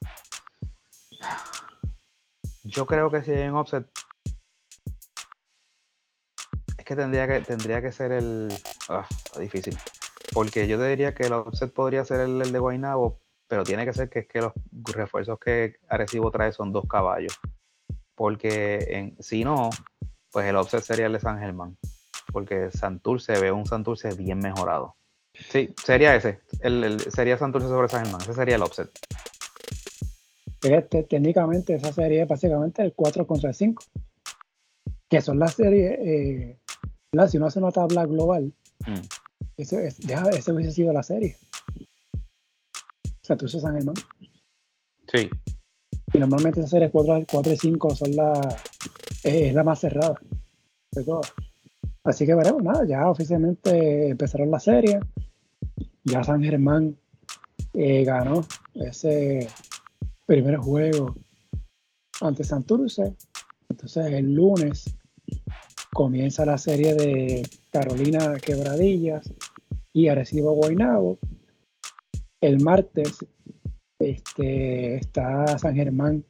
Yo 2.64 2.85
creo 2.85 3.10
que 3.10 3.23
si 3.23 3.31
hay 3.31 3.48
un 3.48 3.56
offset, 3.56 3.88
es 6.77 6.85
que 6.85 6.95
tendría 6.95 7.27
que, 7.27 7.41
tendría 7.41 7.81
que 7.81 7.91
ser 7.91 8.11
el. 8.11 8.49
Ah, 8.88 9.07
está 9.10 9.39
difícil. 9.39 9.77
Porque 10.34 10.68
yo 10.68 10.77
te 10.77 10.88
diría 10.88 11.14
que 11.15 11.23
el 11.23 11.34
offset 11.34 11.73
podría 11.73 12.06
ser 12.06 12.22
el, 12.22 12.52
de 12.52 12.60
Guaynabo, 12.60 13.19
pero 13.48 13.64
tiene 13.64 13.85
que 13.85 13.93
ser 13.93 14.10
que 14.10 14.19
es 14.19 14.27
que 14.27 14.41
los 14.41 14.53
refuerzos 14.93 15.39
que 15.39 15.77
Arecibo 15.89 16.30
trae 16.30 16.52
son 16.52 16.72
dos 16.72 16.85
caballos. 16.88 17.39
Porque 18.15 19.15
si 19.19 19.43
no, 19.43 19.72
pues 20.31 20.45
el 20.45 20.56
offset 20.56 20.84
sería 20.84 21.07
el 21.07 21.14
de 21.14 21.19
San 21.19 21.39
Germán. 21.39 21.77
Porque 22.31 22.72
Santurce 22.72 23.39
ve 23.41 23.52
un 23.52 23.65
Santurce 23.65 24.14
bien 24.14 24.39
mejorado. 24.39 24.95
Sí, 25.34 25.74
sería 25.84 26.16
ese. 26.16 26.40
El, 26.62 26.99
sería 26.99 27.38
Santurce 27.38 27.68
sobre 27.68 27.88
San 27.88 28.03
Germán. 28.03 28.22
Ese 28.22 28.34
sería 28.34 28.56
el 28.56 28.64
offset. 28.64 28.90
Este, 30.62 31.03
técnicamente 31.03 31.74
esa 31.74 31.91
sería 31.91 32.26
básicamente 32.26 32.84
el 32.84 32.94
4 32.94 33.26
contra 33.26 33.49
el 33.49 33.56
5. 33.56 33.84
Que 35.10 35.22
son 35.22 35.40
las 35.40 35.56
series, 35.56 35.98
eh, 35.99 36.60
si 37.30 37.38
uno 37.38 37.48
hace 37.48 37.60
una 37.60 37.72
tabla 37.72 38.06
global, 38.06 38.53
mm. 38.86 39.02
ese, 39.58 39.88
ese, 39.88 40.52
hubiese 40.52 40.72
sido 40.72 40.94
la 40.94 41.03
serie. 41.03 41.36
Santurce 43.22 43.60
San 43.60 43.76
Germán. 43.76 43.95
Sí. 45.12 45.30
Y 46.14 46.18
normalmente 46.18 46.60
esas 46.60 46.72
series 46.72 46.91
4, 46.91 47.26
4 47.30 47.53
y 47.53 47.58
5 47.58 47.95
son 47.95 48.16
la, 48.16 48.58
es 49.24 49.53
la 49.53 49.64
más 49.64 49.80
cerrada 49.80 50.16
de 50.91 51.03
todas. 51.03 51.34
Así 52.03 52.26
que 52.26 52.34
veremos, 52.34 52.64
nada, 52.64 52.86
ya 52.86 53.10
oficialmente 53.10 54.10
empezaron 54.10 54.49
la 54.49 54.60
serie. 54.60 54.99
Ya 56.03 56.23
San 56.23 56.44
Germán 56.44 56.98
eh, 57.73 58.03
ganó 58.03 58.45
ese 58.73 59.48
primer 60.26 60.57
juego 60.57 61.15
ante 62.22 62.44
Santurce. 62.44 63.15
Entonces 63.69 64.06
el 64.07 64.34
lunes 64.34 64.98
comienza 65.94 66.45
la 66.45 66.57
serie 66.57 66.95
de 66.95 67.48
Carolina 67.72 68.36
Quebradillas 68.36 69.32
y 69.94 70.07
Arecibo 70.07 70.53
Guaynabo. 70.53 71.19
El 72.40 72.61
martes 72.61 73.26
este, 73.99 74.95
está 74.95 75.57
San 75.57 75.76
Germán 75.76 76.26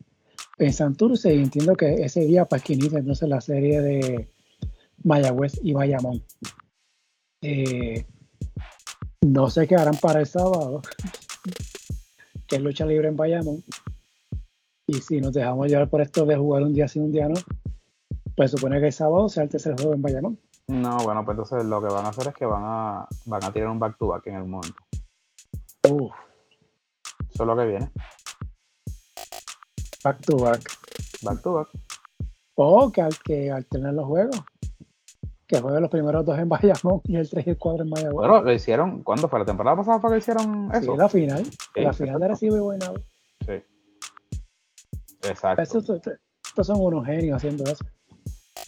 en 0.58 0.74
Santurce 0.74 1.34
y 1.34 1.40
entiendo 1.40 1.76
que 1.76 1.94
ese 1.94 2.22
día 2.22 2.46
pues, 2.46 2.64
que 2.64 2.74
inicia 2.74 3.00
entonces 3.00 3.30
la 3.30 3.42
serie 3.42 3.82
de 3.82 4.28
Mayagüez 5.04 5.60
y 5.64 5.74
Bayamón. 5.74 6.24
Eh, 7.42 8.06
no 9.22 9.50
sé 9.50 9.68
qué 9.68 9.76
harán 9.76 9.96
para 9.98 10.20
el 10.20 10.26
sábado, 10.26 10.82
que 12.48 12.56
es 12.56 12.62
lucha 12.62 12.86
libre 12.86 13.08
en 13.08 13.16
Bayamón. 13.16 13.64
Y 14.88 14.96
si 14.96 15.22
nos 15.22 15.34
dejamos 15.34 15.68
llevar 15.68 15.90
por 15.90 16.02
esto 16.02 16.26
de 16.26 16.36
jugar 16.36 16.64
un 16.64 16.74
día 16.74 16.88
sí, 16.88 17.00
un 17.00 17.12
día 17.12 17.30
no, 17.30 17.36
pues 18.36 18.52
supone 18.52 18.80
que 18.80 18.88
el 18.88 18.94
sábado 18.94 19.30
sea 19.30 19.44
el 19.44 19.50
tercer 19.50 19.76
juego 19.76 19.94
en 19.94 20.02
Bayamón. 20.02 20.40
No, 20.68 20.98
bueno, 20.98 21.24
pues 21.24 21.38
entonces 21.38 21.66
lo 21.66 21.82
que 21.82 21.94
van 21.94 22.06
a 22.06 22.10
hacer 22.10 22.28
es 22.28 22.34
que 22.34 22.46
van 22.46 22.64
a, 22.66 23.08
van 23.26 23.44
a 23.44 23.54
tirar 23.54 23.70
un 23.70 23.80
back 23.80 23.98
to 23.98 24.08
back 24.08 24.28
en 24.28 24.36
el 24.36 24.46
momento. 24.46 24.82
Uf. 25.90 26.12
Eso 27.30 27.44
es 27.44 27.48
lo 27.48 27.56
que 27.56 27.66
viene. 27.66 27.92
Back 30.04 30.22
to 30.26 30.38
back. 30.38 30.62
Back 31.22 31.42
to 31.42 31.54
back. 31.54 31.70
O 32.56 32.92
que, 32.92 33.08
que 33.24 33.52
alternen 33.52 33.96
los 33.96 34.06
juegos 34.06 34.44
que 35.52 35.60
juegue 35.60 35.82
los 35.82 35.90
primeros 35.90 36.26
dos 36.26 36.40
en 36.40 36.48
Bayamón 36.50 37.02
y 37.04 37.18
el 37.18 37.30
3 37.30 37.48
y 37.48 37.50
el 37.52 37.58
4 37.58 37.84
en 37.84 37.90
Bayamón. 37.90 38.16
Bueno, 38.16 38.42
lo 38.42 38.54
hicieron, 38.54 39.04
¿cuándo 39.04 39.28
fue? 39.28 39.40
¿La 39.40 39.46
temporada 39.46 39.78
pasada 39.78 40.00
fue 40.00 40.12
que 40.12 40.18
hicieron 40.18 40.72
eso? 40.74 40.94
Sí, 40.94 40.98
la 40.98 41.10
final. 41.10 41.46
la 41.76 41.94
final 41.94 42.20
de 42.20 42.28
Recibo 42.28 42.56
y 42.56 42.60
Guaynabo. 42.60 42.98
Sí. 43.46 43.64
Exacto. 45.24 45.62
estos 45.62 46.68
son 46.68 46.78
unos 46.80 47.06
genios 47.06 47.38
haciendo 47.38 47.64
eso. 47.66 47.86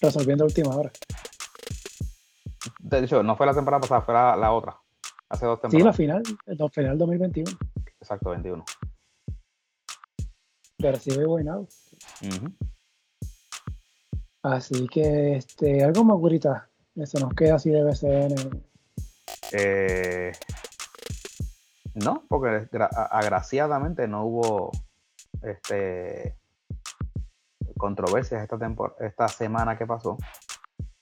Resolviendo 0.01 0.43
última 0.43 0.75
hora. 0.75 0.91
De 2.79 2.99
hecho, 2.99 3.23
no 3.23 3.35
fue 3.35 3.45
la 3.45 3.53
temporada 3.53 3.81
pasada, 3.81 4.01
fue 4.01 4.13
la, 4.13 4.51
otra. 4.51 4.77
Hace 5.29 5.45
dos 5.45 5.61
temporadas. 5.61 5.95
Sí, 5.95 6.05
la 6.05 6.21
final, 6.21 6.23
la 6.45 6.69
final 6.69 6.97
2021. 6.97 7.51
Exacto, 7.99 8.29
21. 8.31 8.63
De 10.77 10.91
Recibo 10.91 11.21
y 11.21 11.25
Guaynabo. 11.25 11.67
Así 14.43 14.87
que, 14.89 15.37
este, 15.37 15.83
algo 15.83 16.03
más, 16.03 16.17
gurita. 16.17 16.69
Se 16.95 17.19
nos 17.19 17.33
queda 17.33 17.55
así 17.55 17.69
de 17.71 17.83
BCN. 17.83 18.63
Eh, 19.51 20.31
no, 21.95 22.23
porque 22.27 22.67
agraciadamente 23.11 24.07
no 24.07 24.25
hubo 24.25 24.71
este 25.41 26.35
controversias 27.77 28.43
esta, 28.43 28.57
esta 28.99 29.27
semana 29.27 29.77
que 29.77 29.85
pasó. 29.85 30.17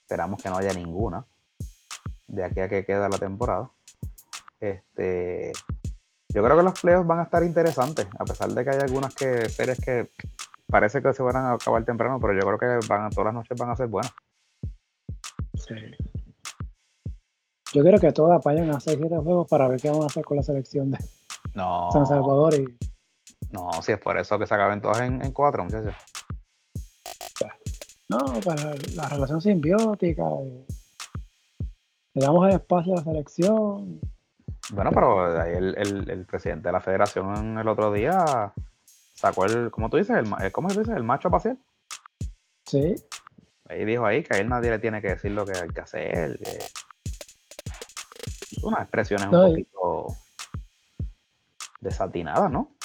Esperamos 0.02 0.42
que 0.42 0.50
no 0.50 0.56
haya 0.56 0.72
ninguna 0.72 1.24
de 2.26 2.44
aquí 2.44 2.60
a 2.60 2.68
que 2.68 2.84
queda 2.84 3.08
la 3.08 3.18
temporada. 3.18 3.70
Este, 4.58 5.52
yo 6.28 6.42
creo 6.42 6.56
que 6.56 6.62
los 6.62 6.80
playoffs 6.80 7.06
van 7.06 7.20
a 7.20 7.24
estar 7.24 7.42
interesantes, 7.44 8.06
a 8.18 8.24
pesar 8.24 8.50
de 8.50 8.64
que 8.64 8.70
hay 8.70 8.80
algunas 8.80 9.14
que, 9.14 9.48
series 9.48 9.78
que 9.80 10.10
parece 10.66 11.02
que 11.02 11.12
se 11.12 11.22
van 11.22 11.36
a 11.36 11.52
acabar 11.52 11.84
temprano, 11.84 12.18
pero 12.20 12.32
yo 12.32 12.40
creo 12.40 12.58
que 12.58 12.86
van, 12.88 13.10
todas 13.10 13.26
las 13.26 13.34
noches 13.34 13.58
van 13.58 13.70
a 13.70 13.76
ser 13.76 13.88
buenas. 13.88 14.12
Sí. 15.66 15.74
Yo 17.72 17.82
quiero 17.82 17.98
que 17.98 18.12
todas 18.12 18.42
vayan 18.44 18.70
a 18.70 18.76
hacer 18.76 18.98
siete 18.98 19.16
juegos 19.16 19.48
para 19.48 19.66
ver 19.68 19.80
qué 19.80 19.88
vamos 19.88 20.04
a 20.04 20.06
hacer 20.06 20.24
con 20.24 20.36
la 20.36 20.42
selección 20.42 20.90
de 20.90 20.98
San 21.54 22.06
Salvador. 22.06 22.54
Y... 22.54 22.66
No, 23.50 23.70
si 23.82 23.92
es 23.92 23.98
por 23.98 24.18
eso 24.18 24.38
que 24.38 24.46
se 24.46 24.54
acaben 24.54 24.80
todas 24.80 25.00
en, 25.00 25.24
en 25.24 25.32
cuatro, 25.32 25.64
muchachos. 25.64 25.94
No, 28.08 28.18
para 28.44 28.74
la 28.94 29.08
relación 29.08 29.40
simbiótica. 29.40 30.24
Le 32.14 32.26
damos 32.26 32.46
el 32.46 32.56
espacio 32.56 32.92
a 32.92 32.96
la 32.96 33.04
selección. 33.04 34.00
Bueno, 34.70 34.90
pero 34.92 35.40
ahí 35.40 35.54
el, 35.54 36.10
el, 36.10 36.26
presidente 36.26 36.68
de 36.68 36.72
la 36.72 36.80
federación 36.80 37.58
el 37.58 37.68
otro 37.68 37.90
día 37.90 38.52
sacó 39.14 39.46
el, 39.46 39.70
¿cómo 39.70 39.88
tú 39.88 39.96
dices? 39.96 40.16
El, 40.16 40.52
¿Cómo 40.52 40.68
tú 40.68 40.80
dices? 40.80 40.94
El 40.94 41.04
macho 41.04 41.30
pacial. 41.30 41.58
Sí. 42.66 42.96
Ahí 43.72 43.86
dijo 43.86 44.04
ahí 44.04 44.22
que 44.22 44.36
a 44.36 44.38
él 44.38 44.48
nadie 44.48 44.70
le 44.70 44.78
tiene 44.78 45.00
que 45.00 45.08
decir 45.08 45.30
lo 45.30 45.46
que 45.46 45.52
hay 45.56 45.68
que 45.70 45.80
hacer 45.80 46.38
unas 48.62 48.82
expresiones 48.82 49.26
un 49.26 49.32
poquito 49.32 50.06
desatinadas, 51.80 52.50
¿no? 52.50 52.76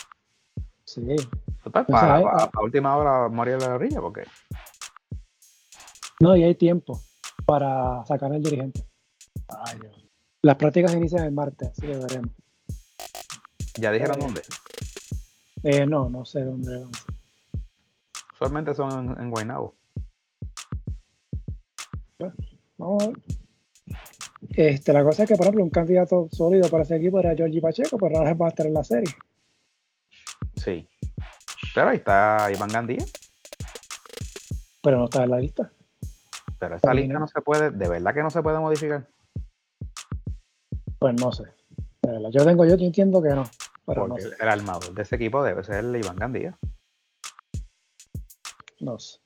Sí. 0.85 1.15
Total, 1.63 1.85
para, 1.85 2.17
a, 2.17 2.51
última 2.63 2.95
hora 2.95 3.27
morir 3.27 3.57
de 3.57 3.67
la 3.67 3.75
orilla, 3.75 3.99
porque. 3.99 4.23
No, 6.21 6.35
y 6.35 6.43
hay 6.43 6.55
tiempo 6.55 6.99
para 7.45 8.05
sacar 8.05 8.31
al 8.31 8.41
dirigente. 8.41 8.87
Ay, 9.49 9.79
Las 10.41 10.55
prácticas 10.55 10.95
inician 10.95 11.25
el 11.25 11.33
martes, 11.33 11.69
así 11.69 11.81
que 11.81 11.97
veremos. 11.97 12.31
¿Ya 13.75 13.91
dijeron 13.91 14.17
eh, 14.17 14.23
dónde? 14.23 14.41
Eh, 15.63 15.85
no, 15.85 16.09
no 16.09 16.23
sé 16.23 16.43
dónde. 16.43 16.85
Usualmente 18.33 18.73
son 18.73 19.11
en, 19.11 19.21
en 19.21 19.29
Guaynabo. 19.29 19.76
Vamos 22.77 23.03
a 23.03 23.07
ver. 23.07 23.17
Este, 24.51 24.93
la 24.93 25.03
cosa 25.03 25.23
es 25.23 25.29
que, 25.29 25.35
por 25.35 25.45
ejemplo, 25.45 25.63
un 25.63 25.69
candidato 25.69 26.27
sólido 26.31 26.69
para 26.69 26.83
ese 26.83 26.95
equipo 26.95 27.19
era 27.19 27.35
Georgie 27.35 27.61
Pacheco, 27.61 27.97
pero 27.97 28.17
ahora 28.17 28.33
va 28.33 28.47
a 28.47 28.49
estar 28.49 28.65
en 28.65 28.73
la 28.73 28.83
serie. 28.83 29.13
Sí. 30.55 30.87
Pero 31.73 31.89
ahí 31.89 31.97
está 31.97 32.49
Iván 32.53 32.69
Gandía. 32.69 33.03
Pero 34.81 34.97
no 34.99 35.05
está 35.05 35.23
en 35.23 35.31
la 35.31 35.39
lista. 35.39 35.71
Pero 36.59 36.75
esa 36.75 36.93
lista 36.93 37.19
no. 37.19 37.27
se 37.27 37.41
puede, 37.41 37.71
de 37.71 37.87
verdad 37.87 38.13
que 38.13 38.23
no 38.23 38.29
se 38.29 38.41
puede 38.41 38.59
modificar. 38.59 39.07
Pues 40.99 41.13
no 41.19 41.31
sé. 41.31 41.43
Yo 42.31 42.45
tengo, 42.45 42.65
yo 42.65 42.73
entiendo 42.75 43.21
que 43.21 43.29
no. 43.29 43.43
Pero 43.85 44.07
no 44.07 44.17
sé. 44.17 44.29
el 44.39 44.49
armador 44.49 44.93
de 44.93 45.01
ese 45.01 45.15
equipo 45.15 45.43
debe 45.43 45.63
ser 45.63 45.85
el 45.85 45.95
Iván 45.95 46.15
Gandía. 46.15 46.57
No 48.79 48.97
sé. 48.97 49.19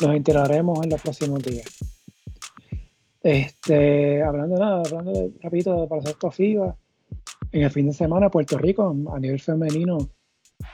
Nos 0.00 0.14
enteraremos 0.14 0.82
en 0.84 0.90
los 0.90 1.02
próximos 1.02 1.42
días. 1.42 1.66
Este, 3.20 4.22
hablando 4.22 4.56
nada, 4.56 4.82
hablando 4.84 5.12
de, 5.12 5.32
rapidito 5.42 5.80
de 5.80 5.86
baloncesto 5.86 6.30
FIBA, 6.30 6.76
en 7.50 7.62
el 7.62 7.70
fin 7.70 7.86
de 7.86 7.92
semana 7.92 8.30
Puerto 8.30 8.58
Rico 8.58 8.94
a 9.12 9.18
nivel 9.18 9.40
femenino 9.40 9.98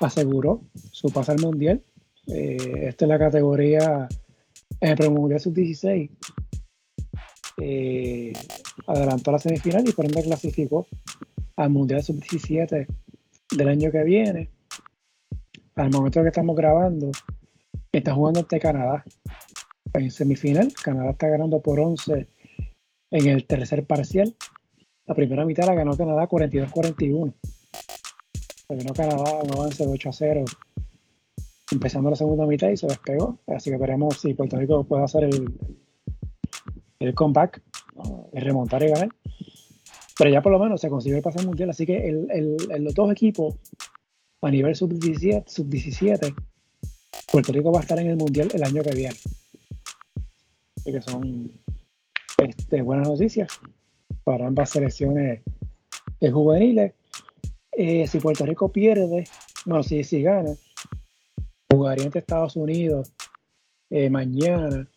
aseguró 0.01 0.63
su 0.91 1.11
pase 1.11 1.33
al 1.33 1.41
mundial. 1.41 1.83
Eh, 2.27 2.89
esta 2.89 3.05
es 3.05 3.09
la 3.09 3.19
categoría 3.19 4.09
en 4.81 4.91
el 4.91 4.97
premundial 4.97 5.41
sub-16. 5.41 6.11
Eh, 7.59 8.33
adelantó 8.87 9.31
la 9.33 9.39
semifinal 9.39 9.89
y 9.89 9.93
por 9.93 10.05
ende 10.05 10.23
clasificó 10.23 10.87
al 11.57 11.71
mundial 11.71 12.03
sub-17 12.03 12.87
del 13.57 13.69
año 13.69 13.91
que 13.91 14.03
viene. 14.05 14.51
Al 15.77 15.91
momento 15.91 16.23
que 16.23 16.29
estamos 16.29 16.57
grabando, 16.57 17.11
está 17.99 18.15
jugando 18.15 18.41
ante 18.41 18.59
Canadá 18.61 19.05
en 19.93 20.11
semifinal. 20.11 20.73
Canadá 20.83 21.11
está 21.11 21.29
ganando 21.29 21.61
por 21.61 21.79
11 21.81 22.29
en 23.11 23.27
el 23.29 23.47
tercer 23.47 23.87
parcial. 23.87 24.35
La 25.07 25.15
primera 25.15 25.45
mitad 25.45 25.67
la 25.67 25.75
ganó 25.75 25.97
Canadá 25.97 26.29
42-41. 26.29 27.35
La 28.69 28.77
ganó 28.77 28.95
Canadá 28.95 29.43
un 29.43 29.53
avance 29.53 29.85
de 29.87 29.93
8 29.93 30.09
a 30.09 30.13
0 30.13 30.45
empezando 31.73 32.11
la 32.11 32.17
segunda 32.17 32.47
mitad 32.47 32.69
y 32.71 32.77
se 32.77 32.87
despegó. 32.87 33.39
Así 33.47 33.71
que 33.71 33.77
veremos 33.77 34.19
si 34.19 34.35
Puerto 34.35 34.57
Rico 34.57 34.85
puede 34.85 35.05
hacer 35.05 35.25
el, 35.25 35.53
el 37.01 37.15
comeback, 37.15 37.63
y 38.33 38.39
remontar 38.41 38.83
y 38.83 38.89
ganar. 38.89 39.09
Pero 40.19 40.31
ya 40.31 40.43
por 40.43 40.53
lo 40.53 40.59
menos 40.59 40.81
se 40.81 40.89
consiguió 40.89 41.17
el 41.17 41.23
pase 41.23 41.41
al 41.41 41.47
mundial. 41.47 41.71
Así 41.71 41.85
que 41.87 42.09
el, 42.09 42.29
el- 42.31 42.57
el- 42.71 42.85
los 42.85 42.95
dos 42.95 43.11
equipos 43.11 43.57
a 44.43 44.51
nivel 44.51 44.75
sub-17, 44.77 45.45
sub-17, 45.49 46.35
Puerto 47.35 47.53
Rico 47.53 47.73
va 47.73 47.81
a 47.81 47.83
estar 47.83 47.99
en 47.99 48.07
el 48.07 48.17
mundial 48.17 48.49
el 48.55 48.63
año 48.63 48.81
que 48.85 48.95
viene. 48.95 49.17
Así 50.77 50.93
que 50.93 51.03
son 51.03 51.51
este, 52.39 52.81
buenas 52.81 53.09
noticias 53.09 53.49
para 54.23 54.47
ambas 54.47 54.71
selecciones 54.71 55.43
juveniles. 56.21 56.93
Eh, 57.73 58.07
si 58.07 58.21
Puerto 58.21 58.47
Rico 58.47 58.71
pierde, 58.71 59.25
no, 59.67 59.83
si, 59.83 60.05
si 60.05 60.23
gana, 60.23 60.55
jugaría 61.73 62.05
ante 62.05 62.21
Estados 62.21 62.55
Unidos 62.55 63.13
eh, 63.91 64.09
mañana, 64.11 64.89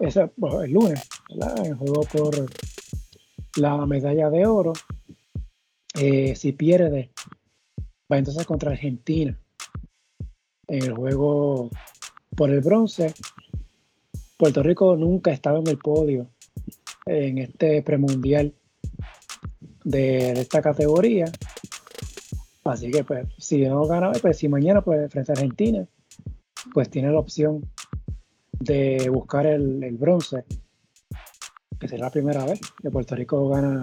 el 0.00 0.72
lunes, 0.72 1.08
¿verdad? 1.30 1.64
En 1.64 1.76
juego 1.76 2.02
por 2.12 2.50
la 3.54 3.86
medalla 3.86 4.30
de 4.30 4.46
oro. 4.46 4.72
Eh, 5.94 6.34
si 6.34 6.50
pierde, 6.50 7.12
va 8.10 8.18
entonces 8.18 8.44
contra 8.46 8.72
Argentina 8.72 9.38
en 10.72 10.84
el 10.84 10.94
juego 10.94 11.68
por 12.34 12.50
el 12.50 12.60
bronce. 12.60 13.12
Puerto 14.38 14.62
Rico 14.62 14.96
nunca 14.96 15.30
estaba 15.30 15.58
en 15.58 15.68
el 15.68 15.76
podio 15.76 16.30
en 17.04 17.38
este 17.38 17.82
premundial 17.82 18.54
de, 19.84 20.32
esta 20.32 20.62
categoría. 20.62 21.26
Así 22.64 22.90
que 22.90 23.04
pues 23.04 23.28
si 23.36 23.66
no 23.66 23.86
gana, 23.86 24.12
pues 24.12 24.38
si 24.38 24.48
mañana 24.48 24.80
pues 24.80 25.12
frente 25.12 25.32
a 25.32 25.34
Argentina, 25.34 25.86
pues 26.72 26.88
tiene 26.88 27.10
la 27.10 27.18
opción 27.18 27.70
de 28.52 29.10
buscar 29.12 29.46
el, 29.46 29.84
el 29.84 29.98
bronce, 29.98 30.44
que 31.78 31.88
será 31.88 32.06
la 32.06 32.10
primera 32.10 32.46
vez 32.46 32.60
que 32.80 32.90
Puerto 32.90 33.14
Rico 33.14 33.46
gana 33.48 33.82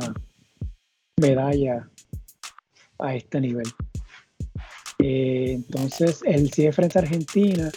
medalla 1.18 1.88
a 2.98 3.16
este 3.16 3.42
nivel. 3.42 3.68
Eh, 5.02 5.54
entonces, 5.54 6.22
el 6.26 6.52
si 6.52 6.66
es 6.66 6.76
frente 6.76 7.00
a 7.00 7.02
Argentina, 7.02 7.72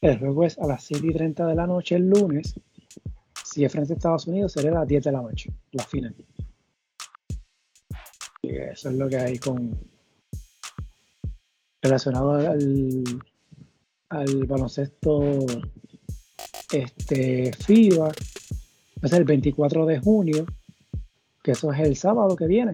el 0.00 0.18
juego 0.18 0.44
es 0.44 0.58
a 0.58 0.66
las 0.66 0.84
7 0.84 1.06
y 1.06 1.12
30 1.12 1.46
de 1.46 1.54
la 1.54 1.66
noche 1.66 1.96
el 1.96 2.08
lunes. 2.08 2.54
Si 3.44 3.64
es 3.64 3.72
frente 3.72 3.92
a 3.92 3.96
Estados 3.96 4.26
Unidos, 4.26 4.52
sería 4.52 4.70
a 4.70 4.80
las 4.80 4.88
10 4.88 5.04
de 5.04 5.12
la 5.12 5.20
noche, 5.20 5.52
la 5.72 5.84
final. 5.84 6.14
Y 8.42 8.50
eso 8.56 8.88
es 8.88 8.96
lo 8.96 9.08
que 9.08 9.16
hay 9.16 9.38
con 9.38 9.78
relacionado 11.80 12.32
al, 12.34 13.02
al 14.08 14.46
baloncesto 14.46 15.44
este 16.72 17.52
FIBA. 17.52 18.12
Ser 19.02 19.18
el 19.18 19.24
24 19.24 19.84
de 19.86 19.98
junio, 19.98 20.46
que 21.42 21.50
eso 21.50 21.72
es 21.72 21.80
el 21.80 21.96
sábado 21.96 22.36
que 22.36 22.46
viene. 22.46 22.72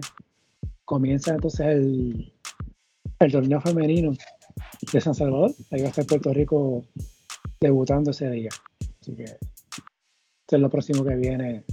Comienza 0.85 1.33
entonces 1.33 1.65
el, 1.65 2.38
el 3.19 3.31
torneo 3.31 3.59
femenino 3.61 4.13
de 4.91 5.01
San 5.01 5.13
Salvador. 5.13 5.51
Ahí 5.71 5.81
va 5.81 5.87
a 5.87 5.89
estar 5.89 6.05
Puerto 6.05 6.33
Rico 6.33 6.85
debutando 7.59 8.11
ese 8.11 8.29
día. 8.29 8.49
Así 9.01 9.15
que 9.15 9.23
esto 9.23 10.55
es 10.55 10.59
lo 10.59 10.69
próximo 10.69 11.03
que 11.03 11.15
viene 11.15 11.65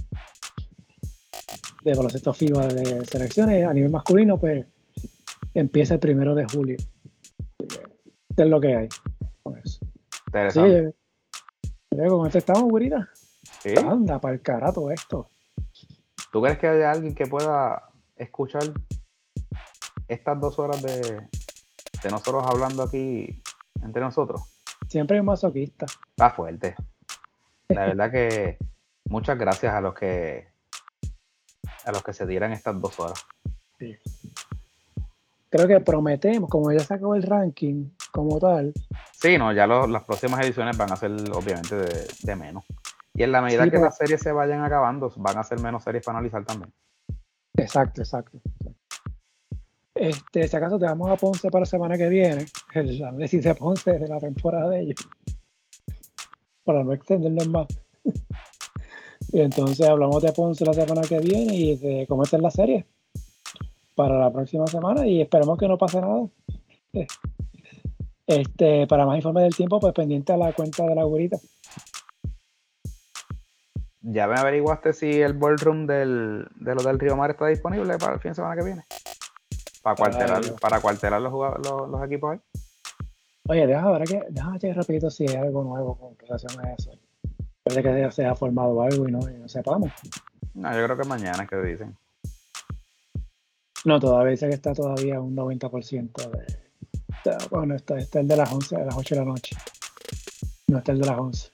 de 1.83 1.93
baloncesto 1.93 2.33
FIBA 2.33 2.67
de 2.67 3.05
selecciones. 3.05 3.65
A 3.65 3.73
nivel 3.73 3.91
masculino, 3.91 4.37
pues 4.39 4.65
empieza 5.53 5.95
el 5.95 5.99
primero 5.99 6.35
de 6.35 6.45
julio. 6.45 6.77
Esto 7.59 8.43
es 8.43 8.49
lo 8.49 8.59
que 8.59 8.75
hay 8.75 8.89
con 9.41 9.57
eso. 9.57 9.79
Sí, 10.51 10.59
eh, 10.59 10.93
con 12.09 12.27
esto 12.27 12.37
estamos, 12.37 12.63
güerita. 12.63 13.09
Sí. 13.61 13.73
Anda, 13.77 14.19
para 14.19 14.35
el 14.35 14.41
carato 14.41 14.91
esto. 14.91 15.29
¿Tú 16.31 16.41
crees 16.41 16.59
que 16.59 16.67
haya 16.67 16.91
alguien 16.91 17.15
que 17.15 17.25
pueda 17.25 17.89
escuchar 18.17 18.63
estas 20.07 20.39
dos 20.39 20.59
horas 20.59 20.81
de, 20.83 21.27
de 22.03 22.09
nosotros 22.09 22.45
hablando 22.47 22.83
aquí 22.83 23.41
entre 23.83 24.01
nosotros? 24.01 24.41
Siempre 24.87 25.17
hay 25.17 25.23
masoquista. 25.23 25.85
Está 26.11 26.29
fuerte. 26.31 26.75
La 27.69 27.85
verdad 27.87 28.11
que 28.11 28.57
muchas 29.09 29.37
gracias 29.37 29.73
a 29.73 29.81
los 29.81 29.93
que 29.93 30.47
a 31.85 31.91
los 31.91 32.03
que 32.03 32.13
se 32.13 32.25
dieran 32.25 32.51
estas 32.51 32.79
dos 32.81 32.99
horas. 32.99 33.25
Creo 35.49 35.67
que 35.67 35.79
prometemos, 35.79 36.49
como 36.49 36.71
ya 36.71 36.79
sacó 36.79 37.15
el 37.15 37.23
ranking 37.23 37.89
como 38.11 38.39
tal, 38.39 38.73
Sí, 39.13 39.37
no, 39.37 39.51
ya 39.51 39.65
lo- 39.65 39.87
las 39.87 40.03
próximas 40.03 40.45
ediciones 40.45 40.77
van 40.77 40.91
a 40.91 40.95
ser 40.95 41.11
obviamente 41.33 41.75
de, 41.75 42.07
de 42.21 42.35
menos. 42.35 42.63
Y 43.15 43.23
en 43.23 43.31
la 43.31 43.41
medida 43.41 43.63
Sí, 43.63 43.71
que 43.71 43.79
las 43.79 43.97
series 43.97 44.21
se 44.21 44.31
vayan 44.31 44.63
acabando, 44.63 45.11
van 45.17 45.37
a 45.39 45.43
ser 45.43 45.59
menos 45.59 45.83
series 45.83 46.03
para 46.05 46.19
analizar 46.19 46.45
también. 46.45 46.71
Exacto, 47.55 48.01
exacto. 48.01 48.39
Este, 49.99 50.47
si 50.47 50.55
acaso 50.55 50.77
te 50.77 50.85
vamos 50.85 51.09
a 51.09 51.15
Ponce 51.15 51.49
para 51.49 51.61
la 51.61 51.65
semana 51.65 51.97
que 51.97 52.09
viene, 52.09 52.45
el 52.73 53.03
análisis 53.03 53.43
de 53.43 53.55
Ponce 53.55 53.97
de 53.97 54.07
la 54.07 54.19
temporada 54.19 54.69
de 54.69 54.81
ellos, 54.81 55.09
para 56.63 56.83
no 56.83 56.93
extendernos 56.93 57.47
más. 57.49 57.67
y 59.31 59.41
entonces 59.41 59.87
hablamos 59.87 60.21
de 60.21 60.31
Ponce 60.33 60.65
la 60.65 60.73
semana 60.73 61.01
que 61.01 61.19
viene 61.19 61.55
y 61.55 61.75
de 61.77 62.05
cómo 62.07 62.23
está 62.23 62.37
la 62.37 62.51
serie 62.51 62.85
para 63.95 64.19
la 64.19 64.31
próxima 64.31 64.67
semana 64.67 65.07
y 65.07 65.21
esperemos 65.21 65.57
que 65.57 65.67
no 65.67 65.77
pase 65.77 66.01
nada. 66.01 66.27
Este, 68.29 68.85
para 68.87 69.05
más 69.05 69.15
informes 69.15 69.43
del 69.43 69.55
tiempo, 69.55 69.79
pues 69.79 69.93
pendiente 69.93 70.33
a 70.33 70.37
la 70.37 70.51
cuenta 70.51 70.83
de 70.83 70.93
la 70.93 71.05
gurita. 71.05 71.37
¿Ya 74.01 74.27
me 74.27 74.35
averiguaste 74.35 74.91
si 74.91 75.21
el 75.21 75.31
ballroom 75.31 75.87
del, 75.87 76.45
del 76.55 76.99
Río 76.99 77.15
Mar 77.15 77.31
está 77.31 77.47
disponible 77.47 77.97
para 77.97 78.15
el 78.15 78.19
fin 78.19 78.31
de 78.31 78.35
semana 78.35 78.57
que 78.57 78.65
viene? 78.65 78.83
Para 79.95 80.11
cuartelar, 80.17 80.59
para 80.59 80.79
cuartelar 80.81 81.21
los, 81.21 81.33
los, 81.33 81.89
los 81.89 82.03
equipos 82.05 82.33
ahí. 82.33 82.39
Oye, 83.49 83.65
deja 83.67 83.89
ver 83.91 84.03
que, 84.07 84.21
déjame 84.29 84.59
checar 84.59 84.77
rapidito 84.77 85.09
si 85.09 85.27
hay 85.27 85.35
algo 85.37 85.63
nuevo 85.63 85.97
con 85.97 86.17
relación 86.19 86.65
a 86.65 86.73
eso. 86.73 86.91
Puede 87.63 87.81
que 87.83 87.99
ya 88.01 88.11
se 88.11 88.25
ha 88.25 88.35
formado 88.35 88.81
algo 88.81 89.07
y 89.07 89.11
no, 89.11 89.19
y 89.29 89.33
no 89.37 89.47
sepamos. 89.47 89.91
No, 90.53 90.73
yo 90.75 90.83
creo 90.85 90.97
que 90.97 91.07
mañana 91.07 91.43
es 91.43 91.49
que 91.49 91.55
dicen. 91.57 91.95
No, 93.85 93.99
todavía 93.99 94.31
dice 94.31 94.47
que 94.49 94.55
está 94.55 94.73
todavía 94.73 95.19
un 95.21 95.35
90% 95.35 96.29
de. 96.31 96.45
está- 97.17 97.37
bueno, 97.49 97.75
está, 97.75 97.97
está 97.97 98.19
el 98.19 98.27
de 98.27 98.35
las 98.35 98.51
11, 98.51 98.75
de 98.77 98.85
las 98.85 98.97
8 98.97 99.15
de 99.15 99.21
la 99.21 99.27
noche. 99.27 99.55
No 100.67 100.79
está 100.79 100.91
el 100.91 100.99
de 100.99 101.07
las 101.07 101.17
11. 101.17 101.51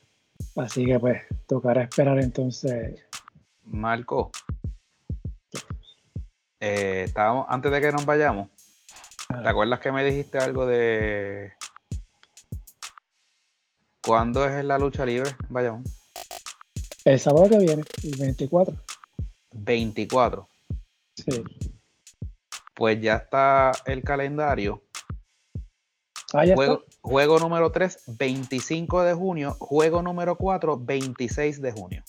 Así 0.55 0.85
que 0.85 0.99
pues 0.99 1.21
tocará 1.47 1.83
esperar 1.83 2.19
entonces. 2.19 3.01
Marco. 3.65 4.31
Eh, 6.65 7.03
estábamos, 7.03 7.45
antes 7.49 7.69
de 7.73 7.81
que 7.81 7.91
nos 7.91 8.05
vayamos, 8.05 8.47
¿te 9.27 9.49
acuerdas 9.49 9.81
que 9.81 9.91
me 9.91 10.01
dijiste 10.05 10.37
algo 10.37 10.65
de 10.65 11.51
cuándo 14.01 14.45
es 14.45 14.63
la 14.63 14.77
lucha 14.77 15.05
libre? 15.05 15.35
Vayamos. 15.49 15.83
El 17.03 17.19
sábado 17.19 17.49
que 17.49 17.57
viene, 17.57 17.83
el 18.03 18.17
24. 18.17 18.77
24. 19.51 20.47
Sí. 21.17 21.43
Pues 22.73 23.01
ya 23.01 23.15
está 23.15 23.73
el 23.85 24.01
calendario. 24.01 24.81
Ah, 26.31 26.45
ya 26.45 26.55
Juego, 26.55 26.85
está. 26.87 26.97
juego 27.01 27.39
número 27.39 27.71
3, 27.73 28.03
25 28.17 29.03
de 29.03 29.13
junio. 29.13 29.53
Juego 29.59 30.01
número 30.01 30.37
4, 30.37 30.77
26 30.79 31.61
de 31.61 31.71
junio. 31.73 32.03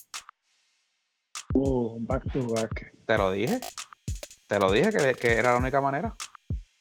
Uh, 1.53 1.97
back 1.99 2.31
to 2.31 2.47
back. 2.47 2.95
Te 3.05 3.17
lo 3.17 3.31
dije. 3.31 3.59
Te 4.47 4.59
lo 4.59 4.71
dije 4.71 4.91
que, 4.91 5.13
que 5.15 5.33
era 5.33 5.53
la 5.53 5.57
única 5.57 5.81
manera. 5.81 6.15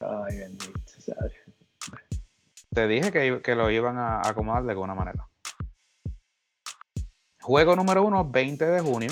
Ay, 0.01 0.39
bendito. 0.39 0.81
¿sabes? 0.99 1.32
Te 2.74 2.89
dije 2.89 3.12
que, 3.12 3.41
que 3.43 3.55
lo 3.55 3.70
iban 3.70 3.97
a 3.99 4.20
acomodar 4.27 4.65
de 4.65 4.73
alguna 4.73 4.95
manera. 4.95 5.28
Juego 7.41 7.77
número 7.77 8.03
1, 8.05 8.31
20 8.31 8.66
de 8.66 8.81
junio. 8.81 9.11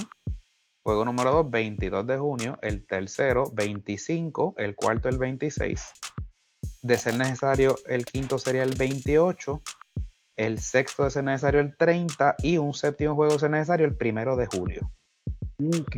Juego 0.85 1.05
número 1.05 1.33
2, 1.33 1.51
22 1.51 2.07
de 2.07 2.19
junio. 2.19 2.59
El 2.61 2.87
tercero, 2.87 3.45
25. 3.53 4.55
El 4.57 4.74
cuarto, 4.74 5.09
el 5.09 5.19
26. 5.19 5.93
De 6.83 6.99
ser 6.99 7.16
necesario, 7.16 7.77
el 7.87 8.05
quinto 8.05 8.39
sería 8.39 8.65
el 8.65 8.74
28. 8.77 9.62
El 10.37 10.59
sexto 10.59 11.05
de 11.05 11.11
ser 11.11 11.24
necesario, 11.24 11.61
el 11.61 11.77
30. 11.77 12.37
Y 12.43 12.59
un 12.59 12.74
séptimo 12.74 13.15
juego 13.15 13.35
de 13.35 13.39
ser 13.39 13.51
necesario, 13.51 13.87
el 13.87 13.97
primero 13.97 14.35
de 14.37 14.47
julio. 14.47 14.91
Ok. 15.61 15.97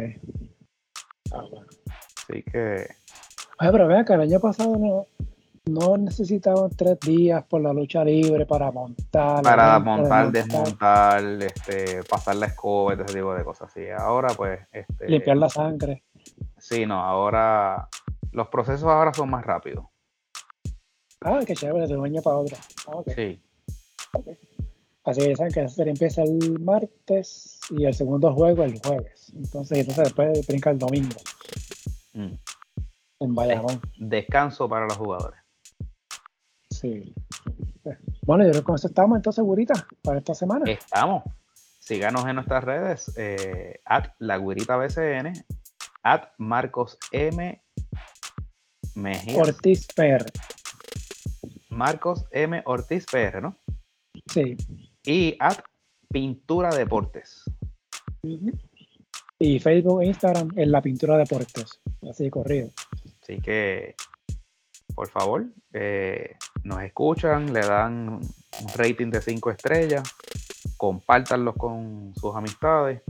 Ah, 1.32 1.42
bueno. 1.50 1.66
Así 2.28 2.42
que 2.42 2.86
Ay, 3.58 3.68
pero 3.70 3.86
vea 3.86 4.04
que 4.04 4.14
el 4.14 4.20
año 4.20 4.40
pasado 4.40 4.76
no, 4.76 5.06
no 5.66 5.96
necesitaban 5.96 6.70
tres 6.70 6.98
días 7.00 7.44
por 7.44 7.60
la 7.60 7.72
lucha 7.72 8.04
libre 8.04 8.46
para 8.46 8.70
montar. 8.72 9.42
para 9.42 9.78
montar, 9.78 10.32
desmontar, 10.32 11.22
este, 11.42 12.02
pasar 12.04 12.36
la 12.36 12.46
escoba, 12.46 12.94
ese 12.94 13.04
tipo 13.04 13.34
de 13.34 13.44
cosas. 13.44 13.74
Y 13.76 13.88
ahora, 13.90 14.28
pues, 14.36 14.60
este, 14.72 15.08
Limpiar 15.08 15.36
la 15.36 15.48
sangre. 15.48 16.02
Sí, 16.58 16.84
no, 16.86 17.00
ahora 17.00 17.88
los 18.32 18.48
procesos 18.48 18.88
ahora 18.88 19.14
son 19.14 19.30
más 19.30 19.44
rápidos. 19.44 19.84
Ah, 21.20 21.40
qué 21.46 21.54
chévere, 21.54 21.86
de 21.86 21.96
un 21.96 22.04
año 22.04 22.22
para 22.22 22.36
otro. 22.36 22.56
Ah. 22.88 23.02
Sí, 23.14 23.40
Así 25.04 25.20
que 25.20 25.28
ya 25.28 25.36
saben 25.36 25.52
que 25.52 25.62
la 25.62 25.68
serie 25.68 25.92
empieza 25.92 26.22
el 26.22 26.60
martes 26.60 27.60
y 27.70 27.84
el 27.84 27.94
segundo 27.94 28.32
juego 28.32 28.64
el 28.64 28.80
jueves. 28.80 29.32
Entonces, 29.36 29.78
entonces 29.78 30.04
después 30.04 30.46
brinca 30.46 30.70
el 30.70 30.78
domingo 30.78 31.16
Mm. 32.14 32.38
en 33.20 33.34
Bayamón. 33.34 33.80
descanso 33.98 34.68
para 34.68 34.86
los 34.86 34.96
jugadores. 34.96 35.40
Sí. 36.70 37.14
Bueno, 38.22 38.44
yo 38.44 38.50
creo 38.50 38.62
que 38.62 38.66
con 38.66 38.74
eso 38.76 38.88
estamos 38.88 39.16
entonces, 39.16 39.36
segurita, 39.36 39.86
para 40.02 40.18
esta 40.18 40.34
semana. 40.34 40.70
Estamos. 40.70 41.22
Síganos 41.78 42.24
en 42.26 42.36
nuestras 42.36 42.64
redes, 42.64 43.12
eh, 43.16 43.80
at 43.84 44.14
la 44.18 44.38
Guirita 44.38 44.76
BCN, 44.76 45.34
at 46.02 46.28
Marcos 46.38 46.98
M. 47.12 47.62
Mejía, 48.94 49.42
Ortiz 49.42 49.86
PR. 49.94 50.24
Marcos 51.68 52.26
M. 52.30 52.62
Ortiz 52.64 53.04
PR, 53.06 53.42
¿no? 53.42 53.58
Sí. 54.26 54.56
Y 55.04 55.36
at 55.40 55.58
Pintura 56.08 56.70
Deportes. 56.74 57.44
Ujú. 58.22 58.52
Y 59.46 59.58
Facebook 59.60 60.00
e 60.00 60.06
Instagram 60.06 60.52
en 60.56 60.72
la 60.72 60.80
pintura 60.80 61.18
de 61.18 61.24
deportes. 61.24 61.78
Así 62.08 62.24
de 62.24 62.30
corrido. 62.30 62.70
Así 63.20 63.42
que, 63.42 63.94
por 64.94 65.06
favor, 65.10 65.44
eh, 65.74 66.36
nos 66.62 66.82
escuchan, 66.82 67.52
le 67.52 67.60
dan 67.60 68.08
un 68.08 68.68
rating 68.74 69.10
de 69.10 69.20
5 69.20 69.50
estrellas, 69.50 70.02
compártanlos 70.78 71.56
con 71.56 72.14
sus 72.14 72.34
amistades. 72.34 73.02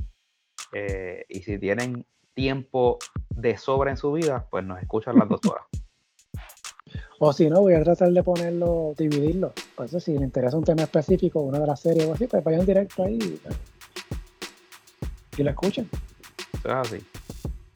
eh, 0.72 1.24
y 1.28 1.40
si 1.44 1.56
tienen 1.60 2.04
tiempo 2.34 2.98
de 3.30 3.56
sobra 3.56 3.92
en 3.92 3.96
su 3.96 4.10
vida, 4.10 4.44
pues 4.50 4.64
nos 4.64 4.82
escuchan 4.82 5.16
las 5.16 5.28
dos 5.28 5.38
horas. 5.48 5.66
O 7.20 7.32
si 7.32 7.48
no, 7.48 7.60
voy 7.60 7.74
a 7.74 7.84
tratar 7.84 8.10
de 8.10 8.24
ponerlo, 8.24 8.92
dividirlo. 8.98 9.52
Por 9.76 9.86
eso, 9.86 10.00
si 10.00 10.14
les 10.14 10.22
interesa 10.22 10.56
un 10.56 10.64
tema 10.64 10.82
específico, 10.82 11.42
una 11.42 11.60
de 11.60 11.66
las 11.68 11.78
series 11.78 12.08
o 12.08 12.14
así, 12.14 12.26
pues 12.26 12.42
vayan 12.42 12.66
directo 12.66 13.04
ahí 13.04 13.20
y, 13.22 13.36
pues, 13.36 13.56
y 15.38 15.44
lo 15.44 15.50
escuchen. 15.50 15.88
Eso 16.64 16.68
es 16.68 16.74
así. 16.88 17.04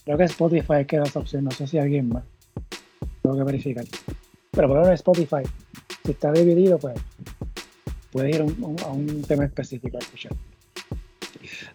Creo 0.05 0.17
que 0.17 0.25
Spotify 0.25 0.85
queda 0.87 1.05
esa 1.05 1.19
opción, 1.19 1.45
no 1.45 1.51
sé 1.51 1.67
si 1.67 1.79
alguien 1.79 2.09
más. 2.09 2.25
Tengo 3.23 3.37
que 3.37 3.45
verificar. 3.45 3.85
Pero 4.51 4.69
por 4.69 4.79
ahora 4.79 4.95
Spotify, 4.95 5.43
si 6.05 6.13
está 6.13 6.33
dividido, 6.33 6.79
pues 6.79 6.95
puede 8.11 8.31
ir 8.31 8.41
a 8.41 8.45
un, 8.45 8.77
a 8.85 8.89
un 8.89 9.23
tema 9.23 9.45
específico 9.45 9.99
a 9.99 10.01
escuchar. 10.01 10.33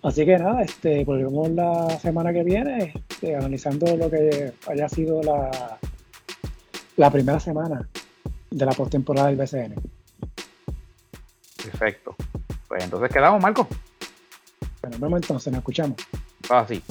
Así 0.01 0.25
que 0.25 0.37
nada, 0.37 0.63
este, 0.63 1.05
volvemos 1.05 1.49
la 1.51 1.99
semana 1.99 2.33
que 2.33 2.43
viene, 2.43 2.93
este, 3.09 3.35
analizando 3.35 3.95
lo 3.95 4.09
que 4.09 4.53
haya 4.67 4.89
sido 4.89 5.21
la, 5.21 5.79
la 6.97 7.11
primera 7.11 7.39
semana 7.39 7.87
de 8.49 8.65
la 8.65 8.71
postemporada 8.71 9.27
del 9.27 9.37
BCN. 9.37 9.75
Perfecto. 11.63 12.15
Pues 12.67 12.83
entonces 12.83 13.11
quedamos, 13.11 13.41
Marco. 13.41 13.67
Bueno, 14.81 14.97
nos 14.97 14.99
vemos 14.99 15.21
entonces, 15.21 15.53
nos 15.53 15.59
escuchamos. 15.59 15.97
Así. 16.49 16.81